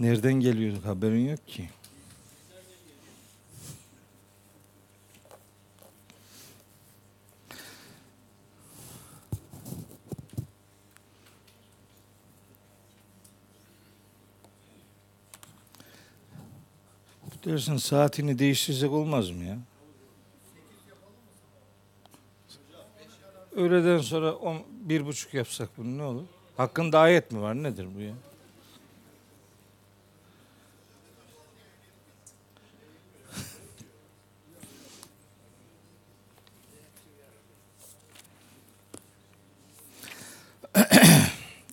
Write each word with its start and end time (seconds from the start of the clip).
Nereden 0.00 0.32
geliyorduk 0.32 0.84
haberin 0.84 1.28
yok 1.28 1.48
ki. 1.48 1.68
Dersin 17.44 17.76
saatini 17.76 18.38
değiştirsek 18.38 18.92
olmaz 18.92 19.30
mı 19.30 19.44
ya? 19.44 19.58
Öğleden 23.52 23.98
sonra 23.98 24.34
on, 24.34 24.62
bir 24.70 25.06
buçuk 25.06 25.34
yapsak 25.34 25.68
bunu 25.76 25.98
ne 25.98 26.02
olur? 26.02 26.24
Hakkında 26.56 26.98
ayet 26.98 27.32
mi 27.32 27.40
var 27.40 27.62
nedir 27.62 27.88
bu 27.96 28.00
ya? 28.00 28.14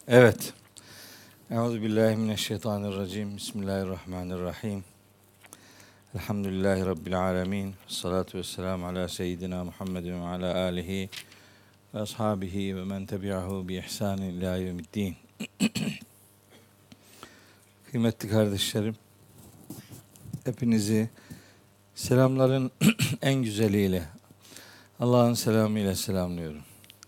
Evet. 0.07 0.53
Euzu 1.52 1.81
billahi 1.81 2.16
mineşşeytanirracim. 2.16 3.38
Bismillahirrahmanirrahim. 3.38 4.83
Elhamdülillahi 6.16 6.85
rabbil 6.85 7.20
alamin. 7.20 7.75
Salatu 7.88 8.38
vesselam 8.38 8.83
ala 8.83 9.07
seyyidina 9.07 9.63
Muhammedin 9.63 10.21
ve 10.21 10.25
ala 10.25 10.55
alihi 10.55 11.09
ve 11.93 11.99
ashabihi 11.99 12.75
ve 12.77 12.83
men 12.83 13.05
tebi'ahu 13.05 13.67
bi 13.67 13.75
ihsan 13.75 14.17
ila 14.17 14.58
yevmiddin. 14.58 15.16
Kıymetli 17.91 18.30
kardeşlerim, 18.30 18.95
hepinizi 20.44 21.09
selamların 21.95 22.72
en 23.22 23.33
güzeliyle, 23.44 24.03
Allah'ın 25.00 25.33
selamıyla 25.33 25.95
selamlıyorum. 25.95 26.66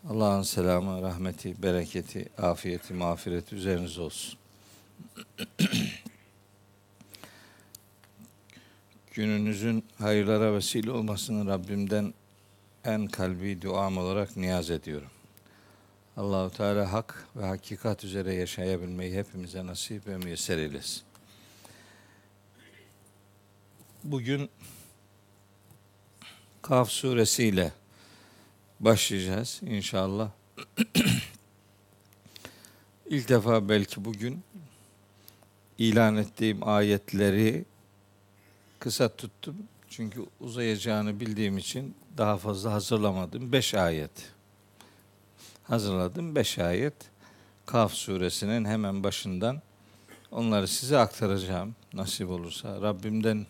Allah'ın 0.09 0.43
selamı, 0.43 1.01
rahmeti, 1.01 1.63
bereketi, 1.63 2.29
afiyeti, 2.37 2.93
mağfireti 2.93 3.55
üzerinize 3.55 4.01
olsun. 4.01 4.39
Gününüzün 9.13 9.85
hayırlara 9.97 10.53
vesile 10.53 10.91
olmasını 10.91 11.51
Rabbimden 11.51 12.13
en 12.85 13.07
kalbi 13.07 13.61
duam 13.61 13.97
olarak 13.97 14.37
niyaz 14.37 14.69
ediyorum. 14.69 15.09
Allahu 16.17 16.49
Teala 16.57 16.93
hak 16.93 17.27
ve 17.35 17.45
hakikat 17.45 18.03
üzere 18.03 18.33
yaşayabilmeyi 18.33 19.15
hepimize 19.15 19.65
nasip 19.65 20.07
ve 20.07 20.17
müyesser 20.17 20.57
eylesin. 20.57 21.01
Bugün 24.03 24.49
Kaf 26.61 26.89
suresiyle 26.89 27.71
başlayacağız 28.79 29.61
inşallah. 29.63 30.31
İlk 33.05 33.29
defa 33.29 33.69
belki 33.69 34.05
bugün 34.05 34.43
ilan 35.77 36.17
ettiğim 36.17 36.67
ayetleri 36.67 37.65
kısa 38.79 39.15
tuttum. 39.15 39.55
Çünkü 39.89 40.25
uzayacağını 40.39 41.19
bildiğim 41.19 41.57
için 41.57 41.95
daha 42.17 42.37
fazla 42.37 42.73
hazırlamadım. 42.73 43.51
Beş 43.51 43.73
ayet 43.73 44.11
hazırladım. 45.63 46.35
Beş 46.35 46.59
ayet 46.59 46.93
Kaf 47.65 47.93
suresinin 47.93 48.65
hemen 48.65 49.03
başından 49.03 49.61
onları 50.31 50.67
size 50.67 50.97
aktaracağım 50.97 51.75
nasip 51.93 52.29
olursa. 52.29 52.81
Rabbimden 52.81 53.45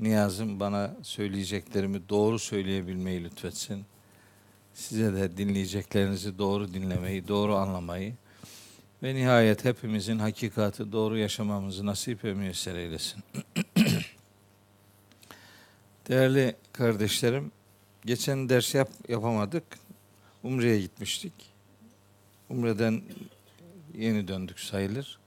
niyazım 0.00 0.60
bana 0.60 0.96
söyleyeceklerimi 1.02 2.08
doğru 2.08 2.38
söyleyebilmeyi 2.38 3.24
lütfetsin. 3.24 3.84
Size 4.74 5.14
de 5.14 5.36
dinleyeceklerinizi 5.36 6.38
doğru 6.38 6.74
dinlemeyi, 6.74 7.28
doğru 7.28 7.54
anlamayı 7.54 8.14
ve 9.02 9.14
nihayet 9.14 9.64
hepimizin 9.64 10.18
hakikati 10.18 10.92
doğru 10.92 11.18
yaşamamızı 11.18 11.86
nasip 11.86 12.24
ve 12.24 12.34
müyesser 12.34 12.74
eylesin. 12.74 13.22
Değerli 16.08 16.56
kardeşlerim, 16.72 17.52
geçen 18.04 18.48
ders 18.48 18.74
yap, 18.74 18.88
yapamadık. 19.08 19.64
Umre'ye 20.42 20.80
gitmiştik. 20.80 21.32
Umre'den 22.50 23.02
yeni 23.94 24.28
döndük 24.28 24.60
sayılır. 24.60 25.18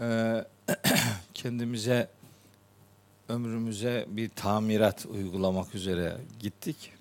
Ee, 0.00 0.44
kendimize, 1.34 2.08
ömrümüze 3.28 4.06
bir 4.08 4.28
tamirat 4.28 5.06
uygulamak 5.06 5.74
üzere 5.74 6.16
gittik. 6.40 6.95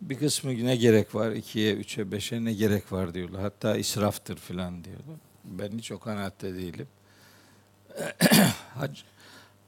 Bir 0.00 0.18
kısmı 0.18 0.64
ne 0.64 0.76
gerek 0.76 1.14
var? 1.14 1.32
ikiye, 1.32 1.74
üçe, 1.74 2.12
beşe 2.12 2.44
ne 2.44 2.52
gerek 2.52 2.92
var 2.92 3.14
diyorlar. 3.14 3.42
Hatta 3.42 3.76
israftır 3.76 4.36
filan 4.36 4.84
diyorlar. 4.84 5.16
Ben 5.44 5.78
hiç 5.78 5.92
o 5.92 5.98
kanaatte 5.98 6.54
değilim. 6.54 6.88
Hac, 8.74 8.98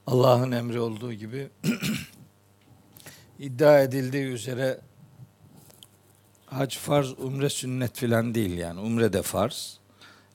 Allah'ın 0.06 0.52
emri 0.52 0.80
olduğu 0.80 1.12
gibi 1.12 1.48
iddia 3.38 3.80
edildiği 3.80 4.24
üzere 4.24 4.80
hac 6.46 6.76
farz, 6.76 7.12
umre 7.18 7.48
sünnet 7.48 7.98
filan 7.98 8.34
değil 8.34 8.58
yani. 8.58 8.80
Umre 8.80 9.12
de 9.12 9.22
farz. 9.22 9.78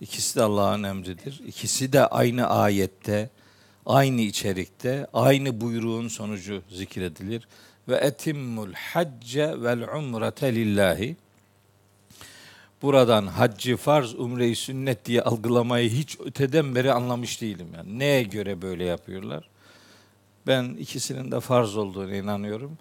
İkisi 0.02 0.35
de 0.35 0.44
Allah'ın 0.44 0.84
emridir. 0.84 1.41
İkisi 1.47 1.94
de 1.94 2.06
aynı 2.06 2.47
ayette, 2.47 3.29
aynı 3.85 4.22
içerikte, 4.22 5.08
aynı 5.13 5.62
buyruğun 5.62 6.08
sonucu 6.08 6.63
zikredilir. 6.69 7.47
Ve 7.91 7.96
etimmul 7.96 8.74
hacce 8.74 9.62
vel 9.62 9.97
umrete 9.97 10.56
lillahi. 10.56 11.16
Buradan 12.81 13.28
haccı 13.28 13.78
farz, 13.78 14.16
umreyi 14.16 14.56
sünnet 14.56 15.06
diye 15.06 15.22
algılamayı 15.22 15.90
hiç 15.90 16.18
öteden 16.19 16.75
beri 16.75 16.94
anlamış 16.94 17.41
değilim. 17.41 17.68
Yani 17.75 18.00
neye 18.00 18.24
göre 18.24 18.62
böyle 18.62 18.84
yapıyorlar? 18.84 19.50
Ben 20.47 20.63
ikisinin 20.63 21.31
de 21.31 21.40
farz 21.40 21.78
olduğunu 21.78 22.16
inanıyorum. 22.16 22.78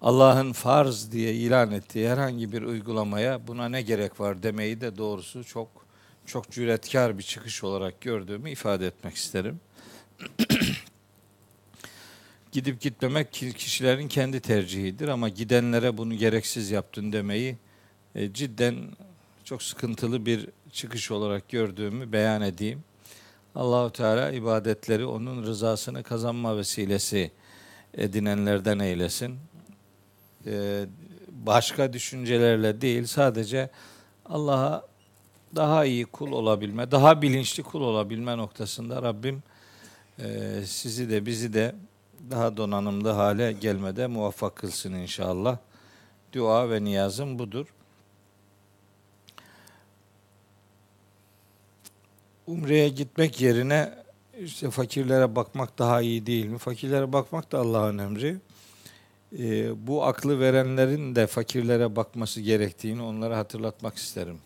Allah'ın 0.00 0.52
farz 0.52 1.12
diye 1.12 1.34
ilan 1.34 1.70
ettiği 1.70 2.08
herhangi 2.08 2.52
bir 2.52 2.62
uygulamaya 2.62 3.46
buna 3.46 3.68
ne 3.68 3.82
gerek 3.82 4.20
var 4.20 4.42
demeyi 4.42 4.80
de 4.80 4.98
doğrusu 4.98 5.44
çok 5.44 5.68
çok 6.26 6.50
cüretkar 6.50 7.18
bir 7.18 7.22
çıkış 7.22 7.64
olarak 7.64 8.00
gördüğümü 8.00 8.50
ifade 8.50 8.86
etmek 8.86 9.14
isterim. 9.14 9.60
Gidip 12.56 12.80
gitmemek 12.80 13.32
kişilerin 13.32 14.08
kendi 14.08 14.40
tercihidir 14.40 15.08
ama 15.08 15.28
gidenlere 15.28 15.96
bunu 15.96 16.14
gereksiz 16.14 16.70
yaptın 16.70 17.12
demeyi 17.12 17.56
e, 18.14 18.32
cidden 18.32 18.76
çok 19.44 19.62
sıkıntılı 19.62 20.26
bir 20.26 20.48
çıkış 20.72 21.10
olarak 21.10 21.48
gördüğümü 21.48 22.12
beyan 22.12 22.42
edeyim. 22.42 22.84
Allahu 23.54 23.92
Teala 23.92 24.32
ibadetleri 24.32 25.06
onun 25.06 25.42
rızasını 25.42 26.02
kazanma 26.02 26.56
vesilesi 26.56 27.30
edinenlerden 27.94 28.78
eylesin. 28.78 29.36
Ee, 30.46 30.86
başka 31.30 31.92
düşüncelerle 31.92 32.80
değil 32.80 33.06
sadece 33.06 33.70
Allah'a 34.26 34.86
daha 35.56 35.84
iyi 35.84 36.04
kul 36.04 36.32
olabilme, 36.32 36.90
daha 36.90 37.22
bilinçli 37.22 37.62
kul 37.62 37.80
olabilme 37.80 38.36
noktasında 38.36 39.02
Rabbim 39.02 39.42
e, 40.18 40.60
sizi 40.66 41.10
de 41.10 41.26
bizi 41.26 41.52
de 41.52 41.74
daha 42.30 42.56
donanımlı 42.56 43.10
hale 43.10 43.52
gelmede 43.52 44.06
muvaffak 44.06 44.56
kılsın 44.56 44.92
inşallah. 44.92 45.58
Dua 46.32 46.70
ve 46.70 46.84
niyazım 46.84 47.38
budur. 47.38 47.66
Umre'ye 52.46 52.88
gitmek 52.88 53.40
yerine 53.40 53.94
işte 54.40 54.70
fakirlere 54.70 55.36
bakmak 55.36 55.78
daha 55.78 56.00
iyi 56.00 56.26
değil 56.26 56.46
mi? 56.46 56.58
Fakirlere 56.58 57.12
bakmak 57.12 57.52
da 57.52 57.58
Allah'ın 57.58 57.98
emri. 57.98 58.36
Ee, 59.38 59.86
bu 59.86 60.04
aklı 60.04 60.40
verenlerin 60.40 61.16
de 61.16 61.26
fakirlere 61.26 61.96
bakması 61.96 62.40
gerektiğini 62.40 63.02
onlara 63.02 63.38
hatırlatmak 63.38 63.96
isterim. 63.96 64.38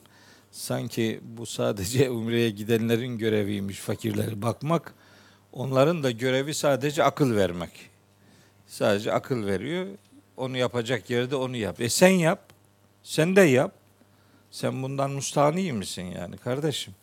Sanki 0.51 1.21
bu 1.23 1.47
sadece 1.47 2.11
Umre'ye 2.11 2.51
gidenlerin 2.51 3.19
göreviymiş 3.19 3.79
fakirlere 3.79 4.43
bakmak. 4.43 4.95
Onların 5.53 6.03
da 6.03 6.11
görevi 6.11 6.55
sadece 6.55 7.05
akıl 7.05 7.37
vermek. 7.37 7.71
Sadece 8.67 9.13
akıl 9.13 9.47
veriyor. 9.47 9.87
Onu 10.37 10.57
yapacak 10.57 11.11
yerde 11.11 11.37
onu 11.37 11.57
yap. 11.57 11.81
E 11.81 11.89
sen 11.89 12.09
yap. 12.09 12.41
Sen 13.03 13.37
de 13.37 13.41
yap. 13.41 13.73
Sen 14.51 14.83
bundan 14.83 15.11
mustahni 15.11 15.73
misin 15.73 16.03
yani 16.03 16.37
kardeşim? 16.37 16.95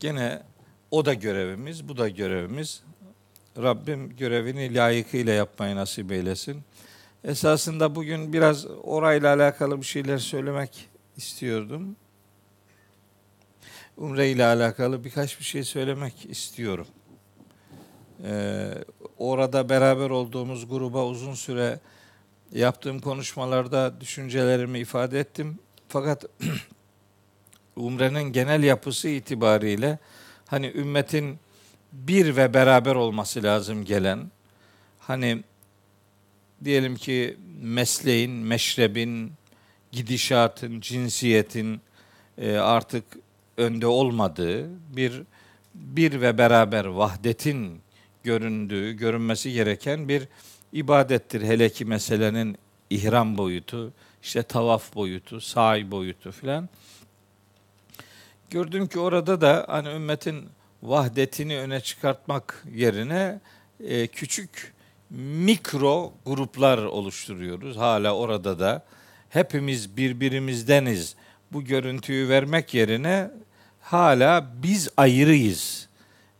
Gene 0.00 0.42
o 0.90 1.04
da 1.04 1.14
görevimiz, 1.14 1.88
bu 1.88 1.96
da 1.96 2.08
görevimiz. 2.08 2.82
Rabbim 3.58 4.16
görevini 4.16 4.74
layıkıyla 4.74 5.32
yapmayı 5.32 5.76
nasip 5.76 6.12
eylesin. 6.12 6.62
Esasında 7.24 7.94
bugün 7.94 8.32
biraz 8.32 8.66
orayla 8.66 9.34
alakalı 9.34 9.80
bir 9.80 9.86
şeyler 9.86 10.18
söylemek 10.18 10.88
istiyordum. 11.16 11.96
Umre 13.96 14.30
ile 14.30 14.44
alakalı 14.44 15.04
birkaç 15.04 15.38
bir 15.38 15.44
şey 15.44 15.64
söylemek 15.64 16.30
istiyorum. 16.30 16.86
Ee, 18.24 18.70
orada 19.18 19.68
beraber 19.68 20.10
olduğumuz 20.10 20.68
gruba 20.68 21.06
uzun 21.06 21.34
süre 21.34 21.80
yaptığım 22.52 23.00
konuşmalarda 23.00 24.00
düşüncelerimi 24.00 24.78
ifade 24.78 25.20
ettim. 25.20 25.58
Fakat 25.88 26.24
Umre'nin 27.76 28.32
genel 28.32 28.62
yapısı 28.62 29.08
itibariyle 29.08 29.98
hani 30.46 30.72
ümmetin 30.74 31.38
bir 31.92 32.36
ve 32.36 32.54
beraber 32.54 32.94
olması 32.94 33.42
lazım 33.42 33.84
gelen 33.84 34.30
hani 34.98 35.42
diyelim 36.64 36.96
ki 36.96 37.36
mesleğin, 37.62 38.32
meşrebin, 38.32 39.32
gidişatın, 39.92 40.80
cinsiyetin 40.80 41.80
e, 42.38 42.56
artık 42.56 43.04
önde 43.56 43.86
olmadığı 43.86 44.68
bir 44.96 45.22
bir 45.74 46.20
ve 46.20 46.38
beraber 46.38 46.84
vahdetin 46.84 47.80
göründüğü, 48.22 48.92
görünmesi 48.92 49.52
gereken 49.52 50.08
bir 50.08 50.28
ibadettir. 50.72 51.42
Hele 51.42 51.68
ki 51.68 51.84
meselenin 51.84 52.58
ihram 52.90 53.38
boyutu, 53.38 53.92
işte 54.22 54.42
tavaf 54.42 54.94
boyutu, 54.94 55.40
sa'i 55.40 55.90
boyutu 55.90 56.32
filan. 56.32 56.68
Gördüm 58.50 58.86
ki 58.86 58.98
orada 58.98 59.40
da 59.40 59.64
hani 59.68 59.88
ümmetin 59.88 60.44
vahdetini 60.82 61.58
öne 61.58 61.80
çıkartmak 61.80 62.64
yerine 62.74 63.40
e, 63.80 64.06
küçük 64.06 64.74
mikro 65.10 66.12
gruplar 66.26 66.78
oluşturuyoruz. 66.78 67.76
Hala 67.76 68.16
orada 68.16 68.58
da 68.58 68.84
hepimiz 69.28 69.96
birbirimizdeniz. 69.96 71.16
Bu 71.52 71.64
görüntüyü 71.64 72.28
vermek 72.28 72.74
yerine 72.74 73.30
hala 73.92 74.46
biz 74.62 74.88
ayrıyız. 74.96 75.88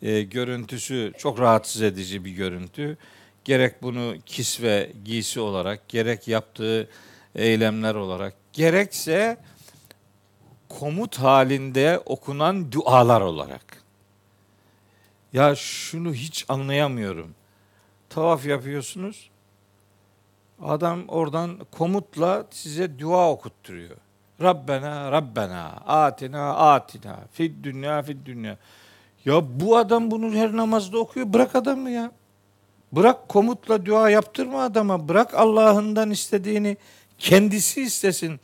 E, 0.02 0.22
görüntüsü 0.22 1.12
çok 1.18 1.40
rahatsız 1.40 1.82
edici 1.82 2.24
bir 2.24 2.30
görüntü. 2.30 2.98
Gerek 3.44 3.82
bunu 3.82 4.14
kisve, 4.26 4.92
giysi 5.04 5.40
olarak, 5.40 5.88
gerek 5.88 6.28
yaptığı 6.28 6.88
eylemler 7.34 7.94
olarak, 7.94 8.34
gerekse 8.52 9.36
komut 10.68 11.18
halinde 11.18 12.02
okunan 12.06 12.72
dualar 12.72 13.20
olarak. 13.20 13.82
Ya 15.32 15.54
şunu 15.54 16.14
hiç 16.14 16.44
anlayamıyorum. 16.48 17.34
Tavaf 18.10 18.46
yapıyorsunuz. 18.46 19.30
Adam 20.62 21.04
oradan 21.08 21.60
komutla 21.70 22.46
size 22.50 22.98
dua 22.98 23.30
okutturuyor. 23.30 23.96
Rabbena 24.40 25.12
Rabbena 25.12 25.82
atina 25.86 26.54
atina 26.54 27.18
fid 27.32 27.64
dünya 27.64 28.02
fid 28.02 28.26
dünya. 28.26 28.58
Ya 29.24 29.60
bu 29.60 29.76
adam 29.76 30.10
bunu 30.10 30.34
her 30.34 30.56
namazda 30.56 30.98
okuyor. 30.98 31.32
Bırak 31.32 31.56
adamı 31.56 31.90
ya. 31.90 32.10
Bırak 32.92 33.28
komutla 33.28 33.86
dua 33.86 34.10
yaptırma 34.10 34.62
adama. 34.62 35.08
Bırak 35.08 35.34
Allah'ından 35.34 36.10
istediğini 36.10 36.76
kendisi 37.18 37.82
istesin. 37.82 38.40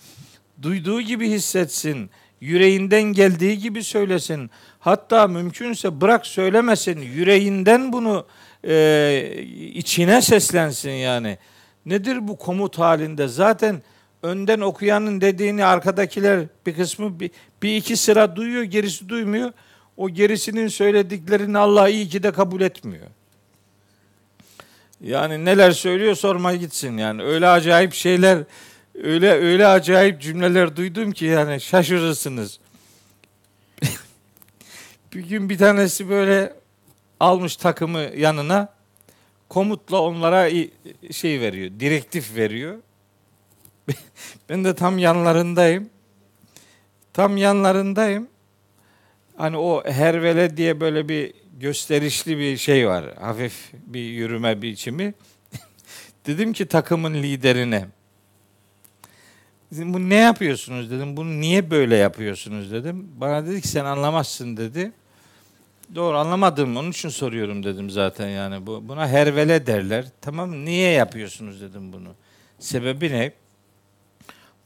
Duyduğu 0.62 1.00
gibi 1.00 1.30
hissetsin. 1.30 2.10
Yüreğinden 2.40 3.02
geldiği 3.02 3.58
gibi 3.58 3.84
söylesin. 3.84 4.50
Hatta 4.80 5.26
mümkünse 5.26 6.00
bırak 6.00 6.26
söylemesin. 6.26 7.00
Yüreğinden 7.00 7.92
bunu 7.92 8.26
e, 8.64 9.44
içine 9.74 10.22
seslensin 10.22 10.90
yani. 10.90 11.38
Nedir 11.86 12.28
bu 12.28 12.38
komut 12.38 12.78
halinde? 12.78 13.28
Zaten 13.28 13.82
önden 14.22 14.60
okuyanın 14.60 15.20
dediğini 15.20 15.64
arkadakiler 15.64 16.46
bir 16.66 16.74
kısmı 16.74 17.20
bir, 17.20 17.30
bir 17.62 17.76
iki 17.76 17.96
sıra 17.96 18.36
duyuyor, 18.36 18.62
gerisi 18.62 19.08
duymuyor. 19.08 19.52
O 19.96 20.10
gerisinin 20.10 20.68
söylediklerini 20.68 21.58
Allah 21.58 21.88
iyi 21.88 22.08
ki 22.08 22.22
de 22.22 22.32
kabul 22.32 22.60
etmiyor. 22.60 23.06
Yani 25.00 25.44
neler 25.44 25.70
söylüyor 25.70 26.14
sorma 26.14 26.54
gitsin 26.54 26.96
yani. 26.96 27.22
Öyle 27.22 27.48
acayip 27.48 27.94
şeyler, 27.94 28.44
öyle 29.02 29.30
öyle 29.30 29.66
acayip 29.66 30.20
cümleler 30.20 30.76
duydum 30.76 31.12
ki 31.12 31.24
yani 31.24 31.60
şaşırırsınız. 31.60 32.58
bir 35.14 35.20
gün 35.20 35.48
bir 35.48 35.58
tanesi 35.58 36.08
böyle 36.08 36.52
almış 37.20 37.56
takımı 37.56 38.00
yanına 38.00 38.74
komutla 39.48 40.00
onlara 40.00 40.50
şey 41.12 41.40
veriyor, 41.40 41.70
direktif 41.80 42.36
veriyor. 42.36 42.78
ben 44.48 44.64
de 44.64 44.74
tam 44.74 44.98
yanlarındayım. 44.98 45.90
Tam 47.12 47.36
yanlarındayım. 47.36 48.28
Hani 49.36 49.56
o 49.56 49.84
hervele 49.84 50.56
diye 50.56 50.80
böyle 50.80 51.08
bir 51.08 51.32
gösterişli 51.60 52.38
bir 52.38 52.56
şey 52.56 52.88
var. 52.88 53.04
Hafif 53.20 53.72
bir 53.86 54.00
yürüme 54.00 54.62
biçimi. 54.62 55.14
dedim 56.26 56.52
ki 56.52 56.66
takımın 56.66 57.14
liderine. 57.14 57.88
Dedim, 59.72 59.94
bu 59.94 60.08
ne 60.08 60.14
yapıyorsunuz 60.14 60.90
dedim. 60.90 61.16
Bunu 61.16 61.40
niye 61.40 61.70
böyle 61.70 61.96
yapıyorsunuz 61.96 62.72
dedim. 62.72 63.08
Bana 63.16 63.46
dedi 63.46 63.60
ki 63.60 63.68
sen 63.68 63.84
anlamazsın 63.84 64.56
dedi. 64.56 64.92
Doğru 65.94 66.16
anlamadım 66.16 66.76
onun 66.76 66.90
için 66.90 67.08
soruyorum 67.08 67.64
dedim 67.64 67.90
zaten 67.90 68.28
yani. 68.28 68.66
Bu, 68.66 68.88
buna 68.88 69.08
hervele 69.08 69.66
derler. 69.66 70.04
Tamam 70.20 70.64
niye 70.64 70.90
yapıyorsunuz 70.90 71.60
dedim 71.60 71.92
bunu. 71.92 72.08
Sebebi 72.58 73.12
ne? 73.12 73.32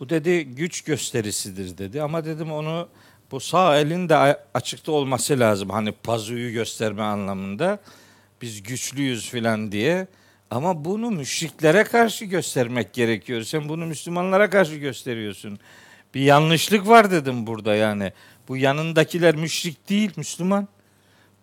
Bu 0.02 0.08
dedi 0.08 0.44
güç 0.44 0.82
gösterisidir 0.82 1.78
dedi. 1.78 2.02
Ama 2.02 2.24
dedim 2.24 2.52
onu 2.52 2.88
bu 3.30 3.40
sağ 3.40 3.78
elin 3.78 4.08
de 4.08 4.16
açıkta 4.54 4.92
olması 4.92 5.40
lazım. 5.40 5.70
Hani 5.70 5.92
pazuyu 5.92 6.52
gösterme 6.52 7.02
anlamında. 7.02 7.78
Biz 8.42 8.62
güçlüyüz 8.62 9.30
filan 9.30 9.72
diye. 9.72 10.06
Ama 10.50 10.84
bunu 10.84 11.10
müşriklere 11.10 11.84
karşı 11.84 12.24
göstermek 12.24 12.92
gerekiyor. 12.92 13.42
Sen 13.42 13.68
bunu 13.68 13.86
Müslümanlara 13.86 14.50
karşı 14.50 14.74
gösteriyorsun. 14.76 15.58
Bir 16.14 16.20
yanlışlık 16.20 16.88
var 16.88 17.10
dedim 17.10 17.46
burada 17.46 17.74
yani. 17.74 18.12
Bu 18.48 18.56
yanındakiler 18.56 19.34
müşrik 19.34 19.88
değil, 19.88 20.10
Müslüman. 20.16 20.68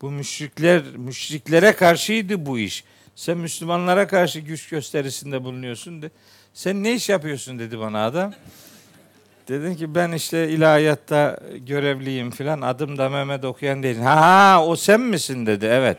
Bu 0.02 0.12
müşrikler, 0.12 0.84
müşriklere 0.96 1.74
karşıydı 1.74 2.46
bu 2.46 2.60
iş. 2.60 2.84
Sen 3.16 3.38
Müslümanlara 3.38 4.08
karşı 4.08 4.40
güç 4.40 4.70
gösterisinde 4.70 5.44
bulunuyorsun. 5.44 6.02
De. 6.02 6.12
Sen 6.60 6.84
ne 6.84 6.94
iş 6.94 7.10
yapıyorsun 7.10 7.60
dedi 7.60 7.80
bana 7.80 8.06
adam. 8.06 8.34
Dedim 9.48 9.76
ki 9.76 9.96
ben 9.96 10.12
işte 10.12 10.50
ilahiyatta 10.50 11.40
görevliyim 11.58 12.32
filan. 12.32 12.62
Adım 12.62 12.98
da 12.98 13.10
Mehmet 13.10 13.46
okuyan 13.46 13.84
değil. 13.84 14.00
Ha 14.00 14.64
o 14.66 14.76
sen 14.76 15.02
misin 15.02 15.46
dedi. 15.46 15.66
Evet. 15.66 15.98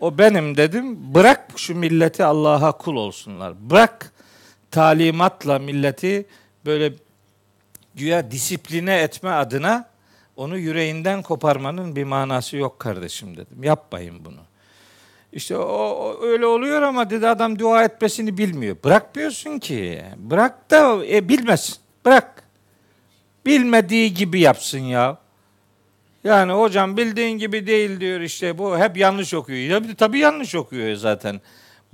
O 0.00 0.18
benim 0.18 0.56
dedim. 0.56 1.14
Bırak 1.14 1.46
şu 1.56 1.74
milleti 1.74 2.24
Allah'a 2.24 2.72
kul 2.72 2.96
olsunlar. 2.96 3.70
Bırak 3.70 4.12
talimatla 4.70 5.58
milleti 5.58 6.26
böyle 6.64 6.92
güya 7.94 8.30
disipline 8.30 9.00
etme 9.00 9.30
adına 9.30 9.88
onu 10.36 10.58
yüreğinden 10.58 11.22
koparmanın 11.22 11.96
bir 11.96 12.04
manası 12.04 12.56
yok 12.56 12.78
kardeşim 12.78 13.36
dedim. 13.36 13.64
Yapmayın 13.64 14.24
bunu. 14.24 14.49
İşte 15.32 15.56
o, 15.56 15.62
o 15.62 16.22
öyle 16.22 16.46
oluyor 16.46 16.82
ama 16.82 17.10
dedi 17.10 17.28
adam 17.28 17.58
dua 17.58 17.84
etmesini 17.84 18.38
bilmiyor. 18.38 18.76
Bırakmıyorsun 18.84 19.58
ki. 19.58 20.02
Bırak 20.16 20.70
da 20.70 21.06
e, 21.06 21.28
bilmez. 21.28 21.80
Bırak. 22.04 22.42
Bilmediği 23.46 24.14
gibi 24.14 24.40
yapsın 24.40 24.78
ya. 24.78 25.18
Yani 26.24 26.52
hocam 26.52 26.96
bildiğin 26.96 27.38
gibi 27.38 27.66
değil 27.66 28.00
diyor 28.00 28.20
işte 28.20 28.58
bu 28.58 28.78
hep 28.78 28.96
yanlış 28.96 29.34
okuyor. 29.34 29.58
Ya 29.58 29.94
tabii 29.98 30.18
yanlış 30.18 30.54
okuyor 30.54 30.96
zaten. 30.96 31.40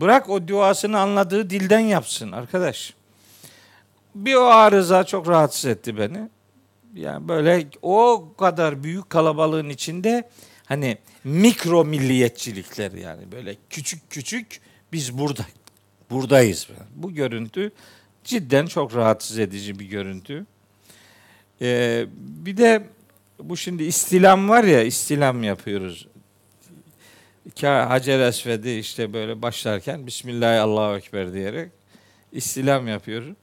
Bırak 0.01 0.31
o 0.31 0.49
duasını 0.49 0.99
anladığı 0.99 1.51
dilden 1.51 1.79
yapsın 1.79 2.33
arkadaş. 2.33 2.95
Bir 4.15 4.35
o 4.35 4.45
arıza 4.45 5.05
çok 5.05 5.29
rahatsız 5.29 5.71
etti 5.71 5.99
beni. 5.99 6.29
Yani 6.95 7.29
böyle 7.29 7.67
o 7.83 8.29
kadar 8.39 8.83
büyük 8.83 9.11
kalabalığın 9.11 9.69
içinde 9.69 10.29
hani 10.65 10.99
mikro 11.27 11.85
milliyetçilikler 11.85 12.93
yani 12.93 13.33
böyle 13.33 13.57
küçük 13.71 14.11
küçük 14.11 14.61
biz 14.93 15.19
burada 15.19 15.47
buradayız. 16.11 16.69
Bu 16.95 17.15
görüntü 17.15 17.73
cidden 18.25 18.67
çok 18.67 18.95
rahatsız 18.95 19.39
edici 19.39 19.79
bir 19.79 19.85
görüntü. 19.85 20.47
Ee, 21.63 22.07
bir 22.19 22.57
de 22.57 22.87
bu 23.39 23.57
şimdi 23.57 23.85
istilam 23.85 24.49
var 24.49 24.65
ya 24.65 24.83
istilam 24.83 25.43
yapıyoruz. 25.43 26.09
Hacer 27.63 28.21
Esved'i 28.21 28.79
işte 28.79 29.13
böyle 29.13 29.43
başlarken 29.43 30.07
Bismillah 30.07 30.63
Allahu 30.63 30.97
Ekber 30.97 31.33
diyerek 31.33 31.71
istilam 32.33 32.89
yapıyoruz. 32.89 33.35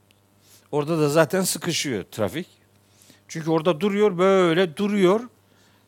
Orada 0.72 0.98
da 0.98 1.08
zaten 1.08 1.42
sıkışıyor 1.42 2.04
trafik. 2.04 2.46
Çünkü 3.28 3.50
orada 3.50 3.80
duruyor 3.80 4.18
böyle 4.18 4.76
duruyor. 4.76 5.20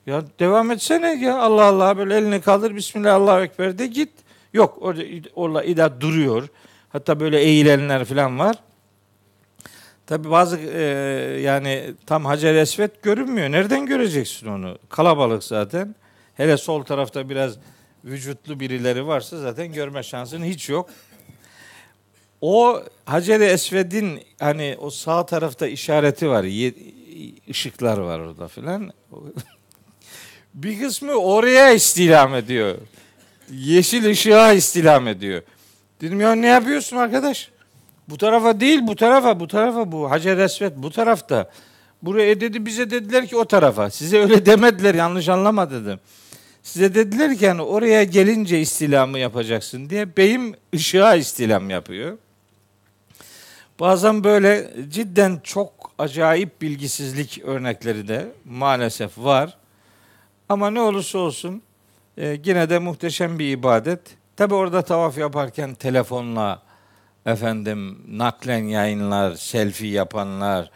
Ya 0.07 0.25
devam 0.39 0.71
etsene 0.71 1.25
ya 1.25 1.39
Allah 1.39 1.65
Allah 1.65 1.99
böyle 1.99 2.17
elini 2.17 2.41
kaldır 2.41 2.77
Bismillah 2.77 3.15
Allahu 3.15 3.41
Ekber 3.41 3.79
de 3.79 3.87
git. 3.87 4.11
Yok 4.53 4.79
orada 4.81 5.03
orada 5.35 5.65
ida 5.65 6.01
duruyor. 6.01 6.49
Hatta 6.89 7.21
böyle 7.21 7.41
eğilenler 7.41 8.05
falan 8.05 8.39
var. 8.39 8.57
Tabi 10.07 10.31
bazı 10.31 10.59
e, 10.59 10.81
yani 11.41 11.95
tam 12.07 12.25
Hacer 12.25 12.55
Esved 12.55 12.91
görünmüyor. 13.03 13.53
Nereden 13.53 13.87
göreceksin 13.87 14.47
onu? 14.47 14.79
Kalabalık 14.89 15.45
zaten. 15.45 15.95
Hele 16.35 16.57
sol 16.57 16.83
tarafta 16.85 17.29
biraz 17.29 17.59
vücutlu 18.05 18.61
birileri 18.61 19.07
varsa 19.07 19.39
zaten 19.39 19.73
görme 19.73 20.03
şansın 20.03 20.45
hiç 20.45 20.69
yok. 20.69 20.91
O 22.41 22.83
Hacer 23.05 23.41
Esved'in 23.41 24.21
hani 24.41 24.77
o 24.81 24.91
sağ 24.91 25.27
tarafta 25.27 25.67
işareti 25.67 26.29
var. 26.29 26.45
ışıklar 27.51 27.99
var 27.99 28.19
orada 28.19 28.49
filan. 28.49 28.93
Bir 30.57 30.81
kısmı 30.81 31.13
oraya 31.13 31.71
istilam 31.71 32.35
ediyor. 32.35 32.75
Yeşil 33.51 34.07
ışığa 34.07 34.53
istilam 34.53 35.09
ediyor. 35.09 35.43
Dedim 36.01 36.21
ya 36.21 36.35
ne 36.35 36.47
yapıyorsun 36.47 36.97
arkadaş? 36.97 37.51
Bu 38.09 38.19
tarafa 38.19 38.61
değil 38.61 38.81
bu 38.83 38.97
tarafa 38.97 39.41
bu 39.41 39.49
tarafa 39.49 39.93
bu 39.93 40.11
Hacer 40.11 40.39
Esved 40.39 40.73
bu 40.77 40.91
tarafta. 40.91 41.51
Buraya 42.03 42.41
dedi 42.41 42.67
bize 42.67 42.91
dediler 42.91 43.27
ki 43.27 43.37
o 43.37 43.45
tarafa. 43.45 43.91
Size 43.91 44.21
öyle 44.21 44.47
demediler 44.47 44.95
yanlış 44.95 45.29
anlama 45.29 45.71
dedim. 45.71 46.01
Size 46.63 46.95
dediler 46.95 47.37
ki 47.37 47.45
yani 47.45 47.63
oraya 47.63 48.05
gelince 48.05 48.61
istilamı 48.61 49.19
yapacaksın 49.19 49.91
diye 49.91 50.17
beyim 50.17 50.55
ışığa 50.75 51.15
istilam 51.15 51.71
yapıyor. 51.71 52.19
Bazen 53.81 54.25
böyle 54.25 54.71
cidden 54.89 55.41
çok 55.45 55.93
acayip 55.99 56.63
bilgisizlik 56.63 57.41
örnekleri 57.45 58.09
de 58.09 58.29
maalesef 58.45 59.19
var. 59.19 59.57
Ama 60.49 60.71
ne 60.71 60.81
olursa 60.81 61.19
olsun 61.19 61.63
e, 62.19 62.39
yine 62.45 62.71
de 62.71 62.79
muhteşem 62.79 63.39
bir 63.39 63.49
ibadet. 63.49 64.01
Tabi 64.37 64.55
orada 64.55 64.83
tavaf 64.83 65.19
yaparken 65.19 65.75
telefonla 65.75 66.63
efendim 67.27 68.03
naklen 68.09 68.65
yayınlar, 68.65 69.35
selfie 69.35 69.91
yapanlar 69.91 70.71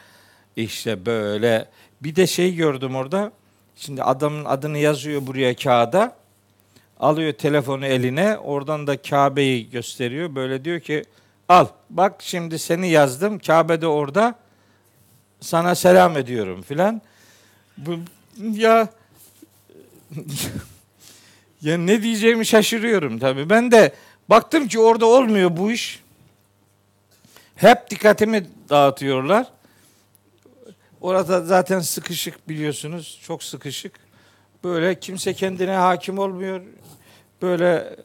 işte 0.56 1.06
böyle 1.06 1.68
bir 2.02 2.16
de 2.16 2.26
şey 2.26 2.54
gördüm 2.54 2.96
orada. 2.96 3.32
Şimdi 3.76 4.02
adamın 4.02 4.44
adını 4.44 4.78
yazıyor 4.78 5.26
buraya 5.26 5.56
kağıda. 5.56 6.16
Alıyor 7.00 7.32
telefonu 7.32 7.86
eline. 7.86 8.38
Oradan 8.38 8.86
da 8.86 9.02
Kabe'yi 9.02 9.70
gösteriyor. 9.70 10.34
Böyle 10.34 10.64
diyor 10.64 10.80
ki 10.80 11.04
al 11.48 11.66
bak 11.90 12.14
şimdi 12.18 12.58
seni 12.58 12.90
yazdım. 12.90 13.38
Kabe 13.38 13.80
de 13.80 13.86
orada. 13.86 14.34
Sana 15.40 15.74
selam 15.74 16.16
ediyorum 16.16 16.62
filan. 16.62 17.02
Bu 17.78 17.98
ya 18.52 18.88
ya 21.62 21.78
ne 21.78 22.02
diyeceğimi 22.02 22.46
şaşırıyorum 22.46 23.18
tabii. 23.18 23.50
Ben 23.50 23.70
de 23.70 23.94
baktım 24.28 24.68
ki 24.68 24.78
orada 24.78 25.06
olmuyor 25.06 25.56
bu 25.56 25.72
iş. 25.72 26.02
Hep 27.56 27.90
dikkatimi 27.90 28.46
dağıtıyorlar. 28.68 29.46
Orada 31.00 31.44
zaten 31.44 31.80
sıkışık 31.80 32.48
biliyorsunuz. 32.48 33.20
Çok 33.22 33.42
sıkışık. 33.42 33.92
Böyle 34.64 35.00
kimse 35.00 35.34
kendine 35.34 35.72
hakim 35.72 36.18
olmuyor. 36.18 36.60
Böyle 37.42 37.96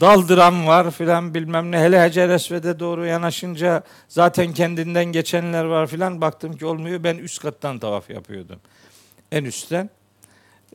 daldıran 0.00 0.66
var 0.66 0.90
filan 0.90 1.34
bilmem 1.34 1.72
ne. 1.72 1.78
Hele 1.78 1.98
Hacer 1.98 2.28
Esved'e 2.28 2.80
doğru 2.80 3.06
yanaşınca 3.06 3.82
zaten 4.08 4.52
kendinden 4.52 5.04
geçenler 5.04 5.64
var 5.64 5.86
filan. 5.86 6.20
Baktım 6.20 6.56
ki 6.56 6.66
olmuyor. 6.66 7.04
Ben 7.04 7.16
üst 7.16 7.42
kattan 7.42 7.78
tavaf 7.78 8.10
yapıyordum. 8.10 8.60
En 9.32 9.44
üstten. 9.44 9.90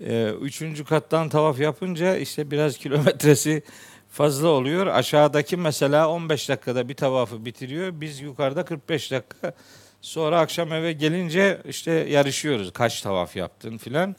Ee, 0.01 0.33
üçüncü 0.41 0.85
kattan 0.85 1.29
tavaf 1.29 1.59
yapınca 1.59 2.17
işte 2.17 2.51
biraz 2.51 2.77
kilometresi 2.77 3.63
fazla 4.09 4.47
oluyor. 4.47 4.87
Aşağıdaki 4.87 5.57
mesela 5.57 6.09
15 6.09 6.49
dakikada 6.49 6.89
bir 6.89 6.93
tavafı 6.93 7.45
bitiriyor. 7.45 8.01
Biz 8.01 8.21
yukarıda 8.21 8.65
45 8.65 9.11
dakika 9.11 9.53
sonra 10.01 10.39
akşam 10.39 10.73
eve 10.73 10.93
gelince 10.93 11.61
işte 11.69 11.91
yarışıyoruz. 11.91 12.73
Kaç 12.73 13.01
tavaf 13.01 13.35
yaptın 13.35 13.77
filan. 13.77 14.15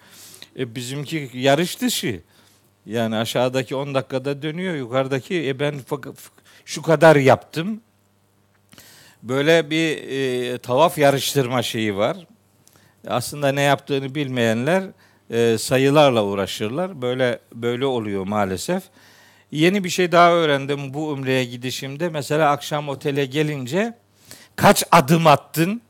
E 0.59 0.75
bizimki 0.75 1.31
yarış 1.35 1.81
dışı. 1.81 2.21
Yani 2.87 3.17
aşağıdaki 3.17 3.75
10 3.75 3.95
dakikada 3.95 4.43
dönüyor. 4.43 4.75
Yukarıdaki 4.75 5.49
e 5.49 5.61
ben 5.61 5.75
şu 6.65 6.83
kadar 6.83 7.17
yaptım. 7.17 7.81
Böyle 9.23 9.71
bir 9.71 10.09
e, 10.09 10.59
tavaf 10.59 10.99
yarıştırma 10.99 11.63
şeyi 11.63 11.97
var. 11.97 12.27
Aslında 13.07 13.53
ne 13.53 13.63
yaptığını 13.63 14.15
bilmeyenler 14.15 14.85
e, 15.31 15.59
sayılarla 15.59 16.25
uğraşırlar. 16.25 17.03
Böyle 17.03 17.39
böyle 17.55 17.87
oluyor 17.87 18.27
maalesef. 18.27 18.83
Yeni 19.51 19.85
bir 19.85 19.89
şey 19.89 20.13
daha 20.13 20.33
öğrendim 20.33 20.95
bu 20.95 21.09
umreye 21.09 21.45
gidişimde. 21.45 22.09
Mesela 22.09 22.51
akşam 22.51 22.89
otele 22.89 23.27
gelince 23.27 23.95
kaç 24.57 24.85
adım 24.93 25.27
attın? 25.27 25.83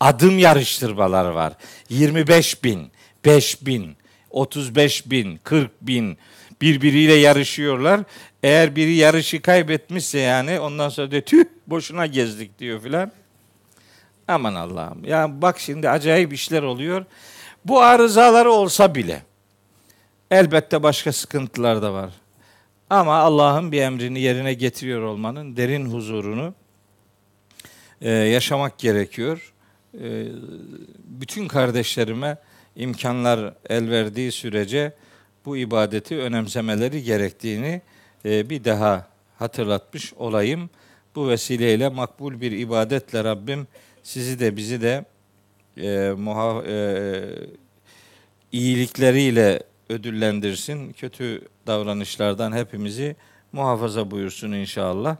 Adım 0.00 0.38
yarıştırmalar 0.38 1.24
var. 1.24 1.52
25 1.88 2.64
bin, 2.64 2.90
5 3.24 3.66
bin, 3.66 3.96
35 4.30 5.10
bin, 5.10 5.36
40 5.36 5.70
bin 5.82 6.18
birbiriyle 6.60 7.14
yarışıyorlar. 7.14 8.00
Eğer 8.42 8.76
biri 8.76 8.94
yarışı 8.94 9.42
kaybetmişse 9.42 10.18
yani 10.18 10.60
ondan 10.60 10.88
sonra 10.88 11.10
de 11.10 11.20
tüh 11.20 11.44
boşuna 11.66 12.06
gezdik 12.06 12.58
diyor 12.58 12.82
filan. 12.82 13.12
Aman 14.28 14.54
Allah'ım. 14.54 15.04
Ya 15.04 15.42
bak 15.42 15.60
şimdi 15.60 15.88
acayip 15.88 16.32
işler 16.32 16.62
oluyor. 16.62 17.04
Bu 17.64 17.80
arızaları 17.80 18.50
olsa 18.50 18.94
bile 18.94 19.22
elbette 20.30 20.82
başka 20.82 21.12
sıkıntılar 21.12 21.82
da 21.82 21.92
var. 21.92 22.10
Ama 22.90 23.14
Allah'ın 23.14 23.72
bir 23.72 23.82
emrini 23.82 24.20
yerine 24.20 24.54
getiriyor 24.54 25.02
olmanın 25.02 25.56
derin 25.56 25.86
huzurunu 25.86 26.54
e, 28.00 28.10
yaşamak 28.10 28.78
gerekiyor. 28.78 29.52
E, 29.94 30.26
bütün 31.04 31.48
kardeşlerime 31.48 32.36
imkanlar 32.76 33.54
el 33.68 33.90
verdiği 33.90 34.32
sürece 34.32 34.92
bu 35.44 35.56
ibadeti 35.56 36.18
önemsemeleri 36.18 37.02
gerektiğini 37.02 37.82
e, 38.24 38.50
bir 38.50 38.64
daha 38.64 39.06
hatırlatmış 39.38 40.14
olayım. 40.14 40.70
Bu 41.14 41.28
vesileyle 41.28 41.88
makbul 41.88 42.40
bir 42.40 42.52
ibadetle 42.52 43.24
Rabbim 43.24 43.66
sizi 44.02 44.40
de 44.40 44.56
bizi 44.56 44.82
de 44.82 45.04
e, 45.82 46.12
muha, 46.12 46.62
e, 46.66 47.22
iyilikleriyle 48.52 49.62
ödüllendirsin. 49.88 50.92
Kötü 50.92 51.48
davranışlardan 51.66 52.52
hepimizi 52.52 53.16
muhafaza 53.52 54.10
buyursun 54.10 54.52
inşallah. 54.52 55.16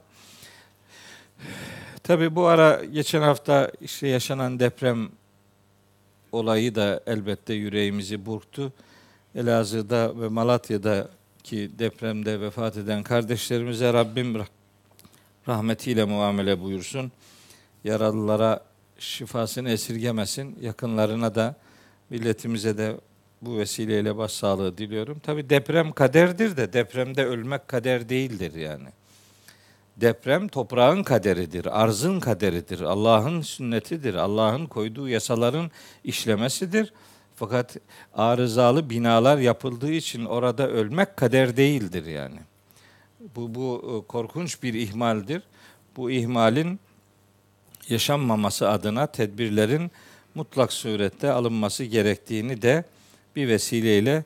Tabi 2.02 2.34
bu 2.36 2.46
ara 2.46 2.84
geçen 2.84 3.22
hafta 3.22 3.70
işte 3.80 4.08
yaşanan 4.08 4.60
deprem 4.60 5.08
olayı 6.32 6.74
da 6.74 7.00
elbette 7.06 7.54
yüreğimizi 7.54 8.26
burktu. 8.26 8.72
Elazığ'da 9.34 10.20
ve 10.20 10.28
Malatya'da 10.28 11.08
ki 11.42 11.70
depremde 11.78 12.40
vefat 12.40 12.76
eden 12.76 13.02
kardeşlerimize 13.02 13.92
Rabbim 13.92 14.44
rahmetiyle 15.48 16.04
muamele 16.04 16.60
buyursun. 16.60 17.12
Yaralılara 17.84 18.69
şifasını 19.00 19.70
esirgemesin. 19.70 20.58
Yakınlarına 20.60 21.34
da 21.34 21.56
milletimize 22.10 22.78
de 22.78 22.96
bu 23.42 23.58
vesileyle 23.58 24.16
başsağlığı 24.16 24.78
diliyorum. 24.78 25.18
Tabi 25.18 25.50
deprem 25.50 25.92
kaderdir 25.92 26.56
de 26.56 26.72
depremde 26.72 27.24
ölmek 27.24 27.68
kader 27.68 28.08
değildir 28.08 28.54
yani. 28.54 28.88
Deprem 29.96 30.48
toprağın 30.48 31.02
kaderidir, 31.02 31.82
arzın 31.82 32.20
kaderidir, 32.20 32.80
Allah'ın 32.80 33.40
sünnetidir, 33.40 34.14
Allah'ın 34.14 34.66
koyduğu 34.66 35.08
yasaların 35.08 35.70
işlemesidir. 36.04 36.92
Fakat 37.36 37.76
arızalı 38.14 38.90
binalar 38.90 39.38
yapıldığı 39.38 39.92
için 39.92 40.24
orada 40.24 40.68
ölmek 40.68 41.16
kader 41.16 41.56
değildir 41.56 42.06
yani. 42.06 42.38
Bu, 43.36 43.54
bu 43.54 43.82
e, 43.84 44.06
korkunç 44.06 44.62
bir 44.62 44.74
ihmaldir. 44.74 45.42
Bu 45.96 46.10
ihmalin 46.10 46.80
yaşanmaması 47.88 48.70
adına 48.70 49.06
tedbirlerin 49.06 49.90
mutlak 50.34 50.72
surette 50.72 51.32
alınması 51.32 51.84
gerektiğini 51.84 52.62
de 52.62 52.84
bir 53.36 53.48
vesileyle 53.48 54.24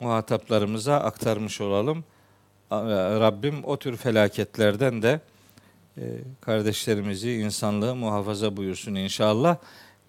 muhataplarımıza 0.00 0.96
aktarmış 0.96 1.60
olalım. 1.60 2.04
Rabbim 3.20 3.64
o 3.64 3.76
tür 3.76 3.96
felaketlerden 3.96 5.02
de 5.02 5.20
e, 5.96 6.02
kardeşlerimizi, 6.40 7.32
insanlığı 7.32 7.94
muhafaza 7.94 8.56
buyursun 8.56 8.94
inşallah. 8.94 9.56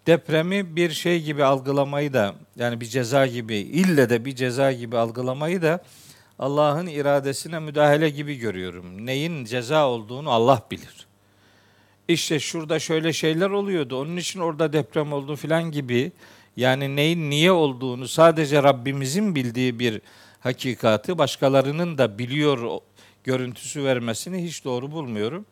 Depremi 0.08 0.76
bir 0.76 0.90
şey 0.92 1.24
gibi 1.24 1.44
algılamayı 1.44 2.14
da 2.14 2.36
yani 2.56 2.82
bir 2.82 2.86
ceza 2.86 3.28
gibi, 3.28 3.56
ille 3.56 4.10
de 4.10 4.26
bir 4.26 4.36
ceza 4.36 4.72
gibi 4.72 4.98
algılamayı 4.98 5.62
da 5.62 5.84
Allah'ın 6.40 6.88
iradesine 6.88 7.60
müdahale 7.60 8.10
gibi 8.10 8.36
görüyorum. 8.36 9.06
Neyin 9.06 9.46
ceza 9.46 9.88
olduğunu 9.88 10.32
Allah 10.32 10.64
bilir. 10.72 11.09
İşte 12.10 12.40
şurada 12.40 12.80
şöyle 12.80 13.14
şeyler 13.14 13.50
oluyordu. 13.50 14.02
Onun 14.02 14.18
için 14.18 14.40
orada 14.40 14.74
deprem 14.74 15.14
oldu 15.14 15.36
filan 15.36 15.72
gibi 15.72 16.12
yani 16.58 16.96
neyin 16.96 17.30
niye 17.30 17.52
olduğunu 17.52 18.08
sadece 18.08 18.64
Rabbimizin 18.64 19.36
bildiği 19.36 19.80
bir 19.80 20.02
hakikati 20.40 21.18
başkalarının 21.18 21.98
da 21.98 22.20
biliyor 22.20 22.80
görüntüsü 23.24 23.84
vermesini 23.84 24.44
hiç 24.44 24.66
doğru 24.66 24.92
bulmuyorum. 24.92 25.46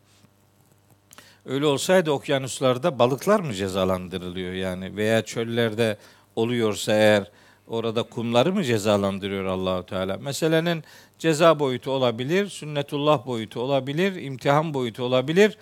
Öyle 1.46 1.66
olsaydı 1.66 2.10
okyanuslarda 2.10 2.98
balıklar 2.98 3.40
mı 3.40 3.54
cezalandırılıyor 3.54 4.52
yani 4.52 4.96
veya 4.96 5.22
çöllerde 5.22 5.96
oluyorsa 6.36 6.92
eğer 6.92 7.30
orada 7.68 8.02
kumları 8.02 8.52
mı 8.52 8.64
cezalandırıyor 8.64 9.44
Allahu 9.44 9.86
Teala? 9.86 10.16
Meselenin 10.16 10.84
ceza 11.18 11.58
boyutu 11.58 11.90
olabilir, 11.90 12.48
sünnetullah 12.48 13.26
boyutu 13.26 13.60
olabilir, 13.60 14.22
imtihan 14.22 14.74
boyutu 14.74 15.02
olabilir. 15.02 15.58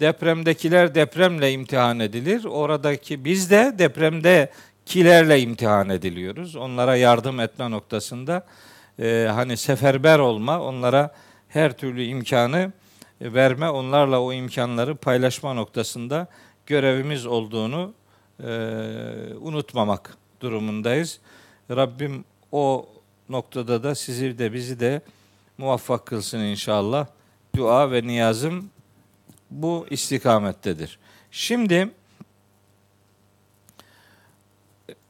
Depremdekiler 0.00 0.94
depremle 0.94 1.52
imtihan 1.52 2.00
edilir. 2.00 2.44
Oradaki 2.44 3.24
biz 3.24 3.50
de 3.50 3.74
depremdekilerle 3.78 5.40
imtihan 5.40 5.88
ediliyoruz. 5.88 6.56
Onlara 6.56 6.96
yardım 6.96 7.40
etme 7.40 7.70
noktasında 7.70 8.46
e, 8.98 9.28
hani 9.34 9.56
seferber 9.56 10.18
olma, 10.18 10.60
onlara 10.60 11.14
her 11.48 11.76
türlü 11.76 12.04
imkanı 12.04 12.72
verme, 13.20 13.70
onlarla 13.70 14.20
o 14.20 14.32
imkanları 14.32 14.96
paylaşma 14.96 15.54
noktasında 15.54 16.26
görevimiz 16.66 17.26
olduğunu 17.26 17.92
e, 18.40 18.46
unutmamak 19.40 20.16
durumundayız. 20.40 21.20
Rabbim 21.70 22.24
o 22.52 22.86
noktada 23.28 23.82
da 23.82 23.94
sizi 23.94 24.38
de 24.38 24.52
bizi 24.52 24.80
de 24.80 25.00
muvaffak 25.58 26.06
kılsın 26.06 26.38
inşallah. 26.38 27.06
Dua 27.56 27.90
ve 27.90 28.06
niyazım 28.06 28.70
bu 29.54 29.86
istikamettedir. 29.90 30.98
Şimdi 31.30 31.90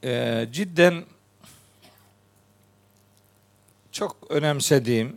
e, 0.05 0.47
cidden 0.53 1.05
çok 3.93 4.17
önemsediğim 4.29 5.17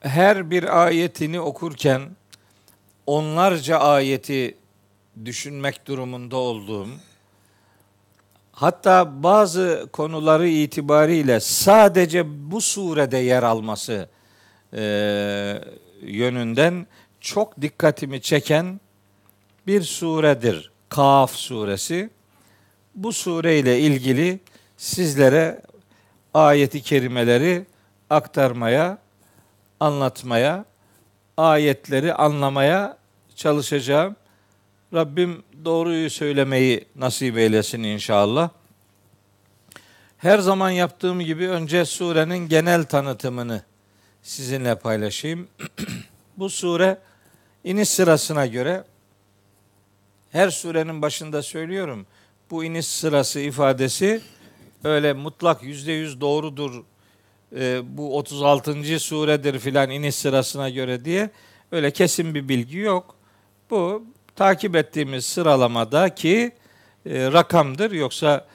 her 0.00 0.50
bir 0.50 0.84
ayetini 0.84 1.40
okurken 1.40 2.02
onlarca 3.06 3.78
ayeti 3.78 4.56
düşünmek 5.24 5.86
durumunda 5.86 6.36
olduğum 6.36 6.88
hatta 8.52 9.22
bazı 9.22 9.88
konuları 9.92 10.48
itibariyle 10.48 11.40
sadece 11.40 12.50
bu 12.50 12.60
surede 12.60 13.18
yer 13.18 13.42
alması 13.42 14.08
e, 14.74 14.82
yönünden 16.02 16.86
çok 17.20 17.60
dikkatimi 17.60 18.20
çeken 18.20 18.80
bir 19.66 19.82
suredir. 19.82 20.72
Kaf 20.88 21.34
suresi. 21.34 22.10
Bu 22.94 23.12
sureyle 23.12 23.80
ilgili 23.80 24.40
sizlere 24.76 25.62
ayeti 26.34 26.82
kerimeleri 26.82 27.66
aktarmaya, 28.10 28.98
anlatmaya, 29.80 30.64
ayetleri 31.36 32.14
anlamaya 32.14 32.98
çalışacağım. 33.36 34.16
Rabbim 34.94 35.42
doğruyu 35.64 36.10
söylemeyi 36.10 36.84
nasip 36.96 37.38
eylesin 37.38 37.82
inşallah. 37.82 38.50
Her 40.18 40.38
zaman 40.38 40.70
yaptığım 40.70 41.20
gibi 41.20 41.48
önce 41.48 41.84
surenin 41.84 42.48
genel 42.48 42.84
tanıtımını 42.84 43.62
sizinle 44.22 44.74
paylaşayım. 44.74 45.48
Bu 46.36 46.50
sure 46.50 46.98
iniş 47.64 47.88
sırasına 47.88 48.46
göre 48.46 48.84
her 50.30 50.50
surenin 50.50 51.02
başında 51.02 51.42
söylüyorum. 51.42 52.06
Bu 52.50 52.64
iniş 52.64 52.86
sırası 52.86 53.40
ifadesi 53.40 54.20
öyle 54.84 55.12
mutlak 55.12 55.62
yüzde 55.62 55.92
yüz 55.92 56.20
doğrudur. 56.20 56.84
E, 57.56 57.80
bu 57.98 58.18
36. 58.18 59.00
suredir 59.00 59.58
filan 59.58 59.90
iniş 59.90 60.14
sırasına 60.14 60.70
göre 60.70 61.04
diye 61.04 61.30
öyle 61.72 61.90
kesin 61.90 62.34
bir 62.34 62.48
bilgi 62.48 62.78
yok. 62.78 63.14
Bu 63.70 64.04
takip 64.36 64.76
ettiğimiz 64.76 65.26
sıralamadaki 65.26 66.52
e, 67.06 67.32
rakamdır. 67.32 67.90
Yoksa 67.90 68.46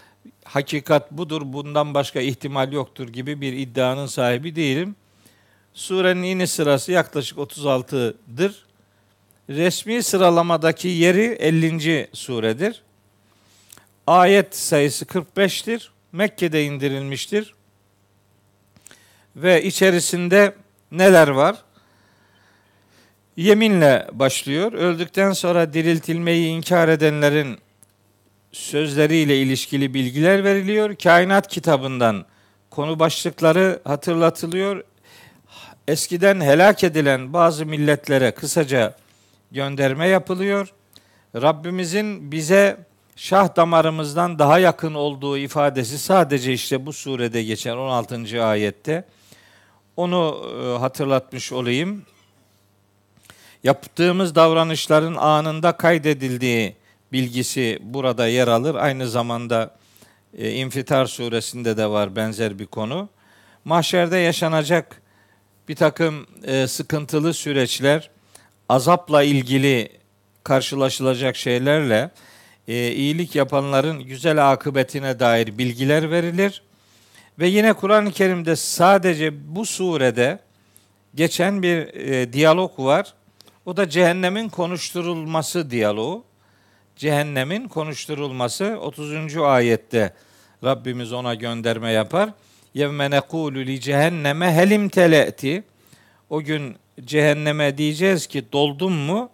hakikat 0.43 1.12
budur, 1.12 1.41
bundan 1.45 1.93
başka 1.93 2.19
ihtimal 2.19 2.73
yoktur 2.73 3.08
gibi 3.08 3.41
bir 3.41 3.53
iddianın 3.53 4.06
sahibi 4.06 4.56
değilim. 4.56 4.95
Surenin 5.78 6.24
iniş 6.24 6.52
sırası 6.52 6.92
yaklaşık 6.92 7.38
36'dır. 7.38 8.66
Resmi 9.50 10.04
sıralamadaki 10.04 10.88
yeri 10.88 11.22
50. 11.22 12.08
suredir. 12.13 12.82
Ayet 14.08 14.56
sayısı 14.56 15.06
45'tir. 15.06 15.88
Mekke'de 16.12 16.63
indirilmiştir. 16.63 17.54
Ve 19.36 19.63
içerisinde 19.63 20.56
neler 20.92 21.28
var? 21.28 21.56
Yeminle 23.36 24.08
başlıyor. 24.12 24.74
Öldükten 24.74 25.32
sonra 25.32 25.74
diriltilmeyi 25.74 26.48
inkar 26.48 26.88
edenlerin 26.88 27.58
sözleriyle 28.52 29.42
ilişkili 29.42 29.94
bilgiler 29.94 30.44
veriliyor. 30.44 30.96
Kainat 30.96 31.48
kitabından 31.48 32.26
konu 32.70 33.00
başlıkları 33.00 33.80
hatırlatılıyor. 33.84 34.84
Eskiden 35.88 36.41
helak 36.41 36.84
edilen 36.84 37.34
bazı 37.34 37.65
milletlere 37.65 38.32
kısaca 38.32 38.95
gönderme 39.52 40.08
yapılıyor. 40.08 40.73
Rabbimizin 41.36 42.32
bize 42.32 42.78
şah 43.15 43.56
damarımızdan 43.56 44.39
daha 44.39 44.60
yakın 44.60 44.93
olduğu 44.93 45.38
ifadesi 45.38 45.97
sadece 45.97 46.54
işte 46.54 46.86
bu 46.86 46.93
surede 46.93 47.43
geçen 47.43 47.78
16. 47.78 48.43
ayette. 48.45 49.04
Onu 49.97 50.45
e, 50.62 50.80
hatırlatmış 50.80 51.52
olayım. 51.52 52.06
Yaptığımız 53.63 54.36
davranışların 54.36 55.15
anında 55.15 55.71
kaydedildiği 55.71 56.76
bilgisi 57.12 57.80
burada 57.82 58.28
yer 58.28 58.47
alır. 58.47 58.76
Aynı 58.76 59.10
zamanda 59.10 59.76
e, 60.38 60.52
İnfitar 60.52 61.06
suresinde 61.06 61.78
de 61.78 61.89
var 61.89 62.15
benzer 62.15 62.60
bir 62.60 62.65
konu. 62.65 63.10
Mahşerde 63.65 64.17
yaşanacak 64.17 65.02
bir 65.67 65.75
takım 65.75 66.27
e, 66.43 66.67
sıkıntılı 66.67 67.34
süreçler, 67.34 68.10
azapla 68.69 69.23
ilgili 69.23 69.89
karşılaşılacak 70.43 71.36
şeylerle 71.36 72.12
e, 72.67 72.91
iyilik 72.91 73.36
yapanların 73.36 74.03
güzel 74.03 74.51
akıbetine 74.51 75.19
dair 75.19 75.58
bilgiler 75.58 76.12
verilir. 76.12 76.63
Ve 77.39 77.47
yine 77.47 77.73
Kur'an-ı 77.73 78.12
Kerim'de 78.12 78.56
sadece 78.56 79.56
bu 79.56 79.65
surede 79.65 80.39
geçen 81.15 81.63
bir 81.63 81.77
e, 81.95 82.34
diyalog 82.34 82.80
var. 82.80 83.13
O 83.65 83.77
da 83.77 83.89
cehennemin 83.89 84.49
konuşturulması 84.49 85.71
diyaloğu. 85.71 86.23
Cehennemin 86.95 87.67
konuşturulması 87.67 88.77
30. 88.82 89.38
ayette 89.38 90.13
Rabbimiz 90.63 91.13
ona 91.13 91.36
gönderme 91.36 91.91
yapar. 91.91 92.30
Yevme 92.78 93.10
nekulu 93.12 93.60
li 93.60 93.82
cehenneme 93.82 94.54
helim 94.54 94.90
tele'ti. 94.90 95.63
O 96.30 96.42
gün 96.42 96.76
cehenneme 97.06 97.78
diyeceğiz 97.78 98.28
ki 98.28 98.52
doldun 98.52 98.94
mu? 98.94 99.30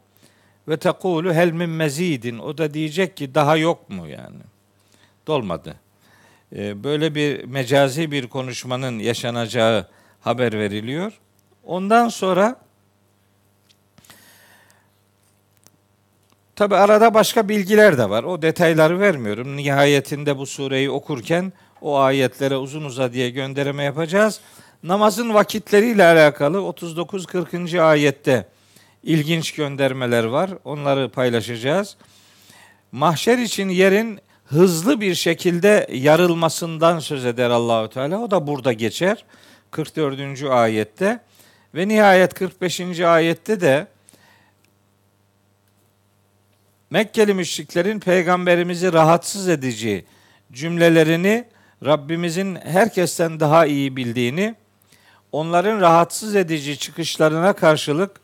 Ve 0.68 0.78
tekulu 0.78 1.34
hel 1.34 1.52
mezidin. 1.52 2.40
O 2.40 2.58
da 2.58 2.74
diyecek 2.74 3.18
ki 3.18 3.36
daha 3.36 3.58
yok 3.58 3.90
mu 3.90 4.08
yani? 4.08 4.40
Dolmadı. 5.28 5.76
Ee, 6.56 6.84
böyle 6.84 7.16
bir 7.16 7.44
mecazi 7.44 8.12
bir 8.12 8.28
konuşmanın 8.28 9.00
yaşanacağı 9.00 9.88
haber 10.22 10.60
veriliyor. 10.60 11.20
Ondan 11.64 12.10
sonra 12.10 12.56
tabi 16.56 16.76
arada 16.76 17.14
başka 17.14 17.50
bilgiler 17.50 17.98
de 17.98 18.10
var. 18.10 18.24
O 18.24 18.42
detayları 18.42 19.00
vermiyorum. 19.00 19.58
Nihayetinde 19.58 20.38
bu 20.38 20.46
sureyi 20.46 20.90
okurken 20.90 21.54
o 21.84 21.98
ayetlere 21.98 22.58
uzun 22.58 22.84
uzadıya 22.84 23.30
gönderme 23.30 23.84
yapacağız. 23.84 24.40
Namazın 24.84 25.34
vakitleriyle 25.34 26.06
alakalı 26.06 26.58
39-40. 26.58 27.82
ayette 27.82 28.48
ilginç 29.04 29.52
göndermeler 29.52 30.24
var. 30.24 30.50
Onları 30.64 31.10
paylaşacağız. 31.10 31.96
Mahşer 32.92 33.38
için 33.38 33.70
yerin 33.70 34.20
hızlı 34.46 35.02
bir 35.02 35.16
şekilde 35.16 35.88
yarılmasından 35.92 37.00
söz 37.00 37.26
eder 37.26 37.50
Allahü 37.50 37.90
Teala. 37.90 38.20
O 38.20 38.32
da 38.32 38.48
burada 38.48 38.74
geçer. 38.74 39.26
44. 39.72 40.44
ayette 40.44 41.20
ve 41.76 41.88
nihayet 41.88 42.34
45. 42.34 43.00
ayette 43.00 43.62
de 43.62 43.88
Mekkeli 46.90 47.34
müşriklerin 47.34 48.00
peygamberimizi 48.00 48.94
rahatsız 48.94 49.50
edici 49.50 50.06
cümlelerini 50.52 51.46
Rabbimizin 51.86 52.56
herkesten 52.56 53.40
daha 53.40 53.66
iyi 53.66 53.96
bildiğini, 53.96 54.56
onların 55.32 55.82
rahatsız 55.82 56.36
edici 56.36 56.80
çıkışlarına 56.80 57.54
karşılık 57.54 58.22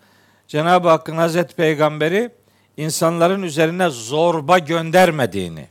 Cenab-ı 0.47 0.89
Hakk'ın 0.89 1.17
Hazreti 1.17 1.55
Peygamberi 1.55 2.31
insanların 2.77 3.43
üzerine 3.43 3.89
zorba 3.89 4.59
göndermediğini 4.59 5.67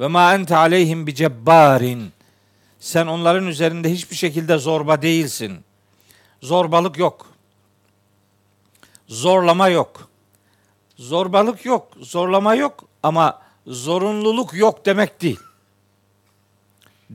ve 0.00 0.06
ma 0.06 0.34
ente 0.34 0.56
aleyhim 0.56 1.06
bi 1.06 1.14
cebbarin 1.14 2.12
sen 2.80 3.06
onların 3.06 3.46
üzerinde 3.46 3.92
hiçbir 3.92 4.16
şekilde 4.16 4.58
zorba 4.58 5.02
değilsin. 5.02 5.58
Zorbalık 6.42 6.98
yok. 6.98 7.26
Zorlama 9.08 9.68
yok. 9.68 10.08
Zorbalık 10.96 11.64
yok, 11.64 11.88
zorlama 12.00 12.54
yok 12.54 12.84
ama 13.02 13.42
zorunluluk 13.66 14.54
yok 14.54 14.86
demek 14.86 15.22
değil. 15.22 15.40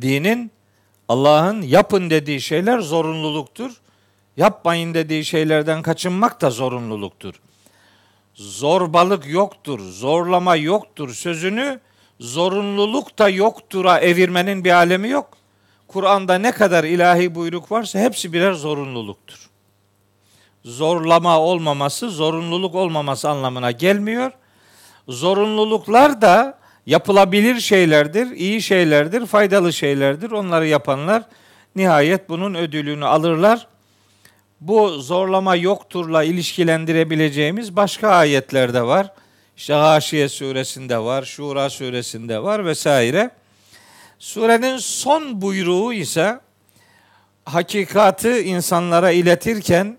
Dinin 0.01 0.51
Allah'ın 1.09 1.61
yapın 1.61 2.09
dediği 2.09 2.41
şeyler 2.41 2.79
zorunluluktur. 2.79 3.71
Yapmayın 4.37 4.93
dediği 4.93 5.25
şeylerden 5.25 5.81
kaçınmak 5.81 6.41
da 6.41 6.49
zorunluluktur. 6.49 7.41
Zorbalık 8.33 9.27
yoktur, 9.27 9.79
zorlama 9.79 10.55
yoktur 10.55 11.13
sözünü 11.13 11.79
zorunluluk 12.19 13.19
da 13.19 13.29
yoktura 13.29 13.99
evirmenin 13.99 14.63
bir 14.63 14.71
alemi 14.71 15.09
yok. 15.09 15.37
Kur'an'da 15.87 16.37
ne 16.37 16.51
kadar 16.51 16.83
ilahi 16.83 17.35
buyruk 17.35 17.71
varsa 17.71 17.99
hepsi 17.99 18.33
birer 18.33 18.53
zorunluluktur. 18.53 19.49
Zorlama 20.65 21.39
olmaması, 21.39 22.09
zorunluluk 22.09 22.75
olmaması 22.75 23.29
anlamına 23.29 23.71
gelmiyor. 23.71 24.31
Zorunluluklar 25.07 26.21
da 26.21 26.57
yapılabilir 26.85 27.59
şeylerdir, 27.59 28.31
iyi 28.31 28.61
şeylerdir, 28.61 29.25
faydalı 29.25 29.73
şeylerdir. 29.73 30.31
Onları 30.31 30.67
yapanlar 30.67 31.23
nihayet 31.75 32.29
bunun 32.29 32.55
ödülünü 32.55 33.05
alırlar. 33.05 33.67
Bu 34.61 34.89
zorlama 34.89 35.55
yokturla 35.55 36.23
ilişkilendirebileceğimiz 36.23 37.75
başka 37.75 38.09
ayetler 38.09 38.73
de 38.73 38.81
var. 38.81 39.13
İşte 39.57 39.73
Haşiye 39.73 40.29
suresinde 40.29 40.97
var, 40.97 41.23
Şura 41.23 41.69
suresinde 41.69 42.43
var 42.43 42.65
vesaire. 42.65 43.29
Surenin 44.19 44.77
son 44.77 45.41
buyruğu 45.41 45.93
ise 45.93 46.39
hakikatı 47.45 48.41
insanlara 48.41 49.11
iletirken 49.11 49.97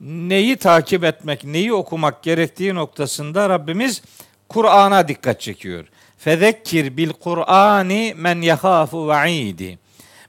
neyi 0.00 0.56
takip 0.56 1.04
etmek, 1.04 1.44
neyi 1.44 1.72
okumak 1.72 2.22
gerektiği 2.22 2.74
noktasında 2.74 3.48
Rabbimiz 3.48 4.02
Kur'an'a 4.48 5.08
dikkat 5.08 5.40
çekiyor. 5.40 5.86
Fezekkir 6.18 6.96
bil 6.96 7.10
Kur'ani 7.10 8.14
men 8.16 8.40
yehafu 8.40 9.06
vaidi. 9.06 9.78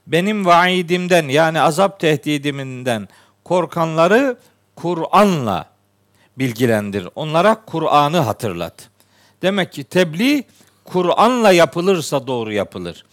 Benim 0.06 0.46
vaidimden 0.46 1.28
yani 1.28 1.60
azap 1.60 2.00
tehdidimden 2.00 3.08
korkanları 3.44 4.38
Kur'an'la 4.76 5.70
bilgilendir. 6.38 7.08
Onlara 7.14 7.64
Kur'an'ı 7.66 8.18
hatırlat. 8.18 8.88
Demek 9.42 9.72
ki 9.72 9.84
tebliğ 9.84 10.44
Kur'an'la 10.84 11.52
yapılırsa 11.52 12.26
doğru 12.26 12.52
yapılır. 12.52 13.04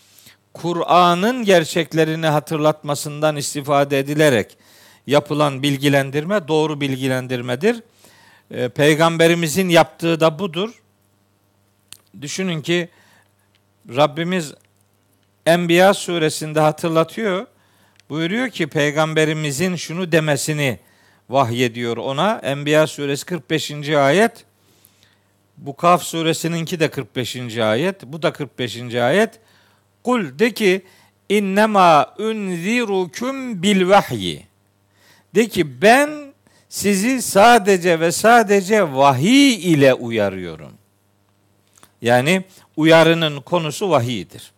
Kur'an'ın 0.53 1.43
gerçeklerini 1.43 2.27
hatırlatmasından 2.27 3.35
istifade 3.35 3.99
edilerek 3.99 4.57
yapılan 5.07 5.63
bilgilendirme 5.63 6.47
doğru 6.47 6.81
bilgilendirmedir. 6.81 7.83
Ee, 8.51 8.69
Peygamberimizin 8.69 9.69
yaptığı 9.69 10.19
da 10.19 10.39
budur. 10.39 10.81
Düşünün 12.21 12.62
ki 12.62 12.89
Rabbimiz 13.95 14.53
Enbiya 15.45 15.93
suresinde 15.93 16.60
hatırlatıyor. 16.60 17.47
Buyuruyor 18.10 18.49
ki 18.49 18.67
peygamberimizin 18.67 19.75
şunu 19.75 20.12
demesini 20.12 20.80
vahyediyor 21.30 21.97
ona. 21.97 22.39
Enbiya 22.43 22.88
suresi 22.88 23.25
45. 23.25 23.89
ayet. 23.89 24.45
Bu 25.58 25.75
Kaf 25.75 26.03
suresininki 26.03 26.80
de 26.80 26.89
45. 26.89 27.58
ayet. 27.58 28.03
Bu 28.03 28.21
da 28.21 28.34
45. 28.34 28.95
ayet. 28.95 29.39
Kul 30.03 30.39
de 30.39 30.53
ki 30.53 30.82
innema 31.30 32.15
unzirukum 32.19 33.63
bil 33.63 33.89
vahyi. 33.89 34.45
De 35.36 35.47
ki 35.47 35.82
ben 35.82 36.10
sizi 36.69 37.21
sadece 37.21 37.99
ve 37.99 38.12
sadece 38.12 38.93
vahiy 38.93 39.73
ile 39.73 39.93
uyarıyorum. 39.93 40.71
Yani 42.01 42.43
uyarının 42.77 43.41
konusu 43.41 43.89
vahiydir. 43.89 44.51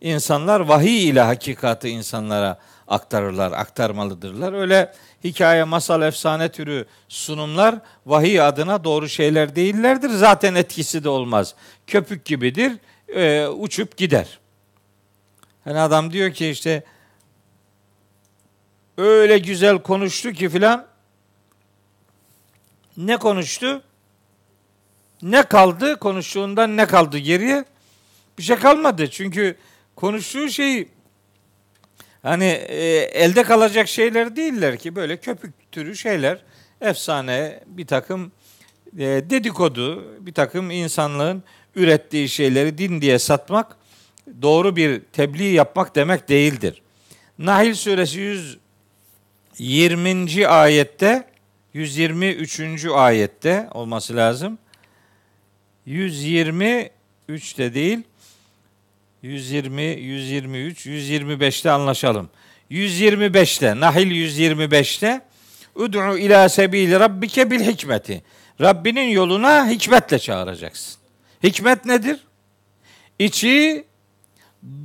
İnsanlar 0.00 0.60
vahiy 0.60 1.08
ile 1.08 1.20
hakikati 1.20 1.88
insanlara 1.88 2.58
aktarırlar, 2.88 3.52
aktarmalıdırlar. 3.52 4.52
Öyle 4.52 4.92
hikaye, 5.24 5.64
masal, 5.64 6.02
efsane 6.02 6.48
türü 6.48 6.86
sunumlar 7.08 7.74
vahiy 8.06 8.40
adına 8.40 8.84
doğru 8.84 9.08
şeyler 9.08 9.56
değillerdir. 9.56 10.08
Zaten 10.08 10.54
etkisi 10.54 11.04
de 11.04 11.08
olmaz. 11.08 11.54
Köpük 11.86 12.24
gibidir, 12.24 12.72
e, 13.08 13.46
uçup 13.46 13.96
gider. 13.96 14.38
Hani 15.64 15.80
adam 15.80 16.12
diyor 16.12 16.32
ki 16.32 16.48
işte 16.48 16.84
öyle 18.98 19.38
güzel 19.38 19.78
konuştu 19.78 20.32
ki 20.32 20.48
filan 20.48 20.86
ne 22.96 23.16
konuştu? 23.16 23.82
Ne 25.22 25.42
kaldı? 25.42 25.98
Konuştuğundan 25.98 26.76
ne 26.76 26.86
kaldı 26.86 27.18
geriye? 27.18 27.64
Bir 28.38 28.42
şey 28.42 28.56
kalmadı. 28.56 29.10
Çünkü 29.10 29.56
konuştuğu 29.96 30.48
şey 30.48 30.88
hani 32.22 32.44
e, 32.44 32.76
elde 32.96 33.42
kalacak 33.42 33.88
şeyler 33.88 34.36
değiller 34.36 34.78
ki 34.78 34.96
böyle 34.96 35.16
köpük 35.16 35.72
türü 35.72 35.96
şeyler 35.96 36.42
efsane 36.80 37.60
bir 37.66 37.86
takım 37.86 38.32
e, 38.98 39.04
dedikodu 39.04 40.04
bir 40.26 40.34
takım 40.34 40.70
insanlığın 40.70 41.42
ürettiği 41.74 42.28
şeyleri 42.28 42.78
din 42.78 43.00
diye 43.00 43.18
satmak 43.18 43.76
doğru 44.42 44.76
bir 44.76 45.00
tebliğ 45.00 45.52
yapmak 45.52 45.94
demek 45.96 46.28
değildir. 46.28 46.82
Nahil 47.38 47.74
suresi 47.74 48.20
120. 49.60 50.48
ayette 50.48 51.24
123. 51.74 52.84
ayette 52.84 53.68
olması 53.74 54.16
lazım. 54.16 54.58
123 55.86 57.58
de 57.58 57.74
değil 57.74 57.98
120, 59.22 59.82
123, 59.82 60.86
125'te 60.86 61.70
anlaşalım. 61.70 62.30
125'te, 62.70 63.80
Nahil 63.80 64.10
125'te 64.10 65.20
Ud'u 65.74 66.18
ila 66.18 66.48
sebili 66.48 67.00
rabbike 67.00 67.50
bil 67.50 67.60
hikmeti. 67.60 68.22
Rabbinin 68.60 69.08
yoluna 69.08 69.68
hikmetle 69.68 70.18
çağıracaksın. 70.18 70.94
Hikmet 71.42 71.84
nedir? 71.84 72.20
İçi 73.18 73.84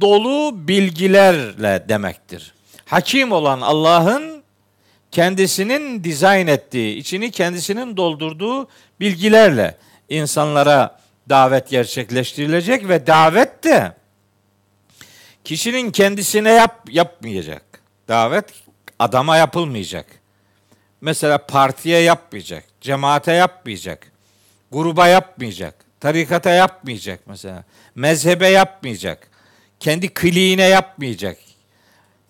dolu 0.01 0.67
bilgilerle 0.67 1.85
demektir. 1.89 2.53
Hakim 2.85 3.31
olan 3.31 3.61
Allah'ın 3.61 4.43
kendisinin 5.11 6.03
dizayn 6.03 6.47
ettiği, 6.47 6.95
içini 6.97 7.31
kendisinin 7.31 7.97
doldurduğu 7.97 8.67
bilgilerle 8.99 9.77
insanlara 10.12 11.00
davet 11.30 11.69
gerçekleştirilecek 11.69 12.89
ve 12.89 13.08
davet 13.08 13.63
de 13.63 13.93
kişinin 15.43 15.91
kendisine 15.91 16.52
yap 16.52 16.88
yapmayacak. 16.89 17.63
Davet 18.08 18.45
adama 19.00 19.38
yapılmayacak. 19.38 20.06
Mesela 21.02 21.38
partiye 21.38 22.00
yapmayacak, 22.00 22.63
cemaate 22.82 23.32
yapmayacak, 23.32 24.12
gruba 24.71 25.08
yapmayacak, 25.08 25.76
tarikata 26.00 26.50
yapmayacak 26.50 27.19
mesela, 27.26 27.63
mezhebe 27.95 28.47
yapmayacak, 28.47 29.28
kendi 29.80 30.13
kliğine 30.13 30.63
yapmayacak. 30.63 31.38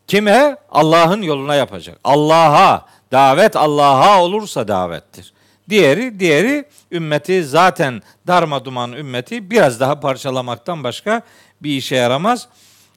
Kime? 0.07 0.57
Allah'ın 0.69 1.21
yoluna 1.21 1.55
yapacak. 1.55 1.99
Allah'a, 2.03 2.85
davet 3.11 3.55
Allah'a 3.55 4.23
olursa 4.23 4.67
davettir. 4.67 5.33
Diğeri, 5.69 6.19
diğeri 6.19 6.65
ümmeti 6.91 7.43
zaten 7.43 8.01
darma 8.27 8.65
duman 8.65 8.93
ümmeti 8.93 9.51
biraz 9.51 9.79
daha 9.79 9.99
parçalamaktan 9.99 10.83
başka 10.83 11.21
bir 11.61 11.77
işe 11.77 11.95
yaramaz. 11.95 12.47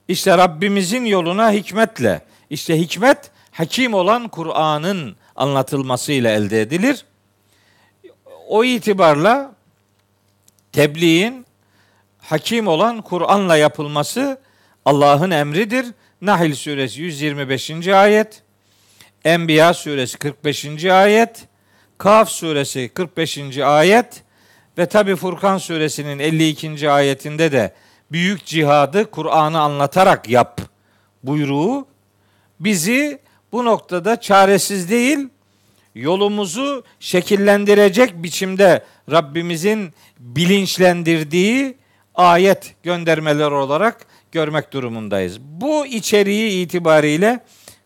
İşte 0.09 0.39
Rabbimizin 0.39 1.05
yoluna 1.05 1.53
hikmetle, 1.53 2.21
işte 2.51 2.79
hikmet 2.79 3.31
hakim 3.51 3.95
olan 3.95 4.29
Kur'an'ın 4.29 5.17
anlatılmasıyla 5.37 6.31
elde 6.31 6.61
edilir. 6.61 7.05
O 8.49 8.65
itibarla 8.65 9.55
tebliğin 10.73 11.47
hakim 12.19 12.69
olan 12.69 13.03
Kur'an'la 13.03 13.57
yapılması 13.57 14.41
Allah'ın 14.85 15.31
emridir. 15.31 15.87
Nahil 16.21 16.55
suresi 16.55 17.03
125. 17.03 17.89
ayet, 17.89 18.43
Enbiya 19.25 19.75
suresi 19.75 20.19
45. 20.19 20.85
ayet, 20.85 21.49
Kaf 22.05 22.29
suresi 22.29 22.89
45. 22.89 23.59
ayet 23.59 24.23
ve 24.79 24.87
tabi 24.87 25.17
Furkan 25.17 25.59
suresinin 25.59 26.19
52. 26.19 26.91
ayetinde 26.91 27.53
de 27.53 27.73
büyük 28.13 28.45
cihadı 28.45 29.11
Kur'an'ı 29.11 29.61
anlatarak 29.61 30.29
yap 30.29 30.61
buyruğu 31.23 31.87
bizi 32.61 33.19
bu 33.53 33.65
noktada 33.65 34.21
çaresiz 34.21 34.91
değil 34.91 35.19
yolumuzu 35.95 36.85
şekillendirecek 37.01 38.23
biçimde 38.23 38.85
Rabbimizin 39.11 39.93
bilinçlendirdiği 40.19 41.77
ayet 42.15 42.75
göndermeler 42.83 43.51
olarak 43.51 44.07
görmek 44.33 44.73
durumundayız. 44.73 45.41
Bu 45.41 45.87
içeriği 45.87 46.65
itibariyle 46.65 47.41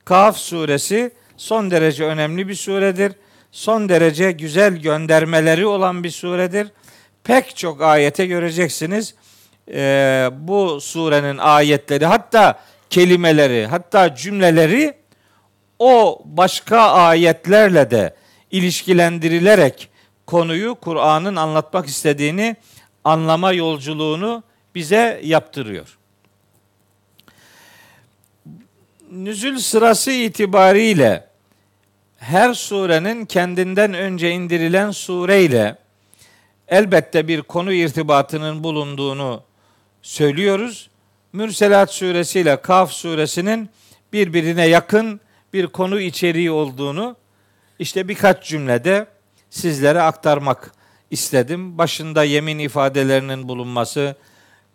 Kaf 0.05 0.37
suresi 0.37 1.11
son 1.37 1.71
derece 1.71 2.05
önemli 2.05 2.49
bir 2.49 2.55
suredir. 2.55 3.13
Son 3.53 3.89
derece 3.89 4.33
güzel 4.33 4.77
göndermeleri 4.77 5.67
olan 5.67 6.05
bir 6.05 6.11
suredir. 6.11 6.69
Pek 7.25 7.57
çok 7.57 7.83
ayete 7.83 8.27
göreceksiniz. 8.27 9.15
Ee, 9.73 10.31
bu 10.33 10.81
surenin 10.81 11.39
ayetleri 11.39 12.07
hatta 12.07 12.61
kelimeleri 12.91 13.67
hatta 13.67 14.15
cümleleri 14.15 14.95
o 15.79 16.23
başka 16.25 16.81
ayetlerle 16.81 17.91
de 17.91 18.15
ilişkilendirilerek 18.51 19.89
konuyu 20.27 20.75
Kur'an'ın 20.75 21.37
anlatmak 21.37 21.87
istediğini 21.87 22.57
anlama 23.05 23.53
yolculuğunu 23.53 24.43
bize 24.75 25.21
yaptırıyor. 25.25 25.99
Nüzül 29.13 29.59
sırası 29.59 30.11
itibariyle 30.11 31.28
her 32.19 32.55
surenin 32.55 33.25
kendinden 33.25 33.95
önce 33.95 34.31
indirilen 34.31 34.91
sureyle 34.91 35.77
elbette 36.69 37.29
bir 37.29 37.43
konu 37.43 37.73
irtibatının 37.73 38.65
bulunduğunu 38.65 39.43
söylüyoruz. 40.03 40.91
Mürselat 41.33 41.93
suresi 41.93 42.41
ile 42.41 42.63
Kaf 42.63 42.93
suresinin 42.93 43.71
birbirine 44.13 44.67
yakın 44.67 45.21
bir 45.53 45.67
konu 45.67 46.01
içeriği 46.01 46.51
olduğunu 46.51 47.17
işte 47.79 48.09
birkaç 48.09 48.49
cümlede 48.49 49.07
sizlere 49.51 50.03
aktarmak 50.03 50.73
istedim. 51.11 51.79
Başında 51.79 52.25
yemin 52.25 52.59
ifadelerinin 52.59 53.49
bulunması, 53.49 54.17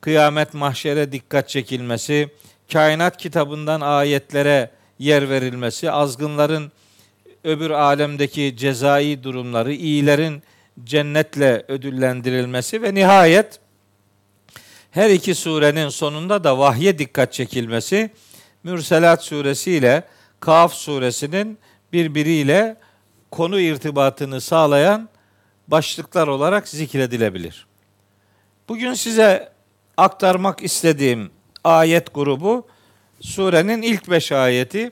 kıyamet 0.02 0.54
mahşere 0.54 1.12
dikkat 1.12 1.50
çekilmesi, 1.50 2.30
kainat 2.74 3.18
kitabından 3.18 3.82
ayetlere 3.82 4.72
yer 5.00 5.30
verilmesi, 5.30 5.92
azgınların 5.92 6.72
öbür 7.44 7.70
alemdeki 7.70 8.58
cezai 8.58 9.24
durumları, 9.24 9.74
iyilerin 9.74 10.44
cennetle 10.84 11.66
ödüllendirilmesi 11.68 12.82
ve 12.82 12.94
nihayet 12.94 13.60
her 14.92 15.10
iki 15.10 15.36
surenin 15.36 15.90
sonunda 15.90 16.44
da 16.44 16.58
vahye 16.58 17.00
dikkat 17.00 17.34
çekilmesi 17.34 18.12
Mürselat 18.64 19.24
suresi 19.24 19.72
ile 19.72 20.04
Kaf 20.40 20.74
suresinin 20.74 21.58
birbiriyle 21.94 22.78
konu 23.32 23.60
irtibatını 23.60 24.42
sağlayan 24.42 25.10
başlıklar 25.68 26.28
olarak 26.28 26.68
zikredilebilir. 26.68 27.68
Bugün 28.70 28.94
size 28.94 29.54
aktarmak 29.98 30.64
istediğim 30.64 31.32
ayet 31.64 32.14
grubu 32.14 32.68
surenin 33.20 33.82
ilk 33.82 34.10
beş 34.10 34.32
ayeti. 34.32 34.92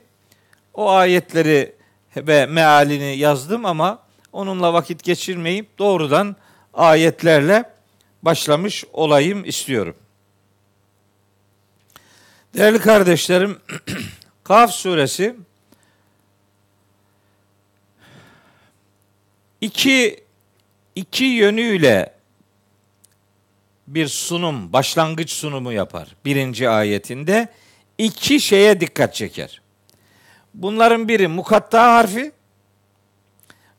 O 0.74 0.90
ayetleri 0.90 1.74
ve 2.16 2.46
mealini 2.46 3.16
yazdım 3.18 3.64
ama 3.64 4.02
onunla 4.32 4.72
vakit 4.72 5.04
geçirmeyip 5.04 5.78
doğrudan 5.78 6.36
ayetlerle 6.74 7.70
başlamış 8.22 8.84
olayım 8.92 9.44
istiyorum. 9.44 9.96
Değerli 12.54 12.78
kardeşlerim, 12.78 13.58
Kaf 14.44 14.70
suresi 14.70 15.36
iki 19.60 20.24
iki 20.94 21.24
yönüyle 21.24 22.14
bir 23.86 24.08
sunum, 24.08 24.72
başlangıç 24.72 25.30
sunumu 25.30 25.72
yapar. 25.72 26.16
Birinci 26.24 26.68
ayetinde 26.68 27.48
iki 27.98 28.40
şeye 28.40 28.80
dikkat 28.80 29.14
çeker. 29.14 29.61
Bunların 30.54 31.08
biri 31.08 31.28
mukatta 31.28 31.94
harfi. 31.94 32.32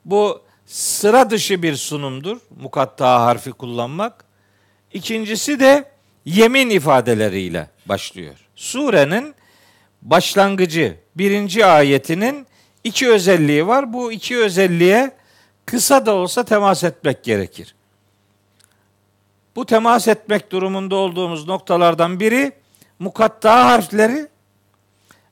Bu 0.05 0.41
sıra 0.65 1.29
dışı 1.29 1.63
bir 1.63 1.75
sunumdur. 1.75 2.37
Mukatta 2.61 3.21
harfi 3.21 3.51
kullanmak. 3.51 4.25
İkincisi 4.93 5.59
de 5.59 5.91
yemin 6.25 6.69
ifadeleriyle 6.69 7.69
başlıyor. 7.85 8.35
Surenin 8.55 9.35
başlangıcı 10.01 10.97
birinci 11.15 11.65
ayetinin 11.65 12.47
iki 12.83 13.09
özelliği 13.09 13.67
var. 13.67 13.93
Bu 13.93 14.11
iki 14.11 14.37
özelliğe 14.37 15.11
kısa 15.65 16.05
da 16.05 16.13
olsa 16.15 16.43
temas 16.43 16.83
etmek 16.83 17.23
gerekir. 17.23 17.75
Bu 19.55 19.65
temas 19.65 20.07
etmek 20.07 20.51
durumunda 20.51 20.95
olduğumuz 20.95 21.47
noktalardan 21.47 22.19
biri 22.19 22.51
mukatta 22.99 23.65
harfleri, 23.65 24.27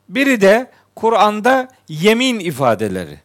biri 0.08 0.40
de 0.40 0.70
Kur'an'da 0.96 1.68
yemin 1.88 2.40
ifadeleri. 2.40 3.20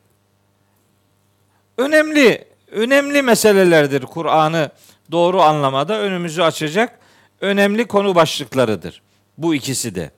Önemli 1.78 2.48
önemli 2.72 3.22
meselelerdir 3.22 4.02
Kur'an'ı 4.02 4.72
doğru 5.12 5.42
anlamada 5.42 6.00
önümüzü 6.00 6.42
açacak 6.42 7.00
önemli 7.42 7.88
konu 7.88 8.16
başlıklarıdır. 8.16 9.02
Bu 9.38 9.56
ikisi 9.56 9.96
de. 9.96 10.12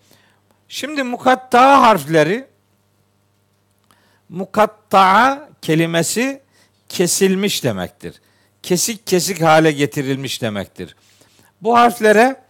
Şimdi 0.68 1.04
mukatta 1.04 1.82
harfleri 1.82 2.48
mukatta 4.30 5.50
kelimesi 5.62 6.42
kesilmiş 6.90 7.64
demektir. 7.64 8.22
Kesik 8.64 9.08
kesik 9.08 9.42
hale 9.42 9.72
getirilmiş 9.72 10.42
demektir. 10.42 10.96
Bu 11.62 11.78
harflere 11.78 12.42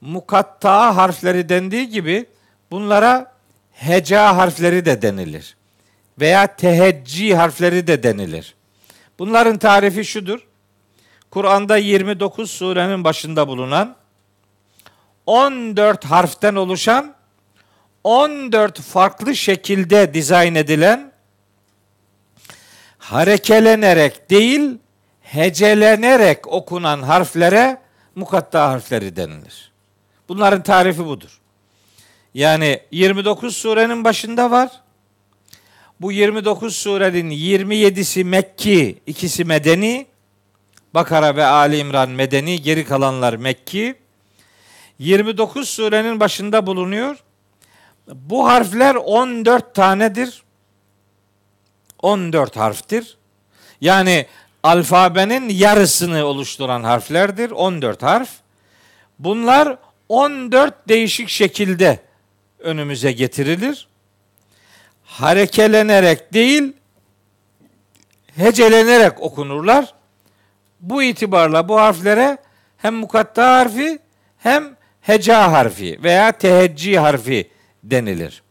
mukatta 0.00 0.96
harfleri 0.96 1.48
dendiği 1.48 1.88
gibi 1.88 2.26
bunlara 2.70 3.37
heca 3.78 4.36
harfleri 4.36 4.84
de 4.84 5.02
denilir. 5.02 5.56
Veya 6.20 6.56
tehecci 6.56 7.36
harfleri 7.36 7.86
de 7.86 8.02
denilir. 8.02 8.54
Bunların 9.18 9.58
tarifi 9.58 10.04
şudur. 10.04 10.46
Kur'an'da 11.30 11.76
29 11.76 12.50
surenin 12.50 13.04
başında 13.04 13.48
bulunan 13.48 13.96
14 15.26 16.04
harften 16.04 16.54
oluşan 16.54 17.14
14 18.04 18.80
farklı 18.80 19.36
şekilde 19.36 20.14
dizayn 20.14 20.54
edilen 20.54 21.12
harekelenerek 22.98 24.30
değil 24.30 24.78
hecelenerek 25.20 26.46
okunan 26.46 27.02
harflere 27.02 27.78
mukatta 28.14 28.68
harfleri 28.68 29.16
denilir. 29.16 29.72
Bunların 30.28 30.62
tarifi 30.62 31.06
budur. 31.06 31.40
Yani 32.34 32.80
29 32.90 33.56
surenin 33.56 34.04
başında 34.04 34.50
var. 34.50 34.70
Bu 36.00 36.12
29 36.12 36.76
surenin 36.76 37.30
27'si 37.30 38.24
Mekki, 38.24 38.98
ikisi 39.06 39.44
Medeni. 39.44 40.06
Bakara 40.94 41.36
ve 41.36 41.44
Ali 41.44 41.76
İmran 41.78 42.10
Medeni, 42.10 42.62
geri 42.62 42.84
kalanlar 42.84 43.34
Mekki. 43.34 43.94
29 44.98 45.68
surenin 45.68 46.20
başında 46.20 46.66
bulunuyor. 46.66 47.16
Bu 48.08 48.48
harfler 48.48 48.94
14 48.94 49.74
tanedir. 49.74 50.42
14 52.02 52.56
harftir. 52.56 53.16
Yani 53.80 54.26
alfabenin 54.62 55.48
yarısını 55.48 56.24
oluşturan 56.24 56.84
harflerdir. 56.84 57.50
14 57.50 58.02
harf. 58.02 58.30
Bunlar 59.18 59.78
14 60.08 60.88
değişik 60.88 61.28
şekilde 61.28 62.07
önümüze 62.58 63.12
getirilir. 63.12 63.88
Harekelenerek 65.04 66.32
değil, 66.32 66.72
hecelenerek 68.36 69.22
okunurlar. 69.22 69.94
Bu 70.80 71.02
itibarla 71.02 71.68
bu 71.68 71.80
harflere 71.80 72.38
hem 72.76 72.94
mukatta 72.94 73.56
harfi 73.56 73.98
hem 74.38 74.76
heca 75.00 75.52
harfi 75.52 76.02
veya 76.02 76.32
tehecci 76.32 76.98
harfi 76.98 77.50
denilir. 77.84 78.42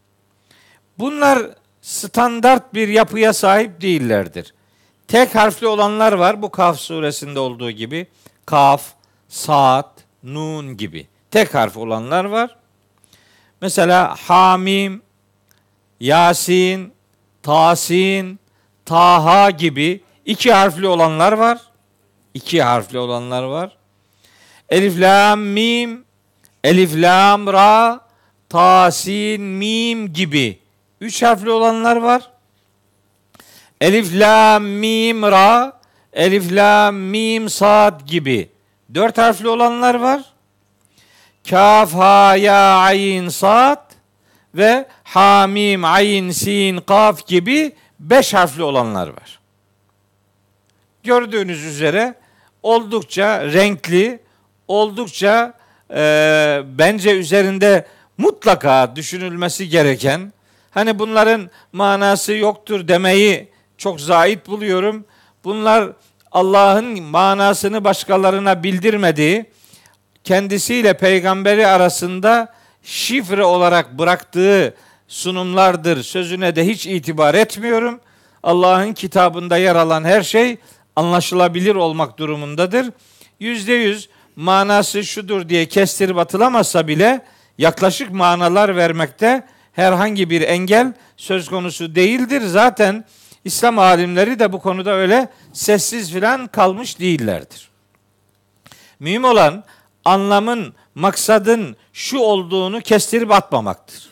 Bunlar 0.98 1.38
standart 1.82 2.74
bir 2.74 2.88
yapıya 2.88 3.32
sahip 3.32 3.80
değillerdir. 3.80 4.54
Tek 5.08 5.34
harfli 5.34 5.66
olanlar 5.66 6.12
var. 6.12 6.42
Bu 6.42 6.50
Kaf 6.50 6.78
suresinde 6.78 7.40
olduğu 7.40 7.70
gibi. 7.70 8.06
Kaf, 8.46 8.82
Saat, 9.28 9.90
Nun 10.22 10.76
gibi. 10.76 11.06
Tek 11.30 11.54
harf 11.54 11.76
olanlar 11.76 12.24
var. 12.24 12.56
Mesela 13.60 14.14
Hamim, 14.26 15.02
Yasin, 16.00 16.92
Tasin, 17.42 18.38
Taha 18.84 19.50
gibi 19.50 20.00
iki 20.24 20.52
harfli 20.52 20.88
olanlar 20.88 21.32
var. 21.32 21.58
İki 22.34 22.62
harfli 22.62 22.98
olanlar 22.98 23.42
var. 23.42 23.76
Elif, 24.68 25.00
Lam, 25.00 25.40
Mim, 25.40 26.04
Elif, 26.64 26.94
Lam, 26.94 27.46
Ra, 27.46 28.00
Tasin, 28.48 29.42
Mim 29.42 30.12
gibi 30.12 30.58
üç 31.00 31.22
harfli 31.22 31.50
olanlar 31.50 31.96
var. 31.96 32.30
Elif, 33.80 34.14
Lam, 34.14 34.64
Mim, 34.64 35.22
Ra, 35.22 35.80
Elif, 36.12 36.52
Lam, 36.52 36.96
Mim, 36.96 37.48
Sad 37.48 38.00
gibi 38.06 38.50
dört 38.94 39.18
harfli 39.18 39.48
olanlar 39.48 39.94
var. 39.94 40.24
Kaf, 41.50 41.94
Ha, 41.94 42.36
Ya, 42.36 42.76
Ayn, 42.76 43.28
Sad 43.28 43.90
ve 44.54 44.86
Hamim, 45.04 45.84
Ayn, 45.84 46.30
Sin, 46.30 46.76
Kaf 46.76 47.26
gibi 47.26 47.72
beş 48.00 48.34
harfli 48.34 48.62
olanlar 48.62 49.08
var. 49.08 49.38
gördüğünüz 51.02 51.64
üzere 51.64 52.14
oldukça 52.62 53.44
renkli, 53.52 54.20
oldukça 54.68 55.54
e, 55.90 56.62
bence 56.64 57.10
üzerinde 57.10 57.86
mutlaka 58.18 58.96
düşünülmesi 58.96 59.68
gereken, 59.68 60.32
hani 60.70 60.98
bunların 60.98 61.50
manası 61.72 62.32
yoktur 62.32 62.88
demeyi 62.88 63.48
çok 63.78 64.00
zahit 64.00 64.46
buluyorum. 64.46 65.04
Bunlar 65.44 65.92
Allah'ın 66.32 67.02
manasını 67.02 67.84
başkalarına 67.84 68.62
bildirmediği, 68.62 69.46
kendisiyle 70.28 70.94
peygamberi 70.94 71.66
arasında 71.66 72.54
şifre 72.82 73.44
olarak 73.44 73.98
bıraktığı 73.98 74.74
sunumlardır. 75.08 76.02
Sözüne 76.02 76.56
de 76.56 76.66
hiç 76.66 76.86
itibar 76.86 77.34
etmiyorum. 77.34 78.00
Allah'ın 78.42 78.92
kitabında 78.92 79.56
yer 79.56 79.76
alan 79.76 80.04
her 80.04 80.22
şey 80.22 80.56
anlaşılabilir 80.96 81.74
olmak 81.74 82.18
durumundadır. 82.18 82.90
Yüzde 83.40 83.72
yüz 83.72 84.08
manası 84.36 85.04
şudur 85.04 85.48
diye 85.48 85.66
kestirip 85.66 86.18
atılamazsa 86.18 86.88
bile 86.88 87.20
yaklaşık 87.58 88.10
manalar 88.10 88.76
vermekte 88.76 89.46
herhangi 89.72 90.30
bir 90.30 90.40
engel 90.40 90.92
söz 91.16 91.48
konusu 91.48 91.94
değildir. 91.94 92.40
Zaten 92.40 93.04
İslam 93.44 93.78
alimleri 93.78 94.38
de 94.38 94.52
bu 94.52 94.60
konuda 94.60 94.92
öyle 94.92 95.28
sessiz 95.52 96.12
filan 96.12 96.46
kalmış 96.46 97.00
değillerdir. 97.00 97.68
Mühim 99.00 99.24
olan 99.24 99.64
anlamın, 100.04 100.74
maksadın 100.94 101.76
şu 101.92 102.18
olduğunu 102.18 102.80
kestirip 102.80 103.32
atmamaktır. 103.32 104.08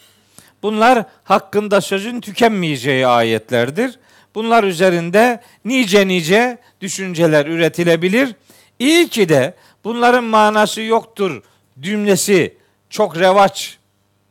Bunlar 0.63 1.05
hakkında 1.25 1.81
sözün 1.81 2.21
tükenmeyeceği 2.21 3.07
ayetlerdir. 3.07 3.99
Bunlar 4.35 4.65
üzerinde 4.65 5.41
nice 5.65 6.09
nice 6.09 6.59
düşünceler 6.81 7.47
üretilebilir. 7.47 8.35
İyi 8.79 9.09
ki 9.09 9.29
de 9.29 9.55
bunların 9.85 10.25
manası 10.25 10.81
yoktur 10.83 11.43
cümlesi 11.81 12.57
çok 12.91 13.19
revaç 13.19 13.79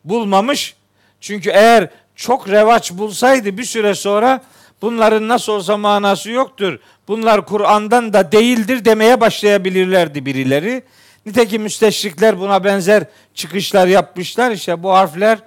bulmamış. 0.03 0.75
Çünkü 1.21 1.49
eğer 1.49 1.89
çok 2.15 2.49
revaç 2.49 2.91
bulsaydı 2.91 3.57
bir 3.57 3.63
süre 3.63 3.95
sonra 3.95 4.41
bunların 4.81 5.27
nasıl 5.27 5.53
olsa 5.53 5.77
manası 5.77 6.31
yoktur. 6.31 6.79
Bunlar 7.07 7.45
Kur'an'dan 7.45 8.13
da 8.13 8.31
değildir 8.31 8.85
demeye 8.85 9.21
başlayabilirlerdi 9.21 10.25
birileri. 10.25 10.83
Nitekim 11.25 11.61
müsteşrikler 11.61 12.39
buna 12.39 12.63
benzer 12.63 13.03
çıkışlar 13.33 13.87
yapmışlar. 13.87 14.51
İşte 14.51 14.83
bu 14.83 14.93
harfler 14.93 15.39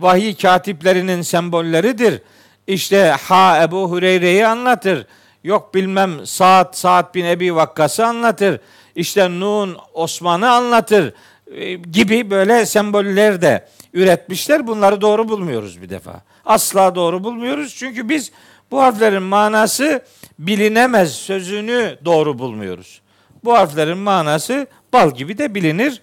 vahiy 0.00 0.34
katiplerinin 0.34 1.22
sembolleridir. 1.22 2.22
İşte 2.66 3.16
ha 3.22 3.62
Ebu 3.62 3.90
Hureyre'yi 3.90 4.46
anlatır. 4.46 5.06
Yok 5.44 5.74
bilmem 5.74 6.26
Saat 6.26 6.78
Saat 6.78 7.14
bin 7.14 7.24
Ebi 7.24 7.54
Vakkas'ı 7.54 8.06
anlatır. 8.06 8.60
İşte 8.94 9.30
Nun 9.30 9.76
Osman'ı 9.94 10.50
anlatır 10.50 11.14
e, 11.54 11.74
gibi 11.74 12.30
böyle 12.30 12.66
semboller 12.66 13.42
de 13.42 13.68
üretmişler. 13.92 14.66
Bunları 14.66 15.00
doğru 15.00 15.28
bulmuyoruz 15.28 15.82
bir 15.82 15.88
defa. 15.88 16.22
Asla 16.44 16.94
doğru 16.94 17.24
bulmuyoruz. 17.24 17.74
Çünkü 17.74 18.08
biz 18.08 18.32
bu 18.70 18.82
harflerin 18.82 19.22
manası 19.22 20.02
bilinemez 20.38 21.12
sözünü 21.12 21.98
doğru 22.04 22.38
bulmuyoruz. 22.38 23.00
Bu 23.44 23.54
harflerin 23.54 23.98
manası 23.98 24.66
bal 24.92 25.14
gibi 25.14 25.38
de 25.38 25.54
bilinir. 25.54 26.02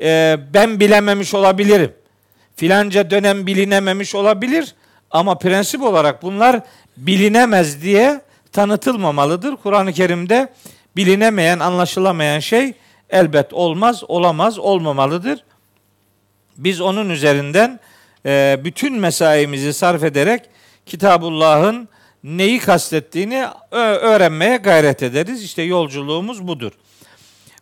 Ee, 0.00 0.38
ben 0.54 0.80
bilememiş 0.80 1.34
olabilirim. 1.34 1.92
Filanca 2.56 3.10
dönem 3.10 3.46
bilinememiş 3.46 4.14
olabilir. 4.14 4.74
Ama 5.10 5.38
prensip 5.38 5.82
olarak 5.82 6.22
bunlar 6.22 6.60
bilinemez 6.96 7.82
diye 7.82 8.20
tanıtılmamalıdır. 8.52 9.56
Kur'an-ı 9.56 9.92
Kerim'de 9.92 10.52
bilinemeyen, 10.96 11.58
anlaşılamayan 11.58 12.38
şey 12.38 12.74
elbet 13.10 13.52
olmaz, 13.52 14.02
olamaz, 14.08 14.58
olmamalıdır. 14.58 15.44
Biz 16.56 16.80
onun 16.80 17.10
üzerinden 17.10 17.80
e, 18.26 18.60
bütün 18.64 18.98
mesaimizi 18.98 19.72
sarf 19.72 20.04
ederek 20.04 20.42
Kitabullah'ın 20.86 21.88
neyi 22.24 22.58
kastettiğini 22.58 23.46
öğrenmeye 23.70 24.56
gayret 24.56 25.02
ederiz. 25.02 25.44
İşte 25.44 25.62
yolculuğumuz 25.62 26.48
budur. 26.48 26.72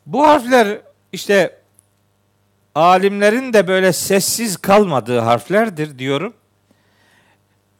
Bu 0.09 0.29
harfler 0.29 0.81
işte 1.13 1.59
alimlerin 2.75 3.53
de 3.53 3.69
böyle 3.69 3.93
sessiz 3.93 4.57
kalmadığı 4.57 5.19
harflerdir 5.19 5.99
diyorum. 5.99 6.35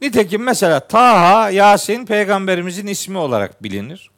Nitekim 0.01 0.43
mesela 0.43 0.81
Taha, 0.81 1.51
Yasin 1.51 2.07
peygamberimizin 2.07 2.87
ismi 2.87 3.19
olarak 3.19 3.63
bilinir. 3.63 4.11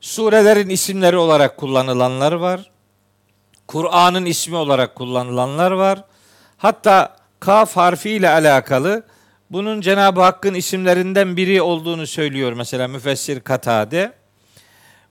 Surelerin 0.00 0.68
isimleri 0.68 1.16
olarak 1.16 1.56
kullanılanlar 1.56 2.32
var. 2.32 2.70
Kur'an'ın 3.66 4.24
ismi 4.24 4.56
olarak 4.56 4.94
kullanılanlar 4.94 5.70
var. 5.70 6.04
Hatta 6.56 7.16
kaf 7.40 7.76
harfi 7.76 8.10
ile 8.10 8.28
alakalı 8.28 9.02
bunun 9.50 9.80
Cenab-ı 9.80 10.20
Hakk'ın 10.20 10.54
isimlerinden 10.54 11.36
biri 11.36 11.62
olduğunu 11.62 12.06
söylüyor 12.06 12.52
mesela 12.52 12.88
müfessir 12.88 13.40
Katade. 13.40 14.17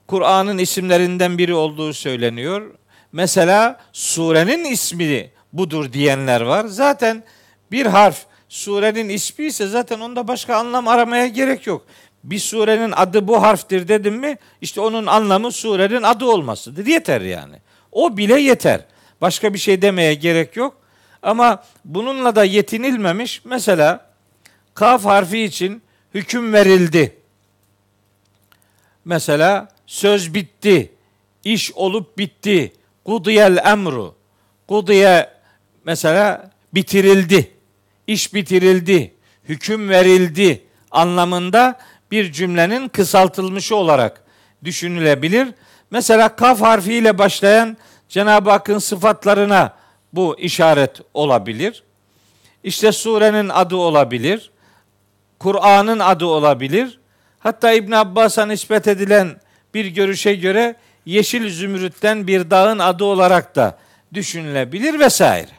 Kur'an'ın 0.07 0.57
isimlerinden 0.57 1.37
biri 1.37 1.53
olduğu 1.53 1.93
söyleniyor. 1.93 2.73
Mesela 3.11 3.79
surenin 3.93 4.65
ismi 4.65 5.31
budur 5.53 5.93
diyenler 5.93 6.41
var. 6.41 6.65
Zaten 6.65 7.23
bir 7.71 7.85
harf 7.85 8.25
surenin 8.49 9.09
ismi 9.09 9.45
ise 9.45 9.67
zaten 9.67 9.99
onda 9.99 10.27
başka 10.27 10.55
anlam 10.55 10.87
aramaya 10.87 11.27
gerek 11.27 11.67
yok. 11.67 11.85
Bir 12.23 12.39
surenin 12.39 12.91
adı 12.91 13.27
bu 13.27 13.41
harftir 13.41 13.87
dedim 13.87 14.15
mi 14.15 14.37
işte 14.61 14.81
onun 14.81 15.05
anlamı 15.05 15.51
surenin 15.51 16.03
adı 16.03 16.25
olmasıdır. 16.25 16.85
Yeter 16.85 17.21
yani. 17.21 17.55
O 17.91 18.17
bile 18.17 18.41
yeter. 18.41 18.81
Başka 19.21 19.53
bir 19.53 19.59
şey 19.59 19.81
demeye 19.81 20.13
gerek 20.13 20.55
yok. 20.55 20.77
Ama 21.23 21.63
bununla 21.85 22.35
da 22.35 22.43
yetinilmemiş. 22.43 23.41
Mesela 23.45 24.09
kaf 24.73 25.05
harfi 25.05 25.39
için 25.39 25.81
hüküm 26.13 26.53
verildi. 26.53 27.17
Mesela 29.05 29.67
söz 29.87 30.33
bitti, 30.33 30.91
iş 31.43 31.71
olup 31.71 32.17
bitti, 32.17 32.73
kudiyel 33.05 33.57
emru, 33.57 34.15
kudiye 34.67 35.29
mesela 35.85 36.51
bitirildi, 36.73 37.51
iş 38.07 38.33
bitirildi, 38.33 39.13
hüküm 39.49 39.89
verildi 39.89 40.63
anlamında 40.91 41.79
bir 42.11 42.31
cümlenin 42.31 42.87
kısaltılmışı 42.87 43.75
olarak 43.75 44.23
düşünülebilir. 44.63 45.47
Mesela 45.91 46.35
kaf 46.35 46.61
harfiyle 46.61 47.17
başlayan 47.17 47.77
Cenab-ı 48.09 48.49
Hakk'ın 48.49 48.79
sıfatlarına 48.79 49.75
bu 50.13 50.39
işaret 50.39 51.01
olabilir. 51.13 51.83
İşte 52.63 52.91
surenin 52.91 53.49
adı 53.49 53.75
olabilir. 53.75 54.51
Kur'an'ın 55.39 55.99
adı 55.99 56.25
olabilir. 56.25 56.99
Hatta 57.39 57.71
İbn 57.71 57.91
Abbas'a 57.91 58.45
nispet 58.45 58.87
edilen 58.87 59.39
bir 59.73 59.85
görüşe 59.85 60.35
göre 60.35 60.75
yeşil 61.05 61.49
zümrütten 61.49 62.27
bir 62.27 62.49
dağın 62.49 62.79
adı 62.79 63.03
olarak 63.03 63.55
da 63.55 63.77
düşünülebilir 64.13 64.99
vesaire. 64.99 65.51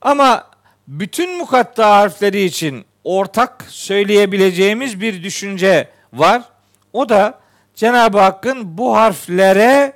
Ama 0.00 0.50
bütün 0.88 1.38
mukatta 1.38 1.90
harfleri 1.90 2.42
için 2.42 2.84
ortak 3.04 3.64
söyleyebileceğimiz 3.68 5.00
bir 5.00 5.22
düşünce 5.22 5.88
var. 6.12 6.42
O 6.92 7.08
da 7.08 7.40
Cenab-ı 7.74 8.18
Hakk'ın 8.20 8.78
bu 8.78 8.96
harflere 8.96 9.92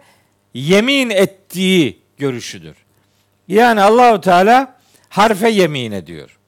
yemin 0.54 1.10
ettiği 1.10 2.02
görüşüdür. 2.18 2.76
Yani 3.48 3.80
Allahu 3.80 4.20
Teala 4.20 4.76
harfe 5.08 5.48
yemin 5.48 5.92
ediyor. 5.92 6.38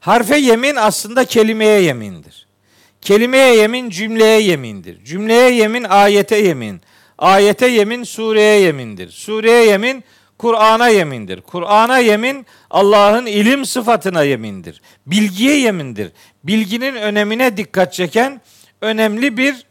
Harfe 0.00 0.36
yemin 0.36 0.76
aslında 0.76 1.24
kelimeye 1.24 1.80
yemindir. 1.80 2.37
Kelimeye 3.02 3.56
yemin 3.56 3.90
cümleye 3.90 4.40
yemindir. 4.40 5.04
Cümleye 5.04 5.50
yemin 5.50 5.84
ayete 5.84 6.36
yemin. 6.36 6.80
Ayete 7.18 7.66
yemin 7.66 8.04
sureye 8.04 8.60
yemindir. 8.60 9.10
Sureye 9.10 9.64
yemin 9.64 10.04
Kur'an'a 10.38 10.88
yemindir. 10.88 11.40
Kur'an'a 11.40 11.98
yemin 11.98 12.46
Allah'ın 12.70 13.26
ilim 13.26 13.64
sıfatına 13.64 14.22
yemindir. 14.22 14.82
Bilgiye 15.06 15.60
yemindir. 15.60 16.12
Bilginin 16.44 16.94
önemine 16.94 17.56
dikkat 17.56 17.92
çeken 17.92 18.40
önemli 18.80 19.36
bir 19.36 19.66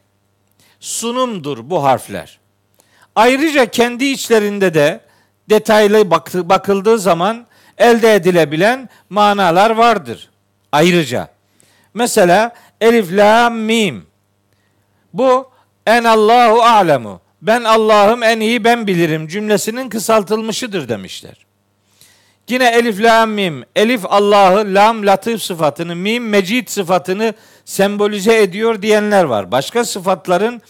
sunumdur 0.80 1.70
bu 1.70 1.84
harfler. 1.84 2.40
Ayrıca 3.16 3.66
kendi 3.66 4.06
içlerinde 4.06 4.74
de 4.74 5.00
detaylı 5.50 6.12
bakıldığı 6.50 7.00
zaman 7.00 7.48
elde 7.78 8.16
edilebilen 8.16 8.90
manalar 9.10 9.70
vardır. 9.70 10.30
Ayrıca 10.72 11.28
mesela 11.94 12.54
elif 12.82 13.12
la 13.12 13.50
mim 13.50 14.06
bu 15.14 15.52
en 15.86 16.04
Allahu 16.04 16.62
alemu 16.62 17.22
ben 17.42 17.64
Allah'ım 17.64 18.24
en 18.24 18.40
iyi 18.40 18.64
ben 18.64 18.88
bilirim 18.88 19.28
cümlesinin 19.28 19.90
kısaltılmışıdır 19.90 20.90
demişler. 20.90 21.48
Yine 22.50 22.70
elif 22.70 23.02
lam 23.02 23.30
mim. 23.30 23.64
Elif 23.76 24.02
Allah'ı, 24.06 24.74
lam 24.74 25.06
latif 25.06 25.44
sıfatını, 25.44 25.96
mim 25.96 26.30
mecid 26.30 26.68
sıfatını 26.68 27.34
sembolize 27.66 28.42
ediyor 28.42 28.82
diyenler 28.82 29.24
var. 29.24 29.52
Başka 29.52 29.86
sıfatların 29.86 30.62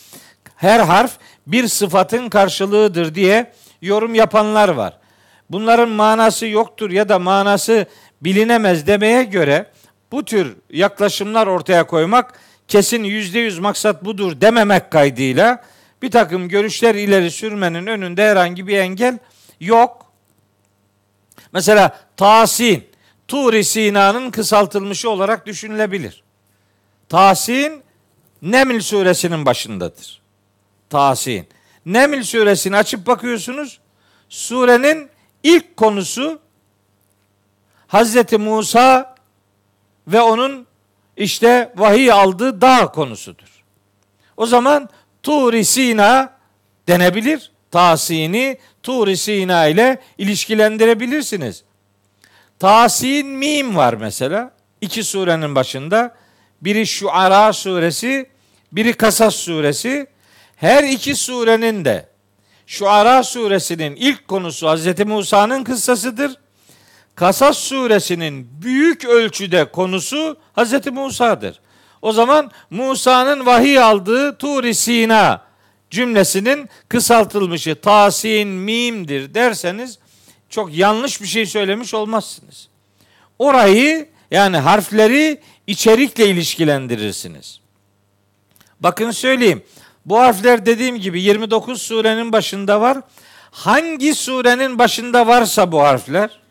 her 0.55 0.79
harf 0.79 1.11
bir 1.47 1.67
sıfatın 1.67 2.29
karşılığıdır 2.29 3.15
diye 3.15 3.51
yorum 3.81 4.15
yapanlar 4.15 4.69
var. 4.69 4.97
Bunların 5.49 5.89
manası 5.89 6.47
yoktur 6.47 6.91
ya 6.91 7.09
da 7.09 7.19
manası 7.19 7.85
bilinemez 8.21 8.87
demeye 8.87 9.23
göre 9.23 9.65
bu 10.11 10.25
tür 10.25 10.55
yaklaşımlar 10.69 11.47
ortaya 11.47 11.87
koymak 11.87 12.39
kesin 12.67 13.03
yüzde 13.03 13.39
yüz 13.39 13.59
maksat 13.59 14.05
budur 14.05 14.41
dememek 14.41 14.91
kaydıyla 14.91 15.63
bir 16.01 16.11
takım 16.11 16.49
görüşler 16.49 16.95
ileri 16.95 17.31
sürmenin 17.31 17.87
önünde 17.87 18.29
herhangi 18.29 18.67
bir 18.67 18.77
engel 18.77 19.17
yok. 19.59 20.11
Mesela 21.53 21.99
Tasin, 22.17 22.87
Turi 23.27 23.63
Sina'nın 23.63 24.31
kısaltılmışı 24.31 25.09
olarak 25.09 25.45
düşünülebilir. 25.45 26.23
Tasin, 27.09 27.83
Neml 28.41 28.79
suresinin 28.79 29.45
başındadır. 29.45 30.21
Tasin. 30.89 31.47
Neml 31.85 32.23
suresini 32.23 32.77
açıp 32.77 33.07
bakıyorsunuz. 33.07 33.79
Surenin 34.29 35.09
ilk 35.43 35.77
konusu 35.77 36.39
Hazreti 37.87 38.37
Musa 38.37 39.16
ve 40.07 40.21
onun 40.21 40.67
işte 41.17 41.73
vahiy 41.75 42.11
aldığı 42.11 42.61
dağ 42.61 42.87
konusudur. 42.87 43.63
O 44.37 44.45
zaman 44.45 44.89
Turi 45.23 45.65
Sina 45.65 46.33
denebilir. 46.87 47.51
Tasini 47.71 48.57
Turi 48.83 49.17
Sina 49.17 49.67
ile 49.67 50.01
ilişkilendirebilirsiniz. 50.17 51.63
Tasin 52.59 53.27
mim 53.27 53.75
var 53.75 53.93
mesela. 53.93 54.51
iki 54.81 55.03
surenin 55.03 55.55
başında. 55.55 56.15
Biri 56.61 56.87
Şuara 56.87 57.53
suresi, 57.53 58.29
biri 58.71 58.93
Kasas 58.93 59.35
suresi. 59.35 60.07
Her 60.55 60.83
iki 60.83 61.15
surenin 61.15 61.85
de 61.85 62.09
Şuara 62.67 63.23
suresinin 63.23 63.95
ilk 63.95 64.27
konusu 64.27 64.75
Hz. 64.75 65.05
Musa'nın 65.05 65.63
kıssasıdır. 65.63 66.37
Kasas 67.17 67.57
suresinin 67.57 68.49
büyük 68.61 69.05
ölçüde 69.05 69.71
konusu 69.71 70.37
Hz. 70.57 70.87
Musa'dır. 70.91 71.59
O 72.01 72.11
zaman 72.11 72.51
Musa'nın 72.69 73.45
vahiy 73.45 73.79
aldığı 73.79 74.37
Turi 74.37 74.75
Sina 74.75 75.41
cümlesinin 75.89 76.69
kısaltılmışı 76.89 77.75
tasin 77.75 78.47
mimdir 78.47 79.33
derseniz 79.33 79.99
çok 80.49 80.75
yanlış 80.75 81.21
bir 81.21 81.27
şey 81.27 81.45
söylemiş 81.45 81.93
olmazsınız. 81.93 82.67
Orayı 83.39 84.09
yani 84.31 84.57
harfleri 84.57 85.41
içerikle 85.67 86.29
ilişkilendirirsiniz. 86.29 87.59
Bakın 88.79 89.11
söyleyeyim. 89.11 89.63
Bu 90.05 90.19
harfler 90.19 90.65
dediğim 90.65 90.97
gibi 90.97 91.21
29 91.21 91.81
surenin 91.81 92.31
başında 92.31 92.81
var. 92.81 92.97
Hangi 93.51 94.15
surenin 94.15 94.79
başında 94.79 95.27
varsa 95.27 95.71
bu 95.71 95.81
harfler 95.81 96.46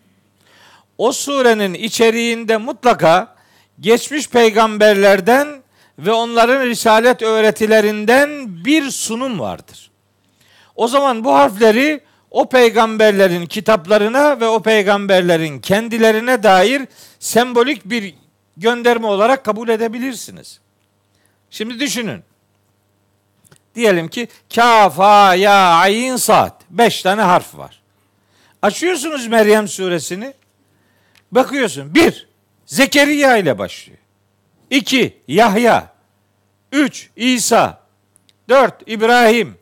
o 0.98 1.12
surenin 1.12 1.74
içeriğinde 1.74 2.56
mutlaka 2.56 3.36
geçmiş 3.80 4.28
peygamberlerden 4.28 5.62
ve 5.98 6.12
onların 6.12 6.66
risalet 6.66 7.22
öğretilerinden 7.22 8.64
bir 8.64 8.90
sunum 8.90 9.40
vardır. 9.40 9.90
O 10.74 10.88
zaman 10.88 11.24
bu 11.24 11.34
harfleri 11.34 12.00
o 12.30 12.48
peygamberlerin 12.48 13.46
kitaplarına 13.46 14.40
ve 14.40 14.46
o 14.46 14.62
peygamberlerin 14.62 15.60
kendilerine 15.60 16.42
dair 16.42 16.82
sembolik 17.18 17.84
bir 17.84 18.14
gönderme 18.56 19.06
olarak 19.06 19.44
kabul 19.44 19.68
edebilirsiniz. 19.68 20.60
Şimdi 21.50 21.80
düşünün. 21.80 22.22
Diyelim 23.74 24.08
ki 24.08 24.28
kafa 24.54 25.34
ya 25.34 25.54
ayin 25.54 26.16
saat. 26.16 26.62
Beş 26.70 27.02
tane 27.02 27.22
harf 27.22 27.58
var. 27.58 27.82
Açıyorsunuz 28.62 29.26
Meryem 29.26 29.68
suresini. 29.68 30.34
Bakıyorsun. 31.32 31.94
Bir, 31.94 32.28
Zekeriya 32.66 33.36
ile 33.36 33.58
başlıyor. 33.58 33.98
İki, 34.70 35.16
Yahya. 35.28 35.92
Üç, 36.72 37.10
İsa. 37.16 37.80
Dört, 38.48 38.82
İbrahim. 38.86 39.58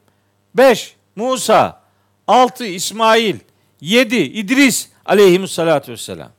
Beş, 0.55 0.97
Musa. 1.17 1.83
Altı, 2.27 2.67
İsmail. 2.67 3.37
Yedi, 3.81 4.17
İdris 4.17 4.89
aleyhissalatu 5.05 5.93
vesselam. 5.93 6.31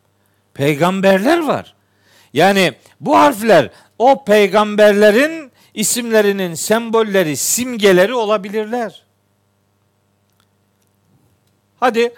Peygamberler 0.53 1.39
var. 1.39 1.75
Yani 2.33 2.73
bu 2.99 3.17
harfler 3.17 3.69
o 3.99 4.25
peygamberlerin 4.25 5.51
isimlerinin 5.73 6.53
sembolleri, 6.53 7.37
simgeleri 7.37 8.13
olabilirler. 8.13 9.03
Hadi 11.79 12.13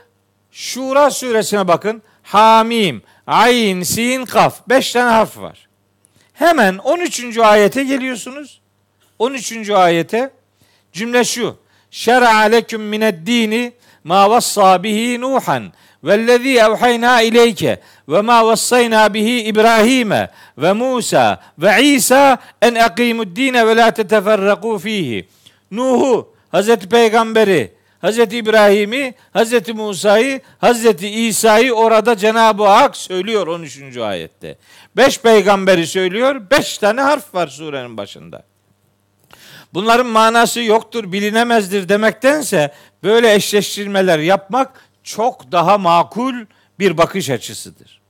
Şura 0.51 1.11
suresine 1.11 1.67
bakın. 1.67 2.01
Hamim, 2.28 3.01
Ayn, 3.28 3.84
Sin, 3.84 4.25
Kaf. 4.25 4.69
Beş 4.69 4.91
tane 4.91 5.11
harf 5.11 5.38
var. 5.38 5.67
Hemen 6.34 6.78
13. 6.78 7.38
ayete 7.38 7.84
geliyorsunuz. 7.84 8.61
13. 9.19 9.69
ayete 9.69 10.30
cümle 10.93 11.23
şu. 11.23 11.57
Şer'a 11.91 12.38
leküm 12.38 12.82
mined 12.82 13.28
dini 13.28 13.73
ma 14.03 14.30
vassa 14.30 14.84
bihi 14.84 15.21
Nuhan 15.21 15.73
vellezî 16.03 16.57
evhayna 16.57 17.21
ileyke 17.21 17.82
ve 18.09 18.21
ma 18.21 18.45
vassayna 18.45 19.13
bihi 19.13 19.41
İbrahim'e 19.43 20.30
ve 20.57 20.73
Musa 20.73 21.41
ve 21.59 21.84
İsa 21.84 22.38
en 22.61 22.75
ekimud 22.75 23.36
dine 23.36 23.67
ve 23.67 23.75
la 23.75 23.91
teteferraku 23.91 24.78
fihi. 24.78 25.28
Nuh'u, 25.71 26.34
Hazreti 26.51 26.89
Peygamberi, 26.89 27.76
Hazreti 28.01 28.37
İbrahim'i, 28.37 29.13
Hazreti 29.33 29.73
Musa'yı, 29.73 30.41
Hazreti 30.57 31.09
İsa'yı 31.09 31.73
orada 31.73 32.17
Cenab-ı 32.17 32.67
Hak 32.67 32.97
söylüyor 32.97 33.47
13. 33.47 33.97
ayette. 33.97 34.57
Beş 34.97 35.21
peygamberi 35.21 35.87
söylüyor, 35.87 36.41
beş 36.51 36.77
tane 36.77 37.01
harf 37.01 37.35
var 37.35 37.47
surenin 37.47 37.97
başında. 37.97 38.43
Bunların 39.73 40.07
manası 40.07 40.61
yoktur, 40.61 41.11
bilinemezdir 41.11 41.89
demektense 41.89 42.73
böyle 43.03 43.33
eşleştirmeler 43.33 44.19
yapmak 44.19 44.81
çok 45.03 45.51
daha 45.51 45.77
makul 45.77 46.35
bir 46.79 46.97
bakış 46.97 47.29
açısıdır. 47.29 48.01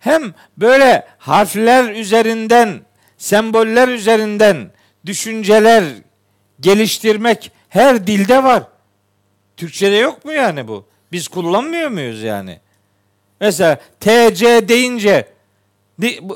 Hem 0.00 0.34
böyle 0.56 1.08
harfler 1.18 1.90
üzerinden, 1.90 2.80
semboller 3.18 3.88
üzerinden 3.88 4.70
düşünceler 5.06 5.84
geliştirmek 6.60 7.52
her 7.74 8.06
dilde 8.06 8.44
var. 8.44 8.62
Türkçede 9.56 9.96
yok 9.96 10.24
mu 10.24 10.32
yani 10.32 10.68
bu? 10.68 10.86
Biz 11.12 11.28
kullanmıyor 11.28 11.90
muyuz 11.90 12.22
yani? 12.22 12.60
Mesela 13.40 13.80
TC 14.00 14.68
deyince 14.68 15.28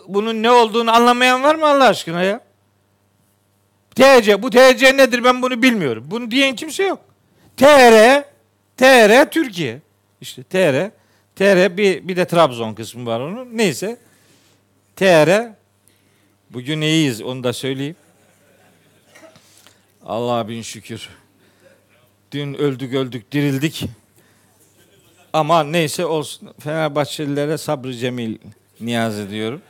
bunun 0.08 0.42
ne 0.42 0.50
olduğunu 0.50 0.94
anlamayan 0.94 1.42
var 1.42 1.54
mı 1.54 1.66
Allah 1.66 1.88
aşkına 1.88 2.22
ya? 2.22 2.40
TC, 3.94 4.42
bu 4.42 4.50
TC 4.50 4.96
nedir 4.96 5.24
ben 5.24 5.42
bunu 5.42 5.62
bilmiyorum. 5.62 6.04
Bunu 6.06 6.30
diyen 6.30 6.56
kimse 6.56 6.84
yok. 6.84 7.00
TR, 7.56 8.22
TR 8.76 9.30
Türkiye. 9.30 9.80
İşte 10.20 10.42
TR, 10.42 10.90
TR 11.36 11.76
bir, 11.76 12.08
bir 12.08 12.16
de 12.16 12.24
Trabzon 12.24 12.74
kısmı 12.74 13.06
var 13.06 13.20
onun. 13.20 13.48
Neyse. 13.58 13.98
TR, 14.96 15.52
bugün 16.50 16.80
iyiyiz 16.80 17.22
onu 17.22 17.44
da 17.44 17.52
söyleyeyim. 17.52 17.96
Allah'a 20.06 20.48
bin 20.48 20.62
şükür. 20.62 21.08
Dün 22.32 22.54
öldük 22.54 22.94
öldük 22.94 23.32
dirildik. 23.32 23.84
Ama 25.32 25.64
neyse 25.64 26.06
olsun. 26.06 26.50
Fenerbahçelilere 26.58 27.58
sabrı 27.58 27.94
cemil 27.94 28.38
niyaz 28.80 29.18
ediyorum. 29.18 29.62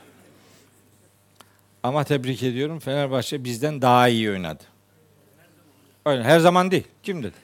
Ama 1.83 2.03
tebrik 2.03 2.43
ediyorum. 2.43 2.79
Fenerbahçe 2.79 3.43
bizden 3.43 3.81
daha 3.81 4.07
iyi 4.07 4.31
oynadı. 4.31 4.63
Öyle, 6.05 6.23
her 6.23 6.39
zaman 6.39 6.71
değil. 6.71 6.83
Kim 7.03 7.23
dedi? 7.23 7.35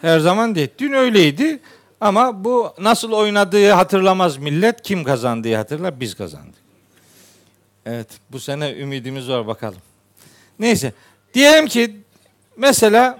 Her 0.00 0.18
zaman 0.18 0.54
değil. 0.54 0.68
Dün 0.78 0.92
öyleydi. 0.92 1.60
Ama 2.00 2.44
bu 2.44 2.74
nasıl 2.78 3.12
oynadığı 3.12 3.70
hatırlamaz 3.70 4.36
millet. 4.36 4.82
Kim 4.82 5.04
kazandığı 5.04 5.54
hatırlar. 5.54 6.00
Biz 6.00 6.14
kazandık. 6.14 6.62
Evet. 7.86 8.08
Bu 8.32 8.40
sene 8.40 8.72
ümidimiz 8.72 9.28
var 9.28 9.46
bakalım. 9.46 9.80
Neyse. 10.58 10.92
Diyelim 11.34 11.66
ki 11.66 11.96
mesela 12.56 13.18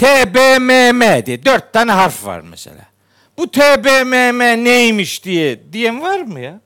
TBMM 0.00 1.26
diye 1.26 1.44
dört 1.44 1.72
tane 1.72 1.92
harf 1.92 2.26
var 2.26 2.40
mesela. 2.40 2.86
Bu 3.38 3.50
TBMM 3.50 4.64
neymiş 4.64 5.24
diye 5.24 5.72
diyen 5.72 6.02
var 6.02 6.20
mı 6.20 6.40
ya? 6.40 6.60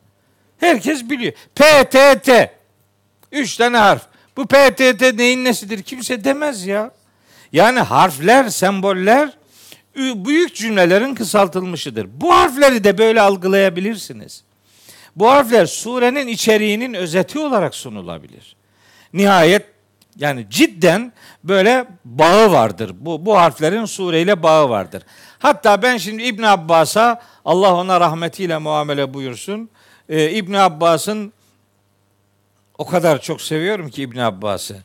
Herkes 0.58 1.10
biliyor. 1.10 1.32
PTT. 1.54 2.30
Üç 3.32 3.56
tane 3.56 3.76
harf. 3.76 4.02
Bu 4.36 4.46
PTT 4.46 5.14
neyin 5.14 5.44
nesidir? 5.44 5.82
Kimse 5.82 6.24
demez 6.24 6.66
ya. 6.66 6.90
Yani 7.52 7.80
harfler, 7.80 8.48
semboller 8.48 9.30
büyük 9.96 10.54
cümlelerin 10.54 11.14
kısaltılmışıdır. 11.14 12.08
Bu 12.20 12.34
harfleri 12.34 12.84
de 12.84 12.98
böyle 12.98 13.20
algılayabilirsiniz. 13.20 14.44
Bu 15.16 15.30
harfler 15.30 15.66
surenin 15.66 16.28
içeriğinin 16.28 16.94
özeti 16.94 17.38
olarak 17.38 17.74
sunulabilir. 17.74 18.56
Nihayet 19.12 19.73
yani 20.18 20.46
cidden 20.50 21.12
böyle 21.44 21.86
bağı 22.04 22.52
vardır. 22.52 22.92
Bu, 23.00 23.26
bu 23.26 23.36
harflerin 23.36 23.84
sureyle 23.84 24.42
bağı 24.42 24.68
vardır. 24.68 25.02
Hatta 25.38 25.82
ben 25.82 25.96
şimdi 25.96 26.22
İbn 26.22 26.42
Abbas'a 26.42 27.22
Allah 27.44 27.74
ona 27.74 28.00
rahmetiyle 28.00 28.58
muamele 28.58 29.14
buyursun. 29.14 29.70
Ee, 30.08 30.30
İbn 30.30 30.52
Abbas'ın 30.52 31.32
o 32.78 32.86
kadar 32.86 33.20
çok 33.20 33.40
seviyorum 33.40 33.90
ki 33.90 34.02
İbn 34.02 34.18
Abbas'ı. 34.18 34.76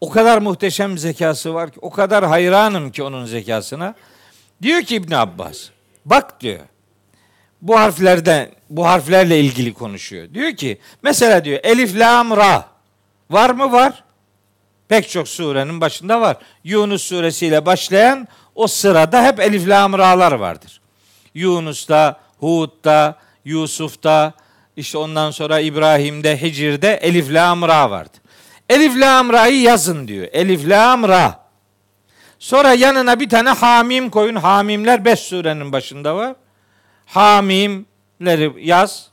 O 0.00 0.10
kadar 0.10 0.38
muhteşem 0.38 0.98
zekası 0.98 1.54
var 1.54 1.70
ki, 1.70 1.78
o 1.82 1.90
kadar 1.90 2.24
hayranım 2.24 2.90
ki 2.90 3.02
onun 3.02 3.24
zekasına. 3.24 3.94
Diyor 4.62 4.82
ki 4.82 4.96
İbn 4.96 5.14
Abbas, 5.14 5.68
bak 6.04 6.40
diyor. 6.40 6.60
Bu 7.62 7.78
harflerden, 7.78 8.50
bu 8.70 8.86
harflerle 8.86 9.40
ilgili 9.40 9.74
konuşuyor. 9.74 10.34
Diyor 10.34 10.52
ki, 10.52 10.78
mesela 11.02 11.44
diyor 11.44 11.60
Elif, 11.62 11.98
Lam, 11.98 12.30
Ra. 12.36 12.66
Var 13.30 13.50
mı? 13.50 13.72
Var. 13.72 14.04
Pek 14.88 15.10
çok 15.10 15.28
surenin 15.28 15.80
başında 15.80 16.20
var. 16.20 16.36
Yunus 16.64 17.02
suresiyle 17.02 17.66
başlayan 17.66 18.28
o 18.54 18.66
sırada 18.66 19.24
hep 19.24 19.40
Elif, 19.40 19.68
Lam, 19.68 19.92
Ra'lar 19.98 20.32
vardır. 20.32 20.80
Yunus'ta, 21.34 22.20
Hud'da, 22.38 23.18
Yusuf'ta, 23.44 24.32
işte 24.76 24.98
ondan 24.98 25.30
sonra 25.30 25.60
İbrahim'de, 25.60 26.42
Hicr'de 26.42 26.94
Elif, 26.94 27.30
Lam, 27.30 27.62
Ra 27.62 27.90
vardır. 27.90 28.22
Elif 28.72 29.00
lam 29.00 29.32
ra'yı 29.32 29.60
yazın 29.60 30.08
diyor. 30.08 30.28
Elif 30.32 30.68
lam 30.68 31.08
ra. 31.08 31.40
Sonra 32.38 32.72
yanına 32.72 33.20
bir 33.20 33.28
tane 33.28 33.50
hamim 33.50 34.10
koyun. 34.10 34.36
Hamimler 34.36 35.04
5 35.04 35.18
surenin 35.20 35.72
başında 35.72 36.16
var. 36.16 36.34
Hamimleri 37.06 38.52
yaz. 38.58 39.10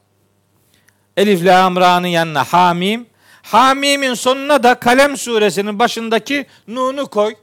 Elif 1.18 1.46
lam 1.46 1.76
ra'nın 1.76 2.08
yanına 2.08 2.44
hamim. 2.44 3.06
Hamim'in 3.52 4.14
sonuna 4.14 4.64
da 4.64 4.76
Kalem 4.76 5.18
suresinin 5.18 5.80
başındaki 5.80 6.46
nunu 6.68 7.08
koy. 7.08 7.36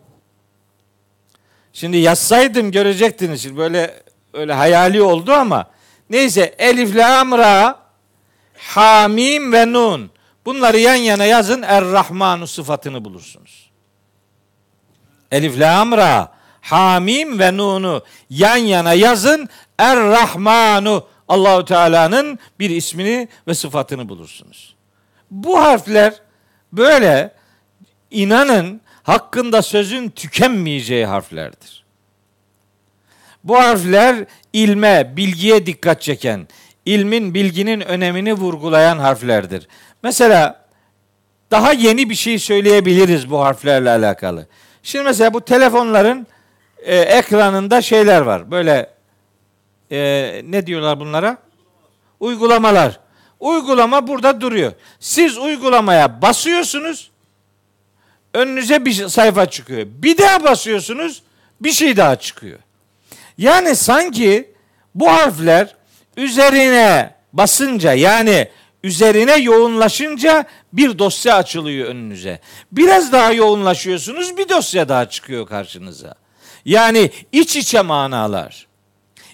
Şimdi 1.72 1.96
yazsaydım 1.96 2.70
görecektiniz. 2.70 3.42
Şimdi 3.42 3.56
böyle 3.56 4.02
öyle 4.32 4.52
hayali 4.52 5.02
oldu 5.02 5.32
ama 5.32 5.70
neyse 6.10 6.54
Elif 6.58 6.96
lam 6.96 7.32
ra 7.32 7.80
hamim 8.58 9.52
ve 9.52 9.72
nun. 9.72 10.10
Bunları 10.44 10.78
yan 10.78 10.94
yana 10.94 11.24
yazın 11.24 11.62
Er-Rahmanu 11.62 12.46
sıfatını 12.46 13.04
bulursunuz. 13.04 13.70
Elif 15.32 15.60
lam 15.60 15.92
ra 15.92 16.32
Hamim 16.60 17.38
ve 17.38 17.56
Nun'u 17.56 18.02
yan 18.30 18.56
yana 18.56 18.92
yazın 18.92 19.48
Er-Rahmanu 19.78 21.06
Allahu 21.28 21.64
Teala'nın 21.64 22.38
bir 22.58 22.70
ismini 22.70 23.28
ve 23.48 23.54
sıfatını 23.54 24.08
bulursunuz. 24.08 24.75
Bu 25.30 25.58
harfler 25.58 26.14
böyle 26.72 27.32
inanın 28.10 28.80
hakkında 29.02 29.62
sözün 29.62 30.08
tükenmeyeceği 30.08 31.06
harflerdir. 31.06 31.84
Bu 33.44 33.58
harfler 33.58 34.24
ilme, 34.52 35.12
bilgiye 35.16 35.66
dikkat 35.66 36.02
çeken, 36.02 36.48
ilmin, 36.84 37.34
bilginin 37.34 37.80
önemini 37.80 38.32
vurgulayan 38.32 38.98
harflerdir. 38.98 39.68
Mesela 40.02 40.66
daha 41.50 41.72
yeni 41.72 42.10
bir 42.10 42.14
şey 42.14 42.38
söyleyebiliriz 42.38 43.30
bu 43.30 43.40
harflerle 43.40 43.90
alakalı. 43.90 44.46
Şimdi 44.82 45.04
mesela 45.04 45.34
bu 45.34 45.40
telefonların 45.40 46.26
e, 46.78 46.96
ekranında 46.96 47.82
şeyler 47.82 48.20
var. 48.20 48.50
Böyle 48.50 48.90
e, 49.90 50.40
ne 50.44 50.66
diyorlar 50.66 51.00
bunlara? 51.00 51.38
Uygulamalar. 52.20 53.00
Uygulama 53.40 54.06
burada 54.06 54.40
duruyor. 54.40 54.72
Siz 55.00 55.38
uygulamaya 55.38 56.22
basıyorsunuz. 56.22 57.10
Önünüze 58.34 58.84
bir 58.84 59.08
sayfa 59.08 59.46
çıkıyor. 59.46 59.86
Bir 59.88 60.18
daha 60.18 60.44
basıyorsunuz. 60.44 61.22
Bir 61.60 61.72
şey 61.72 61.96
daha 61.96 62.16
çıkıyor. 62.16 62.58
Yani 63.38 63.76
sanki 63.76 64.50
bu 64.94 65.08
harfler 65.12 65.76
üzerine 66.16 67.14
basınca 67.32 67.92
yani 67.92 68.48
üzerine 68.82 69.36
yoğunlaşınca 69.36 70.44
bir 70.72 70.98
dosya 70.98 71.36
açılıyor 71.36 71.88
önünüze. 71.88 72.40
Biraz 72.72 73.12
daha 73.12 73.32
yoğunlaşıyorsunuz 73.32 74.36
bir 74.36 74.48
dosya 74.48 74.88
daha 74.88 75.08
çıkıyor 75.08 75.46
karşınıza. 75.46 76.14
Yani 76.64 77.10
iç 77.32 77.56
içe 77.56 77.82
manalar, 77.82 78.66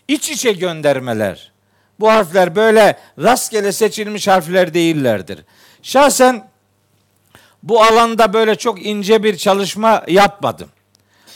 iç 0.09 0.31
içe 0.31 0.53
göndermeler. 0.53 1.52
Bu 2.01 2.11
harfler 2.13 2.57
böyle 2.57 2.99
rastgele 3.19 3.73
seçilmiş 3.73 4.29
harfler 4.29 4.75
değillerdir. 4.75 5.41
Şahsen 5.83 6.49
bu 7.63 7.83
alanda 7.83 8.33
böyle 8.33 8.55
çok 8.55 8.87
ince 8.87 9.23
bir 9.23 9.37
çalışma 9.37 10.03
yapmadım. 10.09 10.69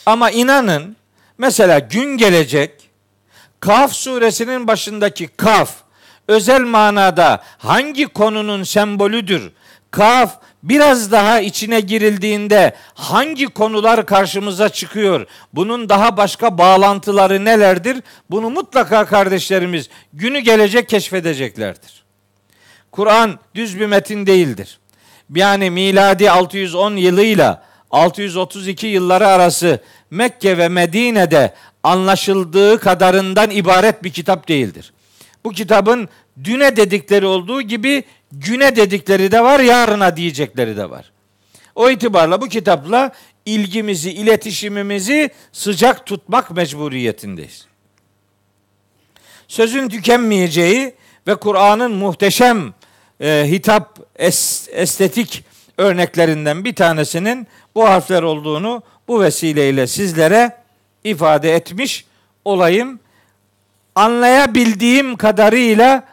Ama 0.07 0.31
inanın 0.31 0.97
mesela 1.39 1.79
gün 1.79 2.17
gelecek 2.17 2.87
Kaf 3.61 3.93
suresinin 3.93 4.67
başındaki 4.69 5.27
kaf 5.27 5.75
özel 6.29 6.61
manada 6.61 7.43
hangi 7.59 8.07
konunun 8.07 8.63
sembolüdür? 8.63 9.53
Kaf 9.91 10.39
biraz 10.69 11.13
daha 11.13 11.41
içine 11.41 11.81
girildiğinde 11.81 12.75
hangi 12.95 13.47
konular 13.47 14.07
karşımıza 14.07 14.69
çıkıyor? 14.69 15.27
Bunun 15.53 15.89
daha 15.89 16.17
başka 16.17 16.59
bağlantıları 16.59 17.45
nelerdir? 17.45 18.03
Bunu 18.31 18.51
mutlaka 18.51 19.07
kardeşlerimiz 19.07 19.89
günü 20.13 20.39
gelecek 20.39 20.89
keşfedeceklerdir. 20.89 22.05
Kur'an 22.93 23.39
düz 23.55 23.81
bir 23.81 23.87
metin 23.87 24.27
değildir. 24.27 24.79
Yani 25.35 25.71
miladi 25.71 26.31
610 26.31 26.97
yılıyla 26.97 27.63
632 27.91 28.87
yılları 28.87 29.27
arası 29.27 29.81
Mekke 30.11 30.59
ve 30.59 30.69
Medine'de 30.69 31.55
anlaşıldığı 31.83 32.81
kadarından 32.81 33.51
ibaret 33.51 34.05
bir 34.05 34.11
kitap 34.11 34.49
değildir. 34.49 34.93
Bu 35.45 35.51
kitabın 35.51 36.09
düne 36.45 36.77
dedikleri 36.77 37.27
olduğu 37.27 37.63
gibi 37.63 38.05
güne 38.41 38.77
dedikleri 38.77 39.33
de 39.33 39.45
var, 39.45 39.61
yarına 39.61 40.17
diyecekleri 40.17 40.77
de 40.77 40.91
var. 40.91 41.13
O 41.75 41.91
itibarla 41.91 42.41
bu 42.41 42.49
kitapla 42.49 43.13
ilgimizi, 43.47 44.11
iletişimimizi 44.11 45.31
sıcak 45.53 46.07
tutmak 46.07 46.51
mecburiyetindeyiz. 46.51 47.67
Sözün 49.49 49.89
tükenmeyeceği 49.89 50.95
ve 51.27 51.35
Kur'an'ın 51.35 51.93
muhteşem 51.93 52.75
e, 53.21 53.45
hitap 53.49 54.01
es, 54.17 54.69
estetik 54.73 55.45
örneklerinden 55.79 56.65
bir 56.65 56.75
tanesinin 56.75 57.47
bu 57.75 57.85
harfler 57.89 58.23
olduğunu 58.23 58.83
bu 59.09 59.21
vesileyle 59.21 59.87
sizlere 59.87 60.57
ifade 61.05 61.55
etmiş 61.55 62.05
olayım 62.45 63.01
anlayabildiğim 63.95 65.17
kadarıyla 65.17 66.05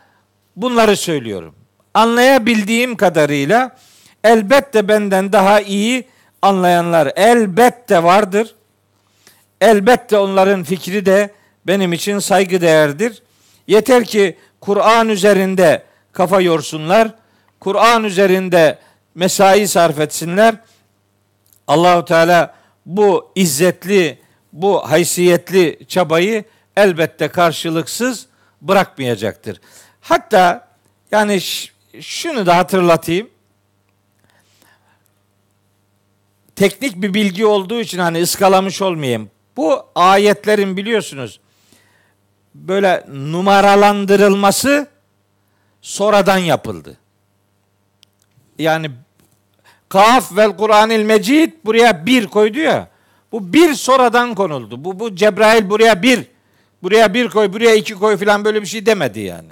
bunları 0.55 0.97
söylüyorum. 0.97 1.55
Anlayabildiğim 1.93 2.95
kadarıyla 2.95 3.75
elbette 4.23 4.87
benden 4.87 5.33
daha 5.33 5.61
iyi 5.61 6.07
anlayanlar 6.41 7.11
elbette 7.15 8.03
vardır. 8.03 8.55
Elbette 9.61 10.17
onların 10.17 10.63
fikri 10.63 11.05
de 11.05 11.33
benim 11.67 11.93
için 11.93 12.19
saygı 12.19 12.61
değerdir. 12.61 13.23
Yeter 13.67 14.05
ki 14.05 14.37
Kur'an 14.61 15.09
üzerinde 15.09 15.83
kafa 16.11 16.41
yorsunlar. 16.41 17.11
Kur'an 17.59 18.03
üzerinde 18.03 18.79
mesai 19.15 19.67
sarf 19.67 19.99
etsinler. 19.99 20.55
Allahu 21.67 22.05
Teala 22.05 22.53
bu 22.85 23.31
izzetli, 23.35 24.19
bu 24.53 24.91
haysiyetli 24.91 25.79
çabayı 25.87 26.43
elbette 26.77 27.27
karşılıksız 27.27 28.25
bırakmayacaktır. 28.61 29.61
Hatta 30.01 30.67
yani 31.11 31.39
şunu 32.01 32.45
da 32.45 32.57
hatırlatayım. 32.57 33.29
Teknik 36.55 37.01
bir 37.01 37.13
bilgi 37.13 37.45
olduğu 37.45 37.79
için 37.79 37.99
hani 37.99 38.21
ıskalamış 38.21 38.81
olmayayım. 38.81 39.29
Bu 39.57 39.85
ayetlerin 39.95 40.77
biliyorsunuz 40.77 41.39
böyle 42.55 43.05
numaralandırılması 43.07 44.87
sonradan 45.81 46.37
yapıldı. 46.37 46.97
Yani 48.59 48.91
Kaf 49.89 50.37
vel 50.37 50.57
Kur'anil 50.57 51.03
Mecid 51.03 51.53
buraya 51.65 52.05
bir 52.05 52.27
koydu 52.27 52.59
ya. 52.59 52.89
Bu 53.31 53.53
bir 53.53 53.73
sonradan 53.73 54.35
konuldu. 54.35 54.83
Bu, 54.83 54.99
bu 54.99 55.15
Cebrail 55.15 55.69
buraya 55.69 56.01
bir 56.01 56.33
Buraya 56.83 57.13
bir 57.13 57.29
koy, 57.29 57.53
buraya 57.53 57.75
iki 57.75 57.93
koy 57.93 58.17
falan 58.17 58.45
böyle 58.45 58.61
bir 58.61 58.65
şey 58.67 58.85
demedi 58.85 59.19
yani. 59.19 59.51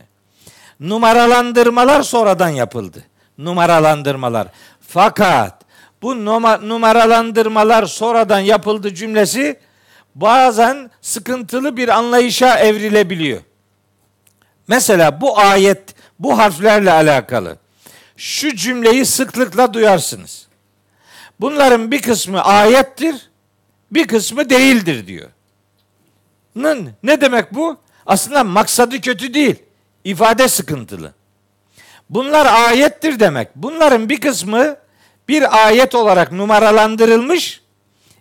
Numaralandırmalar 0.82 2.02
sonradan 2.02 2.50
yapıldı. 2.50 3.04
Numaralandırmalar. 3.38 4.48
Fakat 4.88 5.62
bu 6.02 6.26
numaralandırmalar 6.26 7.86
sonradan 7.86 8.40
yapıldı 8.40 8.94
cümlesi 8.94 9.60
bazen 10.16 10.92
sıkıntılı 11.02 11.78
bir 11.78 11.90
anlayışa 11.90 12.60
evrilebiliyor. 12.60 13.42
Mesela 14.68 15.22
bu 15.22 15.40
ayet 15.40 15.96
bu 16.20 16.38
harflerle 16.38 16.92
alakalı 16.92 17.58
şu 18.18 18.56
cümleyi 18.56 19.06
sıklıkla 19.06 19.74
duyarsınız. 19.74 20.48
Bunların 21.40 21.92
bir 21.92 22.02
kısmı 22.02 22.44
ayettir, 22.44 23.30
bir 23.92 24.08
kısmı 24.08 24.50
değildir 24.50 25.08
diyor. 25.08 25.30
Ne 27.04 27.22
demek 27.22 27.54
bu? 27.54 27.78
Aslında 28.06 28.44
maksadı 28.44 29.02
kötü 29.02 29.34
değil. 29.34 29.56
İfade 30.04 30.48
sıkıntılı. 30.48 31.14
Bunlar 32.10 32.46
ayettir 32.46 33.20
demek. 33.20 33.56
Bunların 33.56 34.10
bir 34.10 34.22
kısmı 34.22 34.76
bir 35.28 35.66
ayet 35.66 35.96
olarak 35.96 36.32
numaralandırılmış, 36.32 37.62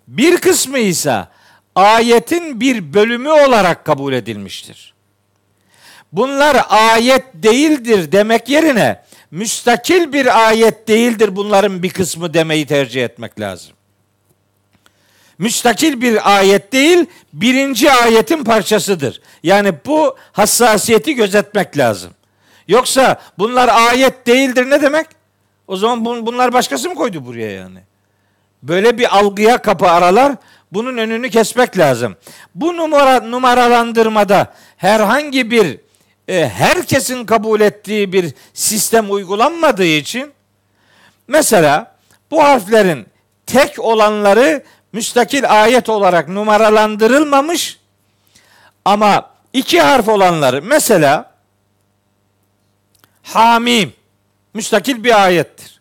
bir 0.09 0.37
kısmı 0.37 0.79
ise 0.79 1.25
ayetin 1.75 2.61
bir 2.61 2.95
bölümü 2.95 3.29
olarak 3.29 3.85
kabul 3.85 4.13
edilmiştir. 4.13 4.95
Bunlar 6.13 6.67
ayet 6.69 7.25
değildir 7.35 8.13
demek 8.13 8.49
yerine 8.49 9.03
müstakil 9.31 10.13
bir 10.13 10.47
ayet 10.49 10.89
değildir 10.89 11.37
bunların 11.37 11.83
bir 11.83 11.91
kısmı 11.91 12.35
demeyi 12.35 12.67
tercih 12.67 13.05
etmek 13.05 13.41
lazım. 13.41 13.73
Müstakil 15.39 16.01
bir 16.01 16.37
ayet 16.37 16.73
değil, 16.73 17.07
birinci 17.33 17.93
ayetin 17.93 18.45
parçasıdır. 18.45 19.21
Yani 19.43 19.73
bu 19.87 20.17
hassasiyeti 20.33 21.15
gözetmek 21.15 21.79
lazım. 21.79 22.11
Yoksa 22.69 23.21
bunlar 23.39 23.69
ayet 23.69 24.27
değildir 24.27 24.71
ne 24.71 24.83
demek? 24.83 25.07
O 25.69 25.77
zaman 25.77 26.05
bunlar 26.05 26.53
başkası 26.53 26.89
mı 26.89 26.95
koydu 26.95 27.27
buraya 27.27 27.51
yani? 27.51 27.79
Böyle 28.63 28.99
bir 28.99 29.19
algıya 29.19 29.59
kapı 29.59 29.91
aralar. 29.91 30.33
Bunun 30.73 30.97
önünü 30.97 31.31
kesmek 31.31 31.79
lazım. 31.79 32.17
Bu 32.55 32.77
numara 32.77 33.21
numaralandırmada 33.21 34.55
herhangi 34.77 35.51
bir 35.51 35.79
e, 36.29 36.49
herkesin 36.49 37.27
kabul 37.27 37.61
ettiği 37.61 38.13
bir 38.13 38.35
sistem 38.55 39.13
uygulanmadığı 39.13 39.85
için 39.85 40.33
mesela 41.29 41.97
bu 42.31 42.45
harflerin 42.45 43.07
tek 43.47 43.79
olanları 43.79 44.63
müstakil 44.93 45.63
ayet 45.63 45.89
olarak 45.89 46.29
numaralandırılmamış 46.29 47.80
ama 48.91 49.31
iki 49.53 49.81
harf 49.81 50.09
olanları 50.09 50.63
mesela 50.63 51.35
Hamim 53.23 53.93
müstakil 54.55 55.05
bir 55.05 55.25
ayettir. 55.25 55.81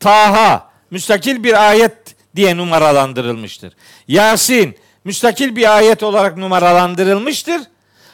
Taha 0.00 0.70
müstakil 0.90 1.44
bir 1.44 1.68
ayet 1.68 2.16
diye 2.36 2.56
numaralandırılmıştır. 2.56 3.72
Yasin 4.08 4.78
müstakil 5.04 5.56
bir 5.56 5.76
ayet 5.76 6.02
olarak 6.02 6.36
numaralandırılmıştır. 6.36 7.62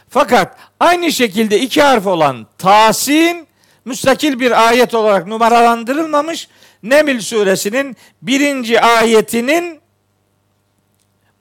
Fakat 0.08 0.56
aynı 0.80 1.12
şekilde 1.12 1.60
iki 1.60 1.82
harf 1.82 2.06
olan 2.06 2.46
Tasin 2.58 3.46
müstakil 3.84 4.40
bir 4.40 4.66
ayet 4.68 4.94
olarak 4.94 5.26
numaralandırılmamış. 5.26 6.48
Nemil 6.82 7.20
suresinin 7.20 7.96
birinci 8.22 8.80
ayetinin 8.80 9.80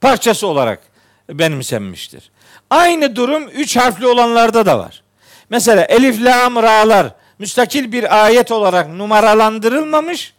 parçası 0.00 0.46
olarak 0.46 0.80
benimsenmiştir. 1.28 2.30
Aynı 2.70 3.16
durum 3.16 3.48
üç 3.48 3.76
harfli 3.76 4.06
olanlarda 4.06 4.66
da 4.66 4.78
var. 4.78 5.02
Mesela 5.50 5.84
elif, 5.84 6.24
lam, 6.24 6.56
ra'lar 6.56 7.06
müstakil 7.38 7.92
bir 7.92 8.24
ayet 8.24 8.52
olarak 8.52 8.88
numaralandırılmamış 8.88 10.34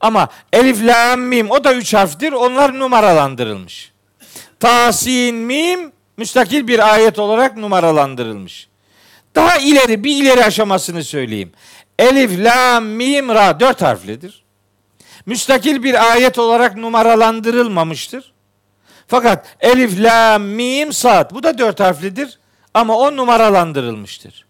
ama 0.00 0.28
elif, 0.52 0.86
lam, 0.86 1.20
mim 1.20 1.50
o 1.50 1.64
da 1.64 1.74
üç 1.74 1.94
harftir. 1.94 2.32
Onlar 2.32 2.78
numaralandırılmış. 2.78 3.92
Tasin, 4.60 5.34
mim 5.34 5.92
müstakil 6.16 6.68
bir 6.68 6.94
ayet 6.94 7.18
olarak 7.18 7.56
numaralandırılmış. 7.56 8.68
Daha 9.34 9.56
ileri 9.56 10.04
bir 10.04 10.22
ileri 10.22 10.44
aşamasını 10.44 11.04
söyleyeyim. 11.04 11.52
Elif, 11.98 12.44
lam, 12.44 12.84
mim, 12.84 13.28
ra 13.28 13.60
dört 13.60 13.82
harflidir. 13.82 14.44
Müstakil 15.26 15.82
bir 15.82 16.12
ayet 16.12 16.38
olarak 16.38 16.76
numaralandırılmamıştır. 16.76 18.33
Fakat 19.08 19.46
elif, 19.60 20.00
la, 20.00 20.38
mim, 20.38 20.92
sad 20.92 21.30
bu 21.30 21.42
da 21.42 21.58
dört 21.58 21.80
harflidir 21.80 22.38
ama 22.74 22.98
o 22.98 23.16
numaralandırılmıştır. 23.16 24.44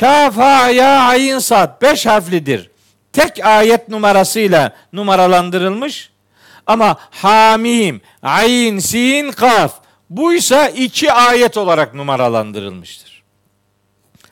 Kaf, 0.00 0.36
ha, 0.36 0.68
ya, 0.68 1.02
ayin, 1.02 1.38
sad 1.38 1.82
beş 1.82 2.06
harflidir. 2.06 2.70
Tek 3.12 3.46
ayet 3.46 3.88
numarasıyla 3.88 4.76
numaralandırılmış 4.92 6.10
ama 6.66 6.96
hamim, 7.10 8.00
ayin, 8.22 8.78
sin, 8.78 9.30
kaf 9.30 9.80
bu 10.10 10.34
ise 10.34 10.72
iki 10.76 11.12
ayet 11.12 11.56
olarak 11.56 11.94
numaralandırılmıştır. 11.94 13.22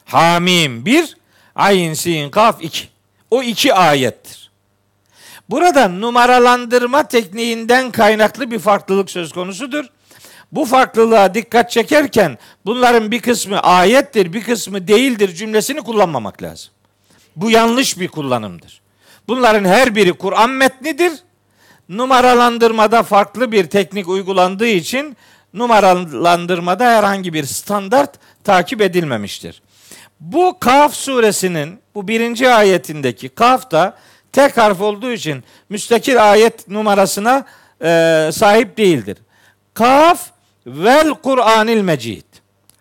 Hamim 0.04 0.86
bir, 0.86 1.16
ayin, 1.54 1.94
sin, 1.94 2.30
kaf 2.30 2.62
iki. 2.62 2.88
O 3.30 3.42
iki 3.42 3.74
ayettir. 3.74 4.49
Burada 5.50 5.88
numaralandırma 5.88 7.02
tekniğinden 7.02 7.90
kaynaklı 7.90 8.50
bir 8.50 8.58
farklılık 8.58 9.10
söz 9.10 9.32
konusudur. 9.32 9.84
Bu 10.52 10.64
farklılığa 10.64 11.34
dikkat 11.34 11.70
çekerken 11.70 12.38
bunların 12.66 13.10
bir 13.10 13.20
kısmı 13.20 13.60
ayettir, 13.60 14.32
bir 14.32 14.42
kısmı 14.42 14.88
değildir 14.88 15.34
cümlesini 15.34 15.82
kullanmamak 15.82 16.42
lazım. 16.42 16.72
Bu 17.36 17.50
yanlış 17.50 18.00
bir 18.00 18.08
kullanımdır. 18.08 18.80
Bunların 19.28 19.64
her 19.64 19.94
biri 19.94 20.12
Kur'an 20.12 20.50
metnidir. 20.50 21.12
Numaralandırmada 21.88 23.02
farklı 23.02 23.52
bir 23.52 23.66
teknik 23.66 24.08
uygulandığı 24.08 24.66
için 24.66 25.16
numaralandırmada 25.54 26.84
herhangi 26.84 27.32
bir 27.32 27.44
standart 27.44 28.18
takip 28.44 28.80
edilmemiştir. 28.80 29.62
Bu 30.20 30.56
Kaf 30.60 30.94
suresinin 30.94 31.78
bu 31.94 32.08
birinci 32.08 32.50
ayetindeki 32.50 33.28
Kaf 33.28 33.70
da 33.70 33.96
tek 34.32 34.56
harf 34.56 34.80
olduğu 34.80 35.12
için 35.12 35.44
müstakil 35.68 36.30
ayet 36.30 36.68
numarasına 36.68 37.44
e, 37.82 38.30
sahip 38.32 38.76
değildir. 38.76 39.18
Kaf 39.74 40.30
vel 40.66 41.10
Kur'anil 41.10 41.82
Mecid. 41.82 42.24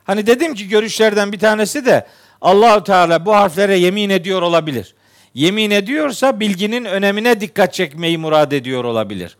Hani 0.04 0.28
dedim 0.28 0.56
ki 0.56 0.68
görüşlerden 0.68 1.32
bir 1.32 1.40
tanesi 1.40 1.86
de 1.86 2.08
Allahu 2.42 2.84
Teala 2.84 3.26
bu 3.26 3.36
harflere 3.36 3.78
yemin 3.78 4.10
ediyor 4.10 4.42
olabilir. 4.42 4.96
Yemin 5.34 5.72
ediyorsa 5.72 6.40
bilginin 6.40 6.86
önemine 6.86 7.42
dikkat 7.42 7.74
çekmeyi 7.74 8.18
murad 8.18 8.52
ediyor 8.52 8.84
olabilir. 8.84 9.38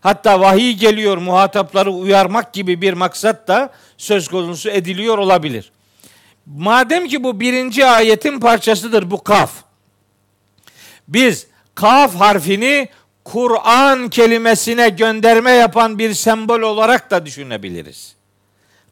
Hatta 0.00 0.40
vahiy 0.40 0.72
geliyor 0.72 1.18
muhatapları 1.18 1.90
uyarmak 1.90 2.52
gibi 2.52 2.82
bir 2.82 2.92
maksat 2.92 3.48
da 3.48 3.70
söz 3.96 4.28
konusu 4.28 4.70
ediliyor 4.70 5.18
olabilir. 5.18 5.72
Madem 6.46 7.08
ki 7.08 7.24
bu 7.24 7.40
birinci 7.40 7.86
ayetin 7.86 8.40
parçasıdır 8.40 9.10
bu 9.10 9.24
kaf. 9.24 9.52
Biz 11.08 11.46
kaf 11.80 12.14
harfini 12.14 12.88
Kur'an 13.24 14.08
kelimesine 14.08 14.88
gönderme 14.88 15.50
yapan 15.50 15.98
bir 15.98 16.14
sembol 16.14 16.60
olarak 16.60 17.10
da 17.10 17.26
düşünebiliriz. 17.26 18.14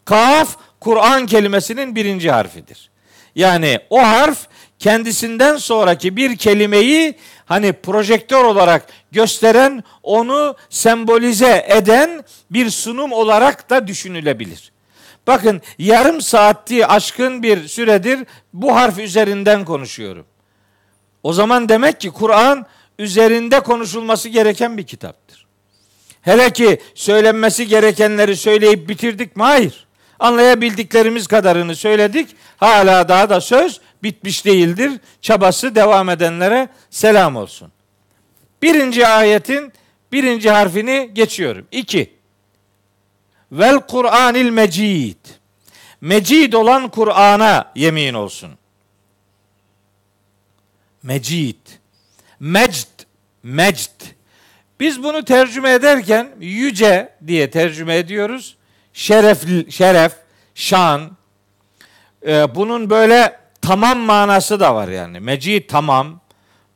Kaf 0.04 0.56
Kur'an 0.80 1.26
kelimesinin 1.26 1.94
birinci 1.94 2.30
harfidir. 2.30 2.90
Yani 3.34 3.80
o 3.90 4.02
harf 4.02 4.46
kendisinden 4.78 5.56
sonraki 5.56 6.16
bir 6.16 6.36
kelimeyi 6.36 7.14
hani 7.46 7.72
projektör 7.72 8.44
olarak 8.44 8.86
gösteren, 9.12 9.84
onu 10.02 10.56
sembolize 10.70 11.66
eden 11.68 12.24
bir 12.50 12.70
sunum 12.70 13.12
olarak 13.12 13.70
da 13.70 13.86
düşünülebilir. 13.86 14.72
Bakın 15.26 15.62
yarım 15.78 16.20
saati 16.20 16.86
aşkın 16.86 17.42
bir 17.42 17.68
süredir 17.68 18.26
bu 18.52 18.74
harf 18.76 18.98
üzerinden 18.98 19.64
konuşuyorum. 19.64 20.26
O 21.22 21.32
zaman 21.32 21.68
demek 21.68 22.00
ki 22.00 22.10
Kur'an 22.10 22.66
üzerinde 22.98 23.60
konuşulması 23.60 24.28
gereken 24.28 24.78
bir 24.78 24.86
kitaptır. 24.86 25.46
Hele 26.22 26.52
ki 26.52 26.80
söylenmesi 26.94 27.66
gerekenleri 27.66 28.36
söyleyip 28.36 28.88
bitirdik 28.88 29.36
mi? 29.36 29.42
Hayır. 29.42 29.86
Anlayabildiklerimiz 30.18 31.26
kadarını 31.26 31.76
söyledik. 31.76 32.36
Hala 32.56 33.08
daha 33.08 33.30
da 33.30 33.40
söz 33.40 33.80
bitmiş 34.02 34.44
değildir. 34.44 34.92
Çabası 35.20 35.74
devam 35.74 36.08
edenlere 36.08 36.68
selam 36.90 37.36
olsun. 37.36 37.72
Birinci 38.62 39.06
ayetin 39.06 39.72
birinci 40.12 40.50
harfini 40.50 41.10
geçiyorum. 41.12 41.66
İki. 41.72 42.12
Vel 43.52 43.80
Kur'anil 43.80 44.50
Mecid. 44.50 45.16
Mecid 46.00 46.52
olan 46.52 46.88
Kur'an'a 46.88 47.72
yemin 47.74 48.14
olsun. 48.14 48.50
Mecid. 51.02 51.77
Mecd. 52.40 52.88
Mecd. 53.42 54.02
Biz 54.80 55.02
bunu 55.02 55.24
tercüme 55.24 55.72
ederken 55.72 56.28
yüce 56.40 57.12
diye 57.26 57.50
tercüme 57.50 57.96
ediyoruz. 57.96 58.56
Şeref, 58.92 59.70
şeref, 59.70 60.12
şan. 60.54 61.16
Ee, 62.26 62.54
bunun 62.54 62.90
böyle 62.90 63.36
tamam 63.62 63.98
manası 63.98 64.60
da 64.60 64.74
var 64.74 64.88
yani. 64.88 65.20
Mecid 65.20 65.68
tamam, 65.68 66.20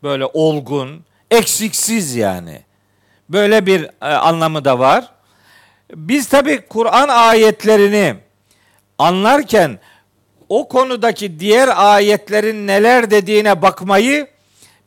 böyle 0.02 0.26
olgun, 0.26 1.04
eksiksiz 1.30 2.16
yani. 2.16 2.62
Böyle 3.28 3.66
bir 3.66 3.84
e, 4.02 4.06
anlamı 4.06 4.64
da 4.64 4.78
var. 4.78 5.08
Biz 5.94 6.28
tabi 6.28 6.60
Kur'an 6.68 7.08
ayetlerini 7.08 8.14
anlarken 8.98 9.78
o 10.48 10.68
konudaki 10.68 11.40
diğer 11.40 11.68
ayetlerin 11.76 12.66
neler 12.66 13.10
dediğine 13.10 13.62
bakmayı 13.62 14.31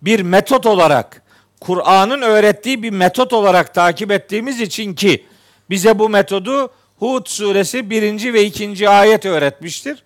bir 0.05 0.19
metot 0.19 0.65
olarak 0.65 1.21
Kur'an'ın 1.61 2.21
öğrettiği 2.21 2.83
bir 2.83 2.89
metot 2.89 3.33
olarak 3.33 3.73
takip 3.73 4.11
ettiğimiz 4.11 4.61
için 4.61 4.93
ki 4.93 5.25
bize 5.69 5.99
bu 5.99 6.09
metodu 6.09 6.71
Hud 6.99 7.27
suresi 7.27 7.89
birinci 7.89 8.33
ve 8.33 8.43
ikinci 8.43 8.89
ayet 8.89 9.25
öğretmiştir. 9.25 10.03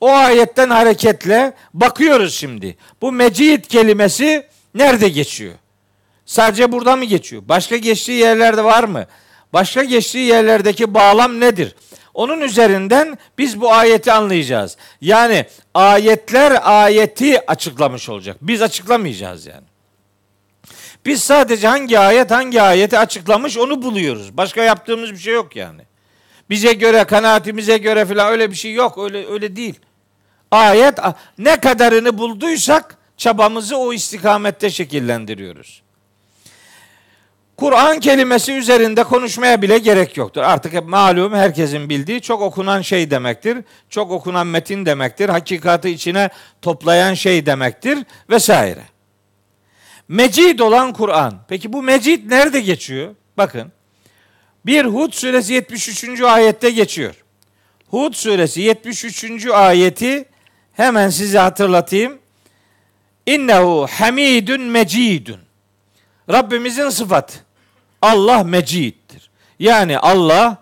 O 0.00 0.10
ayetten 0.10 0.70
hareketle 0.70 1.52
bakıyoruz 1.74 2.34
şimdi. 2.34 2.76
Bu 3.02 3.12
mecid 3.12 3.64
kelimesi 3.64 4.46
nerede 4.74 5.08
geçiyor? 5.08 5.54
Sadece 6.26 6.72
burada 6.72 6.96
mı 6.96 7.04
geçiyor? 7.04 7.42
Başka 7.48 7.76
geçtiği 7.76 8.18
yerlerde 8.20 8.64
var 8.64 8.84
mı? 8.84 9.06
Başka 9.52 9.84
geçtiği 9.84 10.26
yerlerdeki 10.26 10.94
bağlam 10.94 11.40
nedir? 11.40 11.74
Onun 12.14 12.40
üzerinden 12.40 13.18
biz 13.38 13.60
bu 13.60 13.72
ayeti 13.72 14.12
anlayacağız. 14.12 14.76
Yani 15.00 15.46
ayetler 15.74 16.58
ayeti 16.62 17.50
açıklamış 17.50 18.08
olacak. 18.08 18.36
Biz 18.40 18.62
açıklamayacağız 18.62 19.46
yani. 19.46 19.66
Biz 21.06 21.22
sadece 21.22 21.68
hangi 21.68 21.98
ayet 21.98 22.30
hangi 22.30 22.62
ayeti 22.62 22.98
açıklamış 22.98 23.58
onu 23.58 23.82
buluyoruz. 23.82 24.36
Başka 24.36 24.62
yaptığımız 24.62 25.12
bir 25.12 25.18
şey 25.18 25.34
yok 25.34 25.56
yani. 25.56 25.82
Bize 26.50 26.72
göre, 26.72 27.04
kanaatimize 27.04 27.78
göre 27.78 28.04
falan 28.04 28.32
öyle 28.32 28.50
bir 28.50 28.56
şey 28.56 28.72
yok. 28.72 28.98
Öyle 28.98 29.26
öyle 29.26 29.56
değil. 29.56 29.80
Ayet 30.50 30.98
ne 31.38 31.60
kadarını 31.60 32.18
bulduysak 32.18 32.96
çabamızı 33.16 33.76
o 33.76 33.92
istikamette 33.92 34.70
şekillendiriyoruz. 34.70 35.82
Kur'an 37.62 38.00
kelimesi 38.00 38.52
üzerinde 38.52 39.04
konuşmaya 39.04 39.62
bile 39.62 39.78
gerek 39.78 40.16
yoktur. 40.16 40.42
Artık 40.42 40.88
malum 40.88 41.34
herkesin 41.34 41.88
bildiği 41.88 42.20
çok 42.20 42.42
okunan 42.42 42.82
şey 42.82 43.10
demektir. 43.10 43.58
Çok 43.90 44.10
okunan 44.10 44.46
metin 44.46 44.86
demektir. 44.86 45.28
Hakikati 45.28 45.90
içine 45.90 46.28
toplayan 46.62 47.14
şey 47.14 47.46
demektir 47.46 47.98
vesaire. 48.30 48.82
Mecid 50.08 50.58
olan 50.58 50.92
Kur'an. 50.92 51.34
Peki 51.48 51.72
bu 51.72 51.82
mecid 51.82 52.30
nerede 52.30 52.60
geçiyor? 52.60 53.14
Bakın. 53.36 53.72
Bir 54.66 54.84
Hud 54.84 55.12
suresi 55.12 55.52
73. 55.52 56.20
ayette 56.20 56.70
geçiyor. 56.70 57.14
Hud 57.88 58.14
suresi 58.14 58.60
73. 58.60 59.46
ayeti 59.46 60.24
hemen 60.72 61.10
size 61.10 61.38
hatırlatayım. 61.38 62.18
İnnehu 63.26 63.86
hamidun 63.90 64.60
mecidun. 64.60 65.40
Rabbimizin 66.30 66.88
sıfatı. 66.88 67.51
Allah 68.02 68.44
meciddir. 68.44 69.30
Yani 69.58 69.98
Allah 69.98 70.58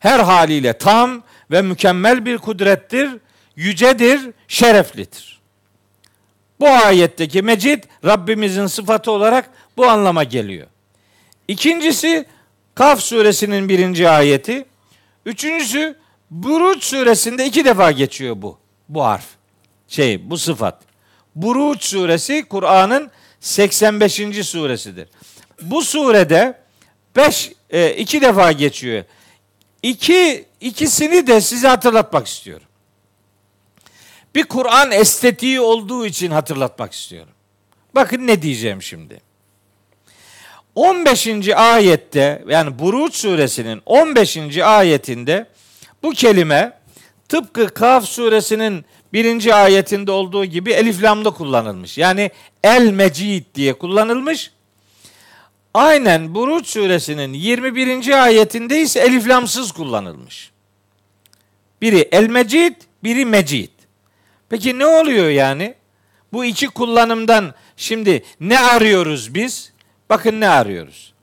her 0.00 0.20
haliyle 0.20 0.78
tam 0.78 1.22
ve 1.50 1.62
mükemmel 1.62 2.24
bir 2.24 2.38
kudrettir, 2.38 3.10
yücedir, 3.56 4.30
şereflidir. 4.48 5.40
Bu 6.60 6.68
ayetteki 6.68 7.42
mecid 7.42 7.84
Rabbimizin 8.04 8.66
sıfatı 8.66 9.10
olarak 9.10 9.50
bu 9.76 9.86
anlama 9.86 10.24
geliyor. 10.24 10.66
İkincisi 11.48 12.26
Kaf 12.74 13.00
suresinin 13.00 13.68
birinci 13.68 14.08
ayeti. 14.08 14.66
Üçüncüsü 15.26 15.96
Buruç 16.30 16.84
suresinde 16.84 17.46
iki 17.46 17.64
defa 17.64 17.92
geçiyor 17.92 18.42
bu. 18.42 18.58
Bu 18.88 19.04
harf. 19.04 19.26
Şey 19.88 20.30
bu 20.30 20.38
sıfat. 20.38 20.82
Buruç 21.34 21.84
suresi 21.84 22.44
Kur'an'ın 22.48 23.10
85. 23.40 24.14
suresidir. 24.42 25.08
Bu 25.62 25.82
surede 25.82 26.58
5 27.18 27.52
e, 27.70 27.90
iki 27.90 28.20
defa 28.20 28.52
geçiyor. 28.52 29.04
İki 29.82 30.44
ikisini 30.60 31.26
de 31.26 31.40
size 31.40 31.68
hatırlatmak 31.68 32.26
istiyorum. 32.26 32.66
Bir 34.34 34.44
Kur'an 34.44 34.90
estetiği 34.90 35.60
olduğu 35.60 36.06
için 36.06 36.30
hatırlatmak 36.30 36.92
istiyorum. 36.92 37.32
Bakın 37.94 38.26
ne 38.26 38.42
diyeceğim 38.42 38.82
şimdi. 38.82 39.20
15. 40.74 41.48
ayette 41.48 42.44
yani 42.48 42.78
Buruç 42.78 43.14
suresinin 43.14 43.82
15. 43.86 44.58
ayetinde 44.58 45.46
bu 46.02 46.10
kelime 46.10 46.72
tıpkı 47.28 47.68
Kaf 47.68 48.04
suresinin 48.04 48.84
birinci 49.12 49.54
ayetinde 49.54 50.10
olduğu 50.10 50.44
gibi 50.44 50.72
elif 50.72 51.02
lamda 51.02 51.30
kullanılmış. 51.30 51.98
Yani 51.98 52.30
el 52.64 52.90
mecid 52.90 53.44
diye 53.54 53.72
kullanılmış. 53.72 54.50
Aynen 55.74 56.34
Buruç 56.34 56.66
suresinin 56.66 57.32
21. 57.32 58.24
ayetinde 58.24 58.80
ise 58.80 59.00
elif 59.00 59.28
lamsız 59.28 59.72
kullanılmış. 59.72 60.50
Biri 61.82 62.08
el 62.12 62.28
mecid, 62.28 62.74
biri 63.04 63.24
mecid. 63.24 63.70
Peki 64.48 64.78
ne 64.78 64.86
oluyor 64.86 65.28
yani? 65.28 65.74
Bu 66.32 66.44
iki 66.44 66.66
kullanımdan 66.66 67.54
şimdi 67.76 68.24
ne 68.40 68.60
arıyoruz 68.60 69.34
biz? 69.34 69.72
Bakın 70.10 70.40
ne 70.40 70.48
arıyoruz. 70.48 71.14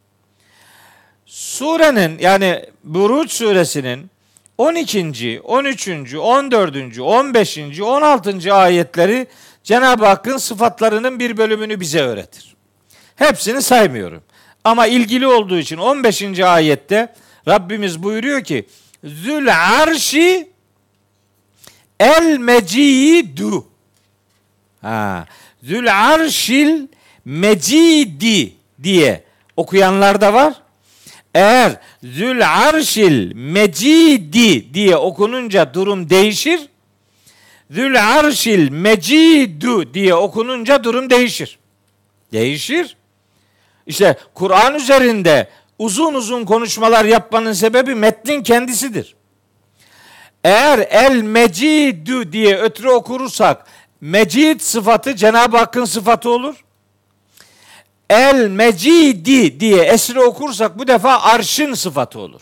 Surenin 1.25 2.19
yani 2.19 2.65
Buruç 2.83 3.31
suresinin 3.31 4.09
12. 4.57 5.41
13. 5.43 6.15
14. 6.15 6.99
15. 6.99 7.59
16. 7.81 8.53
ayetleri 8.53 9.27
Cenab-ı 9.63 10.05
Hakk'ın 10.05 10.37
sıfatlarının 10.37 11.19
bir 11.19 11.37
bölümünü 11.37 11.79
bize 11.79 12.01
öğretir. 12.01 12.55
Hepsini 13.15 13.61
saymıyorum. 13.61 14.23
Ama 14.65 14.87
ilgili 14.87 15.27
olduğu 15.27 15.57
için 15.57 15.77
15. 15.77 16.39
ayette 16.39 17.13
Rabbimiz 17.47 18.03
buyuruyor 18.03 18.43
ki 18.43 18.65
Zül 19.03 19.55
arşi 19.81 20.49
el 21.99 22.37
mecidu. 22.37 23.67
Ha. 24.81 25.25
Zül 25.63 26.13
arşil 26.13 26.87
mecidi 27.25 28.53
diye 28.83 29.23
okuyanlar 29.57 30.21
da 30.21 30.33
var. 30.33 30.53
Eğer 31.33 31.79
Zül 32.03 32.67
arşil 32.67 33.35
mecidi 33.35 34.73
diye 34.73 34.97
okununca 34.97 35.73
durum 35.73 36.09
değişir. 36.09 36.59
Zül 37.71 38.17
arşil 38.17 38.71
mecidu 38.71 39.93
diye 39.93 40.15
okununca 40.15 40.83
durum 40.83 41.09
değişir. 41.09 41.59
Değişir. 42.33 42.97
İşte 43.87 44.17
Kur'an 44.33 44.75
üzerinde 44.75 45.49
uzun 45.79 46.13
uzun 46.13 46.45
konuşmalar 46.45 47.05
yapmanın 47.05 47.53
sebebi 47.53 47.95
metnin 47.95 48.43
kendisidir. 48.43 49.15
Eğer 50.43 50.79
el 50.89 51.21
mecidü 51.21 52.31
diye 52.31 52.57
ötürü 52.57 52.89
okursak 52.89 53.65
mecid 54.01 54.61
sıfatı 54.61 55.15
Cenab-ı 55.15 55.57
Hakk'ın 55.57 55.85
sıfatı 55.85 56.29
olur. 56.29 56.55
El 58.09 58.47
mecidi 58.47 59.59
diye 59.59 59.83
esri 59.83 60.21
okursak 60.21 60.79
bu 60.79 60.87
defa 60.87 61.19
arşın 61.19 61.73
sıfatı 61.73 62.19
olur. 62.19 62.41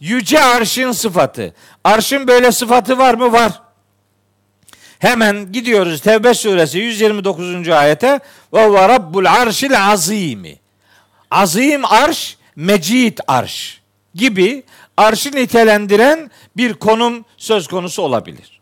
Yüce 0.00 0.40
arşın 0.40 0.92
sıfatı. 0.92 1.54
Arşın 1.84 2.28
böyle 2.28 2.52
sıfatı 2.52 2.98
var 2.98 3.14
mı? 3.14 3.32
Var. 3.32 3.62
Hemen 4.98 5.52
gidiyoruz 5.52 6.00
Tevbe 6.00 6.34
suresi 6.34 6.78
129. 6.78 7.68
ayete. 7.68 8.20
Ve 8.52 8.72
ve 8.72 8.88
rabbul 8.88 9.24
arşil 9.24 9.90
azimi. 9.92 10.58
Azim 11.30 11.84
arş, 11.84 12.36
mecid 12.56 13.18
arş 13.26 13.80
gibi 14.14 14.62
arşı 14.96 15.32
nitelendiren 15.32 16.30
bir 16.56 16.74
konum 16.74 17.24
söz 17.36 17.68
konusu 17.68 18.02
olabilir. 18.02 18.60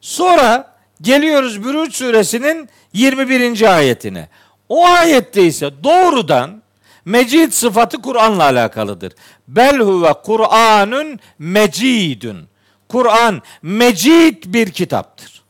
Sonra 0.00 0.76
geliyoruz 1.00 1.64
Bürüç 1.64 1.96
suresinin 1.96 2.68
21. 2.92 3.76
ayetine. 3.76 4.28
O 4.68 4.86
ayette 4.86 5.44
ise 5.44 5.70
doğrudan 5.84 6.62
mecid 7.04 7.52
sıfatı 7.52 8.02
Kur'an'la 8.02 8.42
alakalıdır. 8.42 9.12
Bel 9.48 9.78
huve 9.78 10.12
Kur'anun 10.12 11.18
mecidun. 11.38 12.48
Kur'an 12.94 13.42
mecid 13.62 14.44
bir 14.46 14.70
kitaptır. 14.70 15.42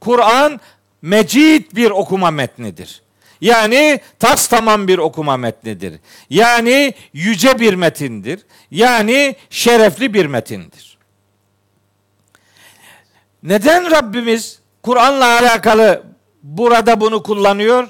Kur'an 0.00 0.60
mecid 1.02 1.64
bir 1.72 1.90
okuma 1.90 2.30
metnidir. 2.30 3.02
Yani 3.40 4.00
tas 4.18 4.48
tamam 4.48 4.88
bir 4.88 4.98
okuma 4.98 5.36
metnidir. 5.36 6.00
Yani 6.30 6.94
yüce 7.12 7.60
bir 7.60 7.74
metindir. 7.74 8.40
Yani 8.70 9.36
şerefli 9.50 10.14
bir 10.14 10.26
metindir. 10.26 10.98
Neden 13.42 13.90
Rabbimiz 13.90 14.58
Kur'an'la 14.82 15.38
alakalı 15.38 16.02
burada 16.42 17.00
bunu 17.00 17.22
kullanıyor? 17.22 17.88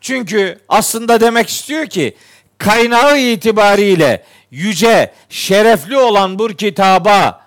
Çünkü 0.00 0.60
aslında 0.68 1.20
demek 1.20 1.48
istiyor 1.48 1.86
ki 1.86 2.16
kaynağı 2.58 3.18
itibariyle 3.18 4.24
yüce, 4.50 5.12
şerefli 5.28 5.98
olan 5.98 6.38
bu 6.38 6.48
kitaba 6.48 7.39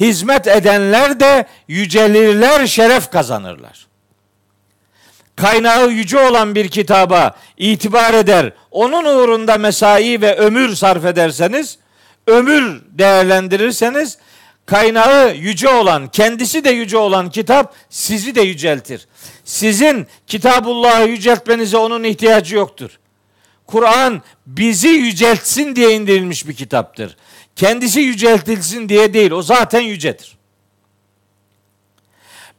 hizmet 0.00 0.46
edenler 0.46 1.20
de 1.20 1.46
yücelirler, 1.68 2.66
şeref 2.66 3.10
kazanırlar. 3.10 3.86
Kaynağı 5.36 5.90
yüce 5.90 6.18
olan 6.18 6.54
bir 6.54 6.68
kitaba 6.68 7.36
itibar 7.56 8.14
eder, 8.14 8.52
onun 8.70 9.04
uğrunda 9.04 9.58
mesai 9.58 10.20
ve 10.20 10.36
ömür 10.36 10.74
sarf 10.74 11.04
ederseniz, 11.04 11.78
ömür 12.26 12.82
değerlendirirseniz 12.90 14.18
kaynağı 14.66 15.34
yüce 15.34 15.68
olan, 15.68 16.08
kendisi 16.08 16.64
de 16.64 16.70
yüce 16.70 16.96
olan 16.96 17.30
kitap 17.30 17.74
sizi 17.90 18.34
de 18.34 18.40
yüceltir. 18.40 19.08
Sizin 19.44 20.06
Kitabullah'ı 20.26 21.08
yüceltmenize 21.08 21.76
onun 21.76 22.04
ihtiyacı 22.04 22.56
yoktur. 22.56 22.90
Kur'an 23.66 24.22
bizi 24.46 24.88
yüceltsin 24.88 25.76
diye 25.76 25.92
indirilmiş 25.92 26.48
bir 26.48 26.54
kitaptır. 26.54 27.16
Kendisi 27.56 28.00
yüceltilsin 28.00 28.88
diye 28.88 29.14
değil. 29.14 29.30
O 29.30 29.42
zaten 29.42 29.80
yücedir. 29.80 30.36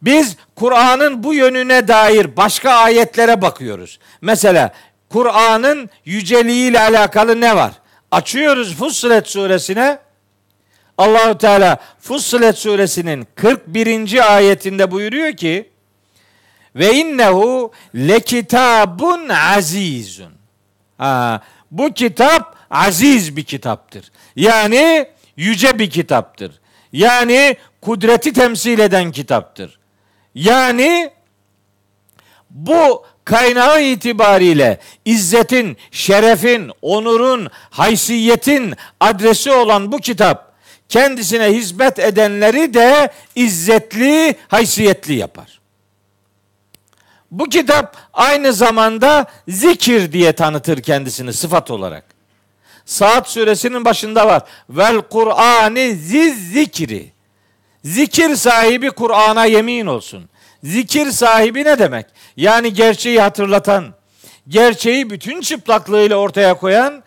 Biz 0.01 0.37
Kur'an'ın 0.55 1.23
bu 1.23 1.33
yönüne 1.33 1.87
dair 1.87 2.37
başka 2.37 2.71
ayetlere 2.71 3.41
bakıyoruz. 3.41 3.99
Mesela 4.21 4.73
Kur'an'ın 5.09 5.89
yüceliği 6.05 6.69
ile 6.69 6.79
alakalı 6.79 7.41
ne 7.41 7.55
var? 7.55 7.71
Açıyoruz 8.11 8.75
Fussilet 8.75 9.27
suresine. 9.27 9.99
Allahu 10.97 11.37
Teala 11.37 11.77
Fussilet 11.99 12.57
suresinin 12.57 13.27
41. 13.35 14.35
ayetinde 14.35 14.91
buyuruyor 14.91 15.33
ki 15.33 15.69
ve 16.75 16.93
innehu 16.93 17.71
lekitabun 17.95 19.29
azizun. 19.29 20.33
Ha, 20.97 21.41
bu 21.71 21.93
kitap 21.93 22.55
aziz 22.69 23.37
bir 23.37 23.43
kitaptır. 23.43 24.11
Yani 24.37 25.07
yüce 25.37 25.79
bir 25.79 25.89
kitaptır. 25.89 26.59
Yani 26.93 27.57
kudreti 27.81 28.33
temsil 28.33 28.79
eden 28.79 29.11
kitaptır. 29.11 29.79
Yani 30.35 31.11
bu 32.49 33.05
kaynağı 33.25 33.81
itibariyle 33.81 34.79
izzetin, 35.05 35.77
şerefin, 35.91 36.71
onurun, 36.81 37.49
haysiyetin 37.69 38.73
adresi 38.99 39.51
olan 39.51 39.91
bu 39.91 39.97
kitap 39.97 40.53
kendisine 40.89 41.45
hizmet 41.45 41.99
edenleri 41.99 42.73
de 42.73 43.11
izzetli, 43.35 44.35
haysiyetli 44.47 45.13
yapar. 45.13 45.59
Bu 47.31 47.45
kitap 47.45 47.97
aynı 48.13 48.53
zamanda 48.53 49.25
zikir 49.47 50.11
diye 50.11 50.33
tanıtır 50.33 50.81
kendisini 50.81 51.33
sıfat 51.33 51.71
olarak. 51.71 52.16
Saat 52.87 53.29
suresinin 53.29 53.85
başında 53.85 54.27
var. 54.27 54.41
Vel 54.69 55.01
Kur'ani 55.01 55.95
ziz 55.95 56.51
zikri. 56.51 57.11
Zikir 57.83 58.35
sahibi 58.35 58.91
Kur'an'a 58.91 59.45
yemin 59.45 59.85
olsun. 59.85 60.29
Zikir 60.63 61.11
sahibi 61.11 61.63
ne 61.63 61.79
demek? 61.79 62.05
Yani 62.37 62.73
gerçeği 62.73 63.21
hatırlatan, 63.21 63.93
gerçeği 64.47 65.09
bütün 65.09 65.41
çıplaklığıyla 65.41 66.15
ortaya 66.15 66.53
koyan, 66.53 67.03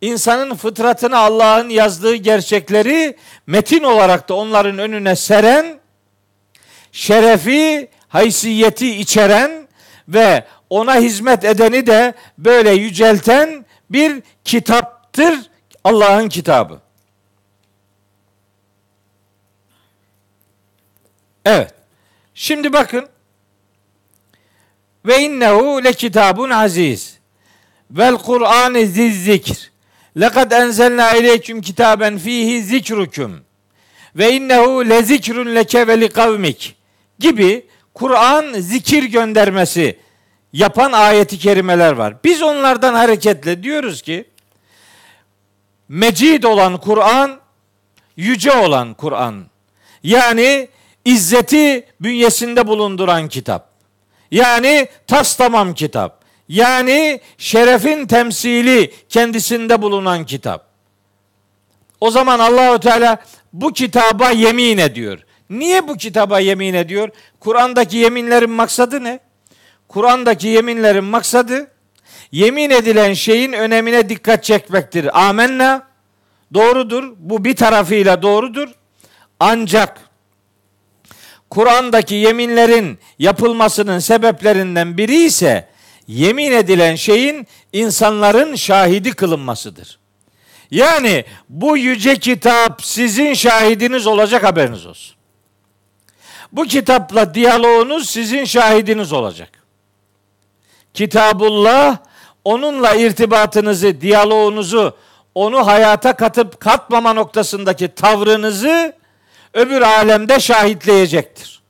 insanın 0.00 0.54
fıtratına 0.54 1.18
Allah'ın 1.18 1.68
yazdığı 1.68 2.14
gerçekleri 2.14 3.16
metin 3.46 3.82
olarak 3.82 4.28
da 4.28 4.34
onların 4.34 4.78
önüne 4.78 5.16
seren, 5.16 5.78
şerefi, 6.92 7.88
haysiyeti 8.08 8.96
içeren 8.96 9.68
ve 10.08 10.44
ona 10.70 10.96
hizmet 10.96 11.44
edeni 11.44 11.86
de 11.86 12.14
böyle 12.38 12.70
yücelten 12.70 13.66
bir 13.90 14.22
kitaptır 15.12 15.50
Allah'ın 15.84 16.28
kitabı. 16.28 16.80
Evet. 21.44 21.74
Şimdi 22.34 22.72
bakın. 22.72 23.08
Ve 25.06 25.20
innehu 25.20 25.84
le 25.84 25.92
kitabun 25.92 26.50
aziz. 26.50 27.18
Vel 27.90 28.16
Kur'an 28.16 28.74
ziz 28.74 29.24
zikr. 29.24 29.72
Lekad 30.20 30.50
enzelna 30.50 31.12
ileyküm 31.12 31.60
kitaben 31.60 32.18
fihi 32.18 32.62
zikrukum. 32.62 33.44
Ve 34.16 34.32
innehu 34.32 34.88
le 34.88 35.02
zikrun 35.02 35.54
leke 35.54 35.86
ve 35.86 36.00
li 36.00 36.08
kavmik. 36.08 36.76
Gibi 37.18 37.66
Kur'an 37.94 38.52
zikir 38.52 39.02
göndermesi 39.02 39.98
yapan 40.52 40.92
ayeti 40.92 41.38
kerimeler 41.38 41.92
var. 41.92 42.24
Biz 42.24 42.42
onlardan 42.42 42.94
hareketle 42.94 43.62
diyoruz 43.62 44.02
ki 44.02 44.31
mecid 45.92 46.42
olan 46.42 46.76
Kur'an 46.76 47.40
yüce 48.16 48.52
olan 48.52 48.94
Kur'an. 48.94 49.44
Yani 50.02 50.68
izzeti 51.04 51.86
bünyesinde 52.00 52.66
bulunduran 52.66 53.28
kitap. 53.28 53.68
Yani 54.30 54.88
tas 55.06 55.36
tamam 55.36 55.74
kitap. 55.74 56.24
Yani 56.48 57.20
şerefin 57.38 58.06
temsili 58.06 58.92
kendisinde 59.08 59.82
bulunan 59.82 60.26
kitap. 60.26 60.66
O 62.00 62.10
zaman 62.10 62.38
Allahu 62.38 62.80
Teala 62.80 63.18
bu 63.52 63.72
kitaba 63.72 64.30
yemin 64.30 64.78
ediyor. 64.78 65.18
Niye 65.50 65.88
bu 65.88 65.96
kitaba 65.96 66.40
yemin 66.40 66.74
ediyor? 66.74 67.08
Kur'an'daki 67.40 67.96
yeminlerin 67.96 68.50
maksadı 68.50 69.04
ne? 69.04 69.20
Kur'an'daki 69.88 70.48
yeminlerin 70.48 71.04
maksadı 71.04 71.70
yemin 72.32 72.70
edilen 72.70 73.12
şeyin 73.12 73.52
önemine 73.52 74.08
dikkat 74.08 74.44
çekmektir. 74.44 75.26
Amenna 75.28 75.86
doğrudur. 76.54 77.12
Bu 77.18 77.44
bir 77.44 77.56
tarafıyla 77.56 78.22
doğrudur. 78.22 78.68
Ancak 79.40 80.00
Kur'an'daki 81.50 82.14
yeminlerin 82.14 82.98
yapılmasının 83.18 83.98
sebeplerinden 83.98 84.98
biri 84.98 85.24
ise 85.24 85.68
yemin 86.06 86.52
edilen 86.52 86.94
şeyin 86.94 87.46
insanların 87.72 88.54
şahidi 88.54 89.12
kılınmasıdır. 89.12 89.98
Yani 90.70 91.24
bu 91.48 91.76
yüce 91.76 92.16
kitap 92.16 92.84
sizin 92.84 93.34
şahidiniz 93.34 94.06
olacak 94.06 94.44
haberiniz 94.44 94.86
olsun. 94.86 95.16
Bu 96.52 96.64
kitapla 96.64 97.34
diyaloğunuz 97.34 98.10
sizin 98.10 98.44
şahidiniz 98.44 99.12
olacak. 99.12 99.50
Kitabullah 100.94 101.98
onunla 102.44 102.94
irtibatınızı, 102.94 104.00
diyaloğunuzu, 104.00 104.96
onu 105.34 105.66
hayata 105.66 106.16
katıp 106.16 106.60
katmama 106.60 107.12
noktasındaki 107.12 107.88
tavrınızı 107.88 108.92
öbür 109.54 109.80
alemde 109.80 110.40
şahitleyecektir. 110.40 111.62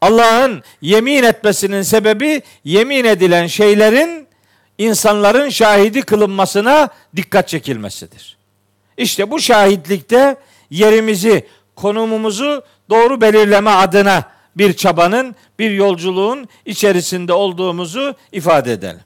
Allah'ın 0.00 0.62
yemin 0.80 1.22
etmesinin 1.22 1.82
sebebi 1.82 2.42
yemin 2.64 3.04
edilen 3.04 3.46
şeylerin 3.46 4.28
insanların 4.78 5.48
şahidi 5.48 6.02
kılınmasına 6.02 6.88
dikkat 7.16 7.48
çekilmesidir. 7.48 8.36
İşte 8.96 9.30
bu 9.30 9.40
şahitlikte 9.40 10.36
yerimizi, 10.70 11.46
konumumuzu 11.74 12.64
doğru 12.90 13.20
belirleme 13.20 13.70
adına 13.70 14.35
bir 14.56 14.72
çabanın, 14.72 15.34
bir 15.58 15.70
yolculuğun 15.70 16.48
içerisinde 16.64 17.32
olduğumuzu 17.32 18.14
ifade 18.32 18.72
edelim. 18.72 19.00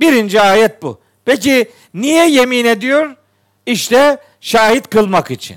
Birinci 0.00 0.40
ayet 0.40 0.82
bu. 0.82 1.00
Peki 1.24 1.70
niye 1.94 2.30
yemin 2.30 2.64
ediyor? 2.64 3.16
İşte 3.66 4.18
şahit 4.40 4.90
kılmak 4.90 5.30
için. 5.30 5.56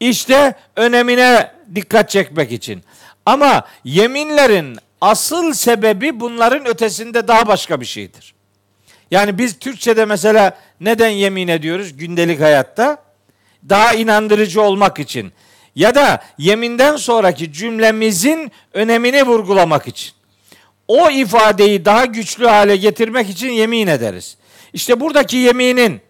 İşte 0.00 0.54
önemine 0.76 1.50
dikkat 1.74 2.10
çekmek 2.10 2.52
için. 2.52 2.84
Ama 3.26 3.66
yeminlerin 3.84 4.78
asıl 5.00 5.52
sebebi 5.52 6.20
bunların 6.20 6.66
ötesinde 6.66 7.28
daha 7.28 7.46
başka 7.46 7.80
bir 7.80 7.86
şeydir. 7.86 8.34
Yani 9.10 9.38
biz 9.38 9.58
Türkçe'de 9.58 10.04
mesela 10.04 10.58
neden 10.80 11.08
yemin 11.08 11.48
ediyoruz 11.48 11.96
gündelik 11.96 12.40
hayatta? 12.40 13.04
Daha 13.68 13.94
inandırıcı 13.94 14.62
olmak 14.62 14.98
için 14.98 15.32
ya 15.74 15.94
da 15.94 16.22
yeminden 16.38 16.96
sonraki 16.96 17.52
cümlemizin 17.52 18.52
önemini 18.72 19.22
vurgulamak 19.22 19.88
için. 19.88 20.12
O 20.88 21.10
ifadeyi 21.10 21.84
daha 21.84 22.04
güçlü 22.04 22.46
hale 22.46 22.76
getirmek 22.76 23.30
için 23.30 23.50
yemin 23.50 23.86
ederiz. 23.86 24.36
İşte 24.72 25.00
buradaki 25.00 25.36
yeminin 25.36 26.00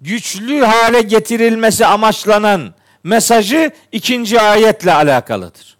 güçlü 0.00 0.60
hale 0.64 1.02
getirilmesi 1.02 1.86
amaçlanan 1.86 2.74
mesajı 3.04 3.70
ikinci 3.92 4.40
ayetle 4.40 4.92
alakalıdır. 4.92 5.76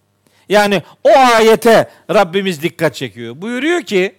Yani 0.49 0.83
o 1.05 1.11
ayete 1.11 1.91
Rabbimiz 2.11 2.63
dikkat 2.63 2.95
çekiyor. 2.95 3.43
Buyuruyor 3.43 3.83
ki 3.83 4.15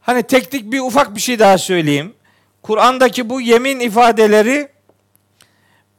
hani 0.00 0.22
teknik 0.22 0.72
bir 0.72 0.80
ufak 0.80 1.14
bir 1.14 1.20
şey 1.20 1.38
daha 1.38 1.58
söyleyeyim. 1.58 2.14
Kur'an'daki 2.62 3.28
bu 3.28 3.40
yemin 3.40 3.80
ifadeleri 3.80 4.75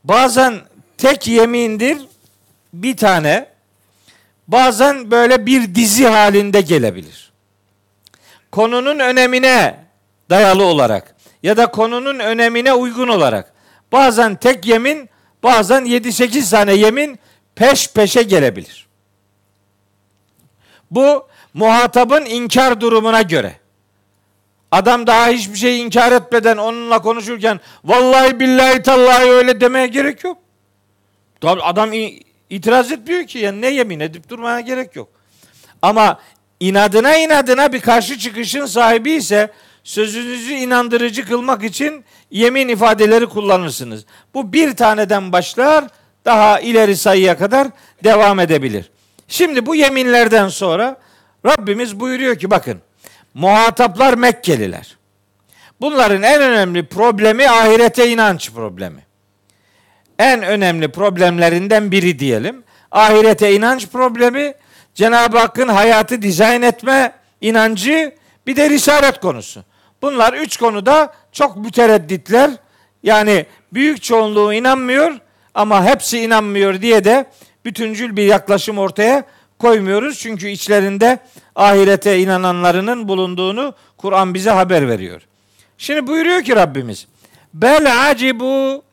bazen 0.08 0.62
tek 0.98 1.28
yemindir 1.28 1.98
bir 2.74 2.98
tane 2.98 3.50
bazen 4.48 5.12
böyle 5.12 5.46
bir 5.46 5.76
dizi 5.76 6.06
halinde 6.06 6.62
gelebilir. 6.62 7.32
Konunun 8.52 9.00
önemine 9.00 9.86
dayalı 10.30 10.64
olarak 10.64 11.16
ya 11.44 11.58
da 11.58 11.72
konunun 11.72 12.20
önemine 12.20 12.74
uygun 12.74 13.08
olarak 13.08 13.54
bazen 13.92 14.36
tek 14.36 14.66
yemin 14.66 15.10
bazen 15.44 15.86
7-8 15.86 16.52
tane 16.52 16.74
yemin 16.74 17.20
peş 17.56 17.92
peşe 17.92 18.24
gelebilir. 18.24 18.88
Bu 20.92 21.28
muhatabın 21.54 22.26
inkar 22.26 22.82
durumuna 22.82 23.22
göre. 23.22 23.60
Adam 24.72 25.08
daha 25.08 25.28
hiçbir 25.28 25.56
şey 25.56 25.82
inkar 25.82 26.12
etmeden 26.12 26.58
onunla 26.58 27.02
konuşurken 27.02 27.60
vallahi 27.84 28.40
billahi 28.40 28.82
tallahi 28.82 29.30
öyle 29.30 29.62
demeye 29.62 29.88
gerek 29.88 30.24
yok. 30.24 30.38
Adam 31.44 31.92
itiraz 32.50 32.92
etmiyor 32.92 33.28
ki 33.28 33.40
yani 33.40 33.62
ne 33.62 33.68
yemin 33.68 34.00
edip 34.00 34.30
durmaya 34.30 34.60
gerek 34.60 34.96
yok. 34.96 35.10
Ama 35.82 36.20
inadına 36.60 37.18
inadına 37.18 37.74
bir 37.74 37.82
karşı 37.82 38.18
çıkışın 38.18 38.66
sahibi 38.66 39.12
ise 39.12 39.52
sözünüzü 39.84 40.54
inandırıcı 40.54 41.26
kılmak 41.26 41.64
için 41.64 42.06
yemin 42.32 42.68
ifadeleri 42.68 43.26
kullanırsınız. 43.26 44.06
Bu 44.34 44.54
bir 44.54 44.76
taneden 44.76 45.32
başlar 45.32 45.86
daha 46.26 46.60
ileri 46.60 46.98
sayıya 46.98 47.38
kadar 47.38 47.68
devam 48.04 48.40
edebilir. 48.40 48.92
Şimdi 49.28 49.66
bu 49.66 49.76
yeminlerden 49.76 50.48
sonra 50.48 50.98
Rabbimiz 51.46 52.00
buyuruyor 52.00 52.40
ki 52.40 52.52
bakın 52.52 52.82
muhataplar 53.38 54.14
Mekkeliler. 54.14 54.98
Bunların 55.82 56.24
en 56.24 56.42
önemli 56.42 56.86
problemi 56.86 57.50
ahirete 57.50 58.10
inanç 58.10 58.52
problemi. 58.52 59.06
En 60.20 60.44
önemli 60.44 60.92
problemlerinden 60.92 61.92
biri 61.92 62.20
diyelim. 62.20 62.64
Ahirete 62.92 63.56
inanç 63.56 63.88
problemi, 63.88 64.54
Cenab-ı 64.96 65.38
Hakk'ın 65.38 65.68
hayatı 65.68 66.22
dizayn 66.22 66.62
etme 66.62 67.12
inancı, 67.42 68.16
bir 68.48 68.56
de 68.56 68.70
risalet 68.70 69.20
konusu. 69.20 69.64
Bunlar 70.02 70.34
üç 70.34 70.58
konuda 70.58 71.14
çok 71.32 71.58
müteredditler. 71.58 72.52
Yani 73.04 73.46
büyük 73.74 74.04
çoğunluğu 74.04 74.54
inanmıyor 74.54 75.20
ama 75.54 75.86
hepsi 75.86 76.20
inanmıyor 76.20 76.82
diye 76.82 77.04
de 77.04 77.26
bütüncül 77.66 78.16
bir 78.16 78.24
yaklaşım 78.24 78.78
ortaya 78.78 79.24
koymuyoruz. 79.60 80.20
Çünkü 80.20 80.48
içlerinde 80.48 81.20
ahirete 81.56 82.20
inananlarının 82.20 83.08
bulunduğunu 83.08 83.74
Kur'an 83.98 84.34
bize 84.34 84.50
haber 84.50 84.88
veriyor. 84.88 85.22
Şimdi 85.78 86.08
buyuruyor 86.08 86.42
ki 86.44 86.56
Rabbimiz 86.56 87.08
Bel 87.54 88.10
acibu 88.10 88.84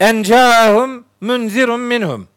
en 0.00 0.22
ca'ahum 0.22 1.04
munzirun 1.20 1.80
minhum. 1.80 2.28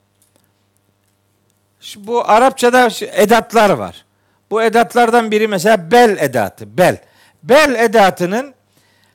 Bu 1.96 2.30
Arapçada 2.30 2.90
edatlar 3.12 3.70
var. 3.70 4.06
Bu 4.52 4.64
edatlardan 4.64 5.32
biri 5.32 5.48
mesela 5.48 5.92
bel 5.92 6.18
edatı. 6.20 6.78
Bel. 6.78 6.98
Bel 7.44 7.76
edatının 7.76 8.54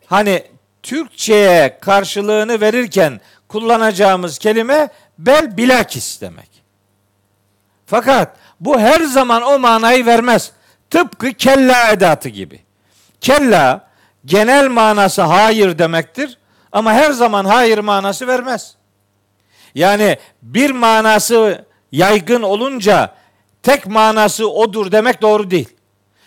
hani 0.06 0.44
Türkçe'ye 0.82 1.78
karşılığını 1.80 2.60
verirken 2.60 3.20
kullanacağımız 3.48 4.38
kelime 4.38 4.88
bel 5.18 5.56
bilakis 5.56 6.20
demek. 6.20 6.51
Fakat 7.92 8.36
bu 8.60 8.80
her 8.80 9.00
zaman 9.00 9.42
o 9.42 9.58
manayı 9.58 10.06
vermez. 10.06 10.52
Tıpkı 10.90 11.32
kella 11.32 11.90
edatı 11.92 12.28
gibi. 12.28 12.60
Kella 13.20 13.88
genel 14.24 14.68
manası 14.68 15.22
hayır 15.22 15.78
demektir 15.78 16.38
ama 16.72 16.92
her 16.92 17.10
zaman 17.10 17.44
hayır 17.44 17.78
manası 17.78 18.26
vermez. 18.26 18.74
Yani 19.74 20.16
bir 20.42 20.70
manası 20.70 21.64
yaygın 21.92 22.42
olunca 22.42 23.14
tek 23.62 23.86
manası 23.86 24.50
odur 24.50 24.92
demek 24.92 25.22
doğru 25.22 25.50
değil. 25.50 25.68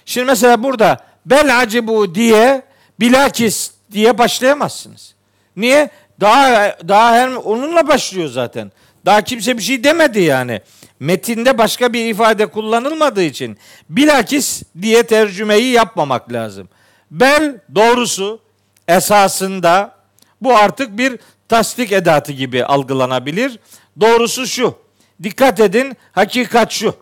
Şimdi 0.06 0.26
mesela 0.26 0.64
burada 0.64 1.00
bel 1.26 1.60
acibu 1.60 2.16
diye 2.16 2.62
bilakis 3.00 3.72
diye 3.92 4.18
başlayamazsınız. 4.18 5.16
Niye? 5.56 5.90
Daha 6.22 6.78
daha 6.88 7.16
hem 7.16 7.38
onunla 7.38 7.88
başlıyor 7.88 8.30
zaten. 8.30 8.72
Daha 9.06 9.22
kimse 9.22 9.58
bir 9.58 9.64
şey 9.64 9.84
demedi 9.84 10.20
yani. 10.20 10.62
Metinde 11.00 11.58
başka 11.58 11.94
bir 11.94 12.06
ifade 12.06 12.46
kullanılmadığı 12.46 13.24
için 13.24 13.58
bilakis 13.90 14.64
diye 14.82 15.04
tercümeyi 15.04 15.72
yapmamak 15.72 16.34
lazım. 16.34 16.70
Bel 17.12 17.60
doğrusu 17.76 18.40
esasında 18.88 19.96
bu 20.42 20.58
artık 20.58 20.98
bir 20.98 21.20
tasdik 21.50 21.92
edatı 21.92 22.32
gibi 22.32 22.66
algılanabilir. 22.66 23.60
Doğrusu 24.02 24.48
şu. 24.48 24.78
Dikkat 25.24 25.60
edin 25.60 25.98
hakikat 26.12 26.72
şu. 26.72 26.96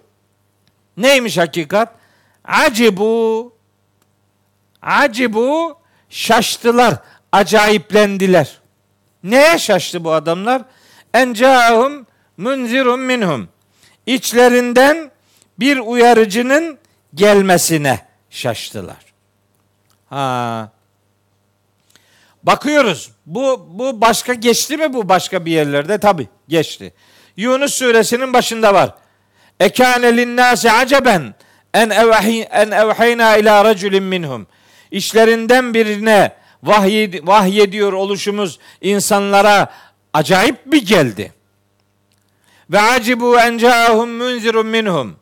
Neymiş 0.97 1.37
hakikat? 1.37 1.95
Acibu 2.45 3.53
Acibu 4.83 5.77
şaştılar, 6.09 6.95
acayiplendiler. 7.31 8.59
Neye 9.23 9.57
şaştı 9.57 10.03
bu 10.03 10.11
adamlar? 10.11 10.61
Encahum 11.13 12.05
munzirun 12.37 12.99
minhum. 12.99 13.49
İçlerinden 14.05 15.11
bir 15.59 15.77
uyarıcının 15.77 16.77
gelmesine 17.15 17.99
şaştılar. 18.29 19.13
Ha. 20.09 20.71
Bakıyoruz. 22.43 23.11
Bu 23.25 23.67
bu 23.69 24.01
başka 24.01 24.33
geçti 24.33 24.77
mi 24.77 24.93
bu 24.93 25.09
başka 25.09 25.45
bir 25.45 25.51
yerlerde? 25.51 25.97
Tabi 25.97 26.27
geçti. 26.47 26.93
Yunus 27.37 27.73
suresinin 27.73 28.33
başında 28.33 28.73
var. 28.73 28.95
Ekâne 29.59 30.17
linnâsi 30.17 30.71
aceben 30.71 31.35
en 31.73 31.89
en 31.89 32.71
evhayna 32.71 33.37
ila 33.37 33.65
raculin 33.65 34.03
minhum. 34.03 34.47
İşlerinden 34.91 35.73
birine 35.73 36.31
vahyediyor 37.23 37.93
oluşumuz 37.93 38.59
insanlara 38.81 39.73
acayip 40.13 40.65
bir 40.65 40.85
geldi. 40.85 41.33
Ve 42.73 42.81
acibu 42.81 43.39
en 43.39 43.57
caahum 43.57 44.09
munzirun 44.09 44.65
minhum. 44.65 45.15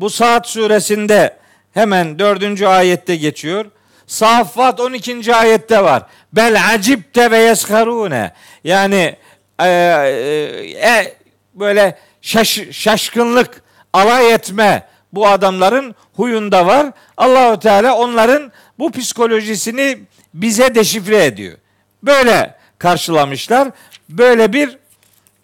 Bu 0.00 0.10
Saat 0.10 0.48
suresinde 0.48 1.36
hemen 1.74 2.18
dördüncü 2.18 2.66
ayette 2.66 3.16
geçiyor. 3.16 3.66
Saffat 4.06 4.80
12. 4.80 5.34
ayette 5.34 5.84
var. 5.84 6.02
Bel 6.32 6.74
acipte 6.74 7.30
ve 7.30 7.38
yeskarune. 7.38 8.32
Yani 8.64 9.16
e, 9.60 9.68
e, 9.68 10.88
e, 10.88 11.16
böyle 11.54 11.98
şaş, 12.22 12.60
şaşkınlık, 12.70 13.62
alay 13.92 14.32
etme 14.32 14.86
bu 15.12 15.28
adamların 15.28 15.94
huyunda 16.12 16.66
var. 16.66 16.86
Allahu 17.16 17.60
Teala 17.60 17.96
onların 17.96 18.52
bu 18.78 18.92
psikolojisini 18.92 19.98
bize 20.34 20.74
deşifre 20.74 21.24
ediyor. 21.24 21.58
Böyle 22.02 22.54
karşılamışlar. 22.78 23.68
Böyle 24.08 24.52
bir 24.52 24.78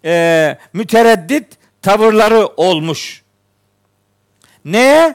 e, 0.04 0.58
mütereddit 0.72 1.46
tavırları 1.82 2.46
olmuş. 2.46 3.22
Ne? 4.64 5.14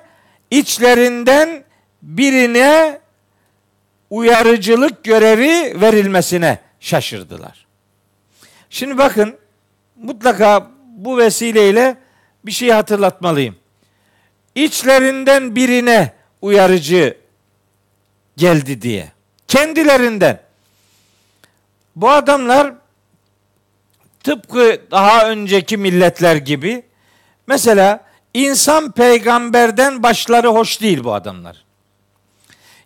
İçlerinden 0.52 1.64
birine 2.02 3.00
uyarıcılık 4.10 5.04
görevi 5.04 5.82
verilmesine 5.82 6.60
şaşırdılar. 6.80 7.66
Şimdi 8.70 8.98
bakın 8.98 9.38
mutlaka 9.96 10.72
bu 10.98 11.18
vesileyle 11.18 11.98
bir 12.46 12.52
şey 12.52 12.70
hatırlatmalıyım. 12.70 13.56
İçlerinden 14.56 15.56
birine 15.56 16.14
uyarıcı 16.42 17.18
geldi 18.38 18.82
diye. 18.82 19.12
Kendilerinden. 19.48 20.40
Bu 21.96 22.10
adamlar 22.10 22.74
tıpkı 24.24 24.82
daha 24.92 25.30
önceki 25.30 25.78
milletler 25.78 26.36
gibi 26.36 26.84
mesela 27.48 28.06
insan 28.34 28.92
peygamberden 28.92 30.04
başları 30.04 30.48
hoş 30.48 30.82
değil 30.82 31.04
bu 31.04 31.14
adamlar. 31.14 31.66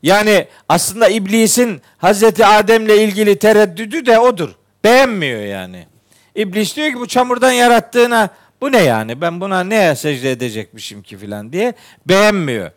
Yani 0.03 0.47
aslında 0.69 1.09
iblisin 1.09 1.81
Hazreti 1.97 2.45
Adem'le 2.45 2.89
ilgili 2.89 3.39
tereddüdü 3.39 4.05
de 4.05 4.19
odur. 4.19 4.49
Beğenmiyor 4.83 5.41
yani. 5.41 5.87
İblis 6.35 6.75
diyor 6.75 6.89
ki 6.89 6.99
bu 6.99 7.07
çamurdan 7.07 7.51
yarattığına 7.51 8.29
bu 8.61 8.71
ne 8.71 8.83
yani 8.83 9.21
ben 9.21 9.41
buna 9.41 9.63
neye 9.63 9.95
secde 9.95 10.31
edecekmişim 10.31 11.03
ki 11.03 11.17
filan 11.17 11.53
diye 11.53 11.73
beğenmiyor. 12.05 12.71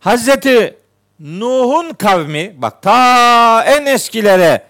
Hazreti 0.00 0.76
Nuh'un 1.20 1.92
kavmi 1.92 2.54
bak 2.56 2.82
ta 2.82 3.64
en 3.64 3.86
eskilere 3.86 4.66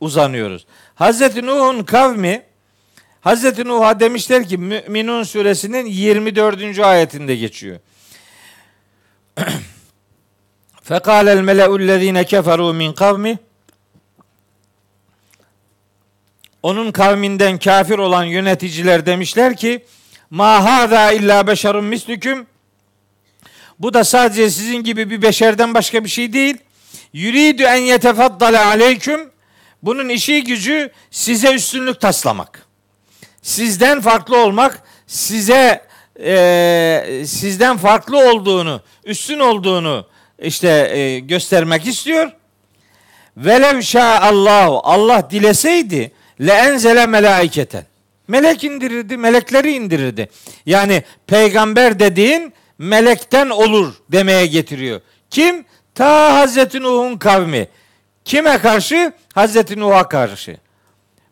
uzanıyoruz. 0.00 0.66
Hazreti 0.94 1.46
Nuh'un 1.46 1.82
kavmi 1.82 2.42
Hazreti 3.26 3.64
Nuh'a 3.64 4.00
demişler 4.00 4.48
ki 4.48 4.58
Müminun 4.58 5.22
suresinin 5.22 5.86
24. 5.86 6.78
ayetinde 6.78 7.36
geçiyor. 7.36 7.78
Fekal 10.82 11.26
el 11.26 11.40
mele'ullezine 11.40 12.24
keferu 12.24 12.74
min 12.74 12.92
kavmi 12.92 13.38
Onun 16.62 16.92
kavminden 16.92 17.58
kafir 17.58 17.98
olan 17.98 18.24
yöneticiler 18.24 19.06
demişler 19.06 19.56
ki 19.56 19.84
Ma 20.30 20.64
hâzâ 20.64 21.12
illa 21.12 21.46
beşerun 21.46 21.84
mislüküm 21.84 22.46
bu 23.78 23.94
da 23.94 24.04
sadece 24.04 24.50
sizin 24.50 24.76
gibi 24.76 25.10
bir 25.10 25.22
beşerden 25.22 25.74
başka 25.74 26.04
bir 26.04 26.08
şey 26.08 26.32
değil. 26.32 26.56
Yuridu 27.12 27.62
en 27.62 27.82
yetefaddale 27.82 28.58
aleyküm. 28.58 29.30
Bunun 29.82 30.08
işi 30.08 30.44
gücü 30.44 30.90
size 31.10 31.54
üstünlük 31.54 32.00
taslamak. 32.00 32.65
Sizden 33.46 34.00
farklı 34.00 34.44
olmak, 34.44 34.82
size 35.06 35.82
e, 36.20 37.22
sizden 37.26 37.76
farklı 37.76 38.30
olduğunu, 38.30 38.80
üstün 39.04 39.38
olduğunu 39.38 40.06
işte 40.38 40.68
e, 40.68 41.18
göstermek 41.18 41.86
istiyor. 41.86 42.30
Velev 43.36 43.80
Allahu 44.22 44.80
Allah 44.84 45.30
dileseydi 45.30 46.12
le 46.40 46.52
enzele 46.52 47.06
melaiketen. 47.06 47.84
Melek 48.28 48.64
indirirdi, 48.64 49.16
melekleri 49.16 49.72
indirirdi. 49.72 50.28
Yani 50.66 51.02
peygamber 51.26 51.98
dediğin 51.98 52.52
melekten 52.78 53.50
olur 53.50 53.94
demeye 54.12 54.46
getiriyor. 54.46 55.00
Kim? 55.30 55.64
Ta 55.94 56.34
Hazreti 56.34 56.82
Nuh'un 56.82 57.18
kavmi. 57.18 57.68
Kime 58.24 58.58
karşı? 58.58 59.12
Hazreti 59.34 59.80
Nuh'a 59.80 60.08
karşı. 60.08 60.56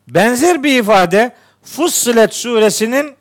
Benzer 0.09 0.63
bir 0.63 0.79
ifade 0.79 1.33
Fussilet 1.65 2.35
suresinin 2.35 3.15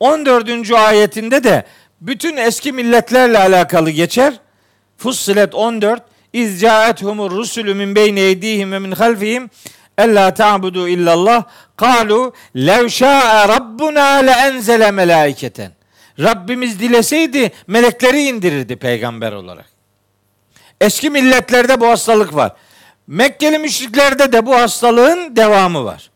14. 0.00 0.70
ayetinde 0.72 1.44
de 1.44 1.64
bütün 2.00 2.36
eski 2.36 2.72
milletlerle 2.72 3.38
alakalı 3.38 3.90
geçer. 3.90 4.34
Fussilet 4.96 5.54
14 5.54 6.02
İz 6.32 6.60
ca'ethumur 6.60 7.30
rusulü 7.30 7.74
min 7.74 7.94
beyni 7.94 8.20
eydihim 8.20 8.72
ve 8.72 8.78
min 8.78 8.92
halfihim 8.92 9.50
Ella 9.98 10.34
ta'budu 10.34 10.88
illallah 10.88 11.44
kalu 11.76 12.32
lev 12.56 12.88
şa'a 12.88 13.48
rabbuna 13.48 14.14
le 14.14 14.30
enzele 14.30 14.90
melaiketen. 14.90 15.72
Rabbimiz 16.20 16.80
dileseydi 16.80 17.52
melekleri 17.66 18.22
indirirdi 18.22 18.76
peygamber 18.76 19.32
olarak. 19.32 19.66
Eski 20.80 21.10
milletlerde 21.10 21.80
bu 21.80 21.86
hastalık 21.86 22.34
var. 22.34 22.52
Mekkeli 23.06 23.58
müşriklerde 23.58 24.32
de 24.32 24.46
bu 24.46 24.54
hastalığın 24.54 25.36
devamı 25.36 25.84
var. 25.84 26.11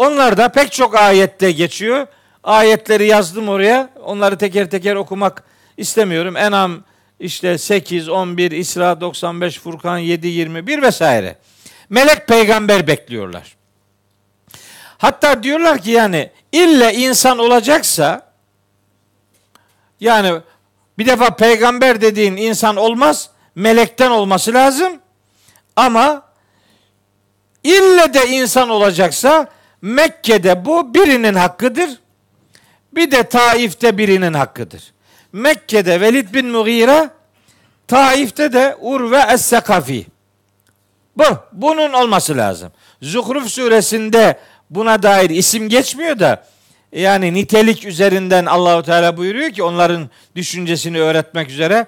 Onlar 0.00 0.36
da 0.36 0.48
pek 0.48 0.72
çok 0.72 0.94
ayette 0.94 1.52
geçiyor. 1.52 2.06
Ayetleri 2.44 3.06
yazdım 3.06 3.48
oraya. 3.48 3.90
Onları 4.04 4.38
teker 4.38 4.70
teker 4.70 4.94
okumak 4.94 5.44
istemiyorum. 5.76 6.36
Enam 6.36 6.84
işte 7.18 7.58
8, 7.58 8.08
11, 8.08 8.50
İsra 8.50 9.00
95, 9.00 9.58
Furkan 9.58 9.98
7, 9.98 10.28
21 10.28 10.82
vesaire. 10.82 11.36
Melek 11.88 12.26
peygamber 12.26 12.86
bekliyorlar. 12.86 13.56
Hatta 14.98 15.42
diyorlar 15.42 15.78
ki 15.78 15.90
yani 15.90 16.30
ille 16.52 16.94
insan 16.94 17.38
olacaksa 17.38 18.32
yani 20.00 20.40
bir 20.98 21.06
defa 21.06 21.36
peygamber 21.36 22.00
dediğin 22.00 22.36
insan 22.36 22.76
olmaz, 22.76 23.30
melekten 23.54 24.10
olması 24.10 24.54
lazım. 24.54 24.92
Ama 25.76 26.22
ille 27.64 28.14
de 28.14 28.28
insan 28.28 28.68
olacaksa 28.68 29.48
Mekke'de 29.82 30.64
bu 30.64 30.94
birinin 30.94 31.34
hakkıdır. 31.34 31.90
Bir 32.92 33.10
de 33.10 33.22
Taif'te 33.22 33.98
birinin 33.98 34.32
hakkıdır. 34.32 34.92
Mekke'de 35.32 36.00
Velid 36.00 36.34
bin 36.34 36.46
Mughire, 36.46 37.10
Taif'te 37.88 38.52
de 38.52 38.76
Urve 38.80 39.18
Es-Sekafi. 39.18 40.06
Bu, 41.16 41.24
bunun 41.52 41.92
olması 41.92 42.36
lazım. 42.36 42.72
Zuhruf 43.02 43.48
suresinde 43.48 44.38
buna 44.70 45.02
dair 45.02 45.30
isim 45.30 45.68
geçmiyor 45.68 46.18
da 46.18 46.44
yani 46.92 47.34
nitelik 47.34 47.86
üzerinden 47.86 48.46
Allahu 48.46 48.82
Teala 48.82 49.16
buyuruyor 49.16 49.50
ki 49.50 49.62
onların 49.62 50.10
düşüncesini 50.36 51.00
öğretmek 51.00 51.50
üzere 51.50 51.86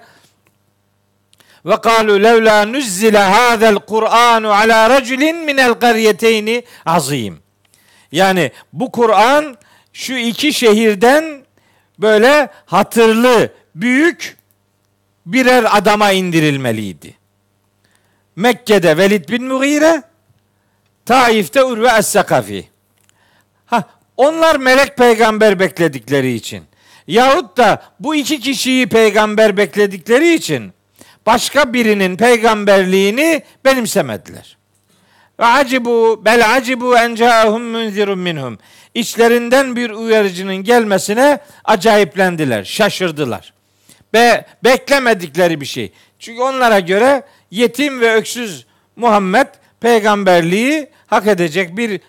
ve 1.65 1.81
kalu 1.81 2.23
levla 2.23 2.65
nuzzile 2.65 3.19
hadal 3.19 3.75
Kur'anu 3.75 4.51
ala 4.51 4.89
raculin 4.89 5.37
minel 5.37 5.73
qaryeteyni 5.73 6.63
azim. 6.85 7.42
Yani 8.13 8.51
bu 8.73 8.91
Kur'an 8.91 9.57
şu 9.93 10.13
iki 10.13 10.53
şehirden 10.53 11.45
böyle 11.99 12.49
hatırlı, 12.65 13.53
büyük 13.75 14.37
birer 15.25 15.77
adama 15.77 16.11
indirilmeliydi. 16.11 17.17
Mekke'de 18.35 18.97
Velid 18.97 19.29
bin 19.29 19.43
Mughire, 19.43 20.03
Taif'te 21.05 21.63
Urve 21.63 21.87
Es-Sakafi. 21.87 22.63
Ha, 23.65 23.83
onlar 24.17 24.55
melek 24.55 24.97
peygamber 24.97 25.59
bekledikleri 25.59 26.33
için 26.33 26.63
yahut 27.07 27.57
da 27.57 27.83
bu 27.99 28.15
iki 28.15 28.39
kişiyi 28.39 28.87
peygamber 28.87 29.57
bekledikleri 29.57 30.33
için 30.33 30.73
başka 31.25 31.73
birinin 31.73 32.17
peygamberliğini 32.17 33.43
benimsemediler. 33.65 34.57
Ve 35.39 35.45
acibu 35.45 36.21
bel 36.25 36.55
acibu 36.55 36.97
en 36.97 37.15
caahum 37.15 37.63
munzirun 37.63 38.19
minhum. 38.19 38.57
İçlerinden 38.93 39.75
bir 39.75 39.89
uyarıcının 39.89 40.55
gelmesine 40.55 41.39
acayiplendiler, 41.65 42.63
şaşırdılar. 42.63 43.53
Ve 44.13 44.45
beklemedikleri 44.63 45.61
bir 45.61 45.65
şey. 45.65 45.91
Çünkü 46.19 46.41
onlara 46.41 46.79
göre 46.79 47.23
yetim 47.51 48.01
ve 48.01 48.13
öksüz 48.13 48.65
Muhammed 48.95 49.47
peygamberliği 49.79 50.89
hak 51.07 51.27
edecek 51.27 51.77
bir 51.77 52.01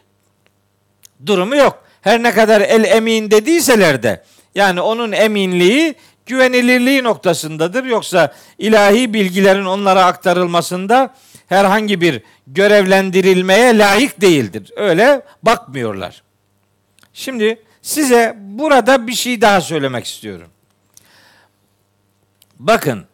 durumu 1.26 1.56
yok. 1.56 1.84
Her 2.00 2.22
ne 2.22 2.32
kadar 2.32 2.60
el 2.60 2.84
emin 2.84 3.30
dediyseler 3.30 4.02
de 4.02 4.24
yani 4.54 4.80
onun 4.80 5.12
eminliği 5.12 5.94
güvenilirliği 6.26 7.04
noktasındadır. 7.04 7.84
Yoksa 7.84 8.34
ilahi 8.58 9.14
bilgilerin 9.14 9.64
onlara 9.64 10.04
aktarılmasında 10.04 11.14
herhangi 11.48 12.00
bir 12.00 12.22
görevlendirilmeye 12.46 13.78
layık 13.78 14.20
değildir. 14.20 14.72
Öyle 14.76 15.22
bakmıyorlar. 15.42 16.22
Şimdi 17.12 17.62
size 17.82 18.34
burada 18.38 19.06
bir 19.06 19.12
şey 19.12 19.40
daha 19.40 19.60
söylemek 19.60 20.06
istiyorum. 20.06 20.48
Bakın. 22.58 23.04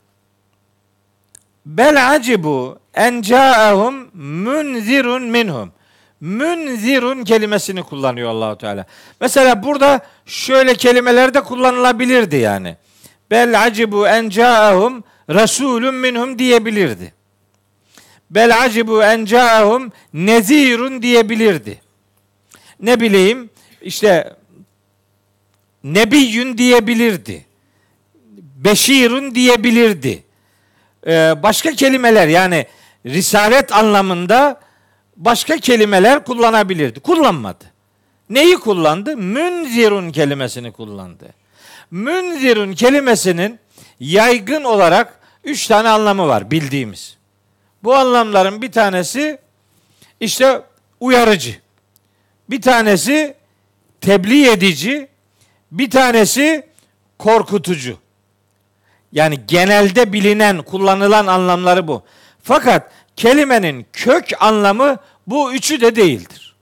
Bel 1.66 2.14
acibu 2.14 2.78
en 2.94 3.22
ca'ahum 3.22 4.10
munzirun 4.14 5.22
minhum. 5.22 5.72
Münzirun 6.20 7.24
kelimesini 7.24 7.82
kullanıyor 7.82 8.30
Allahu 8.30 8.58
Teala. 8.58 8.86
Mesela 9.20 9.62
burada 9.62 10.00
şöyle 10.26 10.74
kelimeler 10.74 11.34
de 11.34 11.40
kullanılabilirdi 11.40 12.36
yani. 12.36 12.76
Bel 13.30 13.62
acibu 13.62 14.06
en 14.06 14.28
ca'ahum 14.28 15.04
rasulun 15.30 15.94
minhum 15.94 16.38
diyebilirdi. 16.38 17.19
Bel 18.30 18.62
acibu 18.64 19.02
en 19.02 19.24
ca'ahum 19.24 19.92
nezirun 20.14 21.02
diyebilirdi. 21.02 21.80
Ne 22.80 23.00
bileyim 23.00 23.50
işte 23.82 24.36
nebiyyün 25.84 26.58
diyebilirdi. 26.58 27.46
Beşirun 28.56 29.34
diyebilirdi. 29.34 30.24
Ee, 31.06 31.34
başka 31.42 31.72
kelimeler 31.72 32.28
yani 32.28 32.66
risalet 33.06 33.72
anlamında 33.72 34.60
başka 35.16 35.56
kelimeler 35.56 36.24
kullanabilirdi. 36.24 37.00
Kullanmadı. 37.00 37.64
Neyi 38.30 38.56
kullandı? 38.56 39.16
Münzirun 39.16 40.12
kelimesini 40.12 40.72
kullandı. 40.72 41.34
Münzirun 41.90 42.72
kelimesinin 42.72 43.58
yaygın 44.00 44.64
olarak 44.64 45.20
üç 45.44 45.66
tane 45.66 45.88
anlamı 45.88 46.28
var 46.28 46.50
bildiğimiz. 46.50 47.19
Bu 47.82 47.94
anlamların 47.94 48.62
bir 48.62 48.72
tanesi 48.72 49.38
işte 50.20 50.62
uyarıcı. 51.00 51.56
Bir 52.50 52.62
tanesi 52.62 53.34
tebliğ 54.00 54.48
edici. 54.48 55.08
Bir 55.72 55.90
tanesi 55.90 56.66
korkutucu. 57.18 57.98
Yani 59.12 59.38
genelde 59.46 60.12
bilinen, 60.12 60.62
kullanılan 60.62 61.26
anlamları 61.26 61.88
bu. 61.88 62.02
Fakat 62.42 62.90
kelimenin 63.16 63.86
kök 63.92 64.28
anlamı 64.40 64.96
bu 65.26 65.52
üçü 65.54 65.80
de 65.80 65.96
değildir. 65.96 66.56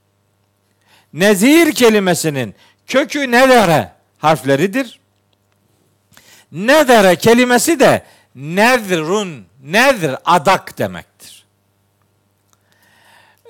Nezir 1.13 1.73
kelimesinin 1.73 2.55
kökü 2.87 3.31
nedere 3.31 3.93
harfleridir. 4.19 5.01
Nedere 6.53 7.17
kelimesi 7.17 7.81
de 7.81 8.03
nedrun, 8.35 9.47
nedr 9.63 10.15
adak 10.25 10.79
demektir. 10.79 11.08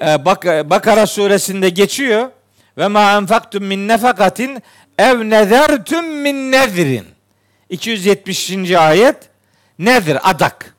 Ee, 0.03 0.25
Bak 0.25 0.45
Bakara 0.45 1.07
suresinde 1.07 1.69
geçiyor. 1.69 2.31
Ve 2.79 2.89
ma 2.89 3.17
enfaktum 3.17 3.65
min 3.65 3.89
nefakatin 3.89 4.63
ev 4.99 5.31
nezertum 5.31 6.07
min 6.07 6.53
nedrin. 6.53 7.07
270. 7.69 8.71
ayet 8.73 9.17
nedir? 9.79 10.19
Adak. 10.31 10.75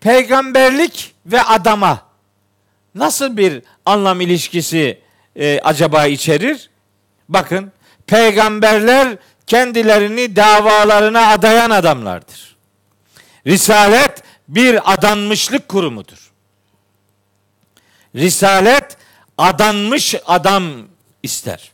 Peygamberlik 0.00 1.14
ve 1.26 1.42
adama 1.42 2.02
nasıl 2.94 3.36
bir 3.36 3.62
anlam 3.86 4.20
ilişkisi 4.20 5.00
e, 5.36 5.60
acaba 5.60 6.06
içerir? 6.06 6.70
Bakın 7.28 7.72
peygamberler 8.06 9.16
kendilerini 9.46 10.36
davalarına 10.36 11.28
adayan 11.28 11.70
adamlardır. 11.70 12.56
Risalet 13.46 14.22
bir 14.48 14.92
adanmışlık 14.92 15.68
kurumudur. 15.68 16.23
Risalet 18.14 18.96
adanmış 19.38 20.14
adam 20.26 20.64
ister. 21.22 21.72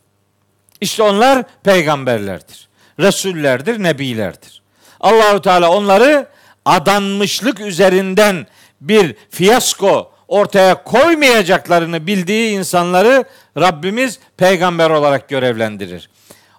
İşte 0.81 1.03
onlar 1.03 1.43
peygamberlerdir. 1.63 2.67
Resullerdir, 2.99 3.83
nebilerdir. 3.83 4.61
Allahu 4.99 5.41
Teala 5.41 5.71
onları 5.71 6.27
adanmışlık 6.65 7.59
üzerinden 7.59 8.47
bir 8.81 9.15
fiyasko 9.29 10.11
ortaya 10.27 10.83
koymayacaklarını 10.83 12.07
bildiği 12.07 12.51
insanları 12.51 13.25
Rabbimiz 13.57 14.19
peygamber 14.37 14.89
olarak 14.89 15.29
görevlendirir. 15.29 16.09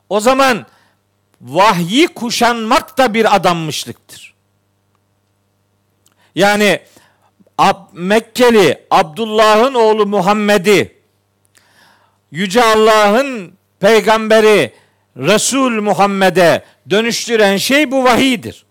O 0.09 0.21
zaman 0.21 0.67
vahyi 1.41 2.07
kuşanmak 2.09 2.99
da 2.99 3.15
bir 3.15 3.37
adanmışlıktır. 3.37 4.35
Yani 6.35 6.81
Ab 7.59 7.79
Mekkeli 7.93 8.79
Abdullah'ın 8.91 9.75
oğlu 9.75 10.07
Muhammed'i 10.07 11.03
Yüce 12.33 12.65
Allah'ın 12.65 13.53
peygamberi 13.81 14.73
Resul 15.17 15.71
Muhammed'e 15.71 16.65
dönüştüren 16.91 17.57
şey 17.57 17.91
bu 17.91 18.05
vahidir. 18.05 18.65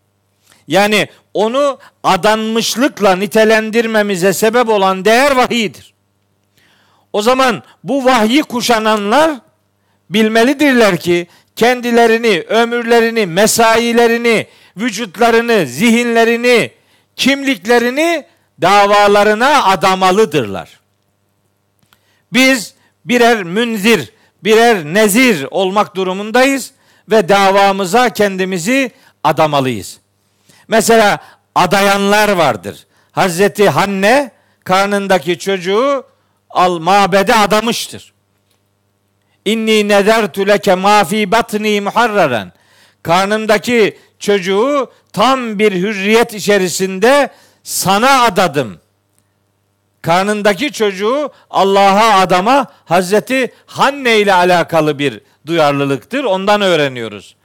Yani 0.68 1.08
onu 1.34 1.80
adanmışlıkla 2.03 3.16
nitelendirmemize 3.16 4.34
sebep 4.34 4.70
olan 4.70 5.06
değer 5.06 5.32
vahidir. 5.32 5.94
O 7.14 7.22
zaman 7.22 7.64
bu 7.84 8.06
vahyi 8.06 8.41
kuşananlar 8.41 9.32
bilmelidirler 10.10 10.98
ki 10.98 11.28
kendilerini, 11.56 12.44
ömürlerini, 12.48 13.26
mesailerini, 13.26 14.48
vücutlarını, 14.78 15.66
zihinlerini, 15.66 16.72
kimliklerini 17.16 18.26
davalarına 18.62 19.64
adamalıdırlar. 19.64 20.80
Biz 22.34 22.74
birer 23.06 23.44
münzir, 23.44 24.12
birer 24.44 24.86
nezir 24.86 25.48
olmak 25.52 25.96
durumundayız 25.96 26.72
ve 27.12 27.30
davamıza 27.30 28.10
kendimizi 28.10 28.92
adamalıyız. 29.24 30.00
Mesela 30.68 31.20
adayanlar 31.56 32.30
vardır. 32.30 32.88
Hazreti 33.12 33.70
Hanne 33.70 34.32
karnındaki 34.64 35.40
çocuğu 35.40 36.06
al 36.50 36.80
mabede 36.80 37.36
adamıştır. 37.36 38.14
İnni 39.46 39.88
nedertu 39.88 40.48
leke 40.48 40.76
ma 40.76 41.04
fi 41.04 41.32
batni 41.32 41.82
muharraran. 41.82 42.52
Karnımdaki 43.04 43.98
çocuğu 44.20 44.92
tam 45.14 45.60
bir 45.60 45.72
hürriyet 45.72 46.34
içerisinde 46.34 47.30
sana 47.64 48.24
adadım. 48.24 48.80
Karnındaki 50.02 50.72
çocuğu 50.72 51.32
Allah'a 51.50 52.20
adama 52.20 52.68
Hazreti 52.86 53.54
Hanne 53.66 54.20
ile 54.20 54.34
alakalı 54.34 55.00
bir 55.00 55.22
duyarlılıktır. 55.46 56.24
Ondan 56.24 56.62
öğreniyoruz. 56.62 57.36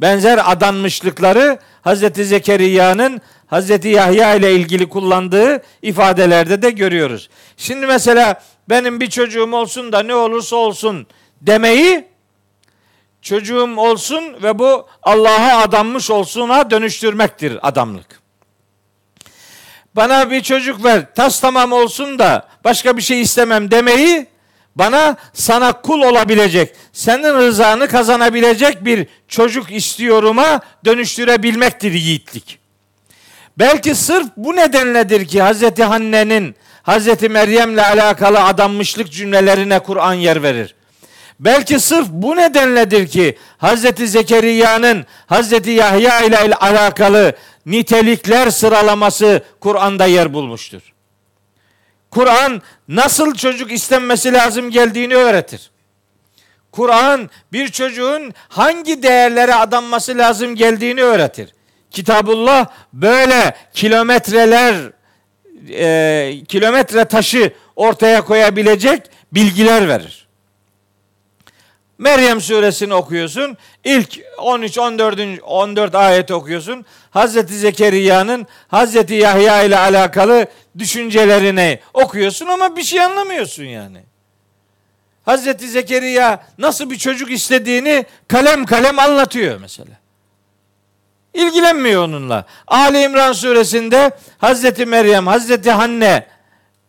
Benzer 0.00 0.40
adanmışlıkları 0.44 1.58
Hazreti 1.82 2.24
Zekeriya'nın 2.24 3.20
Hazreti 3.46 3.88
Yahya 3.88 4.34
ile 4.34 4.54
ilgili 4.54 4.88
kullandığı 4.88 5.62
ifadelerde 5.82 6.62
de 6.62 6.70
görüyoruz. 6.70 7.30
Şimdi 7.56 7.86
mesela 7.86 8.42
benim 8.68 9.00
bir 9.00 9.10
çocuğum 9.10 9.52
olsun 9.52 9.92
da 9.92 10.02
ne 10.02 10.14
olursa 10.14 10.56
olsun 10.56 11.06
demeyi 11.40 12.04
çocuğum 13.22 13.74
olsun 13.76 14.42
ve 14.42 14.58
bu 14.58 14.86
Allah'a 15.02 15.62
adanmış 15.62 16.10
olsuna 16.10 16.70
dönüştürmektir 16.70 17.68
adamlık. 17.68 18.23
Bana 19.96 20.30
bir 20.30 20.42
çocuk 20.42 20.84
ver, 20.84 21.14
tas 21.14 21.40
tamam 21.40 21.72
olsun 21.72 22.18
da 22.18 22.48
başka 22.64 22.96
bir 22.96 23.02
şey 23.02 23.20
istemem 23.20 23.70
demeyi 23.70 24.26
bana 24.76 25.16
sana 25.32 25.72
kul 25.72 26.02
olabilecek, 26.02 26.74
senin 26.92 27.34
rızanı 27.34 27.88
kazanabilecek 27.88 28.84
bir 28.84 29.06
çocuk 29.28 29.72
istiyorum'a 29.72 30.60
dönüştürebilmektir 30.84 31.92
yiğitlik. 31.92 32.58
Belki 33.58 33.94
sırf 33.94 34.26
bu 34.36 34.56
nedenledir 34.56 35.26
ki 35.26 35.42
Hazreti 35.42 35.84
Hanne'nin 35.84 36.54
Hazreti 36.82 37.28
Meryem'le 37.28 37.78
alakalı 37.78 38.44
adanmışlık 38.44 39.12
cümlelerine 39.12 39.78
Kur'an 39.78 40.14
yer 40.14 40.42
verir. 40.42 40.74
Belki 41.40 41.80
sırf 41.80 42.08
bu 42.10 42.36
nedenledir 42.36 43.08
ki 43.08 43.38
Hazreti 43.58 44.08
Zekeriya'nın 44.08 45.06
Hazreti 45.26 45.70
Yahya 45.70 46.20
ile 46.20 46.38
alakalı 46.38 47.32
nitelikler 47.66 48.50
sıralaması 48.50 49.42
Kur'an'da 49.60 50.06
yer 50.06 50.32
bulmuştur. 50.32 50.82
Kur'an 52.10 52.62
nasıl 52.88 53.34
çocuk 53.34 53.72
istenmesi 53.72 54.32
lazım 54.32 54.70
geldiğini 54.70 55.14
öğretir. 55.14 55.70
Kur'an 56.72 57.30
bir 57.52 57.68
çocuğun 57.68 58.34
hangi 58.48 59.02
değerlere 59.02 59.54
adanması 59.54 60.18
lazım 60.18 60.54
geldiğini 60.54 61.02
öğretir. 61.02 61.54
Kitabullah 61.90 62.66
böyle 62.92 63.56
kilometreler 63.74 64.74
e, 65.70 66.44
kilometre 66.48 67.04
taşı 67.04 67.52
ortaya 67.76 68.24
koyabilecek 68.24 69.02
bilgiler 69.32 69.88
verir. 69.88 70.23
Meryem 71.98 72.40
suresini 72.40 72.94
okuyorsun. 72.94 73.56
İlk 73.84 74.20
13 74.38 74.78
14. 74.78 75.20
14 75.42 75.94
ayet 75.94 76.30
okuyorsun. 76.30 76.84
Hazreti 77.10 77.54
Zekeriya'nın 77.54 78.46
Hazreti 78.68 79.14
Yahya 79.14 79.62
ile 79.62 79.78
alakalı 79.78 80.46
düşüncelerini 80.78 81.78
okuyorsun 81.94 82.46
ama 82.46 82.76
bir 82.76 82.82
şey 82.82 83.00
anlamıyorsun 83.00 83.64
yani. 83.64 83.98
Hazreti 85.24 85.68
Zekeriya 85.68 86.46
nasıl 86.58 86.90
bir 86.90 86.98
çocuk 86.98 87.30
istediğini 87.30 88.06
kalem 88.28 88.66
kalem 88.66 88.98
anlatıyor 88.98 89.60
mesela. 89.60 89.92
İlgilenmiyor 91.34 92.04
onunla. 92.04 92.44
Ali 92.66 93.02
İmran 93.02 93.32
suresinde 93.32 94.10
Hazreti 94.38 94.86
Meryem, 94.86 95.26
Hazreti 95.26 95.70
Hanne 95.70 96.26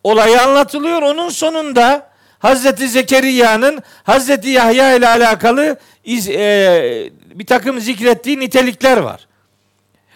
olayı 0.04 0.42
anlatılıyor. 0.42 1.02
Onun 1.02 1.28
sonunda 1.28 2.10
Hazreti 2.38 2.88
Zekeriya'nın 2.88 3.82
Hazreti 4.04 4.48
Yahya 4.48 4.94
ile 4.94 5.08
alakalı 5.08 5.78
iz, 6.04 6.28
e, 6.28 7.10
bir 7.34 7.46
takım 7.46 7.80
zikrettiği 7.80 8.40
nitelikler 8.40 8.96
var. 8.96 9.26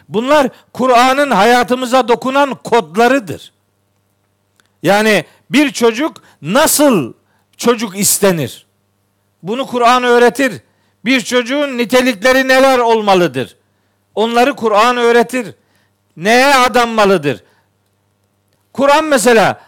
Bunlar 0.09 0.49
Kur'an'ın 0.73 1.31
hayatımıza 1.31 2.09
dokunan 2.09 2.55
kodlarıdır. 2.55 3.53
Yani 4.83 5.25
bir 5.51 5.71
çocuk 5.71 6.23
nasıl 6.43 7.13
çocuk 7.57 7.99
istenir? 7.99 8.67
Bunu 9.43 9.67
Kur'an 9.67 10.05
öğretir. 10.05 10.53
Bir 11.05 11.21
çocuğun 11.21 11.79
nitelikleri 11.79 12.49
neler 12.49 12.79
olmalıdır? 12.79 13.57
Onları 14.15 14.57
Kur'an 14.57 14.97
öğretir. 14.97 15.55
Neye 16.17 16.55
adanmalıdır? 16.55 17.45
Kur'an 18.73 19.05
mesela 19.05 19.61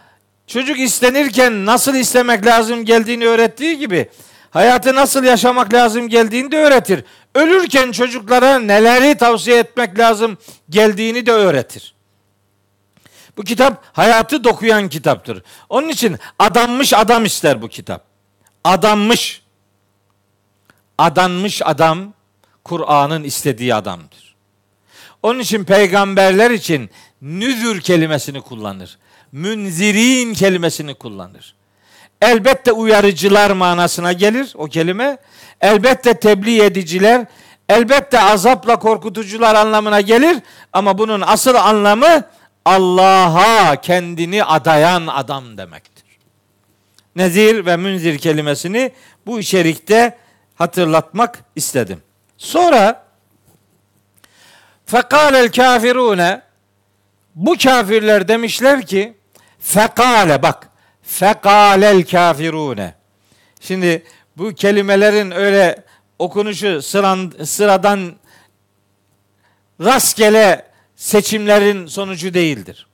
çocuk 0.47 0.79
istenirken 0.79 1.65
nasıl 1.65 1.95
istemek 1.95 2.45
lazım 2.45 2.85
geldiğini 2.85 3.27
öğrettiği 3.27 3.77
gibi 3.77 4.09
hayatı 4.51 4.95
nasıl 4.95 5.23
yaşamak 5.23 5.73
lazım 5.73 6.09
geldiğini 6.09 6.51
de 6.51 6.57
öğretir. 6.57 7.03
Ölürken 7.35 7.91
çocuklara 7.91 8.59
neleri 8.59 9.17
tavsiye 9.17 9.59
etmek 9.59 9.99
lazım 9.99 10.37
geldiğini 10.69 11.25
de 11.25 11.31
öğretir. 11.31 11.93
Bu 13.37 13.43
kitap 13.43 13.83
hayatı 13.93 14.43
dokuyan 14.43 14.89
kitaptır. 14.89 15.43
Onun 15.69 15.89
için 15.89 16.17
adanmış 16.39 16.93
adam 16.93 17.25
ister 17.25 17.61
bu 17.61 17.67
kitap. 17.67 18.05
Adanmış. 18.63 19.43
Adanmış 20.97 21.61
adam 21.65 22.13
Kur'an'ın 22.63 23.23
istediği 23.23 23.75
adamdır. 23.75 24.35
Onun 25.23 25.39
için 25.39 25.63
peygamberler 25.63 26.51
için 26.51 26.89
nüzür 27.21 27.81
kelimesini 27.81 28.41
kullanır. 28.41 28.97
Münzirin 29.33 30.33
kelimesini 30.33 30.93
kullanır. 30.93 31.55
Elbette 32.21 32.71
uyarıcılar 32.71 33.51
manasına 33.51 34.13
gelir 34.13 34.53
o 34.55 34.65
kelime. 34.65 35.17
Elbette 35.61 36.13
tebliğ 36.13 36.61
ediciler, 36.61 37.25
elbette 37.69 38.19
azapla 38.19 38.79
korkutucular 38.79 39.55
anlamına 39.55 40.01
gelir 40.01 40.37
ama 40.73 40.97
bunun 40.97 41.21
asıl 41.21 41.55
anlamı 41.55 42.23
Allah'a 42.65 43.81
kendini 43.81 44.43
adayan 44.43 45.07
adam 45.07 45.57
demektir. 45.57 46.03
Nezir 47.15 47.65
ve 47.65 47.77
münzir 47.77 48.17
kelimesini 48.17 48.91
bu 49.25 49.39
içerikte 49.39 50.17
hatırlatmak 50.55 51.43
istedim. 51.55 52.01
Sonra 52.37 53.05
fekâlel 54.85 55.51
kafirune 55.51 56.41
bu 57.35 57.57
kafirler 57.57 58.27
demişler 58.27 58.85
ki 58.85 59.13
fekale 59.63 60.43
bak 60.43 60.69
fekalel 61.01 62.03
kafirune. 62.03 62.93
Şimdi 63.59 64.03
bu 64.37 64.53
kelimelerin 64.53 65.31
öyle 65.31 65.83
okunuşu 66.19 66.81
sıran, 66.81 67.33
sıradan 67.43 68.13
rastgele 69.81 70.65
seçimlerin 70.95 71.87
sonucu 71.87 72.33
değildir. 72.33 72.87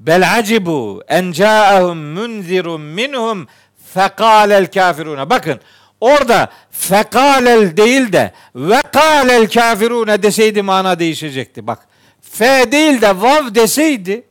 Bel 0.00 0.38
acibu 0.38 1.02
en 1.08 1.32
ca'ahum 1.32 1.98
munzirun 1.98 2.80
minhum 2.80 3.48
fekalel 3.94 4.66
kafirune. 4.66 5.30
Bakın 5.30 5.60
orada 6.00 6.50
fekalel 6.70 7.76
değil 7.76 8.12
de 8.12 8.32
vekalel 8.54 9.48
kafirune 9.48 10.22
deseydi 10.22 10.62
mana 10.62 10.98
değişecekti. 10.98 11.66
Bak 11.66 11.88
F 12.20 12.72
değil 12.72 13.00
de 13.00 13.20
vav 13.20 13.54
deseydi 13.54 14.27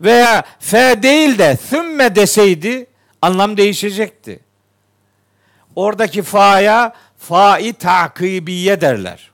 veya 0.00 0.44
F 0.60 1.02
değil 1.02 1.38
de 1.38 1.56
thümme 1.70 2.16
deseydi 2.16 2.86
anlam 3.22 3.56
değişecekti. 3.56 4.40
Oradaki 5.76 6.22
fa'ya 6.22 6.92
fa'i 7.18 7.72
takibiye 7.72 8.80
derler. 8.80 9.30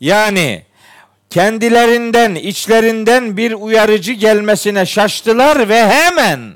Yani 0.00 0.62
kendilerinden, 1.30 2.34
içlerinden 2.34 3.36
bir 3.36 3.52
uyarıcı 3.52 4.12
gelmesine 4.12 4.86
şaştılar 4.86 5.68
ve 5.68 5.86
hemen 5.86 6.52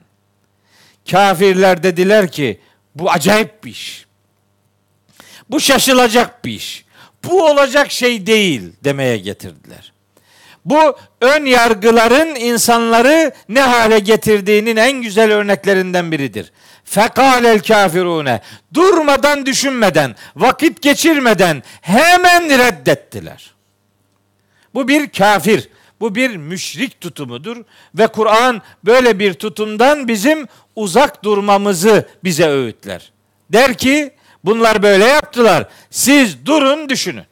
kafirler 1.11 1.83
dediler 1.83 2.33
ki 2.33 2.61
bu 2.95 3.11
acayip 3.11 3.65
bir 3.65 3.71
iş. 3.71 4.07
Bu 5.51 5.61
şaşılacak 5.61 6.45
bir 6.45 6.53
iş. 6.53 6.85
Bu 7.25 7.47
olacak 7.47 7.91
şey 7.91 8.27
değil 8.27 8.73
demeye 8.85 9.19
getirdiler. 9.19 9.93
Bu 10.67 10.97
ön 11.21 11.45
yargıların 11.45 12.35
insanları 12.35 13.33
ne 13.49 13.61
hale 13.61 13.99
getirdiğinin 13.99 14.77
en 14.77 15.03
güzel 15.03 15.33
örneklerinden 15.33 16.13
biridir. 16.13 16.53
Fekalel 16.85 17.61
kafirune 17.61 18.41
durmadan 18.75 19.47
düşünmeden, 19.47 20.17
vakit 20.37 20.83
geçirmeden 20.83 21.63
hemen 21.81 22.59
reddettiler. 22.59 23.55
Bu 24.75 24.89
bir 24.89 25.09
kafir, 25.09 25.69
bu 26.01 26.15
bir 26.15 26.37
müşrik 26.37 27.01
tutumudur 27.01 27.57
ve 27.95 28.07
Kur'an 28.07 28.63
böyle 28.85 29.19
bir 29.19 29.35
tutumdan 29.35 30.09
bizim 30.09 30.47
uzak 30.77 31.25
durmamızı 31.25 32.09
bize 32.25 32.49
öğütler. 32.49 33.13
Der 33.51 33.75
ki 33.75 34.15
bunlar 34.45 34.83
böyle 34.83 35.05
yaptılar. 35.05 35.67
Siz 35.91 36.47
durun 36.47 36.89
düşünün. 36.89 37.25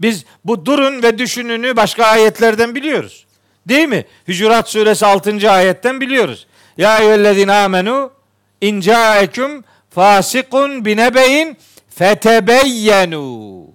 Biz 0.00 0.24
bu 0.44 0.66
durun 0.66 1.02
ve 1.02 1.18
düşününü 1.18 1.76
başka 1.76 2.04
ayetlerden 2.04 2.74
biliyoruz. 2.74 3.26
Değil 3.68 3.88
mi? 3.88 4.04
Hücurat 4.28 4.68
suresi 4.68 5.06
6. 5.06 5.50
ayetten 5.50 6.00
biliyoruz. 6.00 6.46
Ya 6.76 6.98
eyyühellezine 6.98 7.52
amenu 7.52 8.12
in 8.60 8.80
ca'ekum 8.80 9.64
fasikun 9.90 10.84
binebeyin 10.84 11.56
fetebeyyenu. 11.88 13.66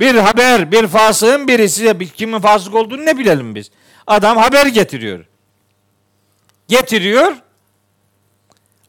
Bir 0.00 0.14
haber, 0.14 0.72
bir 0.72 0.86
fasığın 0.86 1.48
biri 1.48 1.68
size 1.68 1.98
kimin 2.16 2.40
fasık 2.40 2.74
olduğunu 2.74 3.04
ne 3.04 3.18
bilelim 3.18 3.54
biz. 3.54 3.70
Adam 4.06 4.36
haber 4.36 4.66
getiriyor. 4.66 5.24
Getiriyor. 6.68 7.36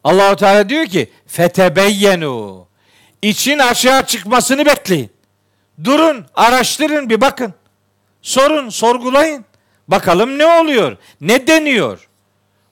Allahu 0.03 0.35
Teala 0.35 0.69
diyor 0.69 0.85
ki 0.85 1.09
fetebeyyenu. 1.27 2.67
İçin 3.21 3.59
aşağı 3.59 4.05
çıkmasını 4.05 4.65
bekleyin. 4.65 5.09
Durun, 5.83 6.25
araştırın, 6.35 7.09
bir 7.09 7.21
bakın. 7.21 7.53
Sorun, 8.21 8.69
sorgulayın. 8.69 9.45
Bakalım 9.87 10.37
ne 10.37 10.45
oluyor? 10.45 10.97
Ne 11.21 11.47
deniyor? 11.47 12.09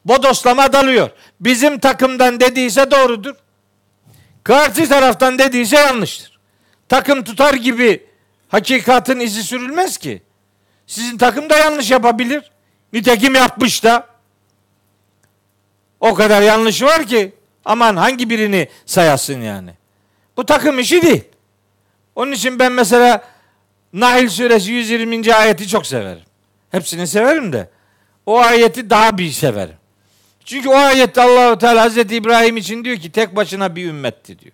Bodoslama 0.05 0.73
dalıyor. 0.73 1.09
Bizim 1.39 1.79
takımdan 1.79 2.39
dediyse 2.39 2.91
doğrudur. 2.91 3.35
Karşı 4.43 4.89
taraftan 4.89 5.39
dediyse 5.39 5.77
yanlıştır. 5.77 6.39
Takım 6.89 7.23
tutar 7.23 7.53
gibi 7.53 8.05
hakikatin 8.49 9.19
izi 9.19 9.43
sürülmez 9.43 9.97
ki. 9.97 10.21
Sizin 10.87 11.17
takım 11.17 11.49
da 11.49 11.57
yanlış 11.57 11.91
yapabilir. 11.91 12.51
Nitekim 12.93 13.35
yapmış 13.35 13.83
da. 13.83 14.07
O 15.99 16.13
kadar 16.13 16.41
yanlış 16.41 16.83
var 16.83 17.05
ki 17.05 17.35
aman 17.65 17.95
hangi 17.95 18.29
birini 18.29 18.69
sayasın 18.85 19.41
yani. 19.41 19.71
Bu 20.37 20.45
takım 20.45 20.79
işi 20.79 21.01
değil. 21.01 21.23
Onun 22.17 22.31
için 22.31 22.59
ben 22.59 22.71
mesela 22.71 23.23
Nahil 23.93 24.29
suresi 24.29 24.71
120. 24.71 25.33
ayeti 25.33 25.67
çok 25.67 25.87
severim. 25.87 26.23
Hepsini 26.71 27.07
severim 27.07 27.53
de 27.53 27.69
o 28.25 28.39
ayeti 28.39 28.89
daha 28.89 29.17
bir 29.17 29.31
severim. 29.31 29.75
Çünkü 30.45 30.69
o 30.69 30.75
ayette 30.75 31.21
Allahu 31.21 31.57
Teala 31.57 31.81
Hazreti 31.81 32.15
İbrahim 32.15 32.57
için 32.57 32.85
diyor 32.85 32.97
ki 32.97 33.11
tek 33.11 33.35
başına 33.35 33.75
bir 33.75 33.85
ümmetti 33.85 34.39
diyor. 34.39 34.53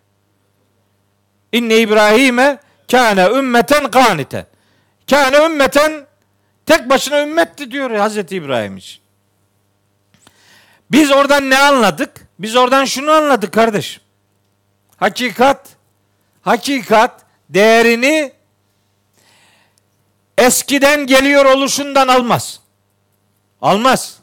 İnne 1.52 1.78
İbrahim'e 1.78 2.60
kâne 2.92 3.26
ümmeten 3.26 3.92
kaniten. 3.92 4.46
Kâne 5.10 5.46
ümmeten 5.46 6.06
tek 6.66 6.90
başına 6.90 7.22
ümmetti 7.22 7.72
diyor 7.72 7.92
Hazreti 7.92 8.36
İbrahim 8.36 8.78
için. 8.78 9.02
Biz 10.92 11.12
oradan 11.12 11.50
ne 11.50 11.58
anladık? 11.58 12.28
Biz 12.40 12.56
oradan 12.56 12.86
şunu 12.86 13.12
anladık 13.12 13.54
kardeş. 13.54 14.02
Hakikat, 14.98 15.70
hakikat 16.42 17.23
değerini 17.54 18.32
eskiden 20.38 21.08
geliyor 21.08 21.46
oluşundan 21.46 22.08
almaz. 22.08 22.60
Almaz. 23.62 24.18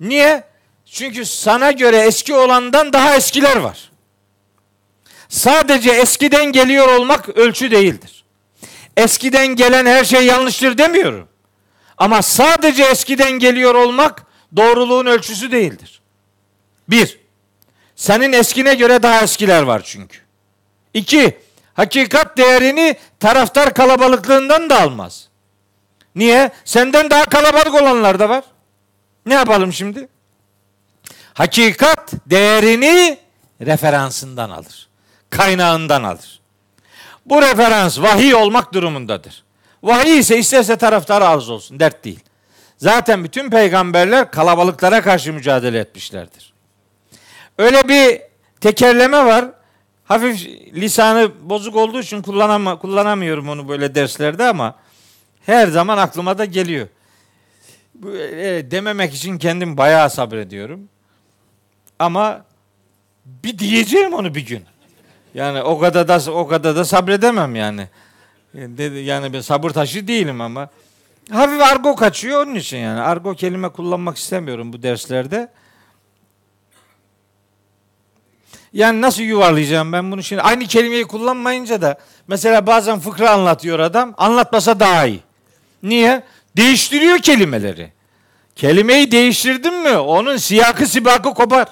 Niye? 0.00 0.44
Çünkü 0.86 1.26
sana 1.26 1.70
göre 1.70 1.98
eski 1.98 2.34
olandan 2.34 2.92
daha 2.92 3.16
eskiler 3.16 3.56
var. 3.56 3.90
Sadece 5.28 5.90
eskiden 5.90 6.44
geliyor 6.44 6.88
olmak 6.88 7.28
ölçü 7.28 7.70
değildir. 7.70 8.24
Eskiden 8.96 9.46
gelen 9.46 9.86
her 9.86 10.04
şey 10.04 10.26
yanlıştır 10.26 10.78
demiyorum. 10.78 11.28
Ama 11.98 12.22
sadece 12.22 12.84
eskiden 12.84 13.30
geliyor 13.30 13.74
olmak 13.74 14.26
doğruluğun 14.56 15.06
ölçüsü 15.06 15.52
değildir. 15.52 16.00
Bir, 16.88 17.18
senin 17.96 18.32
eskine 18.32 18.74
göre 18.74 19.02
daha 19.02 19.22
eskiler 19.22 19.62
var 19.62 19.82
çünkü. 19.84 20.18
İki, 20.94 21.38
hakikat 21.78 22.36
değerini 22.36 22.96
taraftar 23.20 23.74
kalabalıklığından 23.74 24.70
da 24.70 24.80
almaz. 24.80 25.28
Niye? 26.14 26.50
Senden 26.64 27.10
daha 27.10 27.24
kalabalık 27.24 27.74
olanlar 27.74 28.18
da 28.18 28.28
var. 28.28 28.44
Ne 29.26 29.34
yapalım 29.34 29.72
şimdi? 29.72 30.08
Hakikat 31.34 32.12
değerini 32.26 33.18
referansından 33.60 34.50
alır. 34.50 34.88
Kaynağından 35.30 36.02
alır. 36.02 36.40
Bu 37.26 37.42
referans 37.42 38.00
vahiy 38.00 38.34
olmak 38.34 38.72
durumundadır. 38.72 39.44
Vahiy 39.82 40.18
ise 40.18 40.38
isterse 40.38 40.76
taraftar 40.76 41.22
az 41.22 41.50
olsun, 41.50 41.80
dert 41.80 42.04
değil. 42.04 42.20
Zaten 42.76 43.24
bütün 43.24 43.50
peygamberler 43.50 44.30
kalabalıklara 44.30 45.02
karşı 45.02 45.32
mücadele 45.32 45.78
etmişlerdir. 45.78 46.52
Öyle 47.58 47.88
bir 47.88 48.20
tekerleme 48.60 49.24
var. 49.24 49.57
Hafif 50.08 50.46
lisanı 50.74 51.30
bozuk 51.42 51.76
olduğu 51.76 52.00
için 52.00 52.22
kullanama, 52.22 52.78
kullanamıyorum 52.78 53.48
onu 53.48 53.68
böyle 53.68 53.94
derslerde 53.94 54.44
ama 54.44 54.74
her 55.46 55.66
zaman 55.66 55.98
aklıma 55.98 56.38
da 56.38 56.44
geliyor. 56.44 56.88
E, 58.06 58.70
dememek 58.70 59.14
için 59.14 59.38
kendim 59.38 59.76
bayağı 59.76 60.10
sabrediyorum. 60.10 60.88
Ama 61.98 62.44
bir 63.26 63.58
diyeceğim 63.58 64.12
onu 64.12 64.34
bir 64.34 64.46
gün. 64.46 64.64
Yani 65.34 65.62
o 65.62 65.78
kadar 65.78 66.08
da 66.08 66.32
o 66.32 66.46
kadar 66.46 66.76
da 66.76 66.84
sabredemem 66.84 67.56
yani. 67.56 67.88
Yani 69.04 69.32
ben 69.32 69.40
sabır 69.40 69.70
taşı 69.70 70.08
değilim 70.08 70.40
ama 70.40 70.68
hafif 71.30 71.62
argo 71.62 71.96
kaçıyor 71.96 72.46
onun 72.46 72.54
için 72.54 72.78
yani. 72.78 73.00
Argo 73.00 73.34
kelime 73.34 73.68
kullanmak 73.68 74.16
istemiyorum 74.16 74.72
bu 74.72 74.82
derslerde. 74.82 75.48
Yani 78.72 79.00
nasıl 79.00 79.22
yuvarlayacağım 79.22 79.92
ben 79.92 80.12
bunu 80.12 80.22
şimdi? 80.22 80.42
Aynı 80.42 80.66
kelimeyi 80.66 81.04
kullanmayınca 81.04 81.82
da 81.82 81.98
mesela 82.28 82.66
bazen 82.66 83.00
fıkra 83.00 83.30
anlatıyor 83.30 83.78
adam. 83.78 84.14
Anlatmasa 84.18 84.80
daha 84.80 85.06
iyi. 85.06 85.20
Niye? 85.82 86.22
Değiştiriyor 86.56 87.18
kelimeleri. 87.18 87.92
Kelimeyi 88.56 89.12
değiştirdin 89.12 89.74
mi 89.74 89.96
onun 89.96 90.36
siyakı 90.36 90.86
sibakı 90.86 91.34
kopar. 91.34 91.68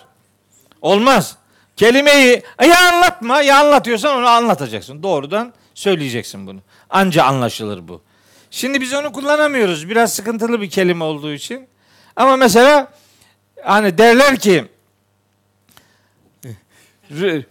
Olmaz. 0.82 1.36
Kelimeyi 1.77 2.43
ya 2.66 2.93
anlatma 2.93 3.40
ya 3.40 3.59
anlatıyorsan 3.59 4.16
onu 4.16 4.27
anlatacaksın. 4.27 5.02
Doğrudan 5.02 5.52
söyleyeceksin 5.74 6.47
bunu. 6.47 6.60
Anca 6.90 7.24
anlaşılır 7.24 7.89
bu. 7.89 8.02
Şimdi 8.51 8.81
biz 8.81 8.94
onu 8.94 9.12
kullanamıyoruz. 9.12 9.89
Biraz 9.89 10.14
sıkıntılı 10.14 10.60
bir 10.60 10.70
kelime 10.70 11.05
olduğu 11.05 11.32
için. 11.32 11.68
Ama 12.16 12.36
mesela 12.36 12.93
hani 13.64 13.98
derler 13.98 14.36
ki 14.36 14.64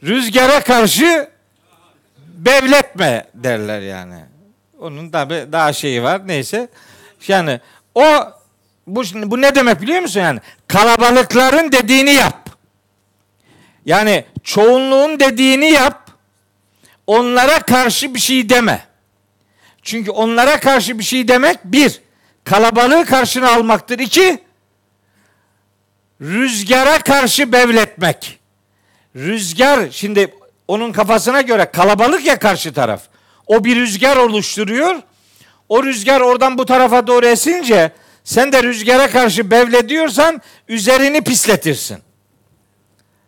rüzgara 0.04 0.64
karşı 0.64 1.30
bevletme 2.18 3.26
derler 3.34 3.82
yani. 3.82 4.20
Onun 4.80 5.14
da 5.14 5.30
daha 5.30 5.74
şeyi 5.74 6.04
var 6.04 6.28
neyse. 6.28 6.70
Yani 7.28 7.60
o 7.96 8.06
bu 8.88 9.04
bu 9.14 9.42
ne 9.42 9.56
demek 9.56 9.82
biliyor 9.82 10.02
musun 10.02 10.20
yani? 10.20 10.40
Kalabalıkların 10.68 11.72
dediğini 11.72 12.12
yap. 12.12 12.50
Yani 13.86 14.26
çoğunluğun 14.44 15.20
dediğini 15.20 15.66
yap. 15.66 16.12
Onlara 17.08 17.60
karşı 17.60 18.16
bir 18.16 18.20
şey 18.20 18.50
deme. 18.50 18.84
Çünkü 19.82 20.12
onlara 20.12 20.60
karşı 20.60 21.00
bir 21.00 21.04
şey 21.04 21.28
demek 21.28 21.58
bir, 21.64 22.02
kalabalığı 22.44 23.06
karşına 23.06 23.52
almaktır. 23.52 24.00
İki, 24.00 24.40
rüzgara 26.22 27.00
karşı 27.00 27.52
bevletmek. 27.52 28.40
Rüzgar 29.16 29.92
şimdi 29.92 30.34
onun 30.68 30.92
kafasına 30.92 31.42
göre 31.42 31.66
kalabalık 31.66 32.26
ya 32.26 32.40
karşı 32.40 32.74
taraf. 32.74 33.02
O 33.48 33.64
bir 33.64 33.76
rüzgar 33.76 34.18
oluşturuyor. 34.18 34.96
o 35.70 35.84
rüzgar 35.84 36.22
oradan 36.22 36.58
bu 36.58 36.66
tarafa 36.66 37.08
doğru 37.08 37.26
esince 37.26 37.92
sen 38.24 38.52
de 38.52 38.64
rüzgara 38.64 39.10
karşı 39.10 39.52
bevle 39.52 39.90
diyorsan 39.90 40.42
üzerini 40.68 41.22
pisletirsin. 41.22 41.98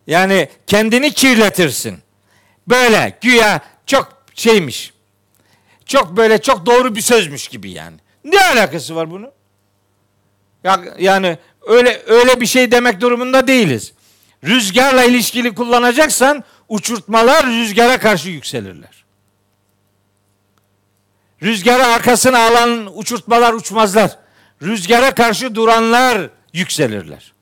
Yani 0.08 0.50
kendini 0.68 1.12
kirletirsin. 1.12 1.98
Böyle 2.68 3.18
güya 3.22 3.62
çok 3.86 4.24
şeymiş. 4.34 4.94
Çok 5.86 6.18
böyle 6.18 6.38
çok 6.42 6.66
doğru 6.66 6.96
bir 6.96 7.02
sözmüş 7.02 7.48
gibi 7.48 7.72
yani. 7.72 7.98
Ne 8.24 8.42
alakası 8.42 8.96
var 8.96 9.12
bunun? 9.12 9.32
Ya, 10.64 10.80
yani 11.00 11.38
öyle 11.68 12.02
öyle 12.08 12.42
bir 12.42 12.46
şey 12.46 12.72
demek 12.72 13.02
durumunda 13.02 13.48
değiliz. 13.48 13.94
Rüzgarla 14.44 15.04
ilişkili 15.04 15.56
kullanacaksan 15.56 16.44
uçurtmalar 16.70 17.46
rüzgara 17.46 18.00
karşı 18.00 18.30
yükselirler. 18.30 19.06
Rüzgara 21.44 21.88
arkasına 21.88 22.40
alan 22.48 22.98
uçurtmalar 22.98 23.54
uçmazlar. 23.54 24.18
Rüzgara 24.62 25.16
karşı 25.16 25.56
duranlar 25.56 26.30
yükselirler. 26.54 27.34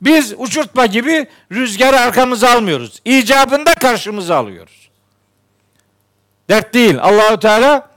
Biz 0.00 0.34
uçurtma 0.36 0.86
gibi 0.86 1.26
rüzgarı 1.52 2.00
arkamıza 2.00 2.50
almıyoruz. 2.50 3.00
İcabında 3.04 3.74
karşımıza 3.74 4.36
alıyoruz. 4.36 4.90
Dert 6.48 6.74
değil. 6.74 6.98
Allahu 7.00 7.40
Teala 7.40 7.90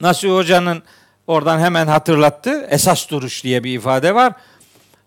Nasuh 0.00 0.34
Hoca'nın 0.34 0.82
oradan 1.26 1.58
hemen 1.58 1.86
hatırlattı. 1.86 2.66
Esas 2.70 3.10
duruş 3.10 3.44
diye 3.44 3.64
bir 3.64 3.74
ifade 3.74 4.14
var. 4.14 4.32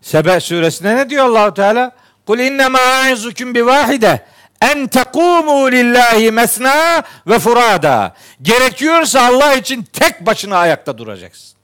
Sebe 0.00 0.40
suresinde 0.40 0.96
ne 0.96 1.10
diyor 1.10 1.24
Allahu 1.24 1.54
Teala? 1.54 1.92
Kul 2.28 2.38
inne 2.38 2.68
ma 2.68 2.78
aizukum 2.78 3.54
bi 3.54 3.66
vahide 3.66 4.24
en 4.60 4.86
tekumu 4.86 5.72
lillahi 5.72 6.30
mesna 6.30 7.02
ve 7.26 7.38
furada. 7.38 8.14
Gerekiyorsa 8.42 9.26
Allah 9.26 9.54
için 9.54 9.82
tek 9.82 10.26
başına 10.26 10.56
ayakta 10.56 10.98
duracaksın. 10.98 11.58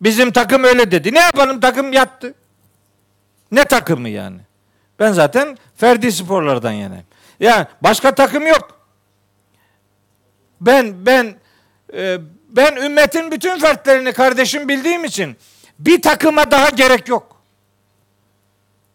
Bizim 0.00 0.30
takım 0.30 0.64
öyle 0.64 0.90
dedi. 0.90 1.14
Ne 1.14 1.18
yapalım 1.18 1.60
takım 1.60 1.92
yattı. 1.92 2.34
Ne 3.52 3.64
takımı 3.64 4.08
yani? 4.08 4.40
Ben 4.98 5.12
zaten 5.12 5.58
ferdi 5.76 6.12
sporlardan 6.12 6.72
yanayım. 6.72 7.06
Yani 7.40 7.66
başka 7.80 8.14
takım 8.14 8.46
yok. 8.46 8.80
Ben 10.60 11.06
ben 11.06 11.34
e, 11.94 12.18
ben 12.48 12.76
ümmetin 12.76 13.30
bütün 13.32 13.58
fertlerini 13.58 14.12
kardeşim 14.12 14.68
bildiğim 14.68 15.04
için 15.04 15.36
bir 15.78 16.02
takıma 16.02 16.50
daha 16.50 16.68
gerek 16.68 17.08
yok. 17.08 17.37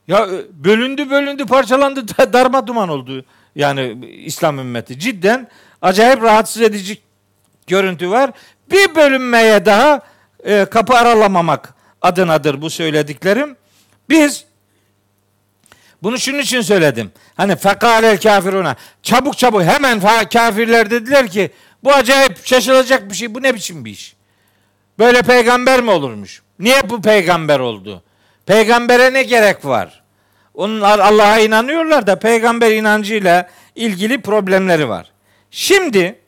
Ya 0.07 0.17
e, 0.17 0.63
bölündü 0.63 1.09
bölündü 1.09 1.45
parçalandı 1.45 2.07
darma 2.33 2.67
duman 2.67 2.89
oldu. 2.89 3.25
Yani 3.55 4.07
İslam 4.25 4.59
ümmeti 4.59 4.99
cidden 4.99 5.47
acayip 5.81 6.21
rahatsız 6.21 6.61
edici 6.61 6.97
görüntü 7.67 8.09
var. 8.09 8.31
Bir 8.71 8.95
bölünmeye 8.95 9.65
daha 9.65 10.01
e, 10.43 10.65
kapı 10.65 10.93
aralamamak 10.93 11.73
adınadır 12.01 12.61
bu 12.61 12.69
söylediklerim. 12.69 13.55
Biz 14.09 14.45
bunu 16.03 16.19
şunun 16.19 16.39
için 16.39 16.61
söyledim. 16.61 17.11
Hani 17.35 17.55
fekalel 17.55 18.17
kafiruna. 18.17 18.75
Çabuk 19.03 19.37
çabuk 19.37 19.61
hemen 19.61 20.01
kafirler 20.33 20.91
dediler 20.91 21.27
ki 21.27 21.51
bu 21.83 21.93
acayip 21.93 22.45
şaşılacak 22.45 23.09
bir 23.09 23.15
şey. 23.15 23.35
Bu 23.35 23.43
ne 23.43 23.55
biçim 23.55 23.85
bir 23.85 23.91
iş? 23.91 24.15
Böyle 24.99 25.21
peygamber 25.21 25.81
mi 25.81 25.91
olurmuş? 25.91 26.41
Niye 26.59 26.89
bu 26.89 27.01
peygamber 27.01 27.59
oldu? 27.59 28.03
Peygambere 28.45 29.13
ne 29.13 29.23
gerek 29.23 29.65
var? 29.65 30.03
Onlar 30.53 30.99
Allah'a 30.99 31.39
inanıyorlar 31.39 32.07
da 32.07 32.19
peygamber 32.19 32.71
inancıyla 32.71 33.49
ilgili 33.75 34.21
problemleri 34.21 34.89
var. 34.89 35.11
Şimdi 35.51 36.19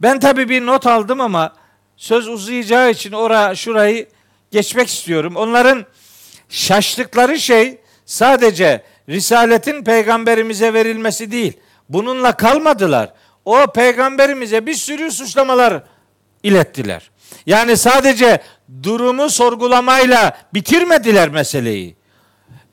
ben 0.00 0.20
tabii 0.20 0.48
bir 0.48 0.66
not 0.66 0.86
aldım 0.86 1.20
ama 1.20 1.52
söz 1.96 2.28
uzayacağı 2.28 2.90
için 2.90 3.12
ora 3.12 3.54
şurayı 3.54 4.06
geçmek 4.50 4.88
istiyorum. 4.88 5.36
Onların 5.36 5.86
şaştıkları 6.48 7.38
şey 7.38 7.78
sadece 8.06 8.82
risaletin 9.08 9.84
peygamberimize 9.84 10.74
verilmesi 10.74 11.30
değil. 11.30 11.52
Bununla 11.88 12.36
kalmadılar. 12.36 13.12
O 13.44 13.66
peygamberimize 13.66 14.66
bir 14.66 14.74
sürü 14.74 15.10
suçlamalar 15.10 15.82
ilettiler. 16.42 17.10
Yani 17.46 17.76
sadece 17.76 18.40
durumu 18.82 19.30
sorgulamayla 19.30 20.38
bitirmediler 20.54 21.28
meseleyi. 21.28 21.96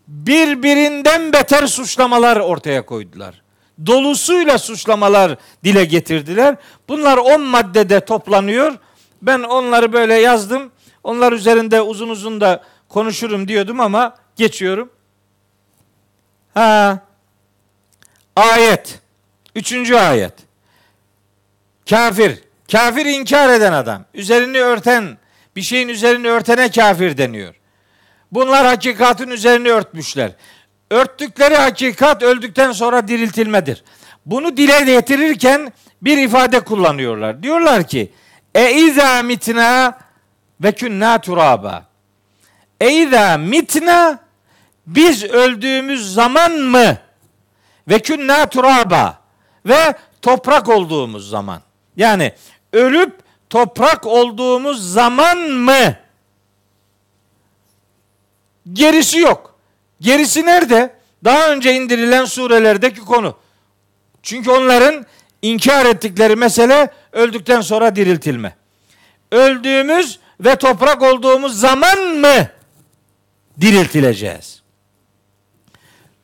Birbirinden 0.08 1.34
beter 1.34 1.68
suçlamalar 1.68 2.38
ortaya 2.38 2.86
koydular. 2.86 3.42
Dolusuyla 3.86 4.58
suçlamalar 4.58 5.36
dile 5.64 5.86
getirdiler. 5.86 6.56
Bunlar 6.90 7.18
on 7.18 7.42
maddede 7.42 8.06
toplanıyor. 8.06 8.74
Ben 9.22 9.40
onları 9.40 9.94
böyle 9.94 10.14
yazdım. 10.14 10.72
Onlar 11.04 11.32
üzerinde 11.32 11.82
uzun 11.82 12.10
uzun 12.10 12.42
da 12.42 12.64
konuşurum 12.90 13.48
diyordum 13.48 13.80
ama 13.80 14.16
geçiyorum. 14.36 14.90
Ha. 16.54 17.00
Ayet. 18.36 19.00
Üçüncü 19.56 19.96
ayet. 19.96 20.34
Kafir. 21.90 22.40
Kafir 22.72 23.06
inkar 23.06 23.50
eden 23.50 23.74
adam. 23.74 24.06
Üzerini 24.14 24.58
örten, 24.58 25.18
bir 25.56 25.62
şeyin 25.62 25.88
üzerini 25.88 26.28
örtene 26.28 26.72
kafir 26.72 27.18
deniyor. 27.18 27.56
Bunlar 28.32 28.66
hakikatin 28.66 29.28
üzerini 29.28 29.72
örtmüşler. 29.72 30.32
Örttükleri 30.90 31.56
hakikat 31.56 32.24
öldükten 32.24 32.72
sonra 32.72 33.08
diriltilmedir. 33.08 33.84
Bunu 34.26 34.58
dile 34.58 34.82
getirirken 34.82 35.74
bir 36.02 36.18
ifade 36.18 36.60
kullanıyorlar. 36.60 37.44
Diyorlar 37.44 37.88
ki 37.88 38.12
e 38.56 38.72
izâ 38.72 39.24
mitna 39.24 40.00
ve 40.62 40.72
künnâ 40.72 41.22
turaba. 41.22 41.86
E 42.82 42.92
izâ 42.92 43.38
mitna 43.38 44.20
biz 44.88 45.24
öldüğümüz 45.24 46.14
zaman 46.14 46.52
mı 46.52 46.98
ve 47.88 48.00
künnâ 48.00 48.46
turaba 48.46 49.20
ve 49.66 49.94
toprak 50.22 50.70
olduğumuz 50.70 51.30
zaman. 51.30 51.62
Yani 51.98 52.34
ölüp 52.74 53.20
toprak 53.52 54.06
olduğumuz 54.06 54.94
zaman 54.94 55.38
mı? 55.38 55.96
Gerisi 58.74 59.20
yok. 59.20 59.56
Gerisi 60.02 60.46
nerede? 60.46 60.96
Daha 61.24 61.52
önce 61.52 61.74
indirilen 61.74 62.26
surelerdeki 62.26 63.00
konu. 63.00 63.38
Çünkü 64.24 64.52
onların 64.52 65.06
inkar 65.42 65.86
ettikleri 65.86 66.36
mesele 66.36 66.92
öldükten 67.12 67.62
sonra 67.62 67.96
diriltilme. 67.96 68.56
Öldüğümüz 69.32 70.20
ve 70.40 70.56
toprak 70.56 71.02
olduğumuz 71.02 71.60
zaman 71.60 72.00
mı 72.00 72.48
diriltileceğiz? 73.62 74.62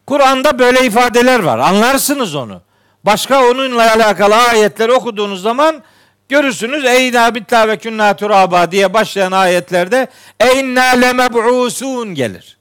Kur'an'da 0.06 0.60
böyle 0.60 0.86
ifadeler 0.86 1.40
var. 1.40 1.60
Anlarsınız 1.60 2.36
onu. 2.36 2.62
Başka 3.04 3.50
onunla 3.50 3.94
alakalı 3.94 4.36
ayetleri 4.36 4.92
okuduğunuz 4.92 5.42
zaman 5.42 5.84
görürsünüz. 6.30 6.86
Eyna 6.86 7.36
bitta 7.36 7.68
ve 7.68 7.78
künna 7.78 8.16
turaba 8.16 8.72
diye 8.72 8.94
başlayan 8.94 9.32
ayetlerde 9.32 10.08
eyna 10.40 10.84
lemeb'usun 10.84 12.16
gelir. 12.16 12.58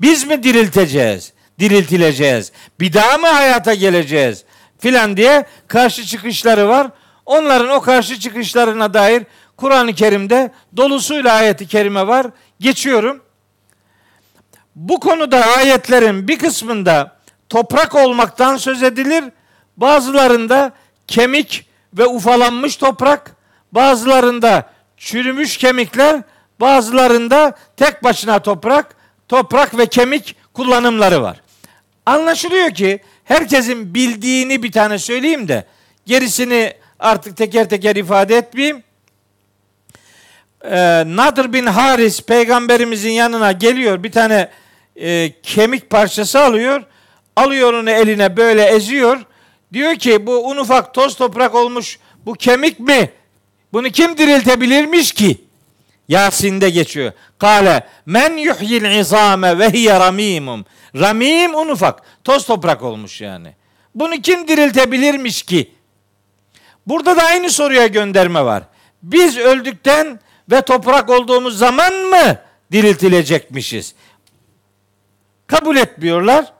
Biz 0.00 0.26
mi 0.26 0.42
dirilteceğiz? 0.42 1.32
Diriltileceğiz. 1.58 2.52
Bir 2.80 2.92
daha 2.92 3.18
mı 3.18 3.26
hayata 3.26 3.74
geleceğiz? 3.74 4.44
Filan 4.78 5.16
diye 5.16 5.46
karşı 5.68 6.04
çıkışları 6.04 6.68
var. 6.68 6.90
Onların 7.26 7.68
o 7.68 7.80
karşı 7.80 8.20
çıkışlarına 8.20 8.94
dair 8.94 9.22
Kur'an-ı 9.56 9.94
Kerim'de 9.94 10.50
dolusuyla 10.76 11.32
ayeti 11.32 11.66
kerime 11.66 12.06
var. 12.06 12.26
Geçiyorum. 12.60 13.22
Bu 14.76 15.00
konuda 15.00 15.46
ayetlerin 15.46 16.28
bir 16.28 16.38
kısmında 16.38 17.16
toprak 17.48 17.94
olmaktan 17.94 18.56
söz 18.56 18.82
edilir. 18.82 19.24
Bazılarında 19.76 20.72
kemik 21.06 21.65
ve 21.98 22.06
ufalanmış 22.06 22.76
toprak, 22.76 23.36
bazılarında 23.72 24.70
çürümüş 24.96 25.56
kemikler, 25.56 26.22
bazılarında 26.60 27.56
tek 27.76 28.04
başına 28.04 28.38
toprak, 28.38 28.96
toprak 29.28 29.78
ve 29.78 29.86
kemik 29.86 30.36
kullanımları 30.54 31.22
var. 31.22 31.40
Anlaşılıyor 32.06 32.70
ki 32.70 33.00
herkesin 33.24 33.94
bildiğini 33.94 34.62
bir 34.62 34.72
tane 34.72 34.98
söyleyeyim 34.98 35.48
de 35.48 35.66
gerisini 36.06 36.74
artık 36.98 37.36
teker 37.36 37.68
teker 37.68 37.96
ifade 37.96 38.36
etmeyeyim. 38.36 38.82
Ee, 40.64 41.04
Nadir 41.06 41.52
bin 41.52 41.66
Haris 41.66 42.22
peygamberimizin 42.22 43.10
yanına 43.10 43.52
geliyor 43.52 44.02
bir 44.02 44.12
tane 44.12 44.50
e, 44.96 45.32
kemik 45.42 45.90
parçası 45.90 46.40
alıyor. 46.40 46.82
Alıyor 47.36 47.72
onu 47.72 47.90
eline 47.90 48.36
böyle 48.36 48.64
eziyor. 48.64 49.26
Diyor 49.72 49.94
ki 49.96 50.26
bu 50.26 50.48
un 50.48 50.56
ufak 50.56 50.94
toz 50.94 51.16
toprak 51.16 51.54
olmuş 51.54 51.98
bu 52.26 52.34
kemik 52.34 52.80
mi? 52.80 53.10
Bunu 53.72 53.90
kim 53.90 54.18
diriltebilirmiş 54.18 55.12
ki? 55.12 55.44
Yasin'de 56.08 56.70
geçiyor. 56.70 57.12
Kale 57.38 57.86
men 58.06 58.36
yuhyil 58.36 58.98
izame 58.98 59.58
ve 59.58 59.70
hiye 59.70 60.00
ramimum. 60.00 60.64
Ramim 60.94 61.54
un 61.54 61.68
ufak. 61.68 62.02
Toz 62.24 62.46
toprak 62.46 62.82
olmuş 62.82 63.20
yani. 63.20 63.54
Bunu 63.94 64.14
kim 64.22 64.48
diriltebilirmiş 64.48 65.42
ki? 65.42 65.72
Burada 66.86 67.16
da 67.16 67.22
aynı 67.22 67.50
soruya 67.50 67.86
gönderme 67.86 68.44
var. 68.44 68.62
Biz 69.02 69.38
öldükten 69.38 70.20
ve 70.50 70.62
toprak 70.62 71.10
olduğumuz 71.10 71.58
zaman 71.58 71.94
mı 71.94 72.38
diriltilecekmişiz? 72.72 73.94
Kabul 75.46 75.76
etmiyorlar. 75.76 76.52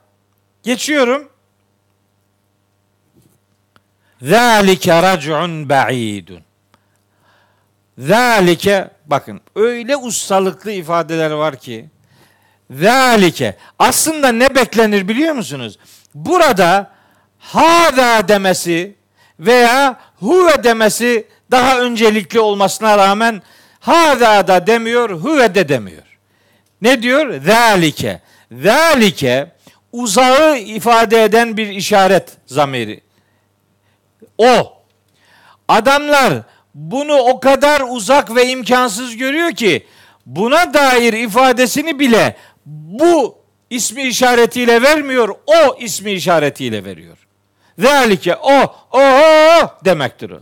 Geçiyorum. 0.63 1.29
Zalike 4.21 5.01
rac'un 5.01 5.69
ba'idun. 5.69 6.39
Zalike 7.97 8.89
bakın 9.05 9.41
öyle 9.55 9.97
ustalıklı 9.97 10.71
ifadeler 10.71 11.31
var 11.31 11.55
ki 11.55 11.85
zalike 12.71 13.57
aslında 13.79 14.31
ne 14.31 14.55
beklenir 14.55 15.07
biliyor 15.07 15.33
musunuz? 15.33 15.79
Burada 16.15 16.91
hada 17.39 18.27
demesi 18.27 18.95
veya 19.39 19.99
huve 20.19 20.63
demesi 20.63 21.27
daha 21.51 21.79
öncelikli 21.79 22.39
olmasına 22.39 22.97
rağmen 22.97 23.41
hada 23.79 24.47
da 24.47 24.67
demiyor, 24.67 25.09
huve 25.09 25.55
de 25.55 25.69
demiyor. 25.69 26.03
Ne 26.81 27.01
diyor? 27.01 27.41
Zalike. 27.41 28.21
Zalike 28.51 29.51
uzağı 29.91 30.57
ifade 30.57 31.23
eden 31.23 31.57
bir 31.57 31.67
işaret 31.67 32.29
zamiri. 32.45 33.06
O. 34.37 34.73
Adamlar 35.67 36.33
bunu 36.73 37.13
o 37.13 37.39
kadar 37.39 37.81
uzak 37.89 38.35
ve 38.35 38.47
imkansız 38.47 39.17
görüyor 39.17 39.51
ki 39.51 39.87
buna 40.25 40.73
dair 40.73 41.13
ifadesini 41.13 41.99
bile 41.99 42.37
bu 42.65 43.37
ismi 43.69 44.03
işaretiyle 44.03 44.81
vermiyor, 44.81 45.29
o 45.45 45.77
ismi 45.79 46.11
işaretiyle 46.11 46.85
veriyor. 46.85 47.17
Zalike 47.79 48.35
o, 48.35 48.75
o, 48.91 48.99
o 49.01 49.85
demektir 49.85 50.29
o. 50.29 50.39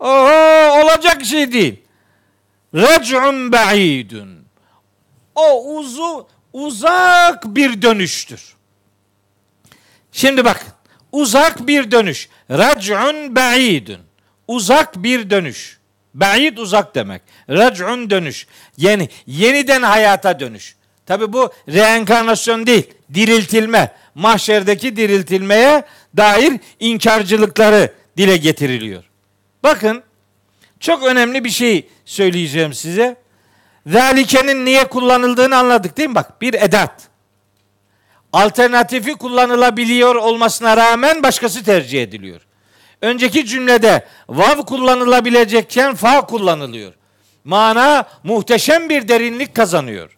Oho 0.00 0.80
olacak 0.82 1.24
şey 1.24 1.52
değil. 1.52 1.82
Rec'un 2.74 3.52
ba'idun. 3.52 4.44
O 5.34 5.74
uzu 5.74 6.28
uzak 6.52 7.44
bir 7.44 7.82
dönüştür. 7.82 8.54
Şimdi 10.12 10.44
bak 10.44 10.66
uzak 11.12 11.66
bir 11.66 11.90
dönüş. 11.90 12.28
Rec'un 12.50 13.36
ba'idun. 13.36 14.00
Uzak 14.48 15.02
bir 15.02 15.30
dönüş. 15.30 15.78
Ba'id 16.14 16.56
uzak 16.56 16.94
demek. 16.94 17.22
Rec'un 17.48 18.10
dönüş. 18.10 18.46
Yeni 18.76 19.08
yeniden 19.26 19.82
hayata 19.82 20.40
dönüş. 20.40 20.76
Tabi 21.06 21.32
bu 21.32 21.52
reenkarnasyon 21.68 22.66
değil, 22.66 22.90
diriltilme. 23.14 23.92
Mahşerdeki 24.14 24.96
diriltilmeye 24.96 25.84
dair 26.16 26.52
inkarcılıkları 26.80 27.92
dile 28.16 28.36
getiriliyor. 28.36 29.04
Bakın 29.62 30.02
çok 30.80 31.02
önemli 31.02 31.44
bir 31.44 31.50
şey 31.50 31.88
söyleyeceğim 32.04 32.74
size. 32.74 33.16
Zalikenin 33.86 34.64
niye 34.64 34.84
kullanıldığını 34.84 35.56
anladık 35.56 35.96
değil 35.96 36.08
mi? 36.08 36.14
Bak 36.14 36.40
bir 36.40 36.54
edat. 36.54 37.09
Alternatifi 38.32 39.12
kullanılabiliyor 39.12 40.14
olmasına 40.14 40.76
rağmen 40.76 41.22
başkası 41.22 41.64
tercih 41.64 42.02
ediliyor. 42.02 42.40
Önceki 43.02 43.46
cümlede 43.46 44.06
vav 44.28 44.56
kullanılabilecekken 44.56 45.94
fa 45.94 46.26
kullanılıyor. 46.26 46.92
Mana 47.44 48.04
muhteşem 48.24 48.88
bir 48.88 49.08
derinlik 49.08 49.54
kazanıyor. 49.54 50.16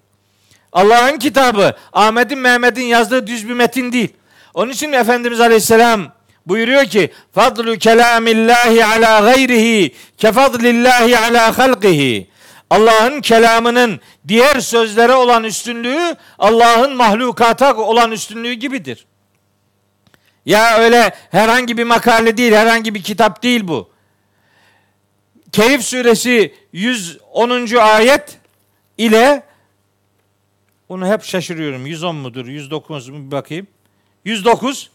Allah'ın 0.72 1.18
kitabı 1.18 1.76
Ahmet'in 1.92 2.38
Mehmet'in 2.38 2.82
yazdığı 2.82 3.26
düz 3.26 3.48
bir 3.48 3.54
metin 3.54 3.92
değil. 3.92 4.12
Onun 4.54 4.72
için 4.72 4.92
Efendimiz 4.92 5.40
Aleyhisselam 5.40 6.12
buyuruyor 6.46 6.84
ki 6.84 7.10
fadlu 7.34 7.78
kelamillahi 7.78 8.84
ala 8.84 9.20
gayrihi 9.20 9.94
kefadlillahi 10.18 11.18
ala 11.18 11.58
halqihi. 11.58 12.31
Allah'ın 12.72 13.20
kelamının 13.20 14.00
diğer 14.28 14.60
sözlere 14.60 15.12
olan 15.14 15.44
üstünlüğü 15.44 16.16
Allah'ın 16.38 16.96
mahlukata 16.96 17.76
olan 17.76 18.12
üstünlüğü 18.12 18.52
gibidir. 18.52 19.06
Ya 20.46 20.78
öyle 20.78 21.14
herhangi 21.30 21.78
bir 21.78 21.84
makale 21.84 22.36
değil, 22.36 22.52
herhangi 22.52 22.94
bir 22.94 23.02
kitap 23.02 23.42
değil 23.42 23.68
bu. 23.68 23.90
Keyif 25.52 25.84
suresi 25.84 26.54
110. 26.72 27.76
ayet 27.76 28.38
ile 28.98 29.42
onu 30.88 31.06
hep 31.06 31.24
şaşırıyorum. 31.24 31.86
110 31.86 32.16
mudur? 32.16 32.46
109 32.46 33.08
mu? 33.08 33.26
Bir 33.26 33.30
bakayım. 33.30 33.66
109. 34.24 34.90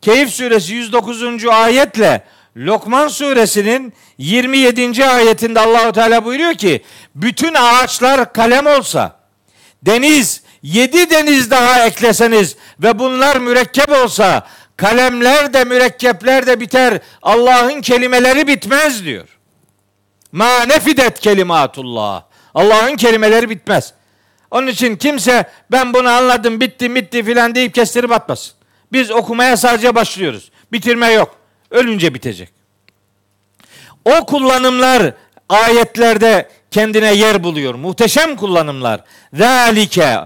Keyif 0.00 0.30
suresi 0.30 0.74
109. 0.74 1.46
ayetle 1.46 2.24
Lokman 2.58 3.08
suresinin 3.08 3.92
27. 4.18 5.06
ayetinde 5.06 5.60
Allahu 5.60 5.92
Teala 5.92 6.24
buyuruyor 6.24 6.54
ki 6.54 6.82
bütün 7.14 7.54
ağaçlar 7.54 8.32
kalem 8.32 8.66
olsa 8.66 9.16
deniz 9.82 10.42
yedi 10.62 11.10
deniz 11.10 11.50
daha 11.50 11.86
ekleseniz 11.86 12.56
ve 12.82 12.98
bunlar 12.98 13.36
mürekkep 13.36 13.90
olsa 13.90 14.46
kalemler 14.76 15.52
de 15.52 15.64
mürekkepler 15.64 16.46
de 16.46 16.60
biter 16.60 17.00
Allah'ın 17.22 17.80
kelimeleri 17.80 18.46
bitmez 18.46 19.04
diyor. 19.04 19.28
Ma 20.32 20.64
nefidet 20.64 21.20
kelimatullah. 21.20 22.22
Allah'ın 22.54 22.96
kelimeleri 22.96 23.50
bitmez. 23.50 23.92
Onun 24.50 24.66
için 24.66 24.96
kimse 24.96 25.50
ben 25.70 25.94
bunu 25.94 26.08
anladım 26.08 26.60
bitti 26.60 26.94
bitti 26.94 27.22
filan 27.24 27.54
deyip 27.54 27.74
kestirip 27.74 28.12
atmasın. 28.12 28.52
Biz 28.92 29.10
okumaya 29.10 29.56
sadece 29.56 29.94
başlıyoruz. 29.94 30.50
Bitirme 30.72 31.12
yok. 31.12 31.38
Ölünce 31.70 32.14
bitecek. 32.14 32.48
O 34.04 34.26
kullanımlar 34.26 35.12
ayetlerde 35.48 36.48
kendine 36.70 37.14
yer 37.14 37.44
buluyor. 37.44 37.74
Muhteşem 37.74 38.36
kullanımlar. 38.36 39.04
Zalike 39.32 40.18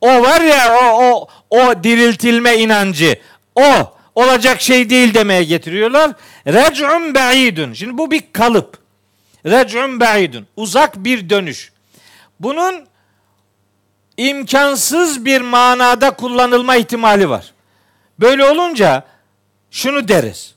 o 0.00 0.08
var 0.08 0.40
ya 0.40 0.78
o 0.82 1.04
o 1.04 1.28
o 1.50 1.84
diriltilme 1.84 2.56
inancı. 2.56 3.20
O 3.54 3.94
olacak 4.14 4.60
şey 4.60 4.90
değil 4.90 5.14
demeye 5.14 5.44
getiriyorlar. 5.44 6.12
Rec'un 6.46 7.14
ba'idun. 7.14 7.72
Şimdi 7.72 7.98
bu 7.98 8.10
bir 8.10 8.22
kalıp. 8.32 8.78
Rec'un 9.46 10.00
ba'idun. 10.00 10.46
Uzak 10.56 10.96
bir 10.96 11.30
dönüş. 11.30 11.72
Bunun 12.40 12.86
imkansız 14.16 15.24
bir 15.24 15.40
manada 15.40 16.10
kullanılma 16.10 16.76
ihtimali 16.76 17.30
var. 17.30 17.52
Böyle 18.18 18.44
olunca 18.44 19.04
şunu 19.70 20.08
deriz. 20.08 20.54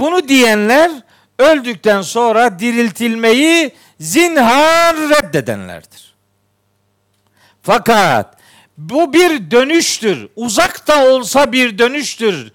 Bunu 0.00 0.28
diyenler 0.28 0.90
öldükten 1.38 2.02
sonra 2.02 2.58
diriltilmeyi 2.58 3.72
zinhar 4.00 4.96
reddedenlerdir. 4.96 6.14
Fakat 7.62 8.36
bu 8.78 9.12
bir 9.12 9.50
dönüştür. 9.50 10.28
Uzak 10.36 10.88
da 10.88 11.06
olsa 11.06 11.52
bir 11.52 11.78
dönüştür 11.78 12.52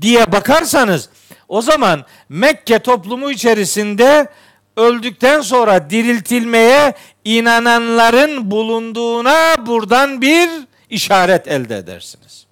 diye 0.00 0.32
bakarsanız 0.32 1.08
o 1.48 1.62
zaman 1.62 2.04
Mekke 2.28 2.78
toplumu 2.78 3.30
içerisinde 3.30 4.28
öldükten 4.76 5.40
sonra 5.40 5.90
diriltilmeye 5.90 6.94
inananların 7.24 8.50
bulunduğuna 8.50 9.66
buradan 9.66 10.20
bir 10.20 10.48
işaret 10.90 11.48
elde 11.48 11.76
edersiniz. 11.76 12.46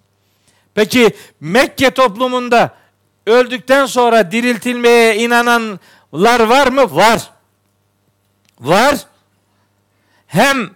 Peki 0.74 1.10
Mekke 1.40 1.90
toplumunda 1.90 2.78
öldükten 3.28 3.86
sonra 3.86 4.32
diriltilmeye 4.32 5.16
inananlar 5.16 6.40
var 6.40 6.66
mı? 6.66 6.96
Var. 6.96 7.30
Var. 8.60 8.96
Hem 10.26 10.70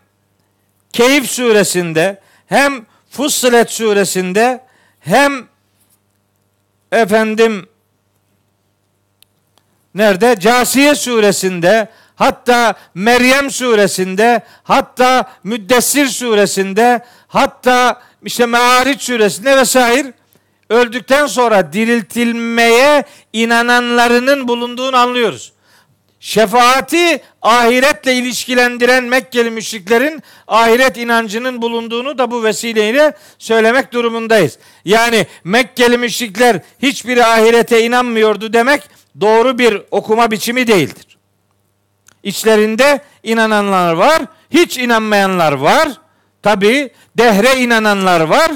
Keyif 0.93 1.31
suresinde 1.31 2.21
hem 2.47 2.87
Fussilet 3.11 3.71
suresinde 3.71 4.65
hem 5.01 5.47
efendim 6.93 7.67
nerede? 9.95 10.41
Casiye 10.41 10.95
suresinde 10.95 11.89
hatta 12.17 12.75
Meryem 12.95 13.51
suresinde 13.51 14.41
hatta 14.63 15.33
Müddessir 15.45 16.07
suresinde 16.07 17.05
hatta 17.29 18.03
işte 18.23 18.47
Me'ariç 18.47 19.03
suresinde 19.03 19.57
vesaire 19.57 20.13
öldükten 20.73 21.27
sonra 21.27 21.73
diriltilmeye 21.73 23.05
inananlarının 23.33 24.49
bulunduğunu 24.49 24.97
anlıyoruz. 24.97 25.53
Şefaati 26.21 27.21
ahiretle 27.43 28.15
ilişkilendiren 28.15 29.05
Mekkeli 29.05 29.51
müşriklerin 29.51 30.23
ahiret 30.49 30.97
inancının 30.97 31.63
bulunduğunu 31.63 32.19
da 32.19 32.31
bu 32.31 32.45
vesileyle 32.45 33.13
söylemek 33.39 33.93
durumundayız. 33.93 34.59
Yani 34.85 35.27
Mekkeli 35.45 35.99
müşrikler 35.99 36.61
hiçbiri 36.83 37.25
ahirete 37.25 37.85
inanmıyordu 37.85 38.53
demek 38.53 38.83
doğru 39.21 39.59
bir 39.59 39.83
okuma 39.91 40.31
biçimi 40.31 40.67
değildir. 40.67 41.19
İçlerinde 42.23 43.01
inananlar 43.23 43.93
var, 43.93 44.23
hiç 44.51 44.79
inanmayanlar 44.79 45.53
var. 45.53 45.89
Tabi 46.43 46.91
dehre 47.17 47.61
inananlar 47.61 48.21
var 48.21 48.53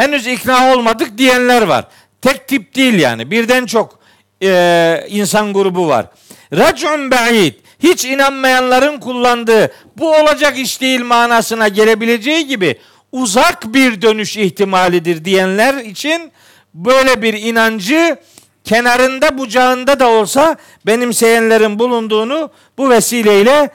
henüz 0.00 0.26
ikna 0.26 0.74
olmadık 0.74 1.18
diyenler 1.18 1.62
var. 1.62 1.84
Tek 2.22 2.48
tip 2.48 2.74
değil 2.74 2.94
yani. 2.94 3.30
Birden 3.30 3.66
çok 3.66 3.98
e, 4.42 5.06
insan 5.08 5.52
grubu 5.52 5.88
var. 5.88 6.06
Racun 6.52 7.10
ba'id 7.10 7.54
hiç 7.78 8.04
inanmayanların 8.04 9.00
kullandığı 9.00 9.72
bu 9.96 10.16
olacak 10.16 10.58
iş 10.58 10.80
değil 10.80 11.00
manasına 11.00 11.68
gelebileceği 11.68 12.46
gibi 12.46 12.78
uzak 13.12 13.74
bir 13.74 14.02
dönüş 14.02 14.36
ihtimalidir 14.36 15.24
diyenler 15.24 15.74
için 15.74 16.32
böyle 16.74 17.22
bir 17.22 17.34
inancı 17.34 18.16
kenarında 18.64 19.38
bucağında 19.38 20.00
da 20.00 20.08
olsa 20.08 20.56
benimseyenlerin 20.86 21.78
bulunduğunu 21.78 22.50
bu 22.78 22.90
vesileyle 22.90 23.70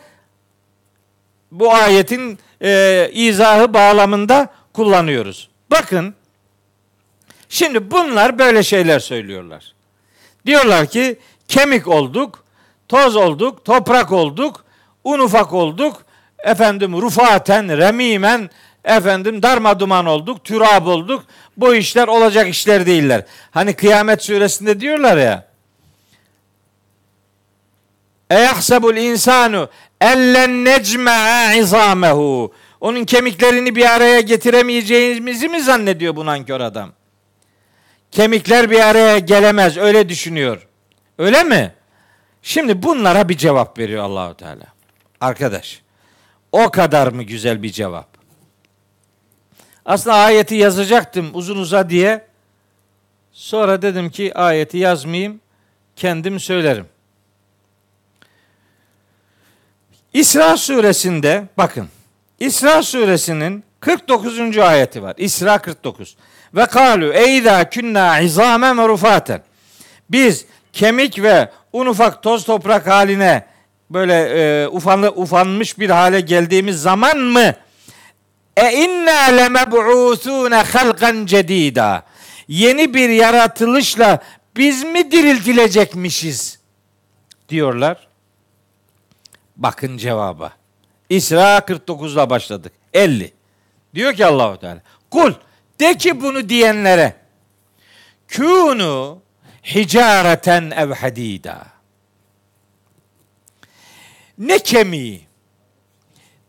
bu 1.52 1.73
ayetin 1.73 2.39
e, 2.61 3.10
izahı 3.14 3.73
bağlamında 3.73 4.47
kullanıyoruz. 4.73 5.55
Bakın 5.71 6.15
şimdi 7.49 7.91
bunlar 7.91 8.39
böyle 8.39 8.63
şeyler 8.63 8.99
söylüyorlar. 8.99 9.73
Diyorlar 10.45 10.85
ki 10.85 11.19
kemik 11.47 11.87
olduk, 11.87 12.43
toz 12.87 13.15
olduk, 13.15 13.65
toprak 13.65 14.11
olduk, 14.11 14.65
un 15.03 15.19
ufak 15.19 15.53
olduk, 15.53 16.05
efendim 16.39 17.01
rufaten, 17.01 17.77
remimen, 17.77 18.49
efendim 18.83 19.43
darma 19.43 19.79
duman 19.79 20.05
olduk, 20.05 20.43
türab 20.43 20.87
olduk. 20.87 21.23
Bu 21.57 21.75
işler 21.75 22.07
olacak 22.07 22.49
işler 22.49 22.85
değiller. 22.85 23.25
Hani 23.51 23.73
kıyamet 23.73 24.23
suresinde 24.23 24.79
diyorlar 24.79 25.17
ya. 25.17 25.47
Eyahsebul 28.29 28.95
insanu 28.95 29.69
ellen 30.01 30.65
necme'a 30.65 31.53
izamehu. 31.53 32.53
Onun 32.86 33.06
kemiklerini 33.06 33.76
bir 33.76 33.95
araya 33.95 34.20
getiremeyeceğimizi 34.20 35.49
mi 35.49 35.62
zannediyor 35.62 36.16
bu 36.16 36.26
nankör 36.26 36.62
adam? 36.62 36.94
Kemikler 38.12 38.72
bir 38.72 38.80
araya 38.80 39.20
gelemez 39.20 39.78
öyle 39.78 40.10
düşünüyor. 40.10 40.68
Öyle 41.18 41.44
mi? 41.44 41.74
Şimdi 42.41 42.84
bunlara 42.84 43.30
bir 43.30 43.38
cevap 43.38 43.80
veriyor 43.80 44.03
Allahu 44.03 44.38
Teala. 44.38 44.66
Arkadaş, 45.22 45.82
o 46.52 46.72
kadar 46.72 47.07
mı 47.07 47.24
güzel 47.24 47.64
bir 47.64 47.72
cevap? 47.72 48.07
Aslında 49.86 50.16
ayeti 50.16 50.56
yazacaktım 50.56 51.30
uzun 51.34 51.57
uza 51.57 51.90
diye. 51.90 52.28
Sonra 53.32 53.82
dedim 53.82 54.10
ki 54.10 54.34
ayeti 54.36 54.78
yazmayayım, 54.78 55.41
kendim 55.95 56.40
söylerim. 56.40 56.86
İsra 60.14 60.57
suresinde 60.57 61.48
bakın. 61.57 61.90
İsra 62.40 62.84
suresinin 62.84 63.64
49. 63.80 64.57
ayeti 64.57 65.03
var. 65.03 65.14
İsra 65.18 65.57
49. 65.57 66.16
Ve 66.56 66.66
kalu 66.66 67.14
eyda 67.14 67.70
künna 67.70 68.20
izamen 68.20 68.88
rufaten. 68.88 69.41
Biz 70.10 70.45
kemik 70.74 71.22
ve 71.22 71.49
un 71.74 71.86
ufak 71.86 72.24
toz 72.24 72.44
toprak 72.44 72.88
haline 72.88 73.45
böyle 73.90 74.14
e, 74.14 74.68
ufanlı, 74.68 75.10
ufanmış 75.10 75.80
bir 75.80 75.90
hale 75.90 76.22
geldiğimiz 76.22 76.82
zaman 76.82 77.18
mı 77.18 77.53
e 78.57 78.72
inna 78.72 79.22
lemeb'usune 79.22 80.56
halkan 80.56 81.26
cedida. 81.26 82.03
Yeni 82.48 82.94
bir 82.94 83.10
yaratılışla 83.10 84.20
biz 84.57 84.84
mi 84.84 85.12
diriltilecekmişiz 85.12 86.60
diyorlar. 87.49 88.07
Bakın 89.57 89.98
cevaba. 89.98 90.52
İsra 91.10 91.57
49'la 91.57 92.30
başladık. 92.30 92.73
50. 92.94 93.34
Diyor 93.95 94.14
ki 94.14 94.26
Allahu 94.26 94.60
Teala. 94.60 94.82
Kul 95.11 95.34
de 95.80 95.98
ki 95.98 96.22
bunu 96.22 96.49
diyenlere. 96.49 97.15
Kunu 98.36 99.22
hicareten 99.64 100.72
ev 100.72 100.94
hadida. 100.94 101.68
Ne 104.38 104.60
kemiği, 104.60 105.27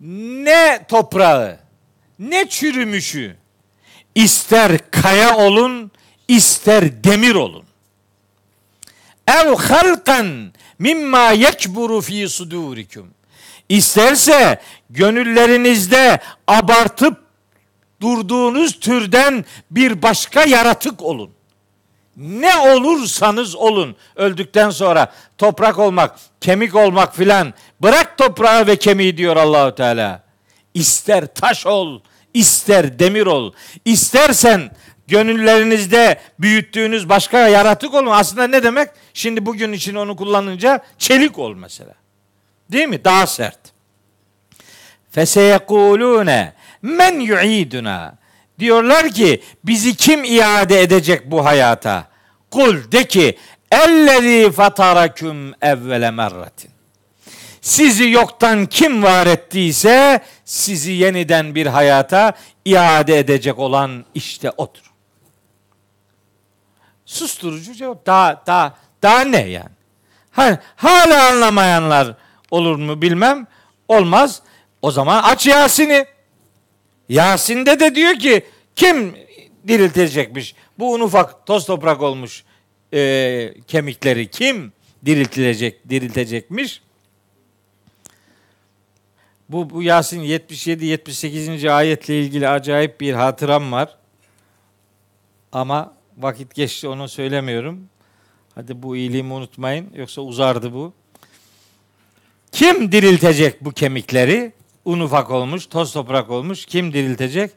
ne 0.01 0.85
toprağı, 0.89 1.59
ne 2.19 2.49
çürümüşü, 2.49 3.37
ister 4.15 4.91
kaya 4.91 5.37
olun, 5.37 5.91
ister 6.29 7.05
demir 7.05 7.35
olun. 7.35 7.65
Ev 9.27 9.55
halkan 9.55 10.53
mimma 10.79 11.31
yekburu 11.31 12.01
fi 12.01 12.29
sudurikum. 12.29 13.16
İsterse 13.69 14.61
gönüllerinizde 14.91 16.21
abartıp 16.47 17.17
durduğunuz 18.01 18.81
türden 18.81 19.45
bir 19.71 20.03
başka 20.03 20.45
yaratık 20.45 21.03
olun. 21.03 21.31
Ne 22.17 22.57
olursanız 22.57 23.57
olun 23.57 23.97
öldükten 24.17 24.71
sonra 24.71 25.13
toprak 25.39 25.79
olmak, 25.79 26.19
kemik 26.41 26.75
olmak 26.75 27.17
filan 27.17 27.55
bırak 27.83 28.19
toprağı 28.19 28.67
ve 28.67 28.77
kemiği 28.77 29.17
diyor 29.17 29.37
Allahu 29.37 29.75
Teala. 29.75 30.23
İster 30.75 31.35
taş 31.35 31.67
ol, 31.67 32.01
ister 32.35 32.99
demir 32.99 33.27
ol. 33.27 33.53
İstersen 33.85 34.71
gönüllerinizde 35.07 36.21
büyüttüğünüz 36.39 37.09
başka 37.09 37.49
yaratık 37.49 37.95
olun. 37.95 38.11
Aslında 38.11 38.47
ne 38.47 38.63
demek? 38.63 38.91
Şimdi 39.15 39.47
bugün 39.47 39.73
için 39.73 39.95
onu 39.95 40.17
kullanınca 40.17 40.81
çelik 40.99 41.39
ol 41.39 41.55
mesela. 41.55 41.95
Değil 42.73 42.89
mi? 42.89 43.05
Daha 43.05 43.27
sert. 43.27 43.59
Feseyekulune 45.11 46.53
men 46.83 47.21
yu'iduna. 47.21 48.15
Diyorlar 48.59 49.09
ki 49.09 49.43
bizi 49.65 49.95
kim 49.95 50.25
iade 50.25 50.81
edecek 50.81 51.31
bu 51.31 51.45
hayata? 51.45 52.09
Kul 52.51 52.93
de 52.93 53.05
ki 53.05 53.39
ellezî 53.73 54.53
fataraküm 54.53 55.55
evvele 55.63 56.11
merratin. 56.11 56.71
Sizi 57.61 58.11
yoktan 58.11 58.67
kim 58.67 59.03
var 59.03 59.27
ettiyse 59.27 60.21
sizi 60.45 60.93
yeniden 60.93 61.55
bir 61.55 61.67
hayata 61.67 62.33
iade 62.65 63.19
edecek 63.19 63.59
olan 63.59 64.05
işte 64.15 64.51
odur. 64.51 64.93
Susturucu 67.07 67.75
cevap. 67.75 68.07
Daha 68.07 68.43
daha 68.47 68.75
daha 69.03 69.21
ne 69.21 69.49
yani? 69.49 69.77
Ha, 70.31 70.59
hala 70.77 71.27
anlamayanlar 71.27 72.15
olur 72.51 72.77
mu 72.77 73.03
bilmem. 73.03 73.47
Olmaz. 73.89 74.43
O 74.83 74.91
zaman 74.91 75.23
aç 75.23 75.47
Yasin'i. 75.47 76.07
Yasin'de 77.09 77.81
de 77.81 77.95
diyor 77.95 78.15
ki 78.15 78.47
kim 78.77 79.15
diriltilecekmiş? 79.69 80.55
Bu 80.79 80.93
un 80.93 81.01
ufak 81.01 81.47
toz 81.47 81.67
toprak 81.67 82.03
olmuş 82.03 82.45
e, 82.95 83.55
kemikleri 83.67 84.31
kim 84.31 84.73
diriltilecek, 85.05 85.89
diriltecekmiş? 85.89 86.83
Bu, 89.49 89.71
bu 89.71 89.83
Yasin 89.83 90.21
77-78. 90.21 91.71
ayetle 91.71 92.21
ilgili 92.21 92.49
acayip 92.49 93.01
bir 93.01 93.13
hatıram 93.13 93.73
var. 93.73 93.97
Ama 95.53 95.93
vakit 96.19 96.55
geçti 96.55 96.89
onu 96.89 97.09
söylemiyorum. 97.09 97.89
Hadi 98.55 98.83
bu 98.83 98.97
iyiliğimi 98.97 99.33
unutmayın 99.33 99.91
yoksa 99.95 100.23
uzardı 100.23 100.73
bu. 100.73 100.93
Kim 102.57 102.93
diriltecek 102.93 103.65
bu 103.65 103.71
kemikleri? 103.71 104.53
Un 104.85 105.01
ufak 105.01 105.31
olmuş, 105.31 105.67
toz 105.67 105.93
toprak 105.93 106.31
olmuş. 106.31 106.67
Kim 106.67 106.93
diriltecek? 106.93 107.51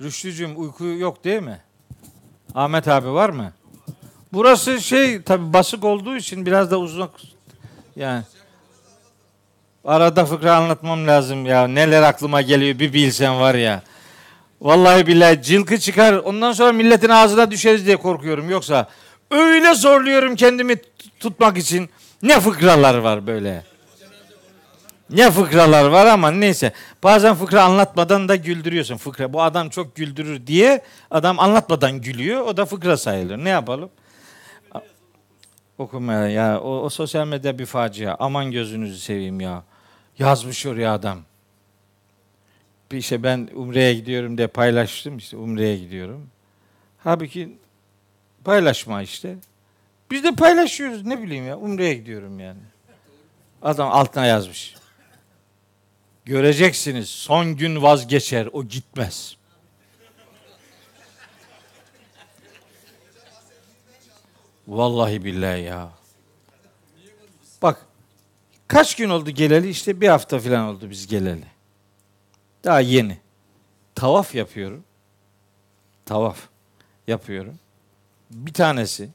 Rüştücüm 0.00 0.60
uyku 0.60 0.84
yok 0.84 1.24
değil 1.24 1.42
mi? 1.42 1.60
Ahmet 2.54 2.88
abi 2.88 3.08
var 3.08 3.30
mı? 3.30 3.52
Burası 4.32 4.80
şey 4.80 5.22
tabi 5.22 5.52
basık 5.52 5.84
olduğu 5.84 6.16
için 6.16 6.46
biraz 6.46 6.70
da 6.70 6.78
uzak 6.78 7.10
yani. 7.96 8.22
Arada 9.84 10.24
fıkra 10.24 10.56
anlatmam 10.56 11.06
lazım 11.06 11.46
ya. 11.46 11.68
Neler 11.68 12.02
aklıma 12.02 12.42
geliyor 12.42 12.78
bir 12.78 12.92
bilsen 12.92 13.40
var 13.40 13.54
ya. 13.54 13.82
Vallahi 14.60 15.06
billahi 15.06 15.42
cilkı 15.42 15.78
çıkar. 15.78 16.14
Ondan 16.14 16.52
sonra 16.52 16.72
milletin 16.72 17.08
ağzına 17.08 17.50
düşeriz 17.50 17.86
diye 17.86 17.96
korkuyorum. 17.96 18.50
Yoksa 18.50 18.88
öyle 19.30 19.74
zorluyorum 19.74 20.36
kendimi 20.36 20.76
tutmak 21.20 21.58
için. 21.58 21.90
Ne 22.24 22.40
fıkralar 22.40 22.94
var 22.94 23.26
böyle. 23.26 23.64
Ne 25.10 25.30
fıkralar 25.30 25.84
var 25.84 26.06
ama 26.06 26.30
neyse. 26.30 26.72
Bazen 27.02 27.34
fıkra 27.34 27.64
anlatmadan 27.64 28.28
da 28.28 28.36
güldürüyorsun. 28.36 28.96
Fıkra 28.96 29.32
bu 29.32 29.42
adam 29.42 29.68
çok 29.68 29.96
güldürür 29.96 30.46
diye 30.46 30.82
adam 31.10 31.40
anlatmadan 31.40 32.00
gülüyor. 32.00 32.40
O 32.40 32.56
da 32.56 32.64
fıkra 32.64 32.96
sayılır. 32.96 33.36
Ne 33.36 33.48
yapalım? 33.48 33.90
Okumaya 35.78 36.28
ya 36.28 36.60
o, 36.60 36.80
o 36.80 36.88
sosyal 36.88 37.26
medya 37.26 37.58
bir 37.58 37.66
facia. 37.66 38.16
Aman 38.18 38.50
gözünüzü 38.50 38.98
seveyim 38.98 39.40
ya. 39.40 39.62
Yazmış 40.18 40.66
oraya 40.66 40.94
adam. 40.94 41.18
Bir 42.92 42.96
işte 42.96 43.22
ben 43.22 43.48
Umre'ye 43.54 43.94
gidiyorum 43.94 44.38
diye 44.38 44.46
paylaştım. 44.46 45.18
işte 45.18 45.36
Umre'ye 45.36 45.78
gidiyorum. 45.78 46.26
Halbuki 46.98 47.58
paylaşma 48.44 49.02
işte. 49.02 49.36
Biz 50.14 50.24
de 50.24 50.34
paylaşıyoruz 50.34 51.06
ne 51.06 51.22
bileyim 51.22 51.46
ya. 51.46 51.58
Umre'ye 51.58 51.94
gidiyorum 51.94 52.40
yani. 52.40 52.60
Adam 53.62 53.92
altına 53.92 54.26
yazmış. 54.26 54.74
Göreceksiniz 56.24 57.08
son 57.08 57.56
gün 57.56 57.82
vazgeçer 57.82 58.48
o 58.52 58.64
gitmez. 58.64 59.36
Vallahi 64.68 65.24
billahi 65.24 65.62
ya. 65.62 65.90
Bak 67.62 67.86
kaç 68.68 68.96
gün 68.96 69.10
oldu 69.10 69.30
geleli? 69.30 69.68
İşte 69.68 70.00
bir 70.00 70.08
hafta 70.08 70.38
falan 70.38 70.64
oldu 70.66 70.90
biz 70.90 71.06
geleli. 71.06 71.46
Daha 72.64 72.80
yeni. 72.80 73.18
Tavaf 73.94 74.34
yapıyorum. 74.34 74.84
Tavaf 76.06 76.38
yapıyorum. 77.06 77.58
Bir 78.30 78.52
tanesi 78.52 79.08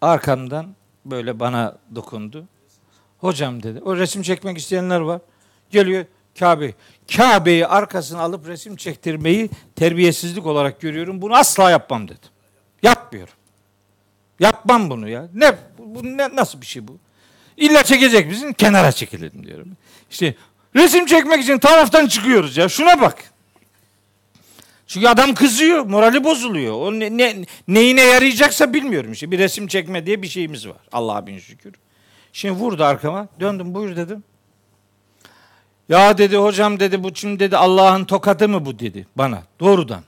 arkamdan 0.00 0.74
böyle 1.04 1.40
bana 1.40 1.78
dokundu. 1.94 2.44
Hocam 3.18 3.62
dedi. 3.62 3.80
O 3.84 3.96
resim 3.96 4.22
çekmek 4.22 4.58
isteyenler 4.58 5.00
var. 5.00 5.20
Geliyor 5.70 6.04
Kabe. 6.38 6.72
Kabe'yi 7.16 7.66
arkasına 7.66 8.20
alıp 8.20 8.48
resim 8.48 8.76
çektirmeyi 8.76 9.50
terbiyesizlik 9.76 10.46
olarak 10.46 10.80
görüyorum. 10.80 11.22
Bunu 11.22 11.36
asla 11.36 11.70
yapmam 11.70 12.08
dedim. 12.08 12.30
Yapmıyorum. 12.82 13.34
Yapmam 14.40 14.90
bunu 14.90 15.08
ya. 15.08 15.28
Ne 15.34 15.54
bu 15.78 16.04
ne 16.04 16.36
nasıl 16.36 16.60
bir 16.60 16.66
şey 16.66 16.88
bu? 16.88 16.98
İlla 17.56 17.82
çekecek 17.82 18.30
bizim 18.30 18.52
kenara 18.52 18.92
çekilelim 18.92 19.46
diyorum. 19.46 19.76
İşte 20.10 20.34
resim 20.76 21.06
çekmek 21.06 21.42
için 21.42 21.58
taraftan 21.58 22.06
çıkıyoruz 22.06 22.56
ya. 22.56 22.68
Şuna 22.68 23.00
bak. 23.00 23.32
Çünkü 24.88 25.08
adam 25.08 25.34
kızıyor, 25.34 25.84
morali 25.84 26.24
bozuluyor. 26.24 26.74
O 26.74 26.92
ne, 26.92 27.16
ne, 27.16 27.44
neyine 27.68 28.00
yarayacaksa 28.00 28.74
bilmiyorum 28.74 29.12
işte. 29.12 29.30
Bir 29.30 29.38
resim 29.38 29.66
çekme 29.66 30.06
diye 30.06 30.22
bir 30.22 30.28
şeyimiz 30.28 30.68
var. 30.68 30.76
Allah'a 30.92 31.26
bin 31.26 31.38
şükür. 31.38 31.74
Şimdi 32.32 32.54
vurdu 32.54 32.84
arkama. 32.84 33.28
Döndüm 33.40 33.74
buyur 33.74 33.96
dedim. 33.96 34.24
Ya 35.88 36.18
dedi 36.18 36.36
hocam 36.36 36.80
dedi 36.80 37.02
bu 37.02 37.14
şimdi 37.14 37.40
dedi 37.40 37.56
Allah'ın 37.56 38.04
tokadı 38.04 38.48
mı 38.48 38.66
bu 38.66 38.78
dedi 38.78 39.06
bana 39.16 39.42
doğrudan. 39.60 40.02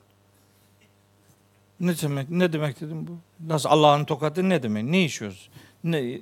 Ne 1.80 1.98
demek 1.98 2.30
ne 2.30 2.52
demek 2.52 2.80
dedim 2.80 3.06
bu? 3.08 3.18
Nasıl 3.52 3.68
Allah'ın 3.68 4.04
tokadı 4.04 4.48
ne 4.48 4.62
demek? 4.62 4.84
Ne 4.84 5.04
işiyoruz? 5.04 5.48
Ne 5.84 6.18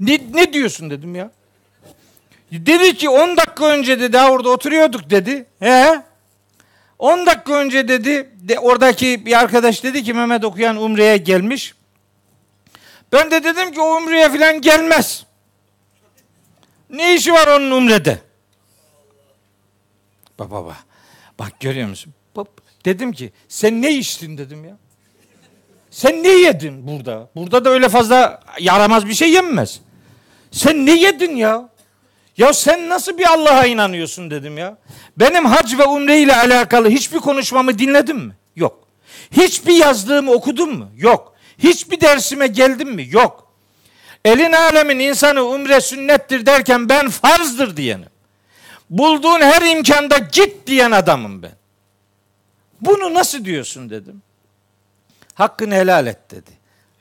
ne, 0.00 0.20
ne 0.32 0.52
diyorsun 0.52 0.90
dedim 0.90 1.14
ya. 1.14 1.30
Dedi 2.52 2.96
ki 2.96 3.08
10 3.08 3.36
dakika 3.36 3.66
önce 3.68 4.00
dedi 4.00 4.12
daha 4.12 4.30
orada 4.30 4.50
oturuyorduk 4.50 5.10
dedi. 5.10 5.46
He? 5.58 6.07
10 6.98 7.26
dakika 7.26 7.54
önce 7.54 7.88
dedi 7.88 8.30
de 8.40 8.58
oradaki 8.58 9.26
bir 9.26 9.38
arkadaş 9.38 9.84
dedi 9.84 10.02
ki 10.02 10.12
Mehmet 10.14 10.44
okuyan 10.44 10.76
Umre'ye 10.76 11.16
gelmiş. 11.16 11.74
Ben 13.12 13.30
de 13.30 13.44
dedim 13.44 13.72
ki 13.72 13.80
o 13.80 13.96
Umre'ye 13.96 14.28
falan 14.28 14.60
gelmez. 14.60 15.24
Ne 16.90 17.14
işi 17.14 17.32
var 17.32 17.46
onun 17.46 17.70
Umre'de? 17.70 18.18
Baba 20.38 20.50
baba. 20.50 20.76
Bak 21.38 21.60
görüyor 21.60 21.88
musun? 21.88 22.14
Bak, 22.36 22.46
dedim 22.84 23.12
ki 23.12 23.32
sen 23.48 23.82
ne 23.82 23.92
içtin 23.92 24.38
dedim 24.38 24.64
ya. 24.64 24.76
Sen 25.90 26.22
ne 26.22 26.28
yedin 26.28 26.86
burada? 26.86 27.30
Burada 27.36 27.64
da 27.64 27.70
öyle 27.70 27.88
fazla 27.88 28.42
yaramaz 28.60 29.06
bir 29.06 29.14
şey 29.14 29.32
yenmez. 29.32 29.80
Sen 30.50 30.86
ne 30.86 30.96
yedin 31.00 31.36
ya? 31.36 31.68
Ya 32.38 32.52
sen 32.52 32.88
nasıl 32.88 33.18
bir 33.18 33.26
Allah'a 33.26 33.66
inanıyorsun 33.66 34.30
dedim 34.30 34.58
ya. 34.58 34.78
Benim 35.16 35.44
hac 35.46 35.78
ve 35.78 35.84
umre 35.84 36.20
ile 36.20 36.36
alakalı 36.36 36.88
hiçbir 36.88 37.18
konuşmamı 37.18 37.78
dinledin 37.78 38.16
mi? 38.16 38.36
Yok. 38.56 38.88
Hiçbir 39.30 39.74
yazdığımı 39.74 40.32
okudun 40.32 40.78
mu? 40.78 40.90
Yok. 40.96 41.34
Hiçbir 41.58 42.00
dersime 42.00 42.46
geldin 42.46 42.88
mi? 42.88 43.06
Yok. 43.10 43.52
Elin 44.24 44.52
alemin 44.52 44.98
insanı 44.98 45.42
umre 45.42 45.80
sünnettir 45.80 46.46
derken 46.46 46.88
ben 46.88 47.08
farzdır 47.08 47.76
diyenim. 47.76 48.08
Bulduğun 48.90 49.40
her 49.40 49.62
imkanda 49.62 50.18
git 50.18 50.66
diyen 50.66 50.90
adamım 50.90 51.42
ben. 51.42 51.52
Bunu 52.80 53.14
nasıl 53.14 53.44
diyorsun 53.44 53.90
dedim. 53.90 54.22
Hakkını 55.34 55.74
helal 55.74 56.06
et 56.06 56.30
dedi. 56.30 56.50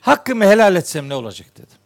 Hakkımı 0.01 0.45
helal 0.45 0.75
etsem 0.75 1.09
ne 1.09 1.15
olacak 1.15 1.47
dedim. 1.57 1.76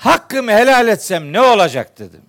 Hakkımı 0.00 0.52
helal 0.52 0.88
etsem 0.88 1.32
ne 1.32 1.40
olacak 1.40 1.98
dedim. 1.98 2.22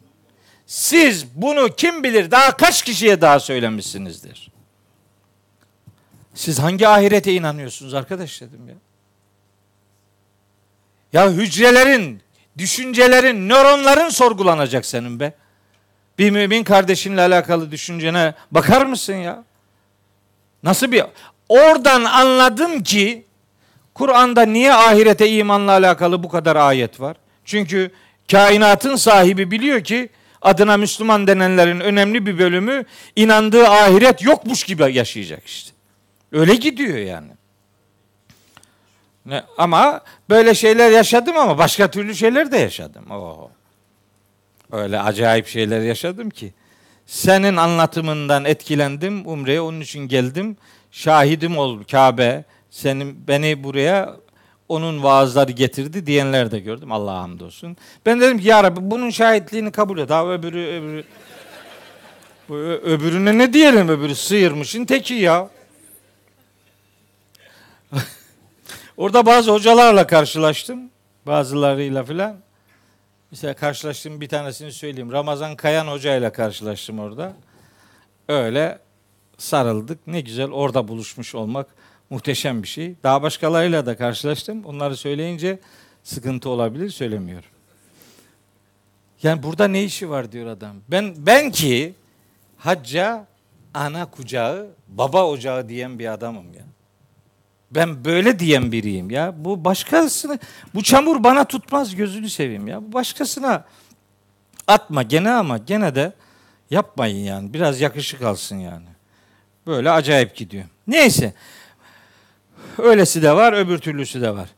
Siz 0.66 1.36
bunu 1.36 1.76
kim 1.76 2.04
bilir 2.04 2.32
daha 2.32 2.58
kaç 2.58 2.84
kişiye 2.84 3.22
daha 3.22 3.40
söylemişsinizdir. 3.40 4.52
Siz 6.34 6.60
hangi 6.60 6.88
ahirete 6.88 7.34
inanıyorsunuz 7.34 7.94
arkadaş 7.94 8.42
dedim 8.42 8.68
ya. 8.68 8.76
Ya 11.14 11.32
hücrelerin, 11.32 12.22
düşüncelerin, 12.58 13.50
nöronların 13.50 14.10
sorgulanacak 14.10 14.86
senin 14.86 15.20
be. 15.20 15.34
Bir 16.18 16.32
mümin 16.32 16.64
kardeşinle 16.64 17.22
alakalı 17.22 17.72
düşüncene 17.72 18.34
bakar 18.52 18.86
mısın 18.86 19.16
ya? 19.16 19.44
Nasıl 20.64 20.92
bir 20.92 21.04
oradan 21.50 22.04
anladım 22.04 22.84
ki 22.84 23.26
Kur'an'da 23.94 24.42
niye 24.42 24.74
ahirete 24.74 25.30
imanla 25.30 25.72
alakalı 25.72 26.24
bu 26.24 26.30
kadar 26.30 26.56
ayet 26.56 27.00
var? 27.00 27.21
Çünkü 27.46 27.92
kainatın 28.32 28.96
sahibi 28.96 29.52
biliyor 29.52 29.84
ki 29.84 30.10
adına 30.42 30.78
Müslüman 30.78 31.28
denenlerin 31.28 31.80
önemli 31.80 32.26
bir 32.26 32.40
bölümü 32.40 32.86
inandığı 33.16 33.68
ahiret 33.68 34.24
yokmuş 34.24 34.64
gibi 34.64 34.94
yaşayacak 34.94 35.46
işte. 35.46 35.72
Öyle 36.32 36.56
gidiyor 36.56 36.98
yani. 36.98 37.32
Ne, 39.26 39.44
ama 39.58 40.02
böyle 40.30 40.56
şeyler 40.56 40.92
yaşadım 40.92 41.38
ama 41.38 41.58
başka 41.58 41.92
türlü 41.92 42.16
şeyler 42.16 42.52
de 42.52 42.58
yaşadım. 42.58 43.12
Oo. 43.12 43.52
Öyle 44.72 45.00
acayip 45.00 45.48
şeyler 45.48 45.82
yaşadım 45.82 46.30
ki. 46.30 46.54
Senin 47.06 47.58
anlatımından 47.58 48.46
etkilendim. 48.46 49.28
Umre'ye 49.28 49.62
onun 49.62 49.82
için 49.82 50.08
geldim. 50.08 50.58
Şahidim 50.92 51.58
ol 51.58 51.84
Kabe. 51.92 52.44
Senin 52.70 53.28
beni 53.28 53.64
buraya 53.64 54.16
onun 54.72 55.04
vaazları 55.04 55.52
getirdi 55.52 56.06
diyenler 56.06 56.52
de 56.52 56.60
gördüm. 56.60 56.92
Allah'a 56.92 57.22
hamdolsun. 57.22 57.78
Ben 58.06 58.22
dedim 58.22 58.40
ki 58.40 58.48
ya 58.48 58.64
Rabbi 58.64 58.80
bunun 58.82 59.10
şahitliğini 59.10 59.72
kabul 59.72 60.00
et. 60.00 60.10
Daha 60.10 60.28
öbürü 60.28 60.60
öbürü 60.60 61.06
öbürüne 62.84 63.38
ne 63.38 63.54
diyelim 63.54 63.90
öbürü 63.90 64.16
sıyırmışın 64.16 64.86
teki 64.86 65.14
ya. 65.14 65.50
Orada 68.98 69.26
bazı 69.26 69.52
hocalarla 69.52 70.08
karşılaştım. 70.08 70.90
Bazılarıyla 71.26 72.04
filan. 72.04 72.38
Mesela 73.32 73.54
karşılaştığım 73.54 74.22
bir 74.22 74.30
tanesini 74.30 74.72
söyleyeyim. 74.72 75.12
Ramazan 75.12 75.56
Kayan 75.56 75.88
Hoca 75.88 76.16
ile 76.16 76.32
karşılaştım 76.32 77.00
orada. 77.00 77.34
Öyle 78.28 78.80
sarıldık. 79.38 80.08
Ne 80.08 80.22
güzel 80.22 80.52
orada 80.52 80.88
buluşmuş 80.88 81.36
olmak 81.36 81.68
muhteşem 82.12 82.64
bir 82.64 82.68
şey. 82.68 82.96
Daha 83.04 83.22
başkalarıyla 83.22 83.86
da 83.86 83.98
karşılaştım. 83.98 84.66
Onları 84.66 84.98
söyleyince 84.98 85.60
sıkıntı 86.04 86.50
olabilir 86.50 86.90
söylemiyorum. 86.90 87.50
Yani 89.24 89.44
burada 89.44 89.68
ne 89.68 89.84
işi 89.84 90.10
var 90.10 90.32
diyor 90.32 90.48
adam. 90.48 90.76
Ben 90.88 91.14
ben 91.18 91.52
ki 91.52 91.94
hacca 92.58 93.26
ana 93.74 94.06
kucağı, 94.06 94.68
baba 94.88 95.26
ocağı 95.26 95.70
diyen 95.70 96.00
bir 96.00 96.14
adamım 96.14 96.54
ya. 96.54 96.64
Ben 97.72 98.06
böyle 98.06 98.40
diyen 98.40 98.72
biriyim 98.72 99.10
ya. 99.10 99.46
Bu 99.46 99.66
başkasını, 99.66 100.40
bu 100.74 100.84
çamur 100.84 101.24
bana 101.24 101.44
tutmaz 101.44 101.96
gözünü 101.96 102.30
seveyim 102.30 102.68
ya. 102.68 102.84
Bu 102.84 102.94
başkasına 102.94 103.66
atma 104.68 105.04
gene 105.04 105.32
ama 105.32 105.58
gene 105.58 105.96
de 105.96 106.14
yapmayın 106.70 107.24
yani. 107.26 107.54
Biraz 107.54 107.82
yakışık 107.82 108.22
alsın 108.22 108.56
yani. 108.56 108.86
Böyle 109.68 109.92
acayip 109.92 110.36
gidiyor. 110.36 110.66
Neyse. 110.88 111.34
Öylesi 112.78 113.22
de 113.22 113.36
var, 113.36 113.54
öbür 113.54 113.78
türlüsü 113.78 114.22
de 114.22 114.36
var. 114.36 114.50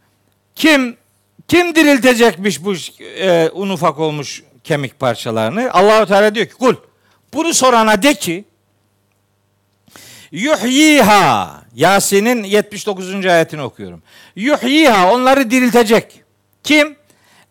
Kim 0.56 0.98
kim 1.48 1.76
diriltecekmiş 1.76 2.64
bu 2.64 2.74
e, 3.00 3.50
un 3.54 3.70
ufak 3.70 4.00
olmuş 4.00 4.44
kemik 4.64 5.00
parçalarını? 5.00 5.74
Allahu 5.74 6.06
Teala 6.06 6.36
diyor 6.36 6.46
ki 6.46 6.54
kul 6.54 6.76
bunu 7.34 7.54
sorana 7.54 8.04
de 8.04 8.14
ki 8.14 8.46
yuhyiha 10.32 11.62
Yasin'in 11.76 12.44
79. 12.44 13.26
ayetini 13.26 13.62
okuyorum. 13.62 14.04
Yuhyiha 14.36 15.14
onları 15.14 15.52
diriltecek. 15.52 16.24
Kim? 16.64 16.96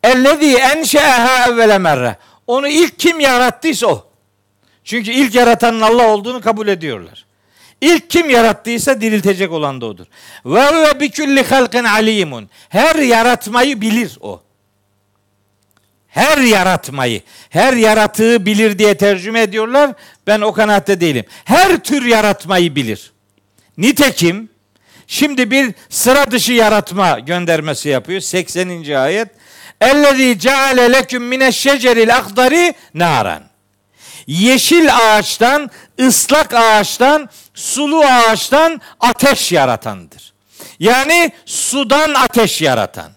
Ellezî 0.03 0.57
enşe'eha 0.57 1.49
evvele 1.49 1.79
merre. 1.79 2.16
Onu 2.47 2.69
ilk 2.69 2.99
kim 2.99 3.20
yarattıysa 3.20 3.87
o. 3.87 4.07
Çünkü 4.85 5.11
ilk 5.11 5.35
yaratanın 5.35 5.81
Allah 5.81 6.07
olduğunu 6.07 6.41
kabul 6.41 6.69
ediyorlar. 6.69 7.27
İlk 7.83 8.11
kim 8.11 8.31
yarattıysa 8.31 9.01
diriltecek 9.01 9.53
olan 9.53 9.81
da 9.81 9.87
odur. 9.87 10.07
Ve 10.47 10.67
huve 10.67 11.01
bi 11.01 11.11
kulli 11.11 11.43
halqin 11.43 11.85
alimun. 11.85 12.51
Her 12.69 12.97
yaratmayı 12.97 13.81
bilir 13.81 14.19
o. 14.21 14.43
Her 16.09 16.39
yaratmayı, 16.39 17.23
her 17.51 17.73
yaratığı 17.73 18.47
bilir 18.47 18.79
diye 18.79 18.97
tercüme 18.97 19.43
ediyorlar. 19.43 19.93
Ben 20.27 20.41
o 20.41 20.53
kanaatte 20.53 21.01
değilim. 21.01 21.25
Her 21.45 21.79
tür 21.79 22.05
yaratmayı 22.05 22.77
bilir. 22.77 23.13
Nitekim 23.79 24.49
şimdi 25.07 25.51
bir 25.51 25.75
sıra 25.89 26.31
dışı 26.31 26.53
yaratma 26.53 27.19
göndermesi 27.19 27.89
yapıyor. 27.89 28.21
80. 28.21 28.95
ayet. 28.95 29.29
Ellezî 29.81 30.39
ceale 30.39 30.93
leküm 30.93 31.25
mineşşeceril 31.25 32.17
akdari 32.17 32.75
naran. 32.95 33.53
Yeşil 34.27 34.97
ağaçtan, 34.97 35.71
ıslak 36.07 36.55
ağaçtan, 36.55 37.29
sulu 37.55 38.05
ağaçtan 38.05 38.81
ateş 39.01 39.53
yaratandır. 39.53 40.33
Yani 40.79 41.33
sudan 41.47 42.15
ateş 42.15 42.62
yaratan. 42.62 43.12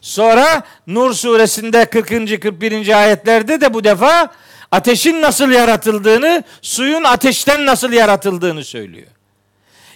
Sonra 0.00 0.62
Nur 0.86 1.14
suresinde 1.14 1.84
40. 1.84 2.42
41. 2.42 3.00
ayetlerde 3.02 3.60
de 3.60 3.74
bu 3.74 3.84
defa 3.84 4.30
ateşin 4.70 5.22
nasıl 5.22 5.50
yaratıldığını, 5.50 6.44
suyun 6.62 7.04
ateşten 7.04 7.66
nasıl 7.66 7.92
yaratıldığını 7.92 8.64
söylüyor. 8.64 9.06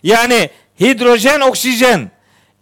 Yani 0.02 0.50
hidrojen, 0.80 1.40
oksijen, 1.40 2.10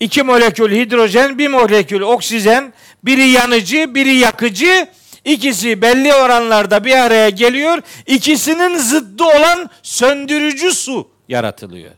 iki 0.00 0.22
molekül 0.22 0.72
hidrojen, 0.72 1.38
bir 1.38 1.48
molekül 1.48 2.00
oksijen, 2.00 2.72
biri 3.04 3.28
yanıcı, 3.28 3.94
biri 3.94 4.14
yakıcı, 4.14 4.88
ikisi 5.24 5.82
belli 5.82 6.14
oranlarda 6.14 6.84
bir 6.84 6.96
araya 6.96 7.28
geliyor. 7.28 7.78
İkisinin 8.06 8.78
zıddı 8.78 9.24
olan 9.24 9.70
söndürücü 9.82 10.72
su 10.72 11.08
yaratılıyor 11.28 11.92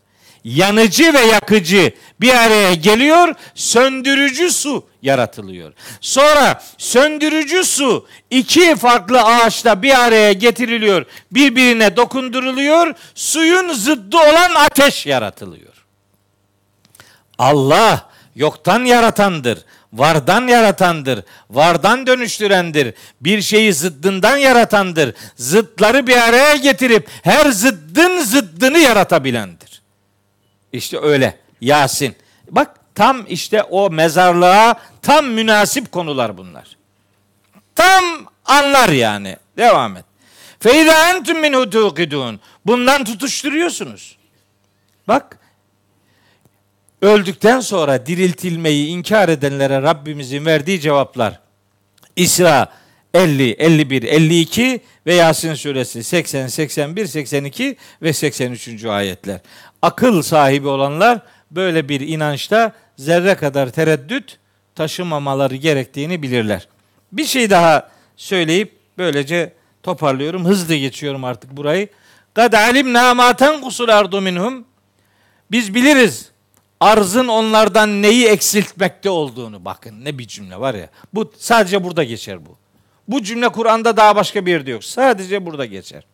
yanıcı 0.47 1.15
ve 1.15 1.21
yakıcı 1.21 1.93
bir 2.21 2.35
araya 2.35 2.75
geliyor, 2.75 3.35
söndürücü 3.55 4.51
su 4.51 4.87
yaratılıyor. 5.03 5.73
Sonra 6.01 6.63
söndürücü 6.79 7.65
su 7.65 8.07
iki 8.31 8.77
farklı 8.77 9.23
ağaçta 9.23 9.83
bir 9.83 10.05
araya 10.05 10.33
getiriliyor, 10.33 11.07
birbirine 11.31 11.97
dokunduruluyor, 11.97 12.95
suyun 13.15 13.73
zıddı 13.73 14.17
olan 14.17 14.55
ateş 14.55 15.07
yaratılıyor. 15.07 15.87
Allah 17.39 18.11
yoktan 18.35 18.85
yaratandır, 18.85 19.59
vardan 19.99 20.49
yaratandır, 20.49 21.25
vardan 21.51 22.07
dönüştürendir, 22.07 22.95
bir 23.21 23.43
şeyi 23.43 23.75
zıddından 23.75 24.37
yaratandır, 24.37 25.15
zıtları 25.37 26.07
bir 26.07 26.17
araya 26.17 26.57
getirip 26.57 27.09
her 27.23 27.51
zıddın 27.51 28.21
zıddını 28.21 28.79
yaratabilendir. 28.79 29.83
İşte 30.73 30.99
öyle. 30.99 31.39
Yasin. 31.61 32.17
Bak 32.51 32.77
tam 32.95 33.25
işte 33.29 33.63
o 33.63 33.91
mezarlığa 33.91 34.81
tam 35.03 35.27
münasip 35.27 35.93
konular 35.93 36.39
bunlar. 36.39 36.77
Tam 37.75 38.05
anlar 38.45 38.89
yani. 38.89 39.37
Devam 39.57 39.97
et. 39.97 40.05
Feyda 40.61 41.11
entum 41.11 41.71
tuqidun. 41.71 42.41
Bundan 42.67 43.05
tutuşturuyorsunuz. 43.05 44.17
Bak 45.09 45.39
öldükten 47.03 47.61
sonra 47.61 48.07
diriltilmeyi 48.07 48.87
inkar 48.87 49.29
edenlere 49.29 49.83
Rabbimizin 49.83 50.47
verdiği 50.47 50.81
cevaplar. 50.81 51.41
İsra 52.17 52.73
50, 53.15 53.51
51, 53.51 54.03
52 54.03 54.81
ve 55.07 55.15
Yasin 55.15 55.55
suresi 55.55 56.05
80, 56.05 56.47
81, 56.47 57.07
82 57.07 57.77
ve 58.03 58.13
83. 58.13 58.85
ayetler. 58.85 59.41
Akıl 59.83 60.23
sahibi 60.23 60.69
olanlar 60.69 61.21
böyle 61.51 61.89
bir 61.89 62.01
inançta 62.01 62.73
zerre 62.97 63.35
kadar 63.35 63.71
tereddüt 63.71 64.39
taşımamaları 64.75 65.57
gerektiğini 65.57 66.23
bilirler. 66.23 66.69
Bir 67.13 67.25
şey 67.25 67.51
daha 67.51 67.91
söyleyip 68.17 68.77
böylece 68.99 69.53
toparlıyorum. 69.83 70.45
Hızlı 70.45 70.75
geçiyorum 70.75 71.25
artık 71.25 71.57
burayı. 71.57 71.89
Kad 72.35 72.53
alimna 72.53 73.15
ma 73.15 73.37
tenqusul 73.37 73.89
ardu. 73.89 74.25
Biz 75.51 75.75
biliriz 75.75 76.31
arzın 76.81 77.29
onlardan 77.29 78.03
neyi 78.03 78.27
eksiltmekte 78.27 79.11
olduğunu. 79.11 79.65
Bakın 79.65 80.05
ne 80.05 80.19
bir 80.19 80.27
cümle 80.29 80.61
var 80.61 80.75
ya. 80.75 80.89
Bu 81.15 81.33
sadece 81.39 81.85
burada 81.85 82.05
geçer 82.05 82.47
bu. 82.47 82.57
Bu 83.09 83.23
cümle 83.23 83.49
Kur'an'da 83.49 83.97
daha 83.97 84.17
başka 84.17 84.47
bir 84.47 84.53
yerde 84.53 84.71
yok. 84.71 84.85
Sadece 84.85 85.47
burada 85.47 85.65
geçer. 85.65 86.05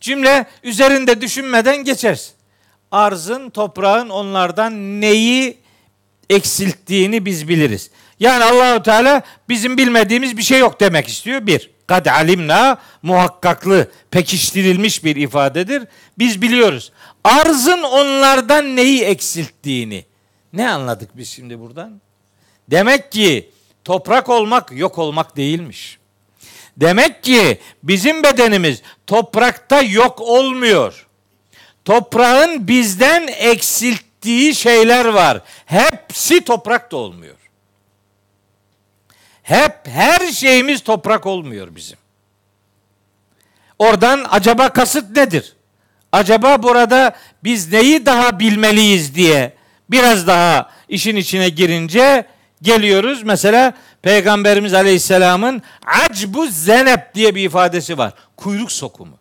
Cümle 0.00 0.46
üzerinde 0.62 1.20
düşünmeden 1.20 1.84
geçersin. 1.84 2.32
Arzın, 2.90 3.50
toprağın 3.50 4.08
onlardan 4.08 5.00
neyi 5.00 5.58
eksilttiğini 6.30 7.24
biz 7.24 7.48
biliriz. 7.48 7.90
Yani 8.20 8.44
Allahu 8.44 8.82
Teala 8.82 9.22
bizim 9.48 9.78
bilmediğimiz 9.78 10.36
bir 10.36 10.42
şey 10.42 10.58
yok 10.58 10.80
demek 10.80 11.08
istiyor. 11.08 11.46
Bir, 11.46 11.70
kad 11.86 12.06
alimna 12.06 12.78
muhakkaklı, 13.02 13.90
pekiştirilmiş 14.10 15.04
bir 15.04 15.16
ifadedir. 15.16 15.82
Biz 16.18 16.42
biliyoruz. 16.42 16.92
Arzın 17.24 17.82
onlardan 17.82 18.76
neyi 18.76 19.02
eksilttiğini. 19.02 20.04
Ne 20.52 20.70
anladık 20.70 21.16
biz 21.16 21.28
şimdi 21.28 21.60
buradan? 21.60 22.00
Demek 22.70 23.12
ki 23.12 23.50
toprak 23.84 24.28
olmak 24.28 24.72
yok 24.72 24.98
olmak 24.98 25.36
değilmiş. 25.36 25.98
Demek 26.76 27.22
ki 27.22 27.60
bizim 27.82 28.22
bedenimiz 28.22 28.82
toprakta 29.06 29.82
yok 29.82 30.20
olmuyor. 30.20 31.06
Toprağın 31.84 32.68
bizden 32.68 33.26
eksilttiği 33.26 34.54
şeyler 34.54 35.04
var. 35.04 35.42
Hepsi 35.66 36.44
toprakta 36.44 36.96
olmuyor. 36.96 37.36
Hep 39.42 39.88
her 39.88 40.32
şeyimiz 40.32 40.82
toprak 40.82 41.26
olmuyor 41.26 41.76
bizim. 41.76 41.98
Oradan 43.78 44.26
acaba 44.30 44.68
kasıt 44.72 45.16
nedir? 45.16 45.56
Acaba 46.12 46.62
burada 46.62 47.12
biz 47.44 47.72
neyi 47.72 48.06
daha 48.06 48.38
bilmeliyiz 48.38 49.14
diye 49.14 49.52
biraz 49.90 50.26
daha 50.26 50.70
işin 50.88 51.16
içine 51.16 51.48
girince 51.48 52.24
geliyoruz. 52.62 53.22
Mesela 53.22 53.74
Peygamberimiz 54.02 54.74
Aleyhisselam'ın 54.74 55.62
acbu 55.86 56.46
zenep 56.46 57.14
diye 57.14 57.34
bir 57.34 57.44
ifadesi 57.44 57.98
var. 57.98 58.12
Kuyruk 58.36 58.72
sokumu. 58.72 59.18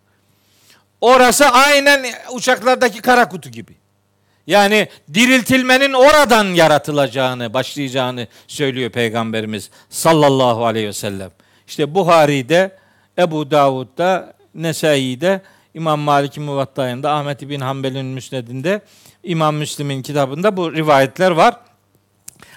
Orası 1.01 1.45
aynen 1.45 2.05
uçaklardaki 2.33 3.01
kara 3.01 3.29
kutu 3.29 3.49
gibi. 3.49 3.73
Yani 4.47 4.87
diriltilmenin 5.13 5.93
oradan 5.93 6.45
yaratılacağını, 6.45 7.53
başlayacağını 7.53 8.27
söylüyor 8.47 8.89
Peygamberimiz 8.89 9.69
sallallahu 9.89 10.65
aleyhi 10.65 10.87
ve 10.87 10.93
sellem. 10.93 11.31
İşte 11.67 11.95
Buhari'de, 11.95 12.77
Ebu 13.17 13.51
Davud'da, 13.51 14.33
Nesai'de, 14.55 15.41
İmam 15.73 15.99
Malik'in 15.99 16.43
Muvatta'yında, 16.43 17.11
Ahmet 17.11 17.41
bin 17.41 17.59
Hanbel'in 17.59 18.05
Müsned'inde, 18.05 18.81
İmam 19.23 19.55
Müslim'in 19.55 20.01
kitabında 20.01 20.57
bu 20.57 20.73
rivayetler 20.73 21.31
var. 21.31 21.55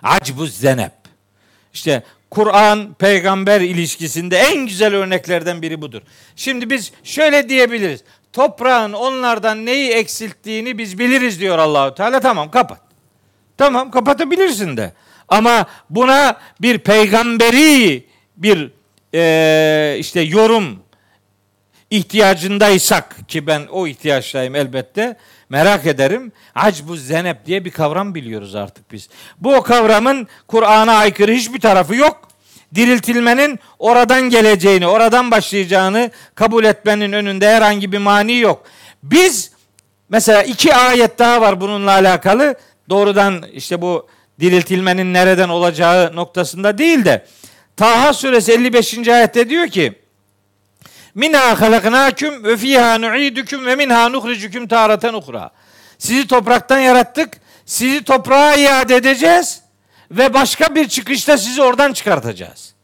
Acbu 0.03 0.47
zenep. 0.47 0.93
İşte 1.73 2.03
Kur'an 2.31 2.95
peygamber 2.95 3.61
ilişkisinde 3.61 4.39
en 4.39 4.67
güzel 4.67 4.95
örneklerden 4.95 5.63
biri 5.63 5.83
budur. 5.83 6.03
Şimdi 6.37 6.71
biz 6.71 6.93
şöyle 7.05 7.49
diyebiliriz. 7.49 8.05
Toprağın 8.33 8.93
onlardan 8.93 9.67
neyi 9.67 9.91
eksilttiğini 9.91 10.79
biz 10.79 10.99
biliriz 10.99 11.41
diyor 11.41 11.59
Allahu 11.59 11.95
Teala. 11.95 12.21
Tamam 12.21 12.51
kapat. 12.51 12.81
Tamam 13.59 13.91
kapatabilirsin 13.91 14.77
de. 14.77 14.93
Ama 15.29 15.67
buna 15.91 16.37
bir 16.61 16.79
peygamberi 16.79 18.07
bir 18.37 18.71
e, 19.15 19.97
işte 19.99 20.21
yorum 20.21 20.79
ihtiyacındaysak 21.91 23.29
ki 23.29 23.47
ben 23.47 23.63
o 23.71 23.87
ihtiyaçtayım 23.87 24.55
elbette 24.55 25.17
merak 25.49 25.87
ederim. 25.87 26.33
Acbu 26.55 26.97
zenep 26.97 27.47
diye 27.47 27.65
bir 27.65 27.71
kavram 27.71 28.15
biliyoruz 28.15 28.55
artık 28.55 28.93
biz. 28.93 29.09
Bu 29.41 29.55
o 29.55 29.63
kavramın 29.63 30.29
Kur'an'a 30.49 30.93
aykırı 30.93 31.33
hiçbir 31.33 31.61
tarafı 31.61 31.95
yok. 31.95 32.29
Diriltilmenin 32.75 33.59
oradan 33.79 34.23
geleceğini, 34.23 34.87
oradan 34.87 35.31
başlayacağını 35.31 36.11
kabul 36.35 36.65
etmenin 36.65 37.13
önünde 37.13 37.49
herhangi 37.49 37.93
bir 37.93 37.99
mani 37.99 38.39
yok. 38.39 38.65
Biz 39.03 39.51
mesela 40.09 40.43
iki 40.43 40.75
ayet 40.75 41.19
daha 41.19 41.41
var 41.41 41.61
bununla 41.61 41.91
alakalı. 41.91 42.55
Doğrudan 42.89 43.45
işte 43.53 43.83
bu 43.83 44.09
diriltilmenin 44.41 45.15
nereden 45.15 45.49
olacağı 45.49 46.17
noktasında 46.17 46.79
değil 46.79 47.05
de 47.05 47.27
Taha 47.77 48.13
suresi 48.13 48.53
55. 48.53 49.09
ayette 49.09 49.49
diyor 49.49 49.69
ki 49.69 50.04
Minha 51.15 51.61
halaknaküm 51.61 52.45
ve 52.45 52.57
fiha 52.57 52.99
nu'idüküm 52.99 53.67
ve 53.67 53.77
minha 53.77 54.09
nuhricüküm 54.09 54.69
taratan 54.69 55.15
uhra. 55.15 55.51
Sizi 55.99 56.27
topraktan 56.27 56.79
yarattık. 56.79 57.41
Sizi 57.67 58.05
toprağa 58.05 58.55
iade 58.55 58.97
edeceğiz 58.97 59.63
ve 60.11 60.35
başka 60.35 60.75
bir 60.75 60.89
çıkışta 60.89 61.39
sizi 61.39 61.63
oradan 61.63 61.93
çıkartacağız. 61.93 62.75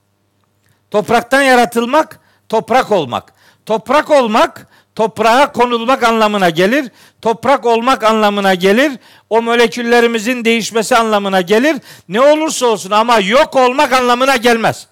Topraktan 0.91 1.43
yaratılmak, 1.43 2.21
toprak 2.49 2.93
olmak. 2.93 3.33
Toprak 3.67 4.11
olmak, 4.11 4.67
toprağa 4.95 5.53
konulmak 5.53 6.03
anlamına 6.03 6.51
gelir. 6.51 6.91
Toprak 7.23 7.67
olmak 7.67 8.05
anlamına 8.05 8.55
gelir. 8.55 8.93
O 9.31 9.43
moleküllerimizin 9.43 10.45
değişmesi 10.45 10.97
anlamına 10.97 11.41
gelir. 11.41 11.77
Ne 12.09 12.21
olursa 12.21 12.67
olsun 12.67 12.91
ama 12.91 13.19
yok 13.19 13.57
olmak 13.57 13.93
anlamına 13.93 14.37
gelmez. 14.37 14.87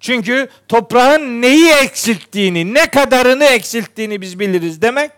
Çünkü 0.00 0.48
toprağın 0.68 1.42
neyi 1.42 1.70
eksilttiğini, 1.70 2.74
ne 2.74 2.90
kadarını 2.90 3.44
eksilttiğini 3.44 4.20
biz 4.20 4.38
biliriz 4.38 4.82
demek. 4.82 5.10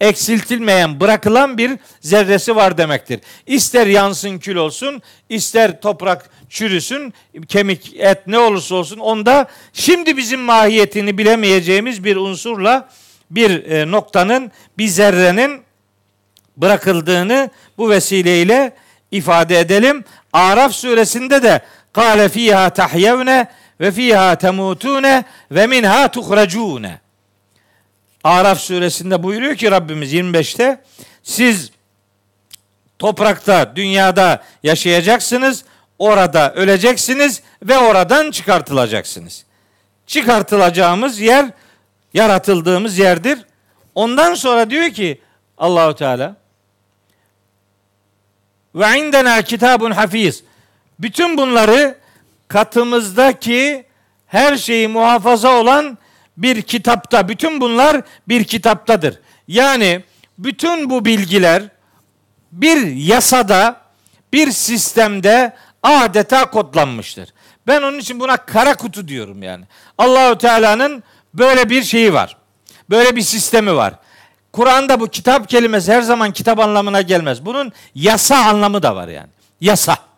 Eksiltilmeyen, 0.00 1.00
bırakılan 1.00 1.58
bir 1.58 1.72
zerresi 2.00 2.56
var 2.56 2.78
demektir. 2.78 3.20
İster 3.46 3.86
yansın 3.86 4.38
kül 4.38 4.56
olsun, 4.56 5.02
ister 5.28 5.80
toprak 5.80 6.30
çürüsün, 6.48 7.14
kemik, 7.48 7.94
et 7.98 8.26
ne 8.26 8.38
olursa 8.38 8.74
olsun 8.74 8.98
onda 8.98 9.46
şimdi 9.72 10.16
bizim 10.16 10.40
mahiyetini 10.40 11.18
bilemeyeceğimiz 11.18 12.04
bir 12.04 12.16
unsurla 12.16 12.88
bir 13.30 13.64
e, 13.64 13.90
noktanın, 13.90 14.52
bir 14.78 14.86
zerrenin 14.86 15.62
bırakıldığını 16.56 17.50
bu 17.78 17.90
vesileyle 17.90 18.72
ifade 19.10 19.60
edelim. 19.60 20.04
Araf 20.32 20.72
suresinde 20.72 21.42
de 21.42 21.62
kâle 21.92 22.28
fîhâ 22.28 22.70
tahyevne 22.70 23.48
ve 23.82 23.92
fîhâ 23.92 24.36
temutûne 24.38 25.24
ve 25.50 25.66
minhâ 25.66 26.08
tuhrecûne. 26.08 27.00
Araf 28.24 28.58
suresinde 28.58 29.22
buyuruyor 29.22 29.56
ki 29.56 29.70
Rabbimiz 29.70 30.14
25'te 30.14 30.82
siz 31.22 31.70
toprakta, 32.98 33.76
dünyada 33.76 34.42
yaşayacaksınız, 34.62 35.64
orada 35.98 36.54
öleceksiniz 36.54 37.42
ve 37.62 37.78
oradan 37.78 38.30
çıkartılacaksınız. 38.30 39.44
Çıkartılacağımız 40.06 41.20
yer 41.20 41.46
yaratıldığımız 42.14 42.98
yerdir. 42.98 43.38
Ondan 43.94 44.34
sonra 44.34 44.70
diyor 44.70 44.90
ki 44.90 45.20
Allahu 45.58 45.94
Teala 45.94 46.36
ve 48.74 48.98
indena 48.98 49.42
kitabun 49.42 49.90
hafiz. 49.90 50.44
Bütün 50.98 51.38
bunları 51.38 52.01
katımızdaki 52.52 53.84
her 54.26 54.56
şeyi 54.56 54.88
muhafaza 54.88 55.52
olan 55.54 55.98
bir 56.36 56.62
kitapta, 56.62 57.28
bütün 57.28 57.60
bunlar 57.60 58.02
bir 58.28 58.44
kitaptadır. 58.44 59.18
Yani 59.48 60.04
bütün 60.38 60.90
bu 60.90 61.04
bilgiler 61.04 61.62
bir 62.52 62.86
yasada, 62.96 63.76
bir 64.32 64.50
sistemde 64.50 65.56
adeta 65.82 66.50
kodlanmıştır. 66.50 67.28
Ben 67.66 67.82
onun 67.82 67.98
için 67.98 68.20
buna 68.20 68.36
kara 68.36 68.74
kutu 68.74 69.08
diyorum 69.08 69.42
yani. 69.42 69.64
Allahu 69.98 70.38
Teala'nın 70.38 71.02
böyle 71.34 71.70
bir 71.70 71.82
şeyi 71.82 72.14
var. 72.14 72.36
Böyle 72.90 73.16
bir 73.16 73.22
sistemi 73.22 73.76
var. 73.76 73.94
Kur'an'da 74.52 75.00
bu 75.00 75.08
kitap 75.08 75.48
kelimesi 75.48 75.92
her 75.92 76.02
zaman 76.02 76.32
kitap 76.32 76.58
anlamına 76.58 77.02
gelmez. 77.02 77.44
Bunun 77.44 77.72
yasa 77.94 78.36
anlamı 78.36 78.82
da 78.82 78.96
var 78.96 79.08
yani. 79.08 79.28
Yasa. 79.60 80.11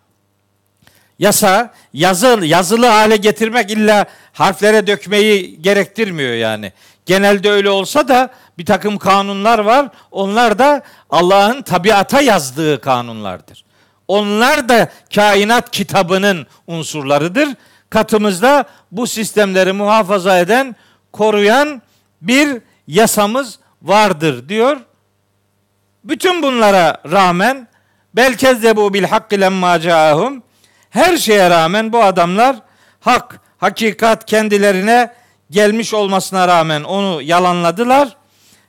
Yasa 1.18 1.74
yazı, 1.92 2.40
yazılı 2.42 2.86
hale 2.86 3.16
getirmek 3.16 3.70
illa 3.70 4.04
harflere 4.32 4.86
dökmeyi 4.86 5.62
gerektirmiyor 5.62 6.34
yani. 6.34 6.72
Genelde 7.06 7.50
öyle 7.50 7.70
olsa 7.70 8.08
da 8.08 8.30
bir 8.58 8.66
takım 8.66 8.98
kanunlar 8.98 9.58
var. 9.58 9.88
Onlar 10.10 10.58
da 10.58 10.82
Allah'ın 11.10 11.62
tabiata 11.62 12.20
yazdığı 12.20 12.80
kanunlardır. 12.80 13.64
Onlar 14.08 14.68
da 14.68 14.88
kainat 15.14 15.70
kitabının 15.70 16.46
unsurlarıdır. 16.66 17.48
Katımızda 17.90 18.64
bu 18.92 19.06
sistemleri 19.06 19.72
muhafaza 19.72 20.38
eden, 20.38 20.76
koruyan 21.12 21.82
bir 22.22 22.62
yasamız 22.86 23.58
vardır 23.82 24.48
diyor. 24.48 24.76
Bütün 26.04 26.42
bunlara 26.42 27.02
rağmen 27.12 27.68
belkez 28.14 28.76
bu 28.76 28.94
bil 28.94 29.04
hakkı 29.04 29.40
lemma 29.40 29.80
caahum 29.80 30.43
her 30.94 31.16
şeye 31.16 31.50
rağmen 31.50 31.92
bu 31.92 32.02
adamlar 32.02 32.56
hak, 33.00 33.40
hakikat 33.58 34.26
kendilerine 34.26 35.12
gelmiş 35.50 35.94
olmasına 35.94 36.48
rağmen 36.48 36.84
onu 36.84 37.22
yalanladılar. 37.22 38.16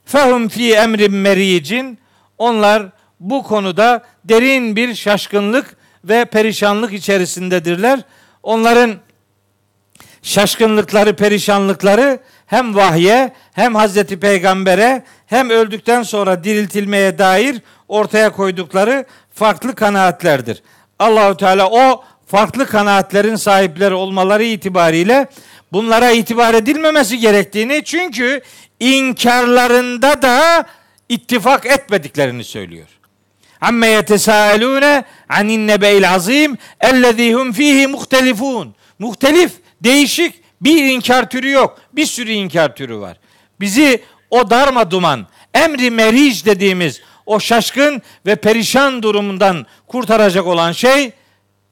Fehum 0.05 0.47
fi 0.47 0.73
emrin 0.73 1.13
mericin 1.13 1.99
onlar 2.37 2.83
bu 3.19 3.43
konuda 3.43 4.03
derin 4.23 4.75
bir 4.75 4.95
şaşkınlık 4.95 5.77
ve 6.03 6.25
perişanlık 6.25 6.93
içerisindedirler. 6.93 7.99
Onların 8.43 8.95
şaşkınlıkları, 10.21 11.15
perişanlıkları 11.15 12.19
hem 12.45 12.75
vahye 12.75 13.33
hem 13.53 13.75
Hazreti 13.75 14.19
Peygamber'e 14.19 15.03
hem 15.27 15.49
öldükten 15.49 16.03
sonra 16.03 16.43
diriltilmeye 16.43 17.17
dair 17.17 17.61
ortaya 17.87 18.31
koydukları 18.31 19.05
farklı 19.33 19.75
kanaatlerdir. 19.75 20.61
Allahu 20.99 21.37
Teala 21.37 21.69
o 21.69 22.03
farklı 22.27 22.65
kanaatlerin 22.65 23.35
sahipleri 23.35 23.93
olmaları 23.93 24.43
itibariyle 24.43 25.27
bunlara 25.71 26.11
itibar 26.11 26.53
edilmemesi 26.53 27.17
gerektiğini 27.17 27.81
çünkü 27.85 28.41
inkarlarında 28.79 30.21
da 30.21 30.65
ittifak 31.09 31.65
etmediklerini 31.65 32.43
söylüyor. 32.43 32.87
Amme 33.61 33.87
yetesâelûne 33.87 35.03
anin 35.29 35.67
nebe'il 35.67 36.13
azim 36.13 36.57
ellezî 36.81 37.33
hum 37.33 37.51
fîhî 37.51 37.87
muhtelifûn. 37.87 38.75
Muhtelif, 38.99 39.51
değişik 39.83 40.41
bir 40.61 40.83
inkar 40.83 41.29
türü 41.29 41.49
yok. 41.51 41.81
Bir 41.93 42.05
sürü 42.05 42.31
inkar 42.31 42.75
türü 42.75 42.97
var. 42.97 43.17
Bizi 43.59 44.03
o 44.29 44.49
darma 44.49 44.91
duman, 44.91 45.27
emri 45.53 45.91
meric 45.91 46.45
dediğimiz 46.45 47.01
o 47.25 47.39
şaşkın 47.39 48.01
ve 48.25 48.35
perişan 48.35 49.03
durumundan 49.03 49.65
kurtaracak 49.87 50.47
olan 50.47 50.71
şey 50.71 51.11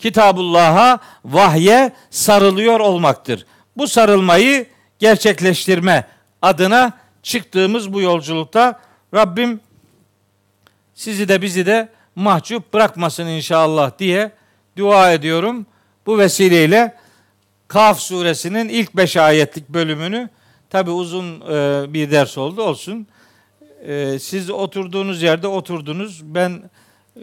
Kitabullah'a, 0.04 1.00
vahye 1.26 1.92
sarılıyor 2.10 2.80
olmaktır. 2.80 3.46
Bu 3.78 3.88
sarılmayı 3.88 4.66
gerçekleştirme 5.00 6.08
adına 6.42 6.94
çıktığımız 7.22 7.94
bu 7.94 8.02
yolculukta 8.02 8.80
Rabbim 9.14 9.60
sizi 10.94 11.28
de 11.28 11.42
bizi 11.42 11.66
de 11.66 11.90
mahcup 12.16 12.74
bırakmasın 12.74 13.26
inşallah 13.28 14.00
diye 14.00 14.32
dua 14.78 15.14
ediyorum. 15.14 15.66
Bu 16.06 16.20
vesileyle 16.20 16.96
Kaf 17.68 18.00
suresinin 18.00 18.70
ilk 18.70 18.96
beş 18.96 19.18
ayetlik 19.18 19.70
bölümünü 19.70 20.30
tabi 20.70 20.90
uzun 20.90 21.42
e, 21.42 21.86
bir 21.94 22.12
ders 22.12 22.38
oldu 22.38 22.64
olsun. 22.64 23.08
E, 23.88 24.20
siz 24.20 24.50
oturduğunuz 24.50 25.22
yerde 25.22 25.48
oturdunuz. 25.48 26.22
Ben 26.24 26.70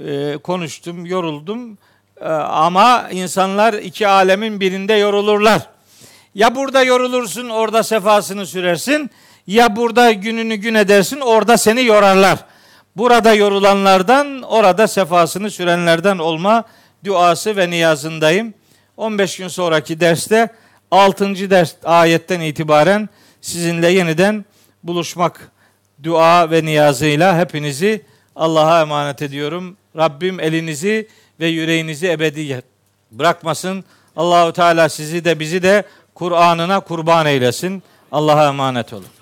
e, 0.06 0.36
konuştum, 0.42 1.06
yoruldum. 1.06 1.78
E, 2.20 2.28
ama 2.28 3.08
insanlar 3.12 3.74
iki 3.74 4.08
alemin 4.08 4.60
birinde 4.60 4.94
yorulurlar. 4.94 5.66
Ya 6.34 6.54
burada 6.54 6.82
yorulursun, 6.82 7.48
orada 7.48 7.82
sefasını 7.82 8.46
sürersin. 8.46 9.10
Ya 9.46 9.76
burada 9.76 10.12
gününü 10.12 10.54
gün 10.54 10.74
edersin, 10.74 11.20
orada 11.20 11.56
seni 11.56 11.84
yorarlar. 11.84 12.38
Burada 12.96 13.34
yorulanlardan, 13.34 14.42
orada 14.42 14.88
sefasını 14.88 15.50
sürenlerden 15.50 16.18
olma 16.18 16.64
duası 17.04 17.56
ve 17.56 17.70
niyazındayım. 17.70 18.54
15 18.96 19.36
gün 19.36 19.48
sonraki 19.48 20.00
derste 20.00 20.48
6. 20.90 21.50
ders 21.50 21.74
ayetten 21.84 22.40
itibaren 22.40 23.08
sizinle 23.40 23.88
yeniden 23.88 24.44
buluşmak 24.82 25.50
dua 26.02 26.50
ve 26.50 26.64
niyazıyla 26.64 27.38
hepinizi 27.38 28.02
Allah'a 28.36 28.80
emanet 28.80 29.22
ediyorum. 29.22 29.76
Rabbim 29.96 30.40
elinizi 30.40 31.08
ve 31.40 31.46
yüreğinizi 31.46 32.10
ebedi 32.10 32.62
bırakmasın. 33.10 33.84
Allahu 34.16 34.52
Teala 34.52 34.88
sizi 34.88 35.24
de 35.24 35.40
bizi 35.40 35.62
de 35.62 35.84
Kur'an'ına 36.14 36.80
kurban 36.80 37.26
eylesin. 37.26 37.82
Allah'a 38.12 38.48
emanet 38.48 38.92
olun. 38.92 39.19